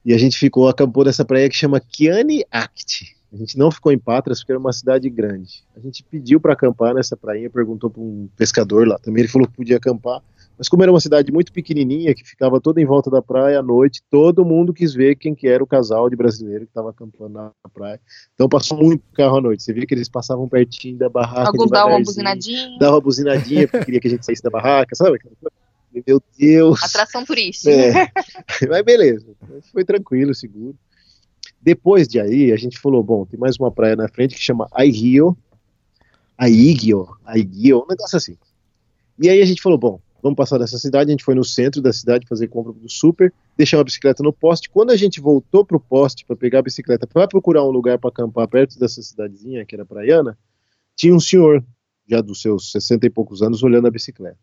e 0.05 0.13
a 0.13 0.17
gente 0.17 0.37
ficou, 0.37 0.67
acampou 0.67 1.05
nessa 1.05 1.23
praia 1.23 1.49
que 1.49 1.55
chama 1.55 1.79
Kiani 1.79 2.43
Act. 2.51 3.15
A 3.33 3.35
gente 3.35 3.57
não 3.57 3.71
ficou 3.71 3.91
em 3.91 3.97
Patras 3.97 4.39
porque 4.39 4.51
era 4.51 4.59
uma 4.59 4.71
cidade 4.71 5.09
grande. 5.09 5.63
A 5.75 5.79
gente 5.79 6.03
pediu 6.03 6.39
para 6.39 6.53
acampar 6.53 6.93
nessa 6.93 7.17
praia, 7.17 7.49
perguntou 7.49 7.89
para 7.89 8.01
um 8.01 8.29
pescador 8.37 8.87
lá 8.87 8.99
também, 8.99 9.23
ele 9.23 9.31
falou 9.31 9.47
que 9.47 9.55
podia 9.55 9.77
acampar. 9.77 10.21
Mas 10.55 10.69
como 10.69 10.83
era 10.83 10.91
uma 10.91 10.99
cidade 10.99 11.31
muito 11.31 11.51
pequenininha, 11.51 12.13
que 12.13 12.23
ficava 12.23 12.61
toda 12.61 12.79
em 12.79 12.85
volta 12.85 13.09
da 13.09 13.23
praia 13.23 13.59
à 13.59 13.63
noite, 13.63 14.03
todo 14.07 14.45
mundo 14.45 14.71
quis 14.71 14.93
ver 14.93 15.15
quem 15.15 15.33
que 15.33 15.47
era 15.47 15.63
o 15.63 15.67
casal 15.67 16.11
de 16.11 16.15
brasileiro 16.15 16.65
que 16.65 16.69
estava 16.69 16.91
acampando 16.91 17.33
na 17.33 17.51
praia. 17.73 17.99
Então 18.35 18.47
passou 18.47 18.77
muito 18.77 19.03
carro 19.13 19.37
à 19.37 19.41
noite. 19.41 19.63
Você 19.63 19.73
via 19.73 19.87
que 19.87 19.95
eles 19.95 20.07
passavam 20.07 20.47
pertinho 20.47 20.95
da 20.95 21.09
barraca 21.09 21.49
Alguns 21.49 21.71
davam 21.71 21.93
uma 21.93 22.03
buzinadinha. 22.03 22.77
Dava 22.77 22.95
uma 22.95 23.01
buzinadinha 23.01 23.67
porque 23.67 23.85
queria 23.85 23.99
que 23.99 24.07
a 24.09 24.11
gente 24.11 24.25
saísse 24.27 24.43
da 24.43 24.51
barraca, 24.51 24.95
sabe? 24.95 25.17
Meu 26.07 26.21
Deus. 26.37 26.83
Atração 26.83 27.25
turística. 27.25 27.71
É. 27.71 28.11
Mas 28.69 28.83
beleza, 28.83 29.25
foi 29.71 29.83
tranquilo, 29.83 30.35
seguro. 30.35 30.75
Depois 31.63 32.09
de 32.09 32.19
aí, 32.19 32.51
a 32.51 32.57
gente 32.57 32.77
falou, 32.77 33.01
bom, 33.01 33.25
tem 33.25 33.39
mais 33.39 33.55
uma 33.57 33.71
praia 33.71 33.95
na 33.95 34.09
frente 34.09 34.35
que 34.35 34.41
chama 34.41 34.67
Aigio, 34.73 35.37
Aigio, 36.37 37.07
Aigio, 37.23 37.83
um 37.83 37.87
negócio 37.87 38.17
assim. 38.17 38.37
E 39.17 39.29
aí 39.29 39.41
a 39.41 39.45
gente 39.45 39.61
falou, 39.61 39.77
bom, 39.77 40.01
vamos 40.21 40.35
passar 40.35 40.57
dessa 40.57 40.77
cidade, 40.77 41.09
a 41.09 41.13
gente 41.13 41.23
foi 41.23 41.33
no 41.33 41.43
centro 41.43 41.81
da 41.81 41.93
cidade 41.93 42.27
fazer 42.27 42.49
compra 42.49 42.73
do 42.73 42.89
super, 42.89 43.33
deixar 43.55 43.79
a 43.79 43.83
bicicleta 43.83 44.21
no 44.21 44.33
poste. 44.33 44.69
Quando 44.69 44.91
a 44.91 44.97
gente 44.97 45.21
voltou 45.21 45.63
pro 45.63 45.79
poste 45.79 46.25
para 46.25 46.35
pegar 46.35 46.59
a 46.59 46.63
bicicleta 46.63 47.07
para 47.07 47.29
procurar 47.29 47.63
um 47.63 47.71
lugar 47.71 47.97
para 47.97 48.09
acampar 48.09 48.45
perto 48.49 48.77
dessa 48.77 49.01
cidadezinha, 49.01 49.65
que 49.65 49.73
era 49.73 49.85
praiana, 49.85 50.37
tinha 50.97 51.15
um 51.15 51.19
senhor, 51.19 51.63
já 52.05 52.19
dos 52.19 52.41
seus 52.41 52.73
60 52.73 53.05
e 53.05 53.09
poucos 53.09 53.41
anos, 53.41 53.63
olhando 53.63 53.87
a 53.87 53.91
bicicleta. 53.91 54.37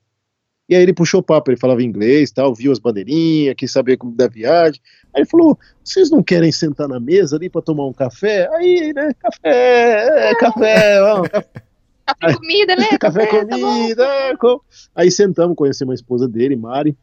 E 0.71 0.75
aí 0.77 0.83
ele 0.83 0.95
puxou 0.95 1.21
papo, 1.23 1.51
ele 1.51 1.59
falava 1.59 1.83
inglês, 1.83 2.31
tal, 2.31 2.55
viu 2.55 2.71
as 2.71 2.79
bandeirinhas, 2.79 3.55
quis 3.59 3.71
saber 3.73 3.97
como 3.97 4.15
da 4.15 4.29
viagem. 4.29 4.81
Aí 5.13 5.23
ele 5.23 5.29
falou: 5.29 5.59
"Vocês 5.85 6.11
não 6.11 6.23
querem 6.23 6.53
sentar 6.53 6.87
na 6.89 7.01
mesa 7.01 7.35
ali 7.37 7.51
para 7.51 7.61
tomar 7.61 7.85
um 7.87 7.93
café?" 7.93 8.49
Aí, 8.55 8.93
né, 8.95 9.13
café, 9.21 10.31
é, 10.31 10.35
café, 10.37 11.01
vamos, 11.01 11.29
café, 11.29 11.49
Café 12.07 12.31
e 12.33 12.35
comida, 12.37 12.77
né? 12.77 12.87
café, 12.99 13.27
tá 13.45 13.59
bom. 13.59 13.61
comida. 13.61 14.05
é, 14.05 14.37
com- 14.37 14.61
Aí 14.95 15.11
sentamos, 15.11 15.57
conhecemos 15.57 15.93
a 15.93 15.95
esposa 15.97 16.27
dele, 16.29 16.55
Mari. 16.57 16.97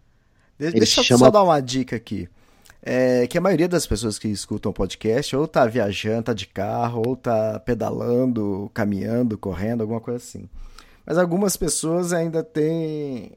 De- 0.57 0.65
Ele 0.67 0.79
Deixa 0.79 1.01
eu 1.01 1.03
chama- 1.03 1.25
só 1.25 1.31
dar 1.31 1.43
uma 1.43 1.59
dica 1.59 1.95
aqui. 1.95 2.27
É 2.89 3.27
que 3.27 3.37
a 3.37 3.41
maioria 3.41 3.67
das 3.67 3.85
pessoas 3.85 4.17
que 4.17 4.29
escutam 4.29 4.69
o 4.69 4.73
podcast 4.73 5.35
ou 5.35 5.45
tá 5.47 5.65
viajando, 5.65 6.23
tá 6.23 6.33
de 6.33 6.47
carro, 6.47 7.01
ou 7.05 7.15
tá 7.17 7.59
pedalando, 7.65 8.71
caminhando, 8.73 9.37
correndo, 9.37 9.81
alguma 9.81 9.99
coisa 9.99 10.17
assim. 10.23 10.47
Mas 11.05 11.17
algumas 11.17 11.57
pessoas 11.57 12.13
ainda 12.13 12.43
têm. 12.43 13.31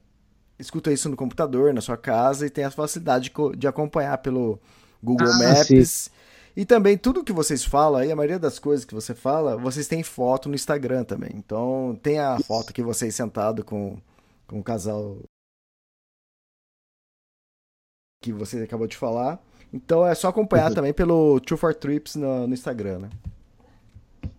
Escutam 0.61 0.93
isso 0.93 1.09
no 1.09 1.17
computador, 1.17 1.73
na 1.75 1.81
sua 1.81 1.97
casa, 1.97 2.47
e 2.47 2.51
tem 2.51 2.65
a 2.65 2.71
facilidade 2.71 3.25
de, 3.25 3.31
co- 3.31 3.55
de 3.57 3.67
acompanhar 3.67 4.19
pelo 4.19 4.61
Google 5.03 5.27
Ah, 5.29 5.39
Maps. 5.39 6.11
E 6.57 6.65
também 6.65 6.99
tudo 6.99 7.25
que 7.25 7.33
vocês 7.33 7.65
falam 7.65 8.01
aí, 8.01 8.11
a 8.13 8.17
maioria 8.17 8.39
das 8.39 8.59
coisas 8.59 8.85
que 8.85 8.95
você 8.95 9.15
fala, 9.15 9.57
vocês 9.57 9.87
têm 9.89 10.03
foto 10.03 10.49
no 10.49 10.55
Instagram 10.55 11.05
também. 11.05 11.31
Então 11.35 11.99
tem 12.03 12.19
a 12.19 12.39
foto 12.41 12.73
que 12.73 12.83
vocês 12.83 13.15
sentado 13.15 13.65
com, 13.65 13.97
com 14.47 14.59
o 14.59 14.63
casal 14.63 15.19
que 18.23 18.33
você 18.33 18.63
acabou 18.63 18.87
de 18.87 18.97
falar. 18.97 19.41
Então 19.73 20.07
é 20.07 20.15
só 20.15 20.29
acompanhar 20.29 20.69
Uhum. 20.69 20.75
também 20.75 20.93
pelo 20.93 21.41
True 21.41 21.59
for 21.59 21.75
Trips 21.75 22.17
no, 22.17 22.47
no 22.47 22.53
Instagram, 22.55 22.99
né? 23.01 23.11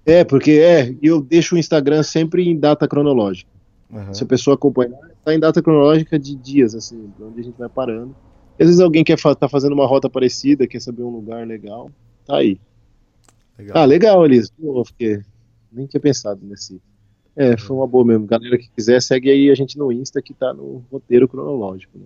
É, 0.05 0.23
porque 0.23 0.51
é, 0.51 0.93
eu 1.01 1.21
deixo 1.21 1.55
o 1.55 1.57
Instagram 1.57 2.03
sempre 2.03 2.47
em 2.47 2.59
data 2.59 2.87
cronológica. 2.87 3.49
Aham. 3.93 4.13
Se 4.13 4.23
a 4.23 4.27
pessoa 4.27 4.55
acompanhar, 4.55 4.99
tá 5.23 5.33
em 5.33 5.39
data 5.39 5.61
cronológica 5.61 6.17
de 6.17 6.35
dias, 6.35 6.73
assim, 6.75 7.11
de 7.17 7.23
onde 7.23 7.39
a 7.41 7.43
gente 7.43 7.57
vai 7.57 7.69
parando. 7.69 8.15
Às 8.59 8.67
vezes 8.67 8.79
alguém 8.79 9.03
quer 9.03 9.17
fa 9.17 9.33
tá 9.33 9.49
fazendo 9.49 9.73
uma 9.73 9.87
rota 9.87 10.09
parecida, 10.09 10.67
quer 10.67 10.79
saber 10.79 11.03
um 11.03 11.09
lugar 11.09 11.45
legal, 11.47 11.89
tá 12.25 12.37
aí. 12.37 12.59
Legal. 13.57 13.77
Ah, 13.77 13.85
legal, 13.85 14.25
Elisa. 14.25 14.49
Pô, 14.59 14.83
fiquei... 14.85 15.21
Nem 15.71 15.85
tinha 15.87 16.01
pensado 16.01 16.41
nesse. 16.43 16.81
É, 17.35 17.55
foi 17.55 17.75
uma 17.77 17.87
boa 17.87 18.03
mesmo. 18.03 18.25
Galera 18.25 18.57
que 18.57 18.69
quiser, 18.69 19.01
segue 19.01 19.29
aí 19.31 19.49
a 19.49 19.55
gente 19.55 19.77
no 19.77 19.91
Insta 19.91 20.21
que 20.21 20.33
tá 20.33 20.53
no 20.53 20.83
roteiro 20.91 21.27
cronológico. 21.27 21.97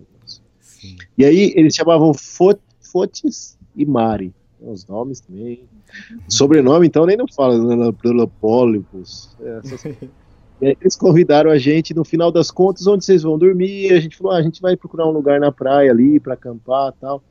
Sim. 0.60 0.98
E 1.18 1.26
aí 1.26 1.52
eles 1.56 1.74
chamavam 1.74 2.14
Fo- 2.14 2.60
Fotis 2.80 3.58
e 3.76 3.86
Mari. 3.86 4.34
Tem 4.60 4.70
Os 4.70 4.86
nomes 4.86 5.20
também. 5.20 5.68
Sobrenome, 6.30 6.86
então, 6.86 7.06
nem 7.08 7.18
não 7.18 7.26
fala. 7.28 7.56
Lolopólipos. 8.04 9.36
É, 9.42 9.58
essas 9.60 9.82
coisas. 9.82 10.10
E 10.62 10.68
aí 10.68 10.78
eles 10.80 10.96
convidaram 10.96 11.52
a 11.52 11.58
gente, 11.58 11.94
no 11.94 12.06
final 12.06 12.32
das 12.32 12.50
contas, 12.50 12.88
onde 12.88 13.04
vocês 13.04 13.24
vão 13.24 13.38
dormir? 13.38 13.92
A 13.92 14.00
gente 14.00 14.18
falou, 14.18 14.34
ah, 14.34 14.38
a 14.38 14.42
gente 14.42 14.62
vai 14.62 14.76
procurar 14.76 15.08
um 15.08 15.12
lugar 15.12 15.40
na 15.40 15.52
praia 15.52 15.92
ali 15.92 16.20
para 16.20 16.34
acampar 16.34 16.94
tal. 16.94 17.22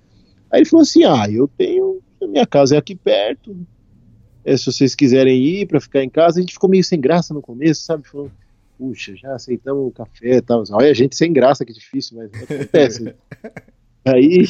Aí 0.50 0.60
ele 0.60 0.68
falou 0.68 0.82
assim, 0.82 1.04
ah, 1.04 1.26
eu 1.30 1.48
tenho, 1.48 2.00
a 2.22 2.26
minha 2.26 2.46
casa 2.46 2.76
é 2.76 2.78
aqui 2.78 2.94
perto, 2.94 3.56
é, 4.44 4.56
se 4.56 4.66
vocês 4.66 4.94
quiserem 4.94 5.42
ir 5.42 5.66
para 5.66 5.80
ficar 5.80 6.04
em 6.04 6.10
casa, 6.10 6.38
a 6.38 6.40
gente 6.42 6.52
ficou 6.52 6.68
meio 6.68 6.84
sem 6.84 7.00
graça 7.00 7.32
no 7.32 7.40
começo, 7.40 7.82
sabe? 7.82 8.06
Falou, 8.06 8.30
puxa, 8.78 9.16
já 9.16 9.34
aceitamos 9.34 9.88
o 9.88 9.90
café 9.90 10.36
e 10.36 10.42
tal. 10.42 10.62
Olha, 10.72 10.90
a 10.90 10.94
gente 10.94 11.16
sem 11.16 11.32
graça, 11.32 11.64
que 11.64 11.72
difícil, 11.72 12.18
mas 12.18 12.30
acontece. 12.42 13.14
aí, 14.04 14.46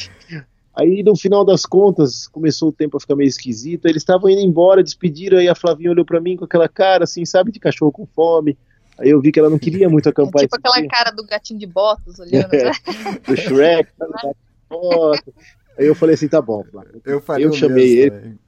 aí, 0.76 1.02
no 1.02 1.16
final 1.16 1.44
das 1.44 1.64
contas, 1.64 2.26
começou 2.28 2.68
o 2.68 2.72
tempo 2.72 2.96
a 2.96 3.00
ficar 3.00 3.16
meio 3.16 3.28
esquisito. 3.28 3.86
Eles 3.86 4.02
estavam 4.02 4.30
indo 4.30 4.40
embora, 4.40 4.82
despediram, 4.82 5.38
aí 5.38 5.48
a 5.48 5.54
Flavinha 5.54 5.90
olhou 5.90 6.04
para 6.04 6.20
mim 6.20 6.36
com 6.36 6.44
aquela 6.44 6.68
cara, 6.68 7.04
assim, 7.04 7.24
sabe, 7.24 7.52
de 7.52 7.60
cachorro 7.60 7.92
com 7.92 8.06
fome. 8.06 8.56
Aí 8.98 9.10
eu 9.10 9.20
vi 9.20 9.32
que 9.32 9.40
ela 9.40 9.50
não 9.50 9.58
queria 9.58 9.88
muito 9.88 10.08
acampar. 10.08 10.42
tipo 10.42 10.56
aquela 10.56 10.78
dia. 10.78 10.88
cara 10.88 11.10
do 11.10 11.24
gatinho 11.26 11.58
de 11.58 11.66
botas 11.66 12.18
olhando. 12.18 12.54
É, 12.54 12.70
do 13.26 13.36
Shrek, 13.36 13.90
Aí 15.76 15.86
eu 15.86 15.94
falei 15.94 16.14
assim, 16.14 16.28
tá 16.28 16.40
bom, 16.40 16.62
Flávio. 16.70 17.02
Eu, 17.04 17.22
eu 17.38 17.52
chamei 17.52 17.98
ele. 17.98 18.10
Também. 18.10 18.38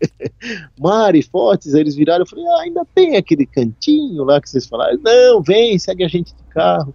Mari, 0.78 1.22
Fortes, 1.22 1.74
aí 1.74 1.80
eles 1.80 1.94
viraram, 1.94 2.22
eu 2.22 2.28
falei, 2.28 2.44
ah, 2.46 2.60
ainda 2.62 2.86
tem 2.94 3.16
aquele 3.16 3.46
cantinho 3.46 4.24
lá 4.24 4.40
que 4.40 4.50
vocês 4.50 4.66
falaram, 4.66 4.98
não, 5.02 5.42
vem, 5.42 5.78
segue 5.78 6.04
a 6.04 6.08
gente 6.08 6.34
de 6.34 6.42
carro. 6.50 6.94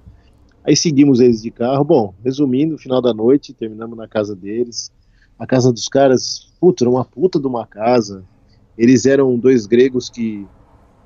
Aí 0.63 0.75
seguimos 0.75 1.19
eles 1.19 1.41
de 1.41 1.51
carro. 1.51 1.83
Bom, 1.83 2.13
resumindo, 2.23 2.77
final 2.77 3.01
da 3.01 3.13
noite, 3.13 3.53
terminamos 3.53 3.97
na 3.97 4.07
casa 4.07 4.35
deles. 4.35 4.91
A 5.37 5.47
casa 5.47 5.71
dos 5.73 5.87
caras, 5.87 6.51
puta, 6.59 6.83
era 6.83 6.89
uma 6.89 7.03
puta 7.03 7.39
de 7.39 7.47
uma 7.47 7.65
casa. 7.65 8.23
Eles 8.77 9.05
eram 9.05 9.37
dois 9.37 9.65
gregos 9.65 10.09
que 10.09 10.47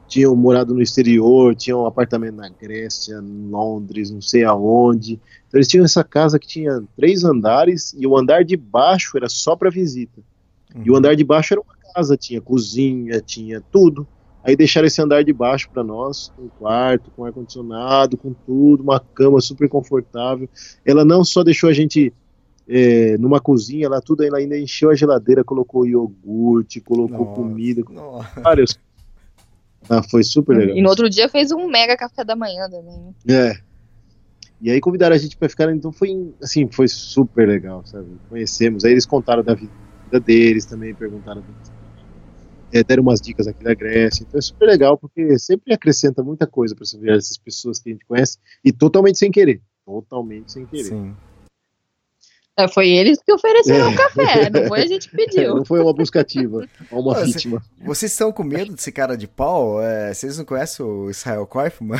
tinham 0.07 0.35
morado 0.35 0.73
no 0.73 0.81
exterior, 0.81 1.55
tinham 1.55 1.81
um 1.81 1.85
apartamento 1.85 2.35
na 2.35 2.49
Grécia, 2.49 3.15
em 3.15 3.49
Londres, 3.49 4.11
não 4.11 4.21
sei 4.21 4.43
aonde. 4.43 5.13
Então 5.47 5.57
eles 5.57 5.67
tinham 5.67 5.85
essa 5.85 6.03
casa 6.03 6.37
que 6.37 6.47
tinha 6.47 6.83
três 6.95 7.23
andares 7.23 7.95
e 7.97 8.05
o 8.05 8.17
andar 8.17 8.43
de 8.43 8.55
baixo 8.55 9.17
era 9.17 9.29
só 9.29 9.55
para 9.55 9.69
visita. 9.69 10.21
Uhum. 10.75 10.83
E 10.85 10.91
o 10.91 10.95
andar 10.95 11.15
de 11.15 11.23
baixo 11.23 11.53
era 11.53 11.61
uma 11.61 11.93
casa, 11.93 12.17
tinha 12.17 12.41
cozinha, 12.41 13.21
tinha 13.21 13.61
tudo. 13.71 14.07
Aí 14.45 14.55
deixaram 14.55 14.85
esse 14.85 15.01
andar 15.01 15.23
de 15.23 15.33
baixo 15.33 15.67
para 15.71 15.83
nós, 15.83 16.31
um 16.37 16.47
quarto 16.47 17.09
com 17.11 17.25
ar 17.25 17.33
condicionado, 17.33 18.15
com 18.15 18.31
tudo, 18.31 18.83
uma 18.83 18.99
cama 18.99 19.41
super 19.41 19.67
confortável. 19.67 20.47
Ela 20.85 21.03
não 21.03 21.25
só 21.25 21.43
deixou 21.43 21.67
a 21.67 21.73
gente 21.73 22.13
é, 22.67 23.17
numa 23.17 23.39
cozinha 23.39 23.89
lá, 23.89 23.99
tudo, 23.99 24.23
ela 24.23 24.37
ainda 24.37 24.55
encheu 24.57 24.91
a 24.91 24.95
geladeira, 24.95 25.43
colocou 25.43 25.85
iogurte, 25.85 26.79
colocou 26.79 27.25
nossa, 27.25 27.33
comida, 27.33 27.83
vários. 28.41 28.79
Ah, 29.89 30.03
foi 30.03 30.23
super 30.23 30.57
legal. 30.57 30.77
E 30.77 30.81
no 30.81 30.89
outro 30.89 31.09
dia 31.09 31.27
fez 31.27 31.51
um 31.51 31.67
mega 31.67 31.97
café 31.97 32.23
da 32.23 32.35
manhã 32.35 32.69
também. 32.69 33.15
É. 33.27 33.57
E 34.61 34.69
aí 34.69 34.79
convidaram 34.79 35.15
a 35.15 35.19
gente 35.19 35.37
para 35.37 35.49
ficar, 35.49 35.71
então 35.73 35.91
foi 35.91 36.33
assim, 36.41 36.67
foi 36.67 36.87
super 36.87 37.47
legal, 37.47 37.83
sabe? 37.85 38.07
Conhecemos, 38.29 38.85
aí 38.85 38.91
eles 38.91 39.05
contaram 39.07 39.43
da 39.43 39.55
vida 39.55 40.19
deles 40.23 40.65
também, 40.65 40.93
perguntaram 40.93 41.43
é, 42.77 42.83
deram 42.83 43.03
umas 43.03 43.21
dicas 43.21 43.47
aqui 43.47 43.63
da 43.63 43.73
Grécia. 43.73 44.23
Então 44.27 44.37
é 44.37 44.41
super 44.41 44.65
legal, 44.65 44.97
porque 44.97 45.39
sempre 45.39 45.73
acrescenta 45.73 46.21
muita 46.21 46.45
coisa 46.45 46.75
para 46.75 46.85
ver 46.99 47.17
essas 47.17 47.37
pessoas 47.37 47.79
que 47.79 47.89
a 47.89 47.93
gente 47.93 48.05
conhece 48.05 48.37
e 48.63 48.71
totalmente 48.71 49.17
sem 49.17 49.31
querer. 49.31 49.61
Totalmente 49.85 50.51
sem 50.51 50.65
querer. 50.65 50.83
Sim. 50.83 51.15
É, 52.57 52.69
foi 52.69 52.89
eles 52.89 53.21
que 53.21 53.33
ofereceram 53.33 53.89
o 53.89 53.93
é. 53.93 53.97
café, 53.97 54.49
não 54.49 54.67
foi 54.67 54.81
a 54.81 54.87
gente 54.87 55.09
que 55.09 55.15
pediu. 55.17 55.55
não 55.55 55.65
foi 55.65 55.81
uma 55.81 55.93
buscativa, 55.93 56.65
uma 56.89 57.13
Pô, 57.13 57.25
vítima. 57.25 57.61
Vocês 57.83 58.13
estão 58.13 58.31
com 58.31 58.43
medo 58.43 58.73
desse 58.73 58.93
cara 58.93 59.17
de 59.17 59.27
pau? 59.27 59.81
É, 59.81 60.13
vocês 60.13 60.37
não 60.37 60.45
conhecem 60.45 60.85
o 60.85 61.09
Israel 61.09 61.45
Koifman? 61.45 61.99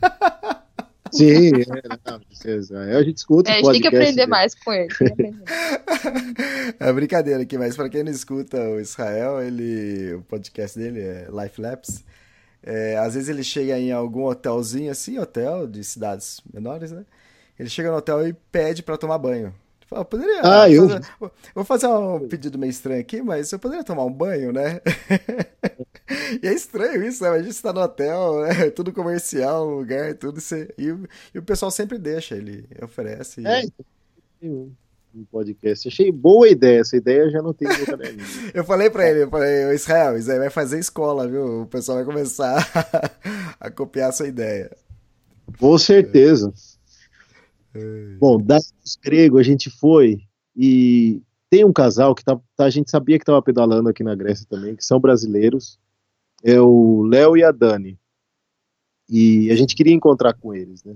Sim, 1.12 1.52
é, 1.62 2.70
não, 2.70 2.98
a 2.98 3.02
gente 3.02 3.18
escuta. 3.18 3.50
É, 3.50 3.54
a 3.54 3.56
gente 3.56 3.70
tem 3.72 3.80
que 3.80 3.88
aprender 3.88 4.26
mais 4.26 4.54
com 4.54 4.72
ele. 4.72 4.88
é 6.78 6.92
brincadeira 6.92 7.42
aqui, 7.42 7.58
mas 7.58 7.76
para 7.76 7.88
quem 7.88 8.02
não 8.02 8.12
escuta 8.12 8.58
o 8.60 8.80
Israel, 8.80 9.42
ele, 9.42 10.14
o 10.14 10.22
podcast 10.22 10.78
dele 10.78 11.00
é 11.00 11.28
Life 11.30 11.60
Labs. 11.60 12.04
É, 12.62 12.96
às 12.98 13.14
vezes 13.14 13.28
ele 13.28 13.42
chega 13.42 13.78
em 13.78 13.90
algum 13.90 14.24
hotelzinho 14.24 14.90
assim, 14.90 15.18
hotel 15.18 15.66
de 15.66 15.82
cidades 15.82 16.40
menores, 16.52 16.92
né? 16.92 17.04
Ele 17.58 17.68
chega 17.68 17.90
no 17.90 17.96
hotel 17.96 18.26
e 18.26 18.32
pede 18.32 18.82
para 18.82 18.96
tomar 18.96 19.18
banho. 19.18 19.54
Fala, 19.90 20.04
poderia. 20.04 20.40
Ah, 20.40 20.68
fazer, 20.68 20.76
eu. 21.20 21.30
Vou 21.52 21.64
fazer 21.64 21.88
um 21.88 22.28
pedido 22.28 22.56
meio 22.56 22.70
estranho 22.70 23.00
aqui, 23.00 23.20
mas 23.20 23.50
eu 23.50 23.58
poderia 23.58 23.82
tomar 23.82 24.04
um 24.04 24.12
banho, 24.12 24.52
né? 24.52 24.80
e 26.40 26.46
é 26.46 26.54
estranho 26.54 27.02
isso, 27.02 27.24
né? 27.24 27.30
A 27.30 27.42
gente 27.42 27.50
está 27.50 27.72
no 27.72 27.80
hotel, 27.80 28.44
é 28.44 28.70
tudo 28.70 28.92
comercial, 28.92 29.68
lugar, 29.68 30.14
tudo. 30.14 30.40
Você... 30.40 30.72
E, 30.78 30.94
e, 31.34 31.38
o 31.40 31.42
pessoal 31.42 31.72
sempre 31.72 31.98
deixa, 31.98 32.36
ele 32.36 32.68
oferece. 32.80 33.42
É, 33.44 33.64
um 34.40 35.24
podcast. 35.24 35.88
Achei 35.88 36.12
boa 36.12 36.48
ideia, 36.48 36.82
essa 36.82 36.96
ideia 36.96 37.28
já 37.28 37.42
não 37.42 37.52
tem 37.52 37.66
caderninho. 37.84 38.24
eu 38.54 38.62
falei 38.62 38.90
pra 38.90 39.10
ele, 39.10 39.24
eu 39.24 39.28
falei, 39.28 39.74
Israel, 39.74 40.16
isso 40.16 40.30
aí 40.30 40.38
vai 40.38 40.50
fazer 40.50 40.78
escola, 40.78 41.26
viu? 41.26 41.62
O 41.62 41.66
pessoal 41.66 41.98
vai 41.98 42.04
começar 42.04 42.64
a 43.58 43.68
copiar 43.72 44.10
a 44.10 44.12
sua 44.12 44.28
ideia. 44.28 44.70
Com 45.58 45.76
certeza. 45.76 46.52
É. 46.56 46.69
Bom, 48.18 48.38
das 48.38 48.72
grego 49.02 49.38
a 49.38 49.42
gente 49.42 49.70
foi 49.70 50.20
e 50.56 51.22
tem 51.48 51.64
um 51.64 51.72
casal 51.72 52.14
que 52.14 52.24
tá, 52.24 52.38
tá 52.56 52.64
a 52.64 52.70
gente 52.70 52.90
sabia 52.90 53.18
que 53.18 53.22
estava 53.22 53.42
pedalando 53.42 53.88
aqui 53.88 54.02
na 54.02 54.14
Grécia 54.14 54.46
também, 54.48 54.76
que 54.76 54.84
são 54.84 55.00
brasileiros, 55.00 55.78
é 56.44 56.60
o 56.60 57.02
Léo 57.02 57.36
e 57.36 57.44
a 57.44 57.50
Dani. 57.50 57.98
E 59.08 59.50
a 59.50 59.56
gente 59.56 59.74
queria 59.74 59.92
encontrar 59.92 60.34
com 60.34 60.54
eles, 60.54 60.84
né? 60.84 60.94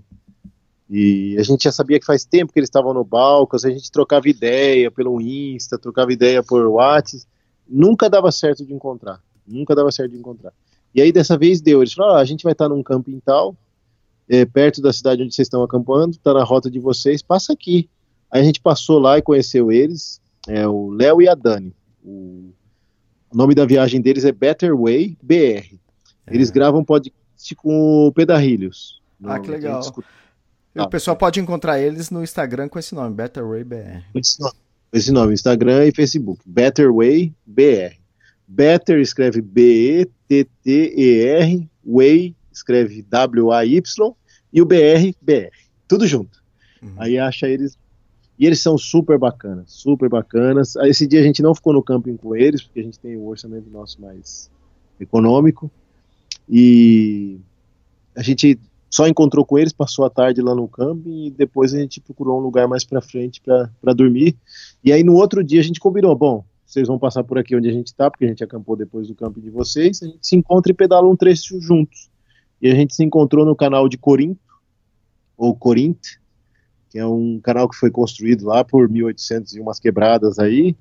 E 0.89 1.37
a 1.39 1.43
gente 1.43 1.65
já 1.65 1.73
sabia 1.73 1.99
que 1.99 2.07
faz 2.07 2.25
tempo 2.25 2.53
que 2.53 2.59
eles 2.59 2.69
estavam 2.69 2.95
no 2.95 3.05
Balcas, 3.05 3.65
a 3.65 3.71
gente 3.71 3.91
trocava 3.91 4.29
ideia 4.29 4.91
pelo 4.91 5.21
Insta, 5.21 5.79
trocava 5.79 6.13
ideia 6.13 6.43
por 6.43 6.65
WhatsApp, 6.67 7.25
nunca 7.67 8.09
dava 8.09 8.31
certo 8.31 8.65
de 8.65 8.73
encontrar, 8.73 9.21
nunca 9.47 9.75
dava 9.75 9.91
certo 9.91 10.13
de 10.13 10.19
encontrar. 10.19 10.53
E 10.95 11.01
aí 11.01 11.11
dessa 11.11 11.37
vez 11.37 11.61
deu, 11.61 11.83
eles 11.83 11.95
falaram, 11.95 12.17
ah, 12.17 12.21
a 12.21 12.25
gente 12.25 12.45
vai 12.45 12.53
estar 12.53 12.69
num 12.69 12.83
camping 12.83 13.19
tal, 13.25 13.57
é, 14.29 14.45
perto 14.45 14.81
da 14.81 14.93
cidade 14.93 15.23
onde 15.23 15.35
vocês 15.35 15.47
estão 15.47 15.63
acampando, 15.63 16.13
está 16.13 16.35
na 16.35 16.45
rota 16.45 16.71
de 16.71 16.79
vocês, 16.79 17.23
passa 17.23 17.53
aqui. 17.53 17.89
Aí 18.31 18.41
a 18.41 18.45
gente 18.45 18.61
passou 18.61 18.99
lá 18.99 19.19
e 19.19 19.23
conheceu 19.23 19.71
eles, 19.71 20.21
é, 20.49 20.67
o 20.67 20.91
Léo 20.91 21.23
e 21.23 21.29
a 21.29 21.35
Dani. 21.35 21.75
O, 22.03 22.53
o, 23.31 23.37
nome 23.37 23.55
da 23.55 23.65
viagem 23.65 24.01
deles 24.01 24.25
é 24.25 24.33
Better 24.33 24.77
Way 24.77 25.17
BR. 25.23 25.77
Eles 26.27 26.51
é. 26.51 26.53
gravam 26.53 26.85
podcast 26.85 27.55
com 27.57 28.07
o 28.07 28.13
Pedarrilhos. 28.13 29.01
Ah, 29.23 29.39
que 29.39 29.51
legal. 29.51 29.81
E 30.75 30.81
o 30.81 30.89
pessoal 30.89 31.17
pode 31.17 31.39
encontrar 31.39 31.79
eles 31.81 32.11
no 32.11 32.23
Instagram 32.23 32.69
com 32.69 32.79
esse 32.79 32.95
nome, 32.95 33.15
Better 33.15 33.47
Way 33.47 33.65
BR. 33.65 34.03
Esse 34.15 34.41
nome, 34.41 34.55
esse 34.93 35.13
nome 35.13 35.33
Instagram 35.35 35.87
e 35.87 35.95
Facebook. 35.95 36.43
Better 36.45 36.93
Way 36.93 37.33
BR. 37.47 37.97
Better 38.47 39.01
escreve 39.01 39.41
B-E-T-T-E-R, 39.41 40.09
Way 41.85 42.35
escreve 42.57 43.03
W-A-Y 43.03 44.15
e 44.53 44.63
o 44.63 44.65
BR, 44.65 45.13
BR. 45.21 45.55
Tudo 45.89 46.07
junto. 46.07 46.43
Uhum. 46.83 46.95
Aí 46.97 47.19
acha 47.19 47.49
eles. 47.49 47.79
E 48.39 48.47
eles 48.47 48.61
são 48.61 48.77
super 48.77 49.19
bacanas, 49.19 49.71
super 49.73 50.09
bacanas. 50.09 50.75
Esse 50.77 51.07
dia 51.07 51.21
a 51.21 51.23
gente 51.23 51.41
não 51.41 51.55
ficou 51.55 51.73
no 51.73 51.83
camping 51.83 52.17
com 52.17 52.35
eles, 52.35 52.63
porque 52.63 52.81
a 52.81 52.83
gente 52.83 52.99
tem 52.99 53.17
o 53.17 53.27
orçamento 53.27 53.71
nosso 53.71 54.01
mais 54.01 54.51
econômico. 54.99 55.71
E 56.49 57.39
a 58.17 58.23
gente 58.23 58.59
só 58.91 59.09
encontrou 59.09 59.45
com 59.45 59.59
eles, 59.59 59.73
passou 59.73 60.05
a 60.05 60.11
tarde 60.11 60.41
lá 60.41 60.55
no 60.55 60.69
camping 60.69 61.27
e 61.27 61.31
depois 61.31 61.75
a 61.75 61.79
gente 61.79 62.01
procurou 62.01 62.39
um 62.39 62.43
lugar 62.43 62.69
mais 62.69 62.85
para 62.85 63.01
frente 63.01 63.41
para 63.41 63.93
dormir. 63.93 64.37
E 64.85 64.93
aí 64.93 65.03
no 65.03 65.15
outro 65.15 65.43
dia 65.43 65.61
a 65.61 65.65
gente 65.65 65.81
combinou, 65.81 66.15
bom, 66.15 66.45
vocês 66.65 66.87
vão 66.87 66.99
passar 66.99 67.25
por 67.25 67.37
aqui 67.37 67.57
onde 67.57 67.69
a 67.69 67.73
gente 67.73 67.89
está, 67.89 68.11
porque 68.11 68.25
a 68.25 68.29
gente 68.29 68.45
acampou 68.45 68.77
depois 68.77 69.09
do 69.09 69.15
camping 69.15 69.41
de 69.41 69.51
vocês, 69.51 70.03
a 70.03 70.07
gente 70.07 70.27
se 70.27 70.37
encontra 70.37 70.71
e 70.71 70.75
pedala 70.75 71.09
um 71.09 71.17
trecho 71.17 71.61
juntos. 71.61 72.09
E 72.65 72.71
a 72.71 72.75
gente 72.75 72.95
se 72.95 73.05
encontrou 73.05 73.45
no 73.45 73.55
canal 73.55 73.91
de 73.91 73.99
Corinto, 73.99 74.41
ou 75.37 75.55
Corinto, 75.55 76.09
que 76.89 76.99
é 76.99 77.07
um 77.07 77.39
canal 77.39 77.69
que 77.69 77.77
foi 77.77 77.91
construído 77.91 78.47
lá 78.47 78.65
por 78.65 78.89
1800 78.89 79.55
e 79.55 79.61
umas 79.61 79.79
quebradas 79.79 80.39
aí, 80.39 80.75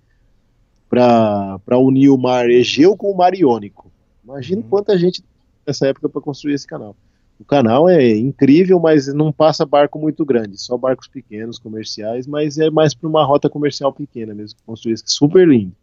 para 0.87 1.77
unir 1.77 2.07
o 2.07 2.17
mar 2.17 2.49
Egeu 2.49 2.95
com 2.95 3.11
o 3.11 3.17
mar 3.17 3.35
Iônico. 3.35 3.91
Imagina 4.23 4.61
uhum. 4.61 4.69
quanta 4.69 4.97
gente 4.97 5.21
nessa 5.67 5.85
época 5.85 6.07
para 6.07 6.21
construir 6.21 6.53
esse 6.53 6.65
canal. 6.65 6.95
O 7.37 7.43
canal 7.43 7.89
é 7.89 8.15
incrível, 8.15 8.79
mas 8.79 9.13
não 9.13 9.29
passa 9.33 9.65
barco 9.65 9.99
muito 9.99 10.23
grande, 10.23 10.57
só 10.61 10.77
barcos 10.77 11.09
pequenos, 11.09 11.59
comerciais, 11.59 12.25
mas 12.25 12.57
é 12.57 12.69
mais 12.69 12.93
para 12.93 13.09
uma 13.09 13.25
rota 13.25 13.49
comercial 13.49 13.91
pequena 13.91 14.33
mesmo, 14.33 14.57
construir 14.65 14.93
esse 14.93 15.03
super 15.07 15.45
lindo. 15.45 15.75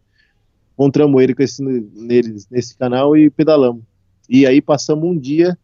Encontramos 0.73 1.21
ele 1.21 1.35
com 1.35 1.43
esse, 1.43 1.61
nele, 1.61 2.37
nesse 2.49 2.75
canal 2.75 3.15
e 3.15 3.29
pedalamos. 3.29 3.83
E 4.27 4.47
aí 4.47 4.63
passamos 4.63 5.07
um 5.07 5.15
dia 5.15 5.55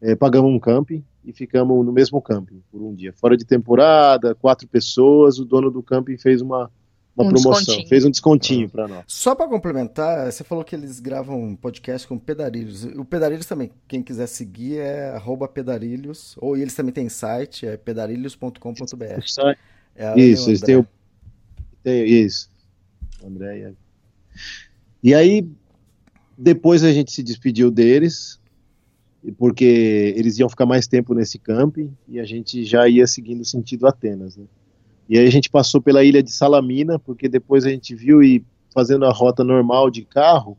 é, 0.00 0.14
pagamos 0.14 0.50
um 0.50 0.58
camping 0.58 1.04
e 1.24 1.32
ficamos 1.32 1.84
no 1.84 1.92
mesmo 1.92 2.20
camping 2.20 2.62
por 2.70 2.80
um 2.80 2.94
dia. 2.94 3.12
Fora 3.12 3.36
de 3.36 3.44
temporada, 3.44 4.34
quatro 4.34 4.66
pessoas, 4.66 5.38
o 5.38 5.44
dono 5.44 5.70
do 5.70 5.82
camping 5.82 6.16
fez 6.16 6.40
uma, 6.40 6.70
uma 7.16 7.26
um 7.26 7.28
promoção, 7.28 7.86
fez 7.86 8.04
um 8.04 8.10
descontinho 8.10 8.68
para 8.68 8.88
nós. 8.88 9.04
Só 9.06 9.34
para 9.34 9.46
complementar, 9.46 10.32
você 10.32 10.42
falou 10.42 10.64
que 10.64 10.74
eles 10.74 10.98
gravam 11.00 11.42
um 11.42 11.54
podcast 11.54 12.08
com 12.08 12.18
Pedarilhos. 12.18 12.84
O 12.84 13.04
Pedarilhos 13.04 13.46
também, 13.46 13.70
quem 13.86 14.02
quiser 14.02 14.26
seguir 14.26 14.78
é 14.78 15.14
pedarilhos, 15.52 16.34
ou 16.38 16.56
eles 16.56 16.74
também 16.74 16.92
têm 16.92 17.08
site, 17.08 17.66
é 17.66 17.76
pedarilhos.com.br. 17.76 19.54
É 19.96 20.18
isso, 20.18 20.48
eles 20.48 20.60
têm 20.62 20.76
o... 20.76 20.86
Tem, 21.82 22.06
isso, 22.06 22.48
André. 23.24 23.72
E 25.02 25.14
aí, 25.14 25.46
depois 26.36 26.84
a 26.84 26.92
gente 26.92 27.12
se 27.12 27.22
despediu 27.22 27.70
deles, 27.70 28.39
porque 29.36 30.14
eles 30.16 30.38
iam 30.38 30.48
ficar 30.48 30.66
mais 30.66 30.86
tempo 30.86 31.14
nesse 31.14 31.38
camping 31.38 31.92
e 32.08 32.18
a 32.18 32.24
gente 32.24 32.64
já 32.64 32.88
ia 32.88 33.06
seguindo 33.06 33.44
sentido 33.44 33.86
Atenas, 33.86 34.36
né? 34.36 34.44
E 35.08 35.18
aí 35.18 35.26
a 35.26 35.30
gente 35.30 35.50
passou 35.50 35.80
pela 35.82 36.04
ilha 36.04 36.22
de 36.22 36.30
Salamina, 36.30 36.98
porque 36.98 37.28
depois 37.28 37.66
a 37.66 37.70
gente 37.70 37.94
viu 37.94 38.22
e 38.22 38.44
fazendo 38.72 39.04
a 39.04 39.12
rota 39.12 39.42
normal 39.42 39.90
de 39.90 40.04
carro, 40.04 40.56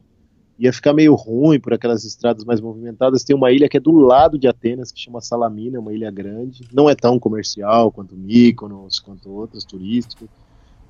ia 0.60 0.72
ficar 0.72 0.94
meio 0.94 1.16
ruim 1.16 1.60
por 1.60 1.74
aquelas 1.74 2.04
estradas 2.04 2.44
mais 2.44 2.60
movimentadas. 2.60 3.24
Tem 3.24 3.36
uma 3.36 3.52
ilha 3.52 3.68
que 3.70 3.78
é 3.78 3.80
do 3.80 3.94
lado 3.94 4.38
de 4.38 4.48
Atenas, 4.48 4.92
que 4.92 5.00
chama 5.00 5.22
Salamina, 5.22 5.80
uma 5.80 5.94
ilha 5.94 6.12
grande. 6.12 6.68
Não 6.72 6.90
é 6.90 6.94
tão 6.94 7.18
comercial 7.18 7.92
quanto 7.92 8.16
Mykonos, 8.16 9.00
quanto 9.00 9.32
outras 9.32 9.64
turísticas. 9.64 10.28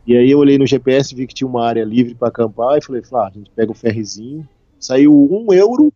E 0.06 0.18
aí 0.18 0.32
eu 0.32 0.40
olhei 0.40 0.58
no 0.58 0.66
GPS, 0.66 1.14
vi 1.14 1.28
que 1.28 1.34
tinha 1.34 1.48
uma 1.48 1.64
área 1.64 1.86
livre 1.86 2.16
para 2.16 2.30
acampar 2.30 2.78
e 2.78 2.84
falei, 2.84 3.02
ah, 3.14 3.28
a 3.28 3.32
gente 3.32 3.52
pega 3.52 3.72
o 3.72 3.76
ferrizinho. 3.76 4.48
Saiu 4.80 5.14
um 5.14 5.54
euro 5.54 5.94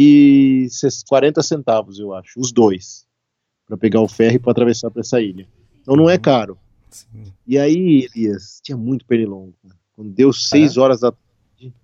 e 0.00 0.68
40 1.08 1.42
centavos, 1.42 1.98
eu 1.98 2.14
acho, 2.14 2.38
os 2.38 2.52
dois, 2.52 3.04
para 3.66 3.76
pegar 3.76 4.00
o 4.00 4.08
ferry 4.08 4.38
para 4.38 4.52
atravessar 4.52 4.90
para 4.90 5.00
essa 5.00 5.20
ilha. 5.20 5.48
Então 5.82 5.96
não 5.96 6.08
é 6.08 6.14
uhum. 6.14 6.20
caro. 6.20 6.58
Sim. 6.88 7.32
E 7.46 7.58
aí, 7.58 8.06
Elias, 8.14 8.60
tinha 8.62 8.76
muito 8.76 9.04
pernilongo. 9.04 9.54
Quando 9.94 10.10
deu 10.10 10.32
seis 10.32 10.76
é? 10.76 10.80
horas 10.80 11.00
da 11.00 11.10
tarde, 11.10 11.74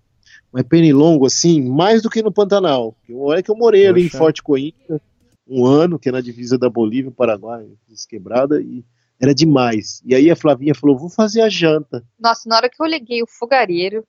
mas 0.51 0.63
pernilongo 0.63 1.25
assim, 1.25 1.61
mais 1.61 2.01
do 2.01 2.09
que 2.09 2.23
no 2.23 2.31
Pantanal. 2.31 2.95
Olha 3.11 3.43
que 3.43 3.51
eu 3.51 3.55
morei 3.55 3.81
Poxa. 3.81 3.91
ali 3.91 4.05
em 4.05 4.09
Forte 4.09 4.41
Coimbra 4.41 5.01
um 5.47 5.65
ano, 5.65 5.99
que 5.99 6.09
é 6.09 6.11
na 6.11 6.21
divisa 6.21 6.57
da 6.57 6.69
Bolívia, 6.69 7.11
Paraguai, 7.11 7.67
quebrada, 8.09 8.61
e 8.61 8.83
era 9.19 9.33
demais. 9.33 10.01
E 10.05 10.15
aí 10.15 10.29
a 10.29 10.35
Flavinha 10.35 10.73
falou: 10.73 10.97
vou 10.97 11.09
fazer 11.09 11.41
a 11.41 11.49
janta. 11.49 12.03
Nossa, 12.19 12.49
na 12.49 12.57
hora 12.57 12.69
que 12.69 12.81
eu 12.81 12.85
liguei 12.85 13.21
o 13.21 13.27
fogareiro, 13.27 14.03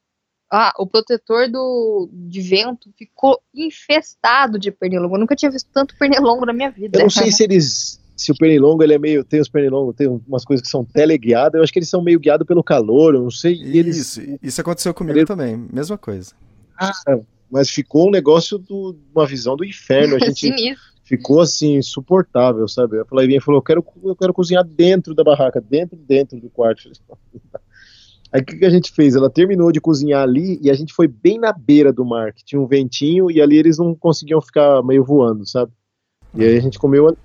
ah, 0.50 0.72
o 0.78 0.86
protetor 0.86 1.50
do, 1.50 2.08
de 2.12 2.40
vento 2.40 2.90
ficou 2.96 3.40
infestado 3.54 4.58
de 4.58 4.70
pernilongo. 4.70 5.16
Eu 5.16 5.20
nunca 5.20 5.34
tinha 5.34 5.50
visto 5.50 5.68
tanto 5.72 5.96
pernilongo 5.98 6.46
na 6.46 6.52
minha 6.52 6.70
vida. 6.70 6.98
Eu 6.98 7.02
não 7.04 7.10
sei 7.10 7.30
se 7.32 7.42
eles. 7.42 8.00
Se 8.16 8.32
o 8.32 8.36
pernilongo 8.36 8.82
ele 8.82 8.94
é 8.94 8.98
meio. 8.98 9.24
Tem 9.24 9.40
os 9.40 9.48
pernilongos, 9.48 9.94
tem 9.96 10.08
umas 10.26 10.44
coisas 10.44 10.64
que 10.64 10.70
são 10.70 10.84
teleguiadas. 10.84 11.58
Eu 11.58 11.62
acho 11.62 11.72
que 11.72 11.78
eles 11.78 11.88
são 11.88 12.02
meio 12.02 12.20
guiados 12.20 12.46
pelo 12.46 12.62
calor. 12.62 13.14
Eu 13.14 13.22
não 13.22 13.30
sei. 13.30 13.54
E 13.54 13.78
eles, 13.78 13.96
isso, 13.96 14.38
isso 14.42 14.60
aconteceu 14.60 14.94
comigo 14.94 15.18
ele... 15.18 15.26
também. 15.26 15.56
Mesma 15.72 15.98
coisa. 15.98 16.32
Ah, 16.78 16.92
mas 17.50 17.68
ficou 17.68 18.08
um 18.08 18.10
negócio 18.10 18.56
do, 18.58 18.96
uma 19.14 19.26
visão 19.26 19.56
do 19.56 19.64
inferno. 19.64 20.16
A 20.16 20.18
gente 20.24 20.76
ficou 21.02 21.40
assim, 21.40 21.76
insuportável, 21.76 22.66
sabe? 22.68 23.00
A 23.00 23.04
Flavinha 23.04 23.40
falou: 23.40 23.58
eu 23.58 23.64
quero, 23.64 23.84
eu 24.04 24.16
quero 24.16 24.32
cozinhar 24.32 24.64
dentro 24.64 25.14
da 25.14 25.24
barraca, 25.24 25.60
dentro, 25.60 25.96
dentro 25.96 26.40
do 26.40 26.48
quarto. 26.48 26.90
Aí 28.36 28.42
o 28.42 28.44
que, 28.44 28.56
que, 28.56 28.66
a 28.66 28.70
gente 28.70 28.92
fez? 28.92 29.16
Ela 29.16 29.30
terminou 29.30 29.72
de 29.72 29.80
cozinhar 29.80 30.22
ali 30.22 30.58
e 30.62 30.70
a 30.70 30.74
gente 30.74 30.92
foi 30.92 31.08
bem 31.08 31.38
na 31.38 31.54
beira 31.54 31.90
do 31.90 32.04
mar, 32.04 32.34
que 32.34 32.44
tinha 32.44 32.60
um 32.60 32.66
ventinho 32.66 33.30
e 33.30 33.40
ali 33.40 33.56
eles 33.56 33.78
não 33.78 33.94
conseguiam 33.94 34.42
ficar 34.42 34.82
meio 34.82 35.02
voando, 35.02 35.46
sabe? 35.46 35.72
E 36.34 36.44
aí 36.44 36.58
a 36.58 36.60
gente 36.60 36.78
comeu. 36.78 37.16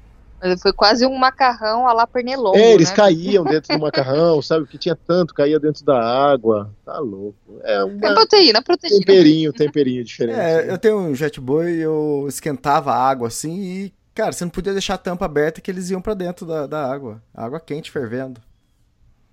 Mas 0.41 0.61
foi 0.61 0.71
quase 0.71 1.05
um 1.05 1.17
macarrão 1.17 1.85
a 1.85 1.91
lá 1.91 2.07
pernilongo. 2.07 2.57
É, 2.57 2.71
eles 2.71 2.89
né? 2.91 2.95
caíam 2.95 3.43
dentro 3.43 3.75
do 3.75 3.81
macarrão, 3.83 4.41
sabe? 4.41 4.65
Que 4.67 4.77
tinha 4.77 4.95
tanto, 4.95 5.33
caía 5.33 5.59
dentro 5.59 5.83
da 5.83 6.01
água. 6.01 6.73
Tá 6.85 6.97
louco. 6.97 7.59
É, 7.61 7.83
uma... 7.83 8.07
é 8.07 8.13
proteína, 8.13 8.61
proteína. 8.61 8.99
Temperinho, 8.99 9.51
temperinho 9.51 10.03
diferente. 10.05 10.39
É, 10.39 10.65
né? 10.65 10.73
eu 10.73 10.77
tenho 10.77 10.97
um 10.97 11.13
jet 11.13 11.41
boy, 11.41 11.69
eu 11.69 12.25
esquentava 12.29 12.93
a 12.93 12.97
água 12.97 13.27
assim 13.27 13.59
e, 13.61 13.93
cara, 14.15 14.31
você 14.31 14.45
não 14.45 14.49
podia 14.49 14.71
deixar 14.71 14.93
a 14.93 14.97
tampa 14.97 15.25
aberta 15.25 15.59
que 15.59 15.69
eles 15.69 15.89
iam 15.89 16.01
para 16.01 16.13
dentro 16.13 16.45
da, 16.45 16.65
da 16.65 16.89
água. 16.89 17.21
Água 17.35 17.59
quente 17.59 17.91
fervendo. 17.91 18.39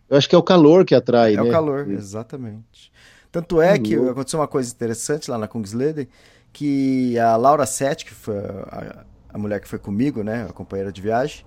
Eu 0.09 0.17
acho 0.17 0.29
que 0.29 0.35
é 0.35 0.39
o 0.39 0.43
calor 0.43 0.85
que 0.85 0.95
atrai, 0.95 1.35
é 1.35 1.37
né? 1.37 1.47
É 1.47 1.49
o 1.49 1.51
calor, 1.51 1.91
exatamente. 1.91 2.93
Tanto 3.31 3.61
é 3.61 3.79
que 3.79 3.95
aconteceu 3.95 4.41
uma 4.41 4.49
coisa 4.49 4.73
interessante 4.73 5.31
lá 5.31 5.37
na 5.37 5.47
Kungsleden, 5.47 6.09
que 6.53 7.19
a 7.19 7.37
Laura 7.37 7.67
Sete, 7.67 8.05
que 8.05 8.15
foi 8.15 8.39
a, 8.39 9.05
a, 9.29 9.39
mulher 9.39 9.61
que 9.61 9.69
foi 9.69 9.79
comigo, 9.79 10.23
né, 10.23 10.47
a 10.49 10.53
companheira 10.53 10.91
de 10.91 11.01
viagem, 11.03 11.45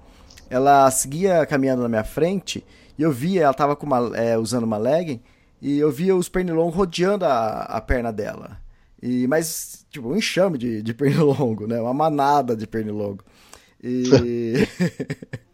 ela 0.50 0.90
seguia 0.92 1.46
caminhando 1.46 1.82
na 1.82 1.90
minha 1.90 2.04
frente 2.04 2.64
e 2.98 3.04
eu 3.04 3.12
via, 3.12 3.44
ela 3.44 3.52
estava 3.52 3.78
é, 4.16 4.38
usando 4.38 4.64
uma 4.64 4.78
legging, 4.78 5.22
e 5.60 5.80
eu 5.80 5.92
via 5.92 6.16
os 6.16 6.30
pernilongos 6.30 6.76
rodeando 6.76 7.26
a, 7.26 7.64
a 7.64 7.82
perna 7.82 8.12
dela. 8.12 8.60
E, 9.02 9.26
mas, 9.28 9.86
tipo, 9.90 10.10
um 10.10 10.16
enxame 10.16 10.58
de, 10.58 10.84
de 10.84 10.94
pernilongo, 10.94 11.66
né? 11.66 11.82
Uma 11.82 11.94
manada 11.94 12.56
de 12.56 12.68
pernilongo. 12.68 13.24
E... 13.84 14.68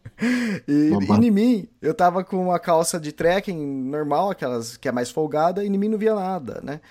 E, 0.68 0.92
e 0.92 1.28
em 1.28 1.32
mim, 1.32 1.68
eu 1.82 1.94
tava 1.94 2.24
com 2.24 2.42
uma 2.44 2.60
calça 2.60 3.00
de 3.00 3.12
trekking 3.12 3.58
normal, 3.58 4.32
aquelas 4.32 4.78
que 4.78 4.88
é 4.88 4.92
mais 4.92 5.12
folgada, 5.12 5.64
e 5.64 5.68
em 5.68 5.78
mim 5.78 5.90
não 5.90 5.98
via 5.98 6.16
nada, 6.16 6.60
né? 6.64 6.82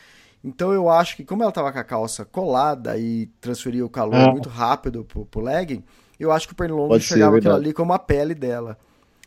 Então 0.45 0.73
eu 0.73 0.89
acho 0.89 1.17
que 1.17 1.25
como 1.25 1.43
ela 1.43 1.51
tava 1.51 1.73
com 1.73 1.79
a 1.79 1.85
calça 1.85 2.25
colada 2.25 2.97
e 2.97 3.27
transferia 3.41 3.85
o 3.85 3.91
calor 3.91 4.15
ah. 4.15 4.31
muito 4.31 4.49
rápido 4.49 5.05
pro, 5.05 5.27
pro 5.27 5.41
legging, 5.41 5.83
eu 6.21 6.31
acho 6.31 6.47
que 6.47 6.53
o 6.53 6.57
pernilongo 6.57 6.89
Pode 6.89 7.05
enxergava 7.05 7.39
aquilo 7.39 7.55
ali 7.55 7.73
como 7.73 7.93
a 7.93 7.99
pele 7.99 8.35
dela. 8.35 8.79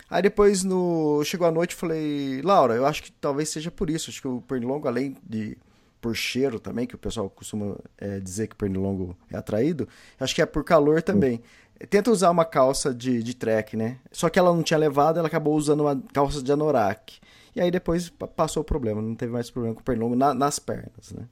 Aí 0.09 0.23
depois, 0.23 0.63
no 0.63 1.21
chegou 1.23 1.45
a 1.45 1.51
noite, 1.51 1.75
falei, 1.75 2.41
Laura, 2.41 2.73
eu 2.73 2.85
acho 2.85 3.03
que 3.03 3.11
talvez 3.11 3.49
seja 3.49 3.69
por 3.69 3.89
isso. 3.89 4.09
Acho 4.09 4.21
que 4.21 4.27
o 4.27 4.41
pernilongo, 4.41 4.87
além 4.87 5.15
de 5.23 5.55
por 6.01 6.15
cheiro 6.15 6.59
também, 6.59 6.87
que 6.87 6.95
o 6.95 6.97
pessoal 6.97 7.29
costuma 7.29 7.75
é, 7.97 8.19
dizer 8.19 8.47
que 8.47 8.53
o 8.53 8.57
pernilongo 8.57 9.15
é 9.29 9.37
atraído, 9.37 9.87
acho 10.19 10.33
que 10.33 10.41
é 10.41 10.45
por 10.45 10.63
calor 10.63 11.01
também. 11.01 11.41
Tenta 11.87 12.11
usar 12.11 12.29
uma 12.29 12.43
calça 12.43 12.93
de, 12.93 13.23
de 13.23 13.33
trek, 13.33 13.77
né? 13.77 13.99
Só 14.11 14.29
que 14.29 14.37
ela 14.37 14.53
não 14.53 14.61
tinha 14.63 14.77
levado, 14.77 15.17
ela 15.17 15.27
acabou 15.27 15.55
usando 15.55 15.81
uma 15.81 16.01
calça 16.13 16.41
de 16.41 16.51
anorak. 16.51 17.19
E 17.55 17.61
aí 17.61 17.71
depois 17.71 18.09
passou 18.35 18.61
o 18.61 18.65
problema, 18.65 19.01
não 19.01 19.15
teve 19.15 19.31
mais 19.31 19.49
problema 19.49 19.75
com 19.75 19.81
o 19.81 19.83
pernilongo 19.83 20.15
na, 20.15 20.33
nas 20.33 20.59
pernas, 20.59 21.11
né? 21.11 21.23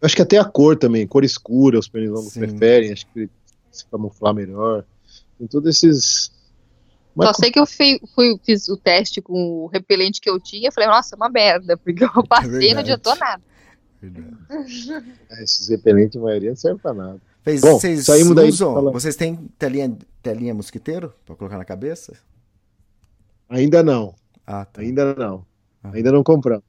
Eu 0.00 0.06
acho 0.06 0.16
que 0.16 0.22
até 0.22 0.38
a 0.38 0.44
cor 0.44 0.76
também, 0.76 1.06
cor 1.06 1.24
escura, 1.24 1.78
os 1.78 1.88
pernilongos 1.88 2.32
Sim. 2.32 2.40
preferem, 2.40 2.92
acho 2.92 3.06
que 3.12 3.28
se 3.70 3.84
camuflar 3.86 4.34
melhor. 4.34 4.84
Tem 5.38 5.46
todos 5.46 5.68
esses. 5.68 6.30
Mas 7.14 7.28
Só 7.28 7.34
sei 7.34 7.50
que 7.50 7.58
eu 7.58 7.66
fui, 7.66 7.98
fui, 8.14 8.38
fiz 8.44 8.68
o 8.68 8.76
teste 8.76 9.22
com 9.22 9.64
o 9.64 9.66
repelente 9.66 10.20
que 10.20 10.28
eu 10.28 10.38
tinha 10.38 10.68
e 10.68 10.72
falei, 10.72 10.88
nossa, 10.88 11.14
é 11.14 11.16
uma 11.16 11.30
merda, 11.30 11.76
porque 11.76 12.04
eu 12.04 12.08
é 12.24 12.26
passei 12.26 12.70
e 12.70 12.74
não 12.74 12.80
adiantou 12.80 13.16
nada. 13.16 13.42
É, 15.30 15.42
esses 15.42 15.68
repelentes, 15.68 16.16
a 16.16 16.20
maioria, 16.20 16.50
não 16.50 16.56
serve 16.56 16.80
pra 16.80 16.94
nada. 16.94 17.20
Fez, 17.46 17.60
Bom, 17.60 17.78
vocês 17.78 18.04
saímos 18.04 18.34
daí 18.34 18.48
usam, 18.48 18.90
Vocês 18.90 19.14
têm 19.14 19.36
telinha, 19.56 19.96
telinha 20.20 20.52
mosquiteiro 20.52 21.14
para 21.24 21.36
colocar 21.36 21.56
na 21.56 21.64
cabeça? 21.64 22.12
Ainda 23.48 23.84
não. 23.84 24.16
Ah, 24.44 24.64
tá. 24.64 24.80
Ainda 24.80 25.14
não. 25.14 25.46
Ah. 25.80 25.92
Ainda 25.94 26.10
não 26.10 26.24
compramos. 26.24 26.64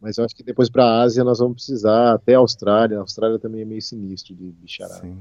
Mas 0.00 0.18
eu 0.18 0.24
acho 0.24 0.34
que 0.34 0.42
depois 0.42 0.68
para 0.68 0.84
a 0.84 1.02
Ásia 1.02 1.22
nós 1.22 1.38
vamos 1.38 1.54
precisar, 1.54 2.14
até 2.14 2.34
a 2.34 2.38
Austrália. 2.38 2.98
A 2.98 3.02
Austrália 3.02 3.38
também 3.38 3.62
é 3.62 3.64
meio 3.64 3.80
sinistro 3.80 4.34
de 4.34 4.50
bicharada. 4.50 5.02
Sim. 5.02 5.16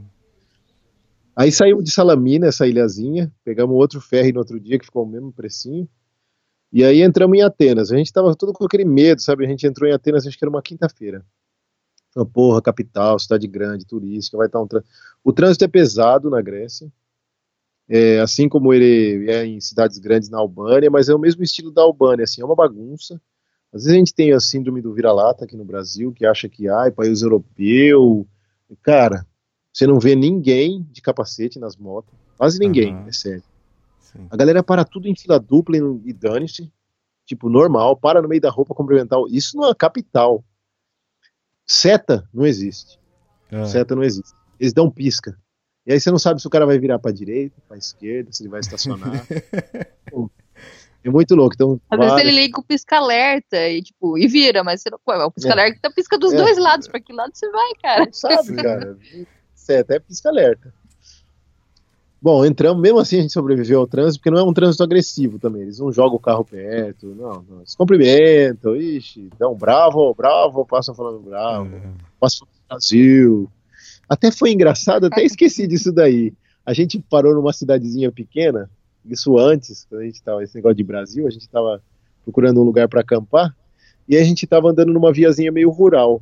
Aí 1.36 1.52
saímos 1.52 1.84
de 1.84 1.91
Salamina, 1.91 2.47
essa 2.47 2.66
ilhazinha, 2.66 3.32
pegamos 3.45 3.76
outro 3.76 4.02
ferry 4.02 4.34
no 4.34 4.39
outro 4.39 4.60
dia 4.60 4.80
que 4.80 4.86
ficou 4.86 5.04
o 5.04 5.08
mesmo 5.08 5.32
precinho. 5.32 5.88
E 6.74 6.84
aí 6.84 7.04
entramos 7.04 7.38
em 7.38 7.43
Atenas. 7.43 7.91
A 7.91 7.97
gente 7.97 8.12
tava 8.12 8.34
todo 8.34 8.52
com 8.52 8.66
aquele 8.66 8.84
medo, 8.84 9.22
sabe? 9.22 9.45
A 9.45 9.47
gente 9.47 9.68
entrou 9.68 9.88
em 9.88 9.93
Atenas, 9.93 10.26
acho 10.26 10.36
que 10.36 10.43
era 10.43 10.50
uma 10.50 10.64
quinta-feira 10.64 11.24
porra, 12.34 12.62
capital, 12.62 13.20
cidade 13.20 13.47
grande, 13.47 13.86
turística, 13.86 14.38
vai 14.38 14.47
estar 14.47 14.62
um 14.62 14.68
trânsito. 14.68 14.91
O 15.24 15.34
trânsito 15.34 15.66
é 15.66 15.68
pesado 15.68 16.30
na 16.30 16.41
Grécia, 16.41 16.91
é, 17.88 18.20
assim 18.20 18.47
como 18.47 18.74
ele 18.74 19.30
é 19.30 19.45
em 19.45 19.60
cidades 19.60 19.97
grandes 19.97 20.30
na 20.30 20.38
Albânia, 20.38 20.91
mas 20.91 21.10
é 21.10 21.15
o 21.15 21.19
mesmo 21.19 21.44
estilo 21.44 21.72
da 21.72 21.81
Albânia, 21.81 22.23
assim, 22.23 22.41
é 22.41 22.45
uma 22.45 22.56
bagunça. 22.56 23.19
Às 23.73 23.84
vezes 23.84 23.95
a 23.95 23.99
gente 23.99 24.14
tem 24.14 24.31
a 24.31 24.40
síndrome 24.40 24.81
do 24.81 24.94
vira-lata 24.94 25.45
aqui 25.45 25.56
no 25.56 25.65
Brasil, 25.65 26.11
que 26.11 26.26
acha 26.26 26.48
que, 26.48 26.68
ai, 26.68 26.91
país 26.91 27.22
europeu, 27.22 28.27
cara, 28.81 29.26
você 29.73 29.88
não 29.88 29.99
vê 29.99 30.15
ninguém 30.15 30.86
de 30.91 31.02
capacete 31.02 31.60
nas 31.60 31.76
motos, 31.76 32.14
quase 32.38 32.60
ninguém, 32.60 32.95
uhum. 32.95 33.07
é 33.07 33.11
sério. 33.11 33.44
Sim. 33.99 34.27
A 34.30 34.36
galera 34.36 34.64
para 34.64 34.84
tudo 34.84 35.07
em 35.07 35.15
fila 35.15 35.40
dupla 35.40 35.77
e, 35.77 35.81
e 36.06 36.14
dane-se, 36.14 36.72
tipo, 37.26 37.49
normal, 37.49 37.95
para 37.95 38.22
no 38.22 38.27
meio 38.27 38.41
da 38.41 38.49
roupa 38.49 38.73
cumprimentar. 38.73 39.19
Isso 39.30 39.56
não 39.56 39.69
é 39.69 39.76
capital. 39.76 40.44
Seta 41.70 42.28
não 42.34 42.48
existe. 42.48 43.00
É. 43.52 43.64
Seta 43.66 43.96
não 43.96 44.04
existe. 44.04 44.34
Eles 44.60 44.74
dão 44.74 44.90
pisca. 44.90 45.38
E 45.86 45.94
aí 45.94 46.00
você 46.00 46.10
não 46.10 46.18
sabe 46.18 46.41
se 46.41 46.48
o 46.48 46.50
cara 46.50 46.66
vai 46.66 46.80
virar 46.80 46.98
para 46.98 47.12
direita, 47.12 47.62
para 47.68 47.78
esquerda, 47.78 48.32
se 48.32 48.41
ele 48.41 48.50
vai 48.50 48.60
estacionar. 48.60 49.24
é 51.04 51.10
muito 51.12 51.36
louco. 51.36 51.54
Então, 51.54 51.80
Às 51.88 52.00
vezes 52.00 52.18
ele 52.18 52.32
liga 52.32 52.60
o 52.60 52.64
pisca-alerta 52.64 53.68
e, 53.68 53.84
tipo, 53.84 54.18
e 54.18 54.28
vira, 54.28 54.64
mas 54.64 54.82
você 54.82 54.90
não... 54.90 55.00
Pô, 55.06 55.14
o 55.14 55.32
pisca-alerta 55.32 55.78
é. 55.78 55.80
tá 55.80 55.91
pisca 55.91 56.18
dos 56.18 56.34
é. 56.34 56.38
dois 56.38 56.58
lados. 56.58 56.88
Para 56.88 57.00
que 57.00 57.14
lado 57.14 57.32
você 57.36 57.50
vai, 57.52 57.72
cara? 57.82 58.06
Não 58.06 58.14
sabe, 58.14 58.56
cara. 58.56 58.98
Seta 59.54 59.96
é 59.96 60.00
pisca-alerta. 60.00 60.74
Bom, 62.22 62.46
entramos, 62.46 62.82
mesmo 62.82 63.00
assim 63.00 63.18
a 63.18 63.22
gente 63.22 63.32
sobreviveu 63.32 63.80
ao 63.80 63.88
trânsito, 63.88 64.20
porque 64.20 64.30
não 64.30 64.40
é 64.40 64.44
um 64.44 64.54
trânsito 64.54 64.84
agressivo 64.84 65.40
também. 65.40 65.62
Eles 65.62 65.80
não 65.80 65.91
jogam 65.91 66.16
o 66.16 66.20
carro 66.20 66.44
perto, 66.44 67.08
não, 67.16 67.46
não. 67.50 67.58
Eles 67.60 67.76
cumprimentam, 67.76 68.76
ixi, 68.76 69.30
dão 69.40 69.56
bravo, 69.56 70.14
bravo, 70.14 70.66
passam 70.66 70.94
falando 70.94 71.20
bravo, 71.20 71.74
é. 71.74 71.82
passam 72.20 72.46
no 72.46 72.68
Brasil. 72.68 73.50
Até 74.08 74.32
foi 74.32 74.52
engraçado, 74.52 75.06
até 75.06 75.24
esqueci 75.24 75.66
disso 75.66 75.94
daí. 75.94 76.34
A 76.66 76.74
gente 76.74 77.00
parou 77.10 77.34
numa 77.34 77.54
cidadezinha 77.54 78.12
pequena, 78.12 78.70
isso 79.06 79.38
antes, 79.38 79.86
quando 79.90 80.02
a 80.02 80.06
gente 80.06 80.22
tava, 80.22 80.44
esse 80.44 80.56
negócio 80.56 80.76
de 80.76 80.84
Brasil, 80.84 81.26
a 81.26 81.30
gente 81.30 81.48
tava 81.48 81.82
procurando 82.24 82.60
um 82.60 82.64
lugar 82.64 82.90
para 82.90 83.00
acampar, 83.00 83.56
e 84.08 84.18
a 84.18 84.24
gente 84.24 84.46
tava 84.46 84.70
andando 84.70 84.91
numa 84.91 85.14
viazinha 85.14 85.52
meio 85.52 85.70
rural. 85.70 86.22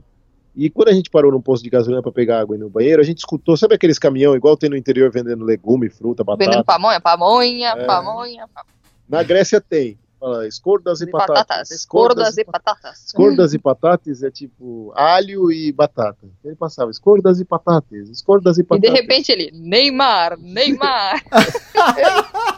E 0.58 0.72
quando 0.72 0.90
a 0.90 0.94
gente 0.94 1.12
parou 1.12 1.32
num 1.32 1.40
posto 1.40 1.64
de 1.64 1.70
gasolina 1.70 2.02
para 2.02 2.12
pegar 2.12 2.40
água 2.40 2.56
e 2.56 2.60
no 2.60 2.68
banheiro, 2.68 3.00
a 3.00 3.06
gente 3.06 3.20
escutou, 3.20 3.56
sabe 3.56 3.76
aqueles 3.76 4.00
caminhão 4.00 4.36
igual 4.36 4.58
tem 4.58 4.72
no 4.72 4.76
interior 4.76 5.12
vendendo 5.12 5.46
legume, 5.46 5.88
fruta, 5.88 6.24
batata? 6.24 6.50
Vendendo 6.50 6.66
pamonha, 6.66 7.00
pamonha, 7.00 7.70
É. 7.70 7.86
pamonha, 7.86 8.48
pamonha. 8.48 8.78
Na 9.08 9.22
Grécia 9.22 9.62
tem. 9.62 10.00
Fala, 10.20 10.48
escordas 10.48 11.00
e 11.02 11.04
E 11.04 11.12
batatas. 11.12 11.36
batatas. 11.38 11.72
Escordas 11.72 12.38
e 12.38 12.44
batatas. 12.44 13.06
Escordas 13.06 13.54
e 13.54 13.60
patatas 13.60 14.24
é 14.24 14.32
tipo 14.32 14.92
alho 14.96 15.52
e 15.52 15.72
batata. 15.72 16.28
Ele 16.44 16.56
passava 16.56 16.90
escordas 16.90 17.40
e 17.40 17.46
patatas, 17.46 18.10
escordas 18.10 18.58
e 18.58 18.62
E 18.62 18.64
batatas. 18.64 18.90
de 18.92 19.00
repente 19.02 19.32
ele, 19.32 19.52
Neymar, 19.54 20.38
Neymar. 20.40 21.24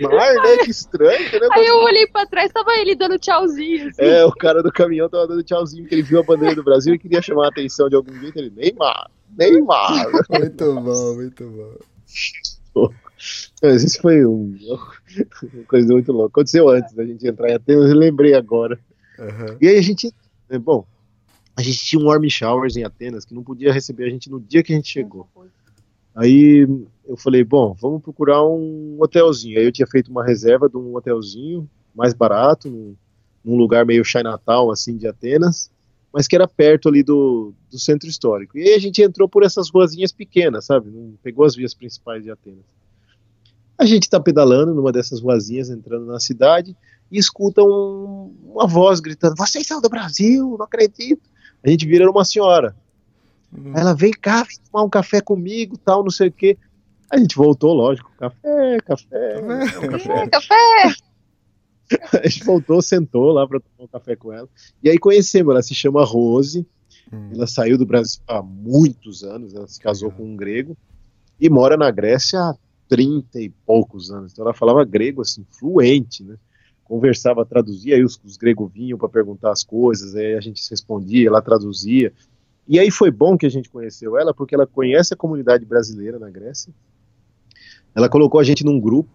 Mar, 0.00 0.34
né? 0.42 0.56
Que 0.64 0.70
estranho, 0.70 1.20
né? 1.40 1.48
Aí 1.52 1.66
eu 1.66 1.76
olhei 1.82 2.06
pra 2.06 2.26
trás, 2.26 2.50
tava 2.52 2.72
ele 2.76 2.94
dando 2.94 3.18
tchauzinho. 3.18 3.88
Assim. 3.88 4.02
É, 4.02 4.24
o 4.24 4.32
cara 4.32 4.62
do 4.62 4.72
caminhão 4.72 5.08
tava 5.08 5.26
dando 5.28 5.42
tchauzinho, 5.42 5.82
porque 5.82 5.94
ele 5.96 6.02
viu 6.02 6.20
a 6.20 6.22
bandeira 6.22 6.54
do 6.54 6.64
Brasil 6.64 6.94
e 6.94 6.98
queria 6.98 7.20
chamar 7.22 7.46
a 7.46 7.48
atenção 7.48 7.88
de 7.88 7.96
algum 7.96 8.12
jeito. 8.18 8.38
Ele, 8.38 8.50
Neymar, 8.50 9.10
Neymar. 9.36 10.06
Muito 10.30 10.74
bom, 10.80 11.14
muito 11.14 11.78
bom. 12.74 12.90
Mas 13.62 13.82
isso 13.84 14.00
foi 14.00 14.24
um- 14.24 14.56
coisa 15.68 15.92
muito 15.92 16.12
louca. 16.12 16.28
Aconteceu 16.28 16.68
antes 16.68 16.94
da 16.94 17.04
gente 17.04 17.26
entrar 17.26 17.50
em 17.50 17.54
Atenas, 17.54 17.90
eu 17.90 17.96
lembrei 17.96 18.34
agora. 18.34 18.78
Aham. 19.18 19.56
E 19.60 19.68
aí 19.68 19.76
a 19.78 19.82
gente, 19.82 20.12
é, 20.48 20.58
bom, 20.58 20.84
a 21.56 21.62
gente 21.62 21.78
tinha 21.84 22.00
um 22.00 22.06
warm 22.06 22.28
showers 22.28 22.76
em 22.76 22.84
Atenas 22.84 23.24
que 23.24 23.34
não 23.34 23.42
podia 23.42 23.72
receber 23.72 24.04
a 24.04 24.10
gente 24.10 24.30
no 24.30 24.40
dia 24.40 24.62
que 24.62 24.72
a 24.72 24.76
gente 24.76 24.90
chegou. 24.90 25.28
Aí 26.14 26.66
eu 27.06 27.16
falei, 27.16 27.44
bom, 27.44 27.74
vamos 27.80 28.02
procurar 28.02 28.44
um 28.44 28.96
hotelzinho. 29.00 29.58
Aí 29.58 29.64
eu 29.64 29.72
tinha 29.72 29.86
feito 29.86 30.10
uma 30.10 30.24
reserva 30.24 30.68
de 30.68 30.76
um 30.76 30.94
hotelzinho 30.94 31.68
mais 31.94 32.14
barato, 32.14 32.68
num, 32.68 32.94
num 33.44 33.56
lugar 33.56 33.84
meio 33.84 34.04
Chinatown, 34.04 34.70
assim, 34.70 34.96
de 34.96 35.06
Atenas, 35.06 35.70
mas 36.12 36.26
que 36.26 36.34
era 36.34 36.48
perto 36.48 36.88
ali 36.88 37.02
do, 37.02 37.52
do 37.70 37.78
centro 37.78 38.08
histórico. 38.08 38.58
E 38.58 38.62
aí 38.62 38.74
a 38.74 38.78
gente 38.78 39.02
entrou 39.02 39.28
por 39.28 39.42
essas 39.42 39.70
ruazinhas 39.70 40.12
pequenas, 40.12 40.64
sabe? 40.64 40.90
Não 40.90 41.14
pegou 41.22 41.44
as 41.44 41.54
vias 41.54 41.74
principais 41.74 42.22
de 42.22 42.30
Atenas. 42.30 42.64
A 43.80 43.86
gente 43.86 44.10
tá 44.10 44.20
pedalando 44.20 44.74
numa 44.74 44.92
dessas 44.92 45.20
ruazinhas, 45.20 45.70
entrando 45.70 46.04
na 46.04 46.20
cidade, 46.20 46.76
e 47.10 47.18
escuta 47.18 47.62
um- 47.62 48.34
uma 48.44 48.66
voz 48.66 49.00
gritando: 49.00 49.34
Vocês 49.38 49.66
são 49.66 49.80
do 49.80 49.88
Brasil, 49.88 50.54
não 50.58 50.66
acredito. 50.66 51.22
A 51.64 51.70
gente 51.70 51.86
vira 51.86 52.08
uma 52.10 52.24
senhora. 52.24 52.76
Aí 53.52 53.72
Ela 53.80 53.94
vem 53.94 54.12
cá, 54.12 54.42
vem 54.44 54.58
tomar 54.70 54.84
um 54.84 54.88
café 54.90 55.20
comigo, 55.22 55.78
tal, 55.78 56.02
não 56.04 56.10
sei 56.10 56.28
o 56.28 56.32
quê. 56.32 56.58
A 57.10 57.16
gente 57.18 57.34
voltou, 57.36 57.72
lógico, 57.72 58.12
café, 58.18 58.78
café, 58.84 59.40
é 59.40 59.78
um 59.78 59.88
café. 59.88 60.12
É, 60.22 60.28
café. 60.28 60.94
A 62.22 62.28
gente 62.28 62.44
voltou, 62.44 62.80
sentou 62.80 63.32
lá 63.32 63.48
para 63.48 63.58
tomar 63.58 63.84
um 63.84 63.88
café 63.88 64.14
com 64.14 64.32
ela. 64.32 64.48
E 64.80 64.88
aí 64.88 64.96
conhecemos, 64.98 65.50
ela 65.50 65.62
se 65.62 65.74
chama 65.74 66.04
Rose. 66.04 66.64
Hum. 67.12 67.30
Ela 67.34 67.46
saiu 67.48 67.76
do 67.76 67.84
Brasil 67.84 68.20
há 68.28 68.40
muitos 68.40 69.24
anos, 69.24 69.52
ela 69.54 69.66
se 69.66 69.80
casou 69.80 70.12
com 70.12 70.22
um 70.24 70.36
grego 70.36 70.76
e 71.40 71.50
mora 71.50 71.76
na 71.76 71.90
Grécia 71.90 72.38
há 72.38 72.54
30 72.90 73.40
e 73.40 73.48
poucos 73.64 74.10
anos. 74.10 74.32
Então 74.32 74.44
ela 74.44 74.52
falava 74.52 74.84
grego 74.84 75.22
assim, 75.22 75.46
fluente, 75.48 76.24
né? 76.24 76.36
Conversava, 76.82 77.46
traduzia, 77.46 77.94
aí 77.94 78.02
os, 78.02 78.20
os 78.24 78.36
gregos 78.36 78.68
vinham 78.72 78.98
para 78.98 79.08
perguntar 79.08 79.52
as 79.52 79.62
coisas, 79.62 80.16
aí 80.16 80.34
a 80.34 80.40
gente 80.40 80.68
respondia, 80.68 81.28
ela 81.28 81.40
traduzia. 81.40 82.12
E 82.66 82.80
aí 82.80 82.90
foi 82.90 83.12
bom 83.12 83.38
que 83.38 83.46
a 83.46 83.48
gente 83.48 83.70
conheceu 83.70 84.18
ela, 84.18 84.34
porque 84.34 84.56
ela 84.56 84.66
conhece 84.66 85.14
a 85.14 85.16
comunidade 85.16 85.64
brasileira 85.64 86.18
na 86.18 86.28
Grécia. 86.28 86.74
Ela 87.94 88.08
colocou 88.08 88.40
a 88.40 88.44
gente 88.44 88.64
num 88.64 88.80
grupo 88.80 89.08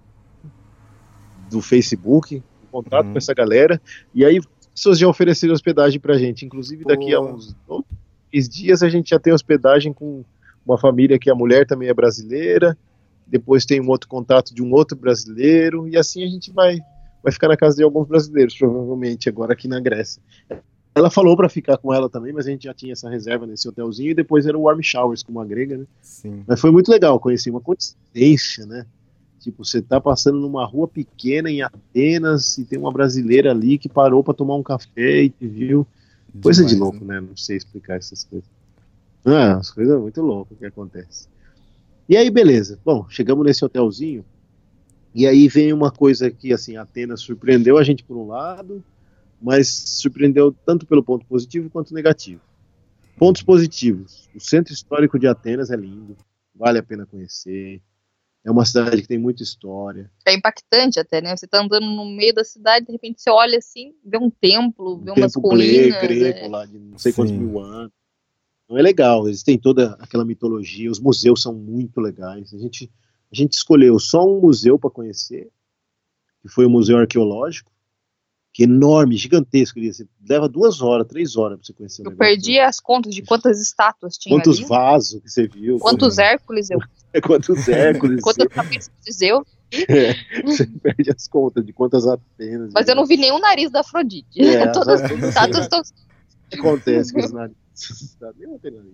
do 1.51 1.61
Facebook, 1.61 2.35
em 2.35 2.43
contato 2.71 3.07
Uhum. 3.07 3.11
com 3.11 3.17
essa 3.17 3.33
galera, 3.33 3.81
e 4.13 4.23
aí 4.23 4.37
as 4.37 4.45
pessoas 4.73 4.97
já 4.97 5.07
ofereceram 5.07 5.53
hospedagem 5.53 5.99
pra 5.99 6.17
gente. 6.17 6.45
Inclusive, 6.45 6.85
daqui 6.85 7.13
a 7.13 7.19
uns 7.19 7.53
dois 7.67 8.47
dias 8.49 8.81
a 8.83 8.89
gente 8.89 9.09
já 9.09 9.19
tem 9.19 9.33
hospedagem 9.33 9.91
com 9.91 10.23
uma 10.65 10.77
família 10.77 11.19
que 11.19 11.29
a 11.29 11.35
mulher 11.35 11.65
também 11.67 11.89
é 11.89 11.93
brasileira, 11.93 12.77
depois 13.27 13.65
tem 13.65 13.81
um 13.81 13.89
outro 13.89 14.07
contato 14.07 14.53
de 14.53 14.61
um 14.61 14.71
outro 14.71 14.97
brasileiro, 14.97 15.87
e 15.87 15.97
assim 15.97 16.23
a 16.23 16.27
gente 16.27 16.51
vai, 16.51 16.77
vai 17.23 17.31
ficar 17.31 17.47
na 17.47 17.57
casa 17.57 17.77
de 17.77 17.83
alguns 17.83 18.07
brasileiros, 18.07 18.55
provavelmente, 18.57 19.29
agora 19.29 19.53
aqui 19.53 19.67
na 19.67 19.79
Grécia. 19.79 20.21
Ela 20.93 21.09
falou 21.09 21.35
pra 21.35 21.49
ficar 21.49 21.77
com 21.77 21.93
ela 21.93 22.09
também, 22.09 22.31
mas 22.31 22.47
a 22.47 22.51
gente 22.51 22.63
já 22.63 22.73
tinha 22.73 22.93
essa 22.93 23.09
reserva 23.09 23.45
nesse 23.45 23.67
hotelzinho, 23.67 24.11
e 24.11 24.15
depois 24.15 24.45
era 24.45 24.57
o 24.57 24.61
Warm 24.61 24.81
Showers 24.81 25.23
com 25.23 25.31
uma 25.31 25.45
grega, 25.45 25.77
né? 25.77 25.85
Sim. 26.01 26.43
Mas 26.47 26.61
foi 26.61 26.71
muito 26.71 26.89
legal, 26.89 27.19
conheci 27.19 27.49
uma 27.49 27.61
coincidência, 27.61 28.65
né? 28.65 28.85
Tipo, 29.39 29.63
você 29.63 29.81
tá 29.81 30.01
passando 30.01 30.39
numa 30.39 30.65
rua 30.65 30.87
pequena 30.87 31.51
em 31.51 31.61
Atenas 31.61 32.57
e 32.57 32.65
tem 32.65 32.79
uma 32.79 32.91
brasileira 32.91 33.51
ali 33.51 33.77
que 33.77 33.87
parou 33.87 34.23
pra 34.23 34.33
tomar 34.33 34.55
um 34.55 34.63
café 34.63 35.21
e 35.23 35.29
te 35.29 35.47
viu. 35.47 35.85
Coisa 36.41 36.65
de 36.65 36.75
louco, 36.75 37.05
né? 37.05 37.21
Não 37.21 37.37
sei 37.37 37.55
explicar 37.55 37.97
essas 37.97 38.23
coisas. 38.23 38.49
Ah, 39.23 39.57
as 39.57 39.69
coisas 39.69 40.01
muito 40.01 40.21
loucas 40.21 40.57
que 40.57 40.65
acontecem. 40.65 41.27
E 42.07 42.15
aí, 42.15 42.29
beleza. 42.29 42.79
Bom, 42.85 43.07
chegamos 43.09 43.45
nesse 43.45 43.65
hotelzinho. 43.65 44.23
E 45.13 45.25
aí 45.25 45.47
vem 45.47 45.73
uma 45.73 45.91
coisa 45.91 46.29
que, 46.29 46.53
assim, 46.53 46.77
Atenas 46.77 47.21
surpreendeu 47.21 47.77
a 47.77 47.83
gente 47.83 48.03
por 48.03 48.17
um 48.17 48.27
lado, 48.27 48.83
mas 49.41 49.67
surpreendeu 49.67 50.53
tanto 50.65 50.85
pelo 50.85 51.03
ponto 51.03 51.25
positivo 51.25 51.69
quanto 51.69 51.93
negativo. 51.93 52.41
Pontos 53.17 53.41
positivos. 53.41 54.29
O 54.35 54.39
centro 54.39 54.73
histórico 54.73 55.17
de 55.17 55.25
Atenas 55.25 55.71
é 55.71 55.75
lindo, 55.75 56.17
vale 56.53 56.79
a 56.79 56.83
pena 56.83 57.05
conhecer. 57.05 57.81
É 58.43 58.51
uma 58.51 58.65
cidade 58.65 59.01
que 59.01 59.07
tem 59.07 59.17
muita 59.17 59.41
história. 59.41 60.11
É 60.27 60.35
impactante 60.35 60.99
até, 60.99 61.19
né? 61.21 61.35
Você 61.35 61.47
tá 61.47 61.61
andando 61.61 61.87
no 61.87 62.05
meio 62.05 62.33
da 62.33 62.43
cidade, 62.43 62.85
de 62.85 62.91
repente 62.91 63.19
você 63.19 63.31
olha 63.31 63.57
assim, 63.57 63.95
vê 64.05 64.17
um 64.19 64.29
templo, 64.29 64.99
vê 64.99 65.11
umas 65.11 65.33
tempo 65.33 65.49
colinas. 65.49 65.99
grego 66.01 66.39
é. 66.39 66.47
lá 66.47 66.65
de 66.65 66.77
não 66.77 66.97
sei 66.97 67.11
quantos 67.11 67.33
Sim. 67.33 67.39
mil 67.39 67.59
anos. 67.59 67.91
Não 68.69 68.77
é 68.77 68.81
legal, 68.81 69.27
eles 69.27 69.43
têm 69.43 69.57
toda 69.59 69.95
aquela 69.99 70.25
mitologia, 70.25 70.89
os 70.89 70.99
museus 70.99 71.41
são 71.41 71.53
muito 71.53 72.01
legais. 72.01 72.53
A 72.53 72.57
gente, 72.57 72.91
a 73.31 73.35
gente 73.35 73.53
escolheu 73.53 73.99
só 73.99 74.25
um 74.25 74.39
museu 74.41 74.79
para 74.79 74.89
conhecer, 74.89 75.49
que 76.41 76.49
foi 76.49 76.65
o 76.65 76.69
Museu 76.69 76.97
Arqueológico, 76.97 77.71
que 78.51 78.63
é 78.63 78.65
enorme, 78.65 79.17
gigantesco. 79.17 79.79
leva 80.27 80.47
duas 80.49 80.81
horas, 80.81 81.05
três 81.07 81.35
horas 81.35 81.57
para 81.59 81.65
você 81.67 81.73
conhecer 81.73 82.01
o 82.01 82.05
Eu 82.05 82.11
negócio. 82.11 82.17
perdi 82.33 82.57
as 82.59 82.79
contas 82.79 83.13
de 83.13 83.21
quantas 83.21 83.61
estátuas 83.61 84.17
tinha 84.17 84.33
Quantos 84.35 84.59
ali. 84.59 84.67
vasos 84.67 85.21
que 85.21 85.29
você 85.29 85.47
viu? 85.47 85.77
Quantos 85.77 86.17
Hércules 86.17 86.69
eu. 86.71 86.79
quantos 87.21 87.67
Hércules. 87.69 88.21
Quantas 88.21 88.47
cabeças 88.47 88.91
de 89.05 89.11
Zeus. 89.11 89.45
você 90.45 90.65
perde 90.81 91.11
as 91.15 91.27
contas 91.27 91.65
de 91.65 91.73
quantas 91.73 92.07
Atenas. 92.07 92.71
Mas 92.73 92.87
eu 92.87 92.95
não 92.95 93.05
vi 93.05 93.17
nenhum 93.17 93.39
nariz 93.39 93.69
da 93.69 93.81
Afrodite. 93.81 94.41
É, 94.41 94.65
Todas 94.71 95.01
as- 95.01 95.11
as 95.11 95.23
estátuas 95.23 95.63
estão. 95.63 95.81
acontece 96.53 97.11
com 97.13 97.19
os 97.19 97.31
narizes. 97.33 97.64
Tem 98.61 98.71
nariz. 98.71 98.93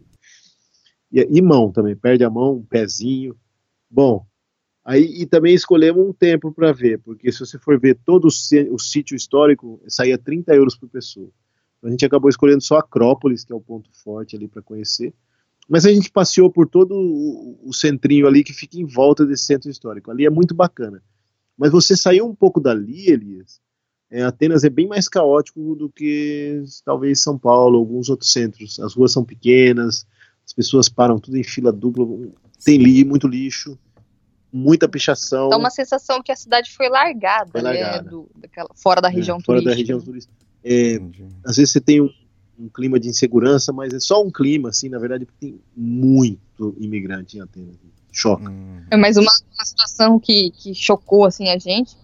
E, 1.12 1.28
e 1.38 1.42
mão 1.42 1.72
também, 1.72 1.96
perde 1.96 2.24
a 2.24 2.30
mão, 2.30 2.58
um 2.58 2.66
pezinho. 2.66 3.36
Bom, 3.90 4.26
aí 4.84 5.04
e 5.22 5.26
também 5.26 5.54
escolhemos 5.54 6.08
um 6.08 6.14
tempo 6.14 6.52
para 6.52 6.72
ver, 6.72 7.00
porque 7.00 7.32
se 7.32 7.40
você 7.40 7.60
for 7.60 7.80
ver 7.80 8.00
todo 8.06 8.28
o 8.28 8.80
sítio 8.80 9.16
histórico, 9.16 9.82
saía 9.88 10.18
30 10.18 10.56
euros 10.56 10.76
por 10.76 10.90
pessoa. 10.90 11.30
Então, 11.78 11.90
a 11.90 11.92
gente 11.92 12.06
acabou 12.06 12.30
escolhendo 12.30 12.62
só 12.62 12.78
Acrópolis, 12.78 13.44
que 13.44 13.52
é 13.52 13.56
o 13.56 13.62
ponto 13.62 13.90
forte 13.92 14.36
ali 14.36 14.48
para 14.48 14.62
conhecer. 14.62 15.14
Mas 15.68 15.86
a 15.86 15.92
gente 15.92 16.12
passeou 16.12 16.52
por 16.52 16.68
todo 16.68 16.94
o, 16.94 17.70
o 17.70 17.74
centrinho 17.74 18.28
ali 18.28 18.44
que 18.44 18.54
fica 18.54 18.78
em 18.78 18.86
volta 18.86 19.26
desse 19.26 19.46
centro 19.46 19.70
histórico. 19.70 20.12
Ali 20.12 20.26
é 20.26 20.30
muito 20.30 20.54
bacana. 20.54 21.02
Mas 21.58 21.72
você 21.72 21.96
saiu 21.96 22.28
um 22.28 22.36
pouco 22.36 22.60
dali, 22.60 23.10
Elias, 23.10 23.60
é, 24.12 24.24
Atenas 24.24 24.66
é 24.66 24.70
bem 24.70 24.88
mais 24.88 25.08
caótico 25.08 25.74
do 25.76 25.90
que 25.90 26.62
talvez 26.84 27.22
São 27.22 27.38
Paulo, 27.38 27.80
alguns 27.80 28.10
outros 28.10 28.32
centros. 28.32 28.78
As 28.82 28.94
ruas 28.94 29.14
são 29.14 29.24
pequenas, 29.24 30.06
as 30.46 30.52
pessoas 30.52 30.90
param 30.90 31.18
tudo 31.18 31.38
em 31.38 31.44
fila 31.44 31.72
dupla, 31.72 32.06
tem 32.64 32.78
li, 32.78 33.06
muito 33.06 33.26
lixo, 33.26 33.80
muita 34.52 34.90
pichação. 34.90 35.48
Dá 35.48 35.58
uma 35.58 35.70
sensação 35.70 36.22
que 36.22 36.32
a 36.32 36.36
cidade 36.36 36.72
foi 36.76 36.90
largada, 36.90 37.52
Foi 37.52 37.62
né? 37.62 37.72
largada. 37.72 38.10
Do, 38.10 38.30
daquela, 38.36 38.70
fora 38.76 39.02
da 39.02 39.10
é, 39.10 39.14
região 39.14 39.40
fora 39.40 39.62
turística. 39.62 39.72
da 39.72 39.78
região 39.78 40.02
turística. 40.02 40.34
É, 40.64 41.00
às 41.46 41.56
vezes 41.56 41.72
você 41.72 41.80
tem 41.80 42.02
um, 42.02 42.10
um 42.60 42.68
clima 42.68 43.00
de 43.00 43.08
insegurança, 43.08 43.72
mas 43.72 43.94
é 43.94 44.00
só 44.00 44.22
um 44.22 44.30
clima, 44.30 44.70
assim, 44.70 44.90
na 44.90 45.00
verdade, 45.00 45.26
porque 45.26 45.48
tem 45.48 45.60
muito 45.76 46.76
imigrante 46.80 47.38
em 47.38 47.42
Atenas. 47.42 47.76
Choca. 48.12 48.50
Hum, 48.50 48.82
É, 48.92 48.98
Mas 48.98 49.16
uma, 49.16 49.32
uma 49.56 49.66
situação 49.66 50.20
que, 50.20 50.52
que 50.52 50.76
chocou 50.76 51.24
assim 51.24 51.48
a 51.50 51.58
gente 51.58 51.96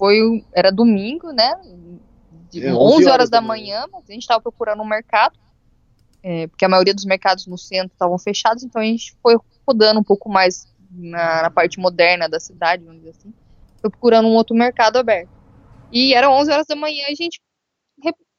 foi 0.00 0.42
era 0.54 0.72
domingo, 0.72 1.30
né? 1.30 1.60
De 2.50 2.64
É, 2.64 2.74
11 2.74 3.06
horas, 3.06 3.28
da 3.28 3.38
da 3.38 3.46
manhã, 3.46 3.84
mas 3.92 4.02
a 4.08 4.12
gente 4.12 4.22
estava 4.22 4.40
procurando 4.40 4.82
um 4.82 4.88
mercado, 4.88 5.38
é, 6.22 6.46
porque 6.46 6.64
a 6.64 6.68
maioria 6.70 6.94
dos 6.94 7.04
mercados 7.04 7.46
no 7.46 7.58
centro 7.58 7.92
estavam 7.92 8.18
fechados, 8.18 8.64
então 8.64 8.80
a 8.80 8.84
gente 8.84 9.14
foi 9.22 9.36
rodando 9.68 10.00
um 10.00 10.02
pouco 10.02 10.30
mais 10.30 10.66
na, 10.90 11.42
na 11.42 11.50
parte 11.50 11.78
moderna 11.78 12.30
da 12.30 12.40
cidade, 12.40 12.82
vamos 12.82 13.00
dizer 13.00 13.10
assim, 13.10 13.32
foi 13.78 13.90
procurando 13.90 14.26
um 14.26 14.34
outro 14.34 14.56
mercado 14.56 14.96
aberto. 14.96 15.30
E 15.92 16.14
era 16.14 16.30
11 16.30 16.50
horas 16.50 16.66
da 16.66 16.74
manhã 16.74 17.04
a 17.06 17.14
gente 17.14 17.38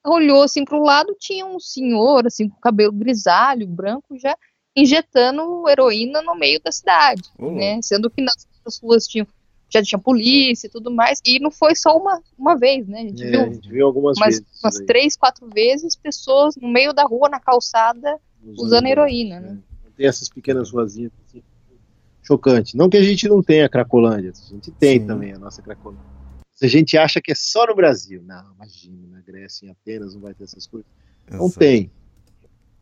olhou 0.04 0.42
assim 0.42 0.64
para 0.64 0.76
o 0.76 0.82
lado, 0.82 1.14
tinha 1.20 1.46
um 1.46 1.60
senhor 1.60 2.26
assim 2.26 2.48
com 2.48 2.60
cabelo 2.60 2.92
grisalho, 2.92 3.68
branco, 3.68 4.18
já 4.18 4.36
injetando 4.74 5.68
heroína 5.68 6.22
no 6.22 6.34
meio 6.34 6.60
da 6.60 6.72
cidade 6.72 7.22
Ô, 7.38 7.52
né? 7.52 7.78
Sendo 7.82 8.10
que 8.10 8.20
nas 8.20 8.48
outras 8.56 8.80
ruas 8.82 9.06
tinham 9.06 9.26
já 9.72 9.82
tinha 9.82 9.98
polícia 9.98 10.66
e 10.66 10.70
tudo 10.70 10.90
mais. 10.90 11.20
E 11.24 11.38
não 11.38 11.50
foi 11.50 11.74
só 11.74 11.96
uma, 11.96 12.20
uma 12.38 12.56
vez, 12.56 12.86
né? 12.86 13.00
A 13.00 13.02
gente, 13.02 13.24
É, 13.24 13.30
viu, 13.30 13.40
a 13.42 13.52
gente 13.52 13.68
viu 13.68 13.86
algumas 13.86 14.16
umas, 14.16 14.34
vezes. 14.36 14.46
umas 14.62 14.80
aí, 14.80 14.86
três, 14.86 15.16
quatro 15.16 15.48
vezes 15.48 15.96
pessoas 15.96 16.56
no 16.56 16.68
meio 16.68 16.92
da 16.92 17.04
rua, 17.04 17.28
na 17.28 17.40
calçada, 17.40 18.18
usando 18.58 18.86
heroína, 18.86 19.40
né? 19.40 19.58
Tem 19.96 20.06
essas 20.06 20.28
pequenas 20.28 20.70
ruazinhas 20.70 21.12
assim, 21.26 21.42
chocante. 22.22 22.76
Não 22.76 22.88
que 22.88 22.96
a 22.96 23.02
gente 23.02 23.28
não 23.28 23.42
tenha 23.42 23.68
Cracolândia, 23.68 24.32
a 24.32 24.54
gente 24.54 24.70
tem 24.72 25.00
Sim. 25.00 25.06
também 25.06 25.32
a 25.32 25.38
nossa 25.38 25.60
Cracolândia. 25.62 26.04
Se 26.54 26.66
a 26.66 26.68
gente 26.68 26.96
acha 26.96 27.20
que 27.20 27.32
é 27.32 27.34
só 27.34 27.66
no 27.66 27.74
Brasil, 27.74 28.22
não, 28.22 28.54
imagina, 28.54 29.08
na 29.08 29.20
Grécia, 29.20 29.66
em 29.66 29.70
Atenas, 29.70 30.14
não 30.14 30.20
vai 30.20 30.32
ter 30.32 30.44
essas 30.44 30.66
coisas. 30.66 30.88
Não 31.30 31.46
Exato. 31.46 31.58
tem. 31.58 31.90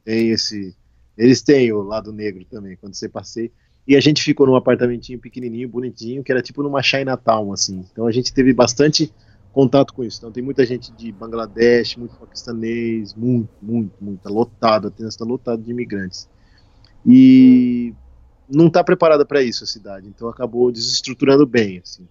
Tem 0.05 0.31
esse. 0.31 0.77
Eles 1.17 1.43
têm 1.43 1.73
o 1.73 1.83
lado 1.83 2.13
negro 2.13 2.45
também, 2.45 2.77
quando 2.77 2.95
você 2.95 3.09
passei. 3.09 3.53
E 3.87 3.97
a 3.97 4.01
gente 4.01 4.23
ficou 4.23 4.47
num 4.47 4.55
apartamentinho 4.55 5.19
pequenininho, 5.19 5.69
bonitinho, 5.69 6.23
que 6.23 6.31
era 6.31 6.43
tipo 6.43 6.63
numa 6.63 6.83
Chinatown, 6.83 7.53
assim. 7.53 7.85
Então 7.91 8.07
a 8.07 8.13
gente 8.13 8.33
teve 8.33 8.53
bastante 8.53 9.13
contato 9.53 9.93
com 9.93 10.05
isso. 10.05 10.19
Então 10.19 10.31
tem 10.31 10.43
muita 10.43 10.65
gente 10.65 10.93
de 10.93 11.11
Bangladesh, 11.13 11.97
muito 11.97 12.15
paquistanês, 12.17 13.15
muito, 13.15 13.51
muito, 13.61 13.93
muito. 14.01 14.21
Tá 14.21 14.31
lotado, 14.31 14.89
Atenas 14.89 15.15
está 15.15 15.25
lotado 15.25 15.63
de 15.63 15.71
imigrantes. 15.71 16.29
E 17.05 17.95
não 18.49 18.67
está 18.67 18.85
preparada 18.85 19.25
para 19.25 19.43
isso 19.43 19.65
a 19.65 19.67
cidade. 19.67 20.07
Então 20.09 20.29
acabou 20.29 20.71
desestruturando 20.71 21.47
bem, 21.47 21.79
assim. 21.79 22.07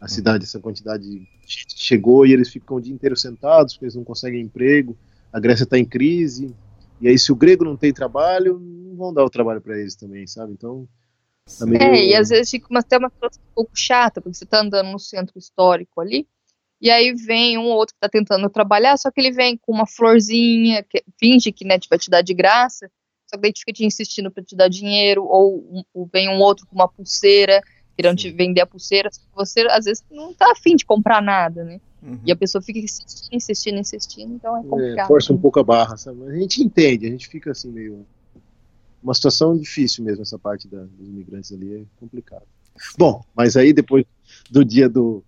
A 0.00 0.06
cidade, 0.06 0.44
essa 0.44 0.60
quantidade 0.60 1.02
de 1.02 1.26
gente 1.44 1.74
chegou 1.76 2.24
e 2.24 2.32
eles 2.32 2.48
ficam 2.48 2.76
o 2.76 2.80
dia 2.80 2.94
inteiro 2.94 3.16
sentados, 3.16 3.74
porque 3.74 3.86
eles 3.86 3.96
não 3.96 4.04
conseguem 4.04 4.42
emprego. 4.42 4.96
A 5.32 5.40
Grécia 5.40 5.64
está 5.64 5.76
em 5.78 5.84
crise. 5.84 6.54
E 7.00 7.08
aí, 7.08 7.18
se 7.18 7.32
o 7.32 7.36
grego 7.36 7.64
não 7.64 7.76
tem 7.76 7.92
trabalho, 7.92 8.58
não 8.60 8.96
vão 8.96 9.12
dar 9.12 9.24
o 9.24 9.30
trabalho 9.30 9.60
para 9.60 9.78
eles 9.78 9.96
também, 9.96 10.26
sabe? 10.26 10.52
Então, 10.52 10.88
meio- 11.66 11.82
É, 11.82 12.04
e 12.04 12.14
às 12.14 12.28
vezes 12.28 12.50
fica 12.50 12.66
uma, 12.70 12.80
até 12.80 12.96
uma 12.98 13.08
situação 13.10 13.42
um 13.50 13.54
pouco 13.54 13.70
chata, 13.74 14.20
porque 14.20 14.36
você 14.36 14.46
tá 14.46 14.60
andando 14.60 14.90
no 14.92 14.98
centro 14.98 15.38
histórico 15.38 16.00
ali, 16.00 16.26
e 16.80 16.90
aí 16.90 17.12
vem 17.12 17.58
um 17.58 17.64
ou 17.64 17.76
outro 17.76 17.94
que 17.94 18.00
tá 18.00 18.08
tentando 18.08 18.48
trabalhar, 18.48 18.96
só 18.96 19.10
que 19.10 19.20
ele 19.20 19.32
vem 19.32 19.56
com 19.56 19.72
uma 19.72 19.86
florzinha, 19.86 20.82
que 20.82 21.02
finge 21.18 21.50
que 21.52 21.64
né, 21.64 21.78
te 21.78 21.88
vai 21.88 21.98
te 21.98 22.08
dar 22.10 22.22
de 22.22 22.34
graça, 22.34 22.90
só 23.26 23.36
que 23.36 23.42
daí 23.42 23.52
fica 23.56 23.72
te 23.72 23.84
insistindo 23.84 24.30
pra 24.30 24.42
te 24.42 24.54
dar 24.56 24.68
dinheiro, 24.68 25.24
ou, 25.24 25.84
ou 25.92 26.08
vem 26.12 26.28
um 26.28 26.38
outro 26.40 26.66
com 26.66 26.74
uma 26.74 26.88
pulseira, 26.88 27.60
querendo 27.96 28.16
te 28.18 28.30
vender 28.30 28.60
a 28.60 28.66
pulseira, 28.66 29.10
só 29.12 29.20
que 29.20 29.26
você 29.34 29.60
às 29.70 29.84
vezes 29.86 30.04
não 30.10 30.32
tá 30.32 30.52
afim 30.52 30.76
de 30.76 30.84
comprar 30.86 31.20
nada, 31.20 31.64
né? 31.64 31.80
Uhum. 32.00 32.20
E 32.24 32.30
a 32.30 32.36
pessoa 32.36 32.62
fica 32.62 32.78
insistindo, 32.78 33.34
insistindo, 33.34 33.78
insistindo, 33.78 34.34
então 34.34 34.56
é 34.56 34.60
É, 34.60 34.62
complicado. 34.62 35.08
força 35.08 35.32
um 35.32 35.38
pouco 35.38 35.58
a 35.58 35.64
barra, 35.64 35.96
sabe? 35.96 36.18
Mas 36.20 36.28
a 36.28 36.36
gente 36.38 36.62
entende, 36.62 37.06
a 37.06 37.10
gente 37.10 37.26
fica 37.26 37.50
assim 37.50 37.72
meio. 37.72 38.06
Uma 39.02 39.14
situação 39.14 39.56
difícil 39.56 40.04
mesmo, 40.04 40.22
essa 40.22 40.38
parte 40.38 40.68
da- 40.68 40.84
dos 40.84 41.08
imigrantes 41.08 41.52
ali 41.52 41.76
é 41.76 41.82
complicado. 41.96 42.42
Bom, 42.98 43.24
mas 43.34 43.56
aí 43.56 43.72
depois 43.72 44.04
do 44.50 44.64
dia 44.64 44.88
do, 44.88 45.24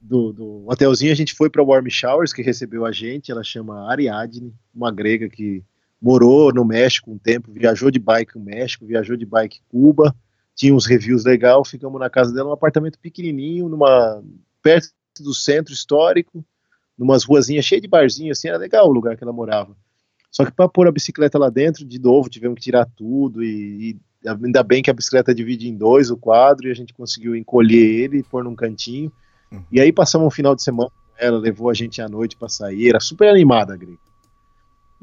do, 0.00 0.32
do 0.32 0.64
hotelzinho, 0.68 1.12
a 1.12 1.16
gente 1.16 1.34
foi 1.34 1.50
para 1.50 1.62
Warm 1.62 1.88
Showers, 1.88 2.32
que 2.32 2.42
recebeu 2.42 2.84
a 2.84 2.92
gente. 2.92 3.30
Ela 3.30 3.42
chama 3.42 3.90
Ariadne, 3.90 4.54
uma 4.74 4.90
grega 4.90 5.28
que 5.28 5.62
morou 6.00 6.52
no 6.52 6.64
México 6.64 7.10
um 7.10 7.18
tempo, 7.18 7.52
viajou 7.52 7.90
de 7.90 7.98
bike 7.98 8.36
no 8.36 8.44
México, 8.44 8.86
viajou 8.86 9.16
de 9.16 9.24
bike 9.24 9.60
Cuba, 9.68 10.14
tinha 10.54 10.74
uns 10.74 10.86
reviews 10.86 11.24
legal. 11.24 11.64
Ficamos 11.64 12.00
na 12.00 12.10
casa 12.10 12.32
dela, 12.32 12.50
um 12.50 12.52
apartamento 12.52 12.98
pequenininho, 12.98 13.68
numa 13.68 14.22
perto 14.62 14.88
do 15.20 15.34
centro 15.34 15.72
histórico 15.72 16.44
numas 16.96 17.24
ruazinhas 17.24 17.64
cheias 17.64 17.82
de 17.82 17.88
barzinho, 17.88 18.32
assim, 18.32 18.48
era 18.48 18.58
legal 18.58 18.88
o 18.88 18.92
lugar 18.92 19.16
que 19.16 19.24
ela 19.24 19.32
morava. 19.32 19.76
Só 20.32 20.46
que 20.46 20.50
para 20.50 20.66
pôr 20.66 20.88
a 20.88 20.92
bicicleta 20.92 21.38
lá 21.38 21.50
dentro, 21.50 21.84
de 21.84 22.00
novo, 22.00 22.30
tivemos 22.30 22.56
que 22.56 22.62
tirar 22.62 22.86
tudo 22.96 23.44
e, 23.44 23.90
e 24.24 24.28
ainda 24.28 24.62
bem 24.62 24.82
que 24.82 24.90
a 24.90 24.94
bicicleta 24.94 25.34
divide 25.34 25.68
em 25.68 25.76
dois 25.76 26.10
o 26.10 26.16
quadro 26.16 26.66
e 26.66 26.70
a 26.70 26.74
gente 26.74 26.94
conseguiu 26.94 27.36
encolher 27.36 28.04
ele 28.04 28.18
e 28.18 28.22
pôr 28.22 28.42
num 28.42 28.56
cantinho. 28.56 29.12
Uhum. 29.52 29.62
E 29.70 29.78
aí 29.78 29.92
passamos 29.92 30.26
um 30.26 30.30
final 30.30 30.56
de 30.56 30.62
semana 30.62 30.88
com 30.88 31.24
ela, 31.24 31.38
levou 31.38 31.68
a 31.68 31.74
gente 31.74 32.00
à 32.00 32.08
noite 32.08 32.34
para 32.34 32.48
sair, 32.48 32.88
era 32.88 32.98
super 32.98 33.28
animada 33.28 33.74
a 33.74 33.76
Grega. 33.76 33.98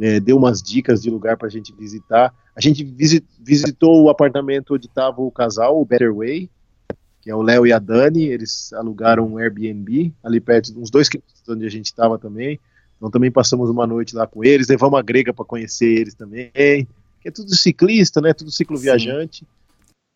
É, 0.01 0.19
deu 0.19 0.37
umas 0.37 0.63
dicas 0.63 1.01
de 1.01 1.09
lugar 1.09 1.37
para 1.37 1.47
a 1.47 1.51
gente 1.51 1.73
visitar. 1.73 2.33
A 2.55 2.61
gente 2.61 2.83
visi- 2.83 3.23
visitou 3.39 4.01
o 4.01 4.09
apartamento 4.09 4.73
onde 4.73 4.87
estava 4.87 5.21
o 5.21 5.29
casal, 5.29 5.79
o 5.79 5.85
Better 5.85 6.15
Way, 6.15 6.49
que 7.21 7.29
é 7.29 7.35
o 7.35 7.41
Léo 7.41 7.67
e 7.67 7.73
a 7.73 7.79
Dani. 7.79 8.23
Eles 8.23 8.71
alugaram 8.73 9.27
um 9.27 9.37
Airbnb 9.37 10.13
ali 10.23 10.39
perto, 10.39 10.71
uns 10.79 10.89
dois 10.89 11.09
quilômetros 11.09 11.43
de 11.43 11.51
onde 11.51 11.65
a 11.65 11.69
gente 11.69 11.87
estava 11.87 12.17
também. 12.17 12.59
Então 12.99 13.09
também 13.09 13.31
passamos 13.31 13.69
uma 13.69 13.87
noite 13.87 14.13
lá 14.13 14.27
com 14.27 14.43
eles, 14.43 14.67
levamos 14.67 14.99
a 14.99 15.01
grega 15.01 15.33
para 15.33 15.45
conhecer 15.45 15.87
eles 15.87 16.13
também. 16.13 16.51
Que 16.53 17.29
é 17.29 17.31
tudo 17.31 17.55
ciclista, 17.55 18.19
né? 18.19 18.33
Tudo 18.33 18.51
ciclo 18.51 18.75
Sim. 18.77 18.83
viajante. 18.83 19.47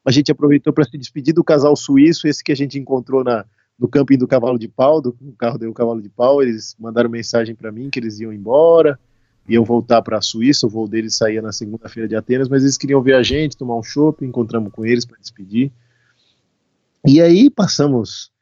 A 0.06 0.12
gente 0.12 0.30
aproveitou 0.32 0.74
para 0.74 0.84
se 0.84 0.98
despedir 0.98 1.34
do 1.34 1.44
casal 1.44 1.76
suíço, 1.78 2.28
esse 2.28 2.44
que 2.44 2.52
a 2.52 2.56
gente 2.56 2.78
encontrou 2.78 3.24
na, 3.24 3.46
no 3.80 3.88
camping 3.88 4.18
do 4.18 4.28
Cavalo 4.28 4.60
de 4.60 4.68
Pau, 4.68 5.02
do 5.02 5.16
o 5.22 5.32
carro 5.32 5.58
deu 5.58 5.72
o 5.72 5.74
Cavalo 5.74 6.02
de 6.02 6.10
Pau. 6.10 6.44
Eles 6.44 6.76
mandaram 6.78 7.10
mensagem 7.10 7.56
para 7.56 7.72
mim 7.72 7.90
que 7.90 8.00
eles 8.00 8.20
iam 8.20 8.34
embora, 8.34 9.00
iam 9.48 9.64
voltar 9.64 10.02
para 10.02 10.18
a 10.18 10.22
Suíça. 10.22 10.68
O 10.68 10.70
voo 10.70 10.90
deles 10.90 11.16
saía 11.16 11.42
na 11.42 11.54
segunda-feira 11.54 12.08
de 12.08 12.18
Atenas, 12.18 12.50
mas 12.50 12.64
eles 12.64 12.78
queriam 12.78 13.02
ver 13.02 13.16
a 13.16 13.24
gente, 13.24 13.56
tomar 13.56 13.78
um 13.78 13.84
chopp. 13.84 14.26
Encontramos 14.26 14.74
com 14.74 14.86
eles 14.86 15.06
para 15.06 15.18
despedir. 15.18 15.72
E 17.06 17.22
aí 17.22 17.50
passamos 17.50 18.33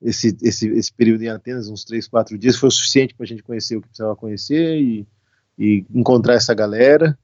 esse, 0.00 0.36
esse, 0.42 0.68
esse 0.68 0.92
período 0.92 1.22
em 1.22 1.28
Atenas, 1.28 1.68
uns 1.68 1.84
três, 1.84 2.06
quatro 2.06 2.36
dias, 2.36 2.56
foi 2.56 2.68
o 2.68 2.72
suficiente 2.72 3.14
para 3.14 3.24
a 3.24 3.26
gente 3.26 3.42
conhecer 3.42 3.76
o 3.76 3.80
que 3.80 3.88
precisava 3.88 4.16
conhecer 4.16 4.80
e, 4.80 5.06
e 5.58 5.84
encontrar 5.94 6.34
essa 6.34 6.54
galera. 6.54 7.18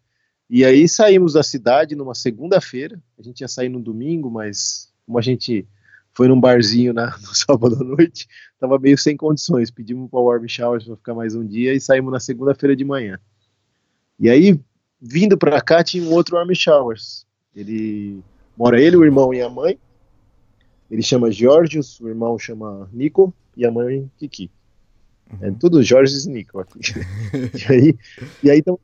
E 0.48 0.64
aí 0.64 0.88
saímos 0.88 1.34
da 1.34 1.42
cidade 1.42 1.94
numa 1.94 2.14
segunda-feira, 2.14 3.00
a 3.18 3.22
gente 3.22 3.40
ia 3.40 3.48
sair 3.48 3.68
no 3.68 3.80
domingo, 3.80 4.30
mas 4.30 4.92
como 5.06 5.18
a 5.18 5.22
gente 5.22 5.66
foi 6.14 6.28
num 6.28 6.40
barzinho 6.40 6.92
na, 6.92 7.16
no 7.20 7.34
sábado 7.34 7.76
à 7.80 7.84
noite, 7.84 8.26
tava 8.58 8.78
meio 8.78 8.98
sem 8.98 9.16
condições, 9.16 9.70
pedimos 9.70 10.10
para 10.10 10.20
o 10.20 10.24
Warm 10.24 10.46
Showers 10.46 10.84
para 10.84 10.96
ficar 10.96 11.14
mais 11.14 11.34
um 11.34 11.46
dia 11.46 11.74
e 11.74 11.80
saímos 11.80 12.12
na 12.12 12.20
segunda-feira 12.20 12.76
de 12.76 12.84
manhã. 12.84 13.18
E 14.18 14.28
aí, 14.30 14.58
vindo 15.00 15.36
para 15.36 15.60
cá, 15.60 15.82
tinha 15.82 16.04
um 16.04 16.12
outro 16.12 16.36
Warm 16.36 16.54
Showers. 16.54 17.26
Ele 17.54 18.22
mora 18.56 18.80
ele, 18.80 18.96
o 18.96 19.04
irmão 19.04 19.32
e 19.32 19.40
a 19.42 19.48
mãe, 19.48 19.78
ele 20.92 21.00
chama 21.00 21.32
Georgios, 21.32 21.98
o 22.00 22.08
irmão 22.08 22.38
chama 22.38 22.86
Nico 22.92 23.32
e 23.56 23.64
a 23.64 23.70
mãe 23.70 24.10
Kiki. 24.18 24.50
É 25.40 25.50
tudo 25.50 25.82
Georgios 25.82 26.26
e 26.26 26.30
Nico 26.30 26.60
aqui. 26.60 26.80
e 27.56 27.72
aí, 27.72 27.98
e 28.42 28.50
aí 28.50 28.58
estamos 28.58 28.78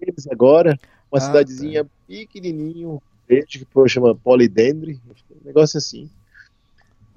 eles 0.00 0.26
agora, 0.26 0.76
uma 1.08 1.18
Ah, 1.18 1.20
cidadezinha 1.20 1.86
pequenininho, 2.08 3.00
verde, 3.28 3.60
que 3.60 3.64
pô, 3.64 3.86
chama 3.86 4.12
Polidendre, 4.12 5.00
um 5.30 5.46
negócio 5.46 5.78
assim. 5.78 6.10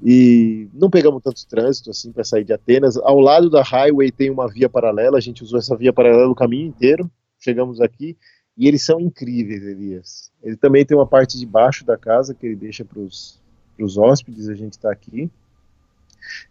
E 0.04 0.68
não 0.72 0.92
pegamos 0.92 1.24
tanto 1.24 1.48
trânsito 1.48 1.90
assim 1.90 2.12
para 2.12 2.24
sair 2.24 2.44
de 2.44 2.54
Atenas. 2.54 2.98
Ao 2.98 3.20
lado 3.20 3.50
da 3.50 3.64
highway 3.64 4.12
tem 4.12 4.30
uma 4.30 4.48
via 4.48 4.70
paralela, 4.70 5.18
a 5.18 5.22
gente 5.22 5.44
usou 5.44 5.58
essa 5.58 5.76
via 5.76 5.92
paralela 5.92 6.30
o 6.30 6.36
caminho 6.36 6.68
inteiro. 6.68 7.10
Chegamos 7.40 7.82
aqui 7.82 8.16
e 8.56 8.68
eles 8.68 8.86
são 8.86 9.00
incríveis, 9.00 9.64
Elias. 9.64 10.32
Ele 10.44 10.56
também 10.56 10.86
tem 10.86 10.96
uma 10.96 11.08
parte 11.08 11.36
de 11.40 11.48
baixo 11.48 11.84
da 11.84 11.98
casa 11.98 12.36
que 12.36 12.46
ele 12.46 12.56
deixa 12.56 12.86
para 12.86 13.00
os 13.00 13.44
hóspedes, 13.98 14.50
a 14.50 14.56
gente 14.56 14.74
está 14.74 14.92
aqui. 14.92 15.30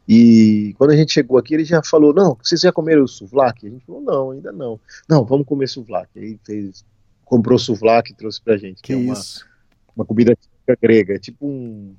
E 0.08 0.74
quando 0.78 0.90
a 0.90 0.96
gente 0.96 1.12
chegou 1.12 1.38
aqui, 1.38 1.54
ele 1.54 1.64
já 1.64 1.82
falou: 1.82 2.12
Não, 2.12 2.36
vocês 2.40 2.60
já 2.60 2.72
comeram 2.72 3.04
o 3.04 3.08
souvlaki? 3.08 3.66
A 3.66 3.70
gente 3.70 3.84
falou: 3.84 4.02
Não, 4.02 4.30
ainda 4.30 4.52
não. 4.52 4.78
Não, 5.08 5.24
vamos 5.24 5.46
comer 5.46 5.68
souvlaki. 5.68 6.18
Aí 6.18 6.38
fez, 6.44 6.84
comprou 7.24 7.58
souvlaki 7.58 8.12
e 8.12 8.14
trouxe 8.14 8.40
pra 8.40 8.56
gente, 8.56 8.76
que, 8.76 8.88
Que 8.88 8.92
é 8.92 8.96
uma, 8.96 9.12
isso? 9.12 9.46
uma 9.96 10.04
comida 10.04 10.36
típica 10.36 10.78
grega. 10.80 11.14
É 11.14 11.18
tipo 11.18 11.46
um. 11.46 11.94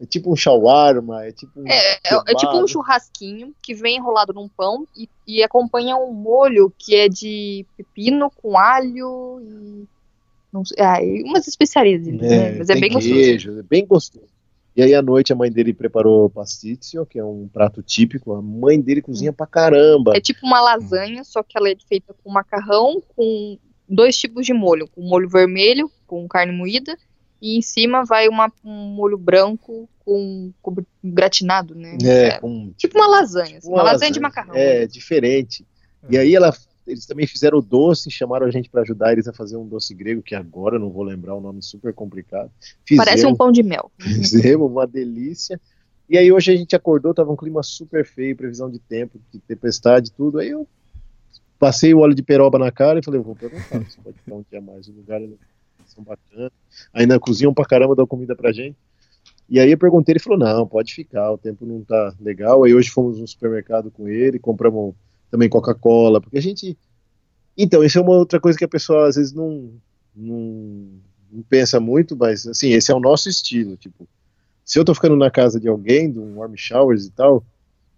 É 0.00 0.06
tipo 0.06 0.32
um 0.32 0.36
shawarma, 0.36 1.26
é 1.26 1.32
tipo 1.32 1.60
um. 1.60 1.68
É, 1.68 1.94
é, 1.94 2.14
é 2.28 2.34
tipo 2.34 2.56
um 2.56 2.66
churrasquinho 2.66 3.54
que 3.62 3.74
vem 3.74 3.96
enrolado 3.96 4.32
num 4.32 4.48
pão 4.48 4.86
e, 4.96 5.08
e 5.26 5.42
acompanha 5.42 5.96
um 5.96 6.12
molho 6.12 6.72
que 6.78 6.96
é 6.96 7.08
de 7.08 7.66
pepino 7.76 8.30
com 8.30 8.58
alho 8.58 9.40
e. 9.42 9.86
Não 10.52 10.64
sei, 10.64 10.76
ah, 10.80 11.00
e 11.00 11.22
umas 11.22 11.46
especiarias, 11.46 12.04
né? 12.04 12.58
Mas 12.58 12.68
é 12.68 12.74
bem 12.74 12.90
gostoso. 12.90 13.14
queijo, 13.14 13.58
é 13.58 13.62
bem 13.62 13.86
gostoso. 13.86 14.39
E 14.80 14.82
aí 14.82 14.94
à 14.94 15.02
noite 15.02 15.30
a 15.30 15.36
mãe 15.36 15.52
dele 15.52 15.74
preparou 15.74 16.30
pasticcio, 16.30 17.04
que 17.04 17.18
é 17.18 17.24
um 17.24 17.46
prato 17.52 17.82
típico. 17.82 18.32
A 18.32 18.40
mãe 18.40 18.80
dele 18.80 19.02
cozinha 19.02 19.30
pra 19.30 19.46
caramba. 19.46 20.16
É 20.16 20.20
tipo 20.22 20.40
uma 20.46 20.58
lasanha, 20.60 21.22
só 21.22 21.42
que 21.42 21.58
ela 21.58 21.68
é 21.68 21.76
feita 21.86 22.14
com 22.24 22.30
macarrão, 22.32 23.02
com 23.14 23.58
dois 23.86 24.16
tipos 24.16 24.46
de 24.46 24.54
molho. 24.54 24.88
Com 24.88 25.02
molho 25.02 25.28
vermelho, 25.28 25.90
com 26.06 26.26
carne 26.26 26.50
moída, 26.50 26.96
e 27.42 27.58
em 27.58 27.62
cima 27.62 28.04
vai 28.06 28.26
uma- 28.26 28.50
um 28.64 28.94
molho 28.94 29.18
branco 29.18 29.86
com, 30.02 30.50
com 30.62 30.74
gratinado, 31.04 31.74
né? 31.74 31.98
É, 32.02 32.38
com, 32.40 32.72
Tipo 32.78 32.96
uma 32.98 33.06
lasanha, 33.06 33.58
assim, 33.58 33.68
uma, 33.68 33.82
uma 33.82 33.82
lasanha 33.92 34.10
de 34.12 34.20
macarrão. 34.20 34.54
É, 34.54 34.86
diferente. 34.86 35.66
E 36.08 36.16
aí 36.16 36.34
ela, 36.34 36.56
eles 36.90 37.06
também 37.06 37.26
fizeram 37.26 37.58
o 37.58 37.62
doce, 37.62 38.10
chamaram 38.10 38.46
a 38.46 38.50
gente 38.50 38.68
pra 38.68 38.82
ajudar 38.82 39.12
eles 39.12 39.26
a 39.28 39.32
fazer 39.32 39.56
um 39.56 39.66
doce 39.66 39.94
grego, 39.94 40.22
que 40.22 40.34
agora 40.34 40.78
não 40.78 40.90
vou 40.90 41.02
lembrar 41.02 41.34
o 41.34 41.40
nome 41.40 41.62
super 41.62 41.92
complicado. 41.94 42.50
Parece 42.96 43.12
um 43.12 43.16
Fizemos- 43.16 43.38
pão 43.38 43.52
de 43.52 43.62
mel. 43.62 43.90
Fizemos 43.98 44.70
uma 44.70 44.86
delícia. 44.86 45.60
E 46.08 46.18
aí 46.18 46.30
hoje 46.32 46.52
a 46.52 46.56
gente 46.56 46.74
acordou, 46.74 47.14
tava 47.14 47.32
um 47.32 47.36
clima 47.36 47.62
super 47.62 48.04
feio, 48.04 48.36
previsão 48.36 48.68
de 48.68 48.78
tempo, 48.80 49.20
de 49.32 49.38
tempestade 49.38 50.08
e 50.08 50.12
tudo. 50.12 50.38
Aí 50.40 50.48
eu 50.48 50.66
passei 51.58 51.94
o 51.94 51.98
óleo 52.00 52.14
de 52.14 52.22
peroba 52.22 52.58
na 52.58 52.72
cara 52.72 52.98
e 52.98 53.04
falei, 53.04 53.20
eu 53.20 53.24
vou 53.24 53.36
perguntar 53.36 53.88
se 53.88 53.98
pode 54.00 54.18
ficar 54.18 54.34
um 54.34 54.44
dia 54.50 54.60
mais. 54.60 54.88
O 54.88 54.92
lugar 54.92 55.22
é 55.22 55.28
são 55.86 56.02
bacana. 56.02 56.50
Ainda 56.92 57.18
cozinham 57.20 57.54
pra 57.54 57.64
caramba, 57.64 57.94
dão 57.94 58.06
comida 58.06 58.34
pra 58.34 58.52
gente. 58.52 58.76
E 59.48 59.58
aí 59.58 59.70
eu 59.72 59.78
perguntei, 59.78 60.12
ele 60.12 60.20
falou, 60.20 60.38
não, 60.38 60.66
pode 60.66 60.94
ficar, 60.94 61.32
o 61.32 61.38
tempo 61.38 61.66
não 61.66 61.82
tá 61.82 62.14
legal. 62.20 62.62
Aí 62.64 62.74
hoje 62.74 62.90
fomos 62.90 63.18
no 63.18 63.26
supermercado 63.26 63.90
com 63.90 64.08
ele, 64.08 64.38
compramos 64.38 64.94
também 65.30 65.48
Coca-Cola, 65.48 66.20
porque 66.20 66.38
a 66.38 66.42
gente... 66.42 66.76
Então, 67.56 67.84
isso 67.84 67.98
é 67.98 68.02
uma 68.02 68.12
outra 68.12 68.40
coisa 68.40 68.58
que 68.58 68.64
a 68.64 68.68
pessoa 68.68 69.08
às 69.08 69.16
vezes 69.16 69.32
não, 69.32 69.70
não, 70.14 70.88
não 71.30 71.42
pensa 71.48 71.78
muito, 71.78 72.16
mas 72.16 72.46
assim, 72.46 72.70
esse 72.70 72.90
é 72.90 72.94
o 72.94 73.00
nosso 73.00 73.28
estilo, 73.28 73.76
tipo, 73.76 74.08
se 74.64 74.78
eu 74.78 74.84
tô 74.84 74.94
ficando 74.94 75.16
na 75.16 75.30
casa 75.30 75.60
de 75.60 75.68
alguém, 75.68 76.10
de 76.10 76.18
um 76.18 76.38
warm 76.38 76.54
showers 76.56 77.06
e 77.06 77.10
tal, 77.10 77.44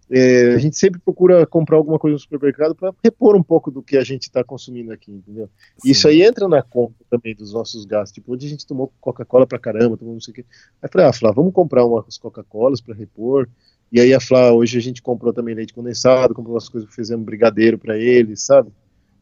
é, 0.09 0.53
a 0.53 0.57
gente 0.57 0.77
sempre 0.77 0.99
procura 0.99 1.45
comprar 1.45 1.77
alguma 1.77 1.97
coisa 1.97 2.13
no 2.13 2.19
supermercado 2.19 2.75
para 2.75 2.93
repor 3.03 3.35
um 3.35 3.43
pouco 3.43 3.71
do 3.71 3.81
que 3.81 3.97
a 3.97 4.03
gente 4.03 4.23
está 4.23 4.43
consumindo 4.43 4.91
aqui, 4.91 5.11
entendeu? 5.11 5.49
Sim. 5.77 5.89
Isso 5.89 6.07
aí 6.07 6.21
entra 6.21 6.47
na 6.47 6.61
conta 6.61 6.95
também 7.09 7.35
dos 7.35 7.53
nossos 7.53 7.85
gastos. 7.85 8.13
Tipo, 8.13 8.33
onde 8.33 8.45
a 8.45 8.49
gente 8.49 8.67
tomou 8.67 8.91
Coca-Cola 8.99 9.47
pra 9.47 9.57
caramba, 9.57 9.97
tomou 9.97 10.13
não 10.13 10.21
sei 10.21 10.31
o 10.31 10.35
quê. 10.35 10.45
Aí 10.81 10.89
falei, 10.91 11.07
ah, 11.07 11.13
Flá, 11.13 11.31
vamos 11.31 11.53
comprar 11.53 11.85
umas 11.85 12.17
Coca-Colas 12.17 12.81
para 12.81 12.93
repor. 12.93 13.47
E 13.93 14.01
aí 14.01 14.11
a 14.11 14.19
Flá, 14.19 14.51
hoje 14.51 14.75
a 14.75 14.81
gente 14.81 15.03
comprou 15.03 15.31
também 15.31 15.53
leite 15.53 15.71
condensado, 15.71 16.33
comprou 16.33 16.55
umas 16.55 16.67
coisas, 16.67 16.91
fizemos 16.91 17.23
brigadeiro 17.23 17.77
para 17.77 17.95
eles, 17.95 18.41
sabe? 18.41 18.69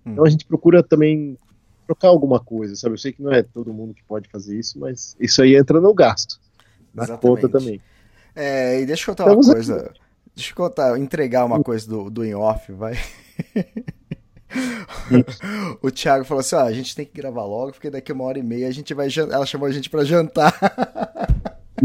Hum. 0.06 0.14
Então 0.14 0.24
a 0.26 0.30
gente 0.30 0.46
procura 0.46 0.82
também 0.82 1.38
trocar 1.86 2.08
alguma 2.08 2.40
coisa, 2.40 2.74
sabe? 2.78 2.94
Eu 2.94 2.98
sei 2.98 3.12
que 3.12 3.22
não 3.22 3.34
é 3.34 3.44
todo 3.44 3.74
mundo 3.74 3.94
que 3.94 4.02
pode 4.06 4.30
fazer 4.30 4.58
isso, 4.58 4.80
mas 4.80 5.14
isso 5.20 5.42
aí 5.42 5.58
entra 5.58 5.82
no 5.82 5.94
gasto. 5.94 6.40
Na 6.94 7.04
Exatamente. 7.04 7.42
conta 7.42 7.50
também. 7.50 7.82
É, 8.34 8.80
e 8.80 8.86
deixa 8.86 9.04
eu 9.04 9.14
contar 9.14 9.34
uma 9.34 9.44
coisa. 9.44 9.76
Aqui. 9.76 10.00
Deixa 10.34 10.52
eu 10.52 10.56
contar, 10.56 10.98
entregar 10.98 11.44
uma 11.44 11.62
coisa 11.62 11.86
do, 11.86 12.10
do 12.10 12.26
in 12.26 12.34
off, 12.34 12.72
vai. 12.72 12.98
o 15.84 15.92
Thiago 15.92 16.24
falou 16.24 16.40
assim: 16.40 16.56
ó, 16.56 16.62
a 16.62 16.72
gente 16.72 16.96
tem 16.96 17.06
que 17.06 17.12
gravar 17.12 17.44
logo, 17.44 17.74
porque 17.74 17.90
daqui 17.90 18.14
uma 18.14 18.24
hora 18.24 18.40
e 18.40 18.44
meia 18.44 18.70
a 18.70 18.72
gente 18.72 18.94
vai 18.94 19.10
jantar. 19.10 19.36
Ela 19.36 19.46
chamou 19.46 19.68
a 19.68 19.72
gente 19.72 19.90
pra 19.90 20.06
jantar. 20.06 20.58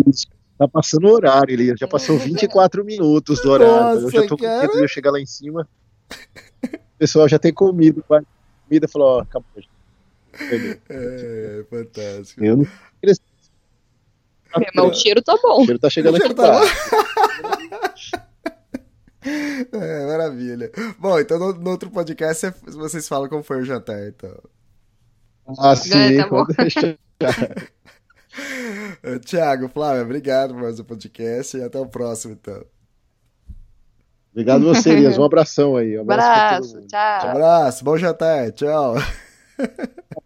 Isso. 0.07 0.36
Tá 0.59 0.67
passando 0.67 1.07
o 1.07 1.13
horário, 1.13 1.53
ele 1.53 1.77
já 1.77 1.87
passou 1.87 2.19
24 2.19 2.85
minutos 2.85 3.41
do 3.43 3.51
horário. 3.51 4.01
Nossa, 4.01 4.17
eu 4.17 4.23
já 4.23 4.27
tô 4.27 4.37
com 4.39 4.47
medo 4.47 4.73
de 4.73 4.83
eu 4.83 4.89
chegar 4.89 5.11
lá 5.11 5.21
em 5.21 5.27
cima. 5.27 5.69
O 6.73 6.99
pessoal 6.99 7.29
já 7.29 7.39
tem 7.39 7.53
comido, 7.53 8.03
comida 8.03 8.89
falou, 8.89 9.19
ó, 9.19 9.21
acabou. 9.21 9.63
É, 10.89 11.65
fantástico. 11.69 12.45
Eu 12.45 12.57
não... 12.59 12.67
É, 14.59 14.71
mas 14.75 14.91
o 14.91 14.95
cheiro 14.95 15.23
tá 15.23 15.37
bom. 15.43 15.63
O 15.63 15.65
cheiro 15.65 15.79
tá 15.79 15.91
chegando 15.91 16.17
aqui. 16.17 16.35
Tá 16.35 16.61
É, 19.73 20.07
maravilha. 20.07 20.71
Bom, 21.01 21.19
então 21.19 21.37
no, 21.37 21.53
no, 21.53 21.71
outro 21.71 21.91
podcast 21.91 22.55
vocês 22.67 23.09
falam 23.09 23.29
como 23.29 23.43
foi 23.43 23.61
o 23.61 23.65
jantar, 23.65 24.07
então. 24.07 24.33
Ah, 25.59 25.75
sim, 25.75 26.15
é, 26.15 26.19
tá 26.19 26.29
pode 26.29 26.55
deixar. 26.55 26.97
Tiago, 29.25 29.69
Flávia, 29.69 30.03
obrigado 30.03 30.55
por 30.55 30.63
mais 30.63 30.79
um 30.79 30.85
podcast 30.85 31.57
e 31.57 31.63
até 31.63 31.79
o 31.79 31.87
próximo, 31.87 32.35
então. 32.35 32.65
Obrigado 34.33 34.69
a 34.69 34.75
você, 34.75 34.91
Elias. 34.91 35.17
Um 35.17 35.25
abração 35.25 35.77
aí. 35.77 35.97
Um 35.99 36.03
abraço, 36.03 36.77
abraço 36.77 36.87
tchau. 36.87 37.27
Um 37.27 37.31
abraço, 37.31 37.85
bom 37.85 37.97
jantar, 37.97 38.53
tchau. 38.53 38.95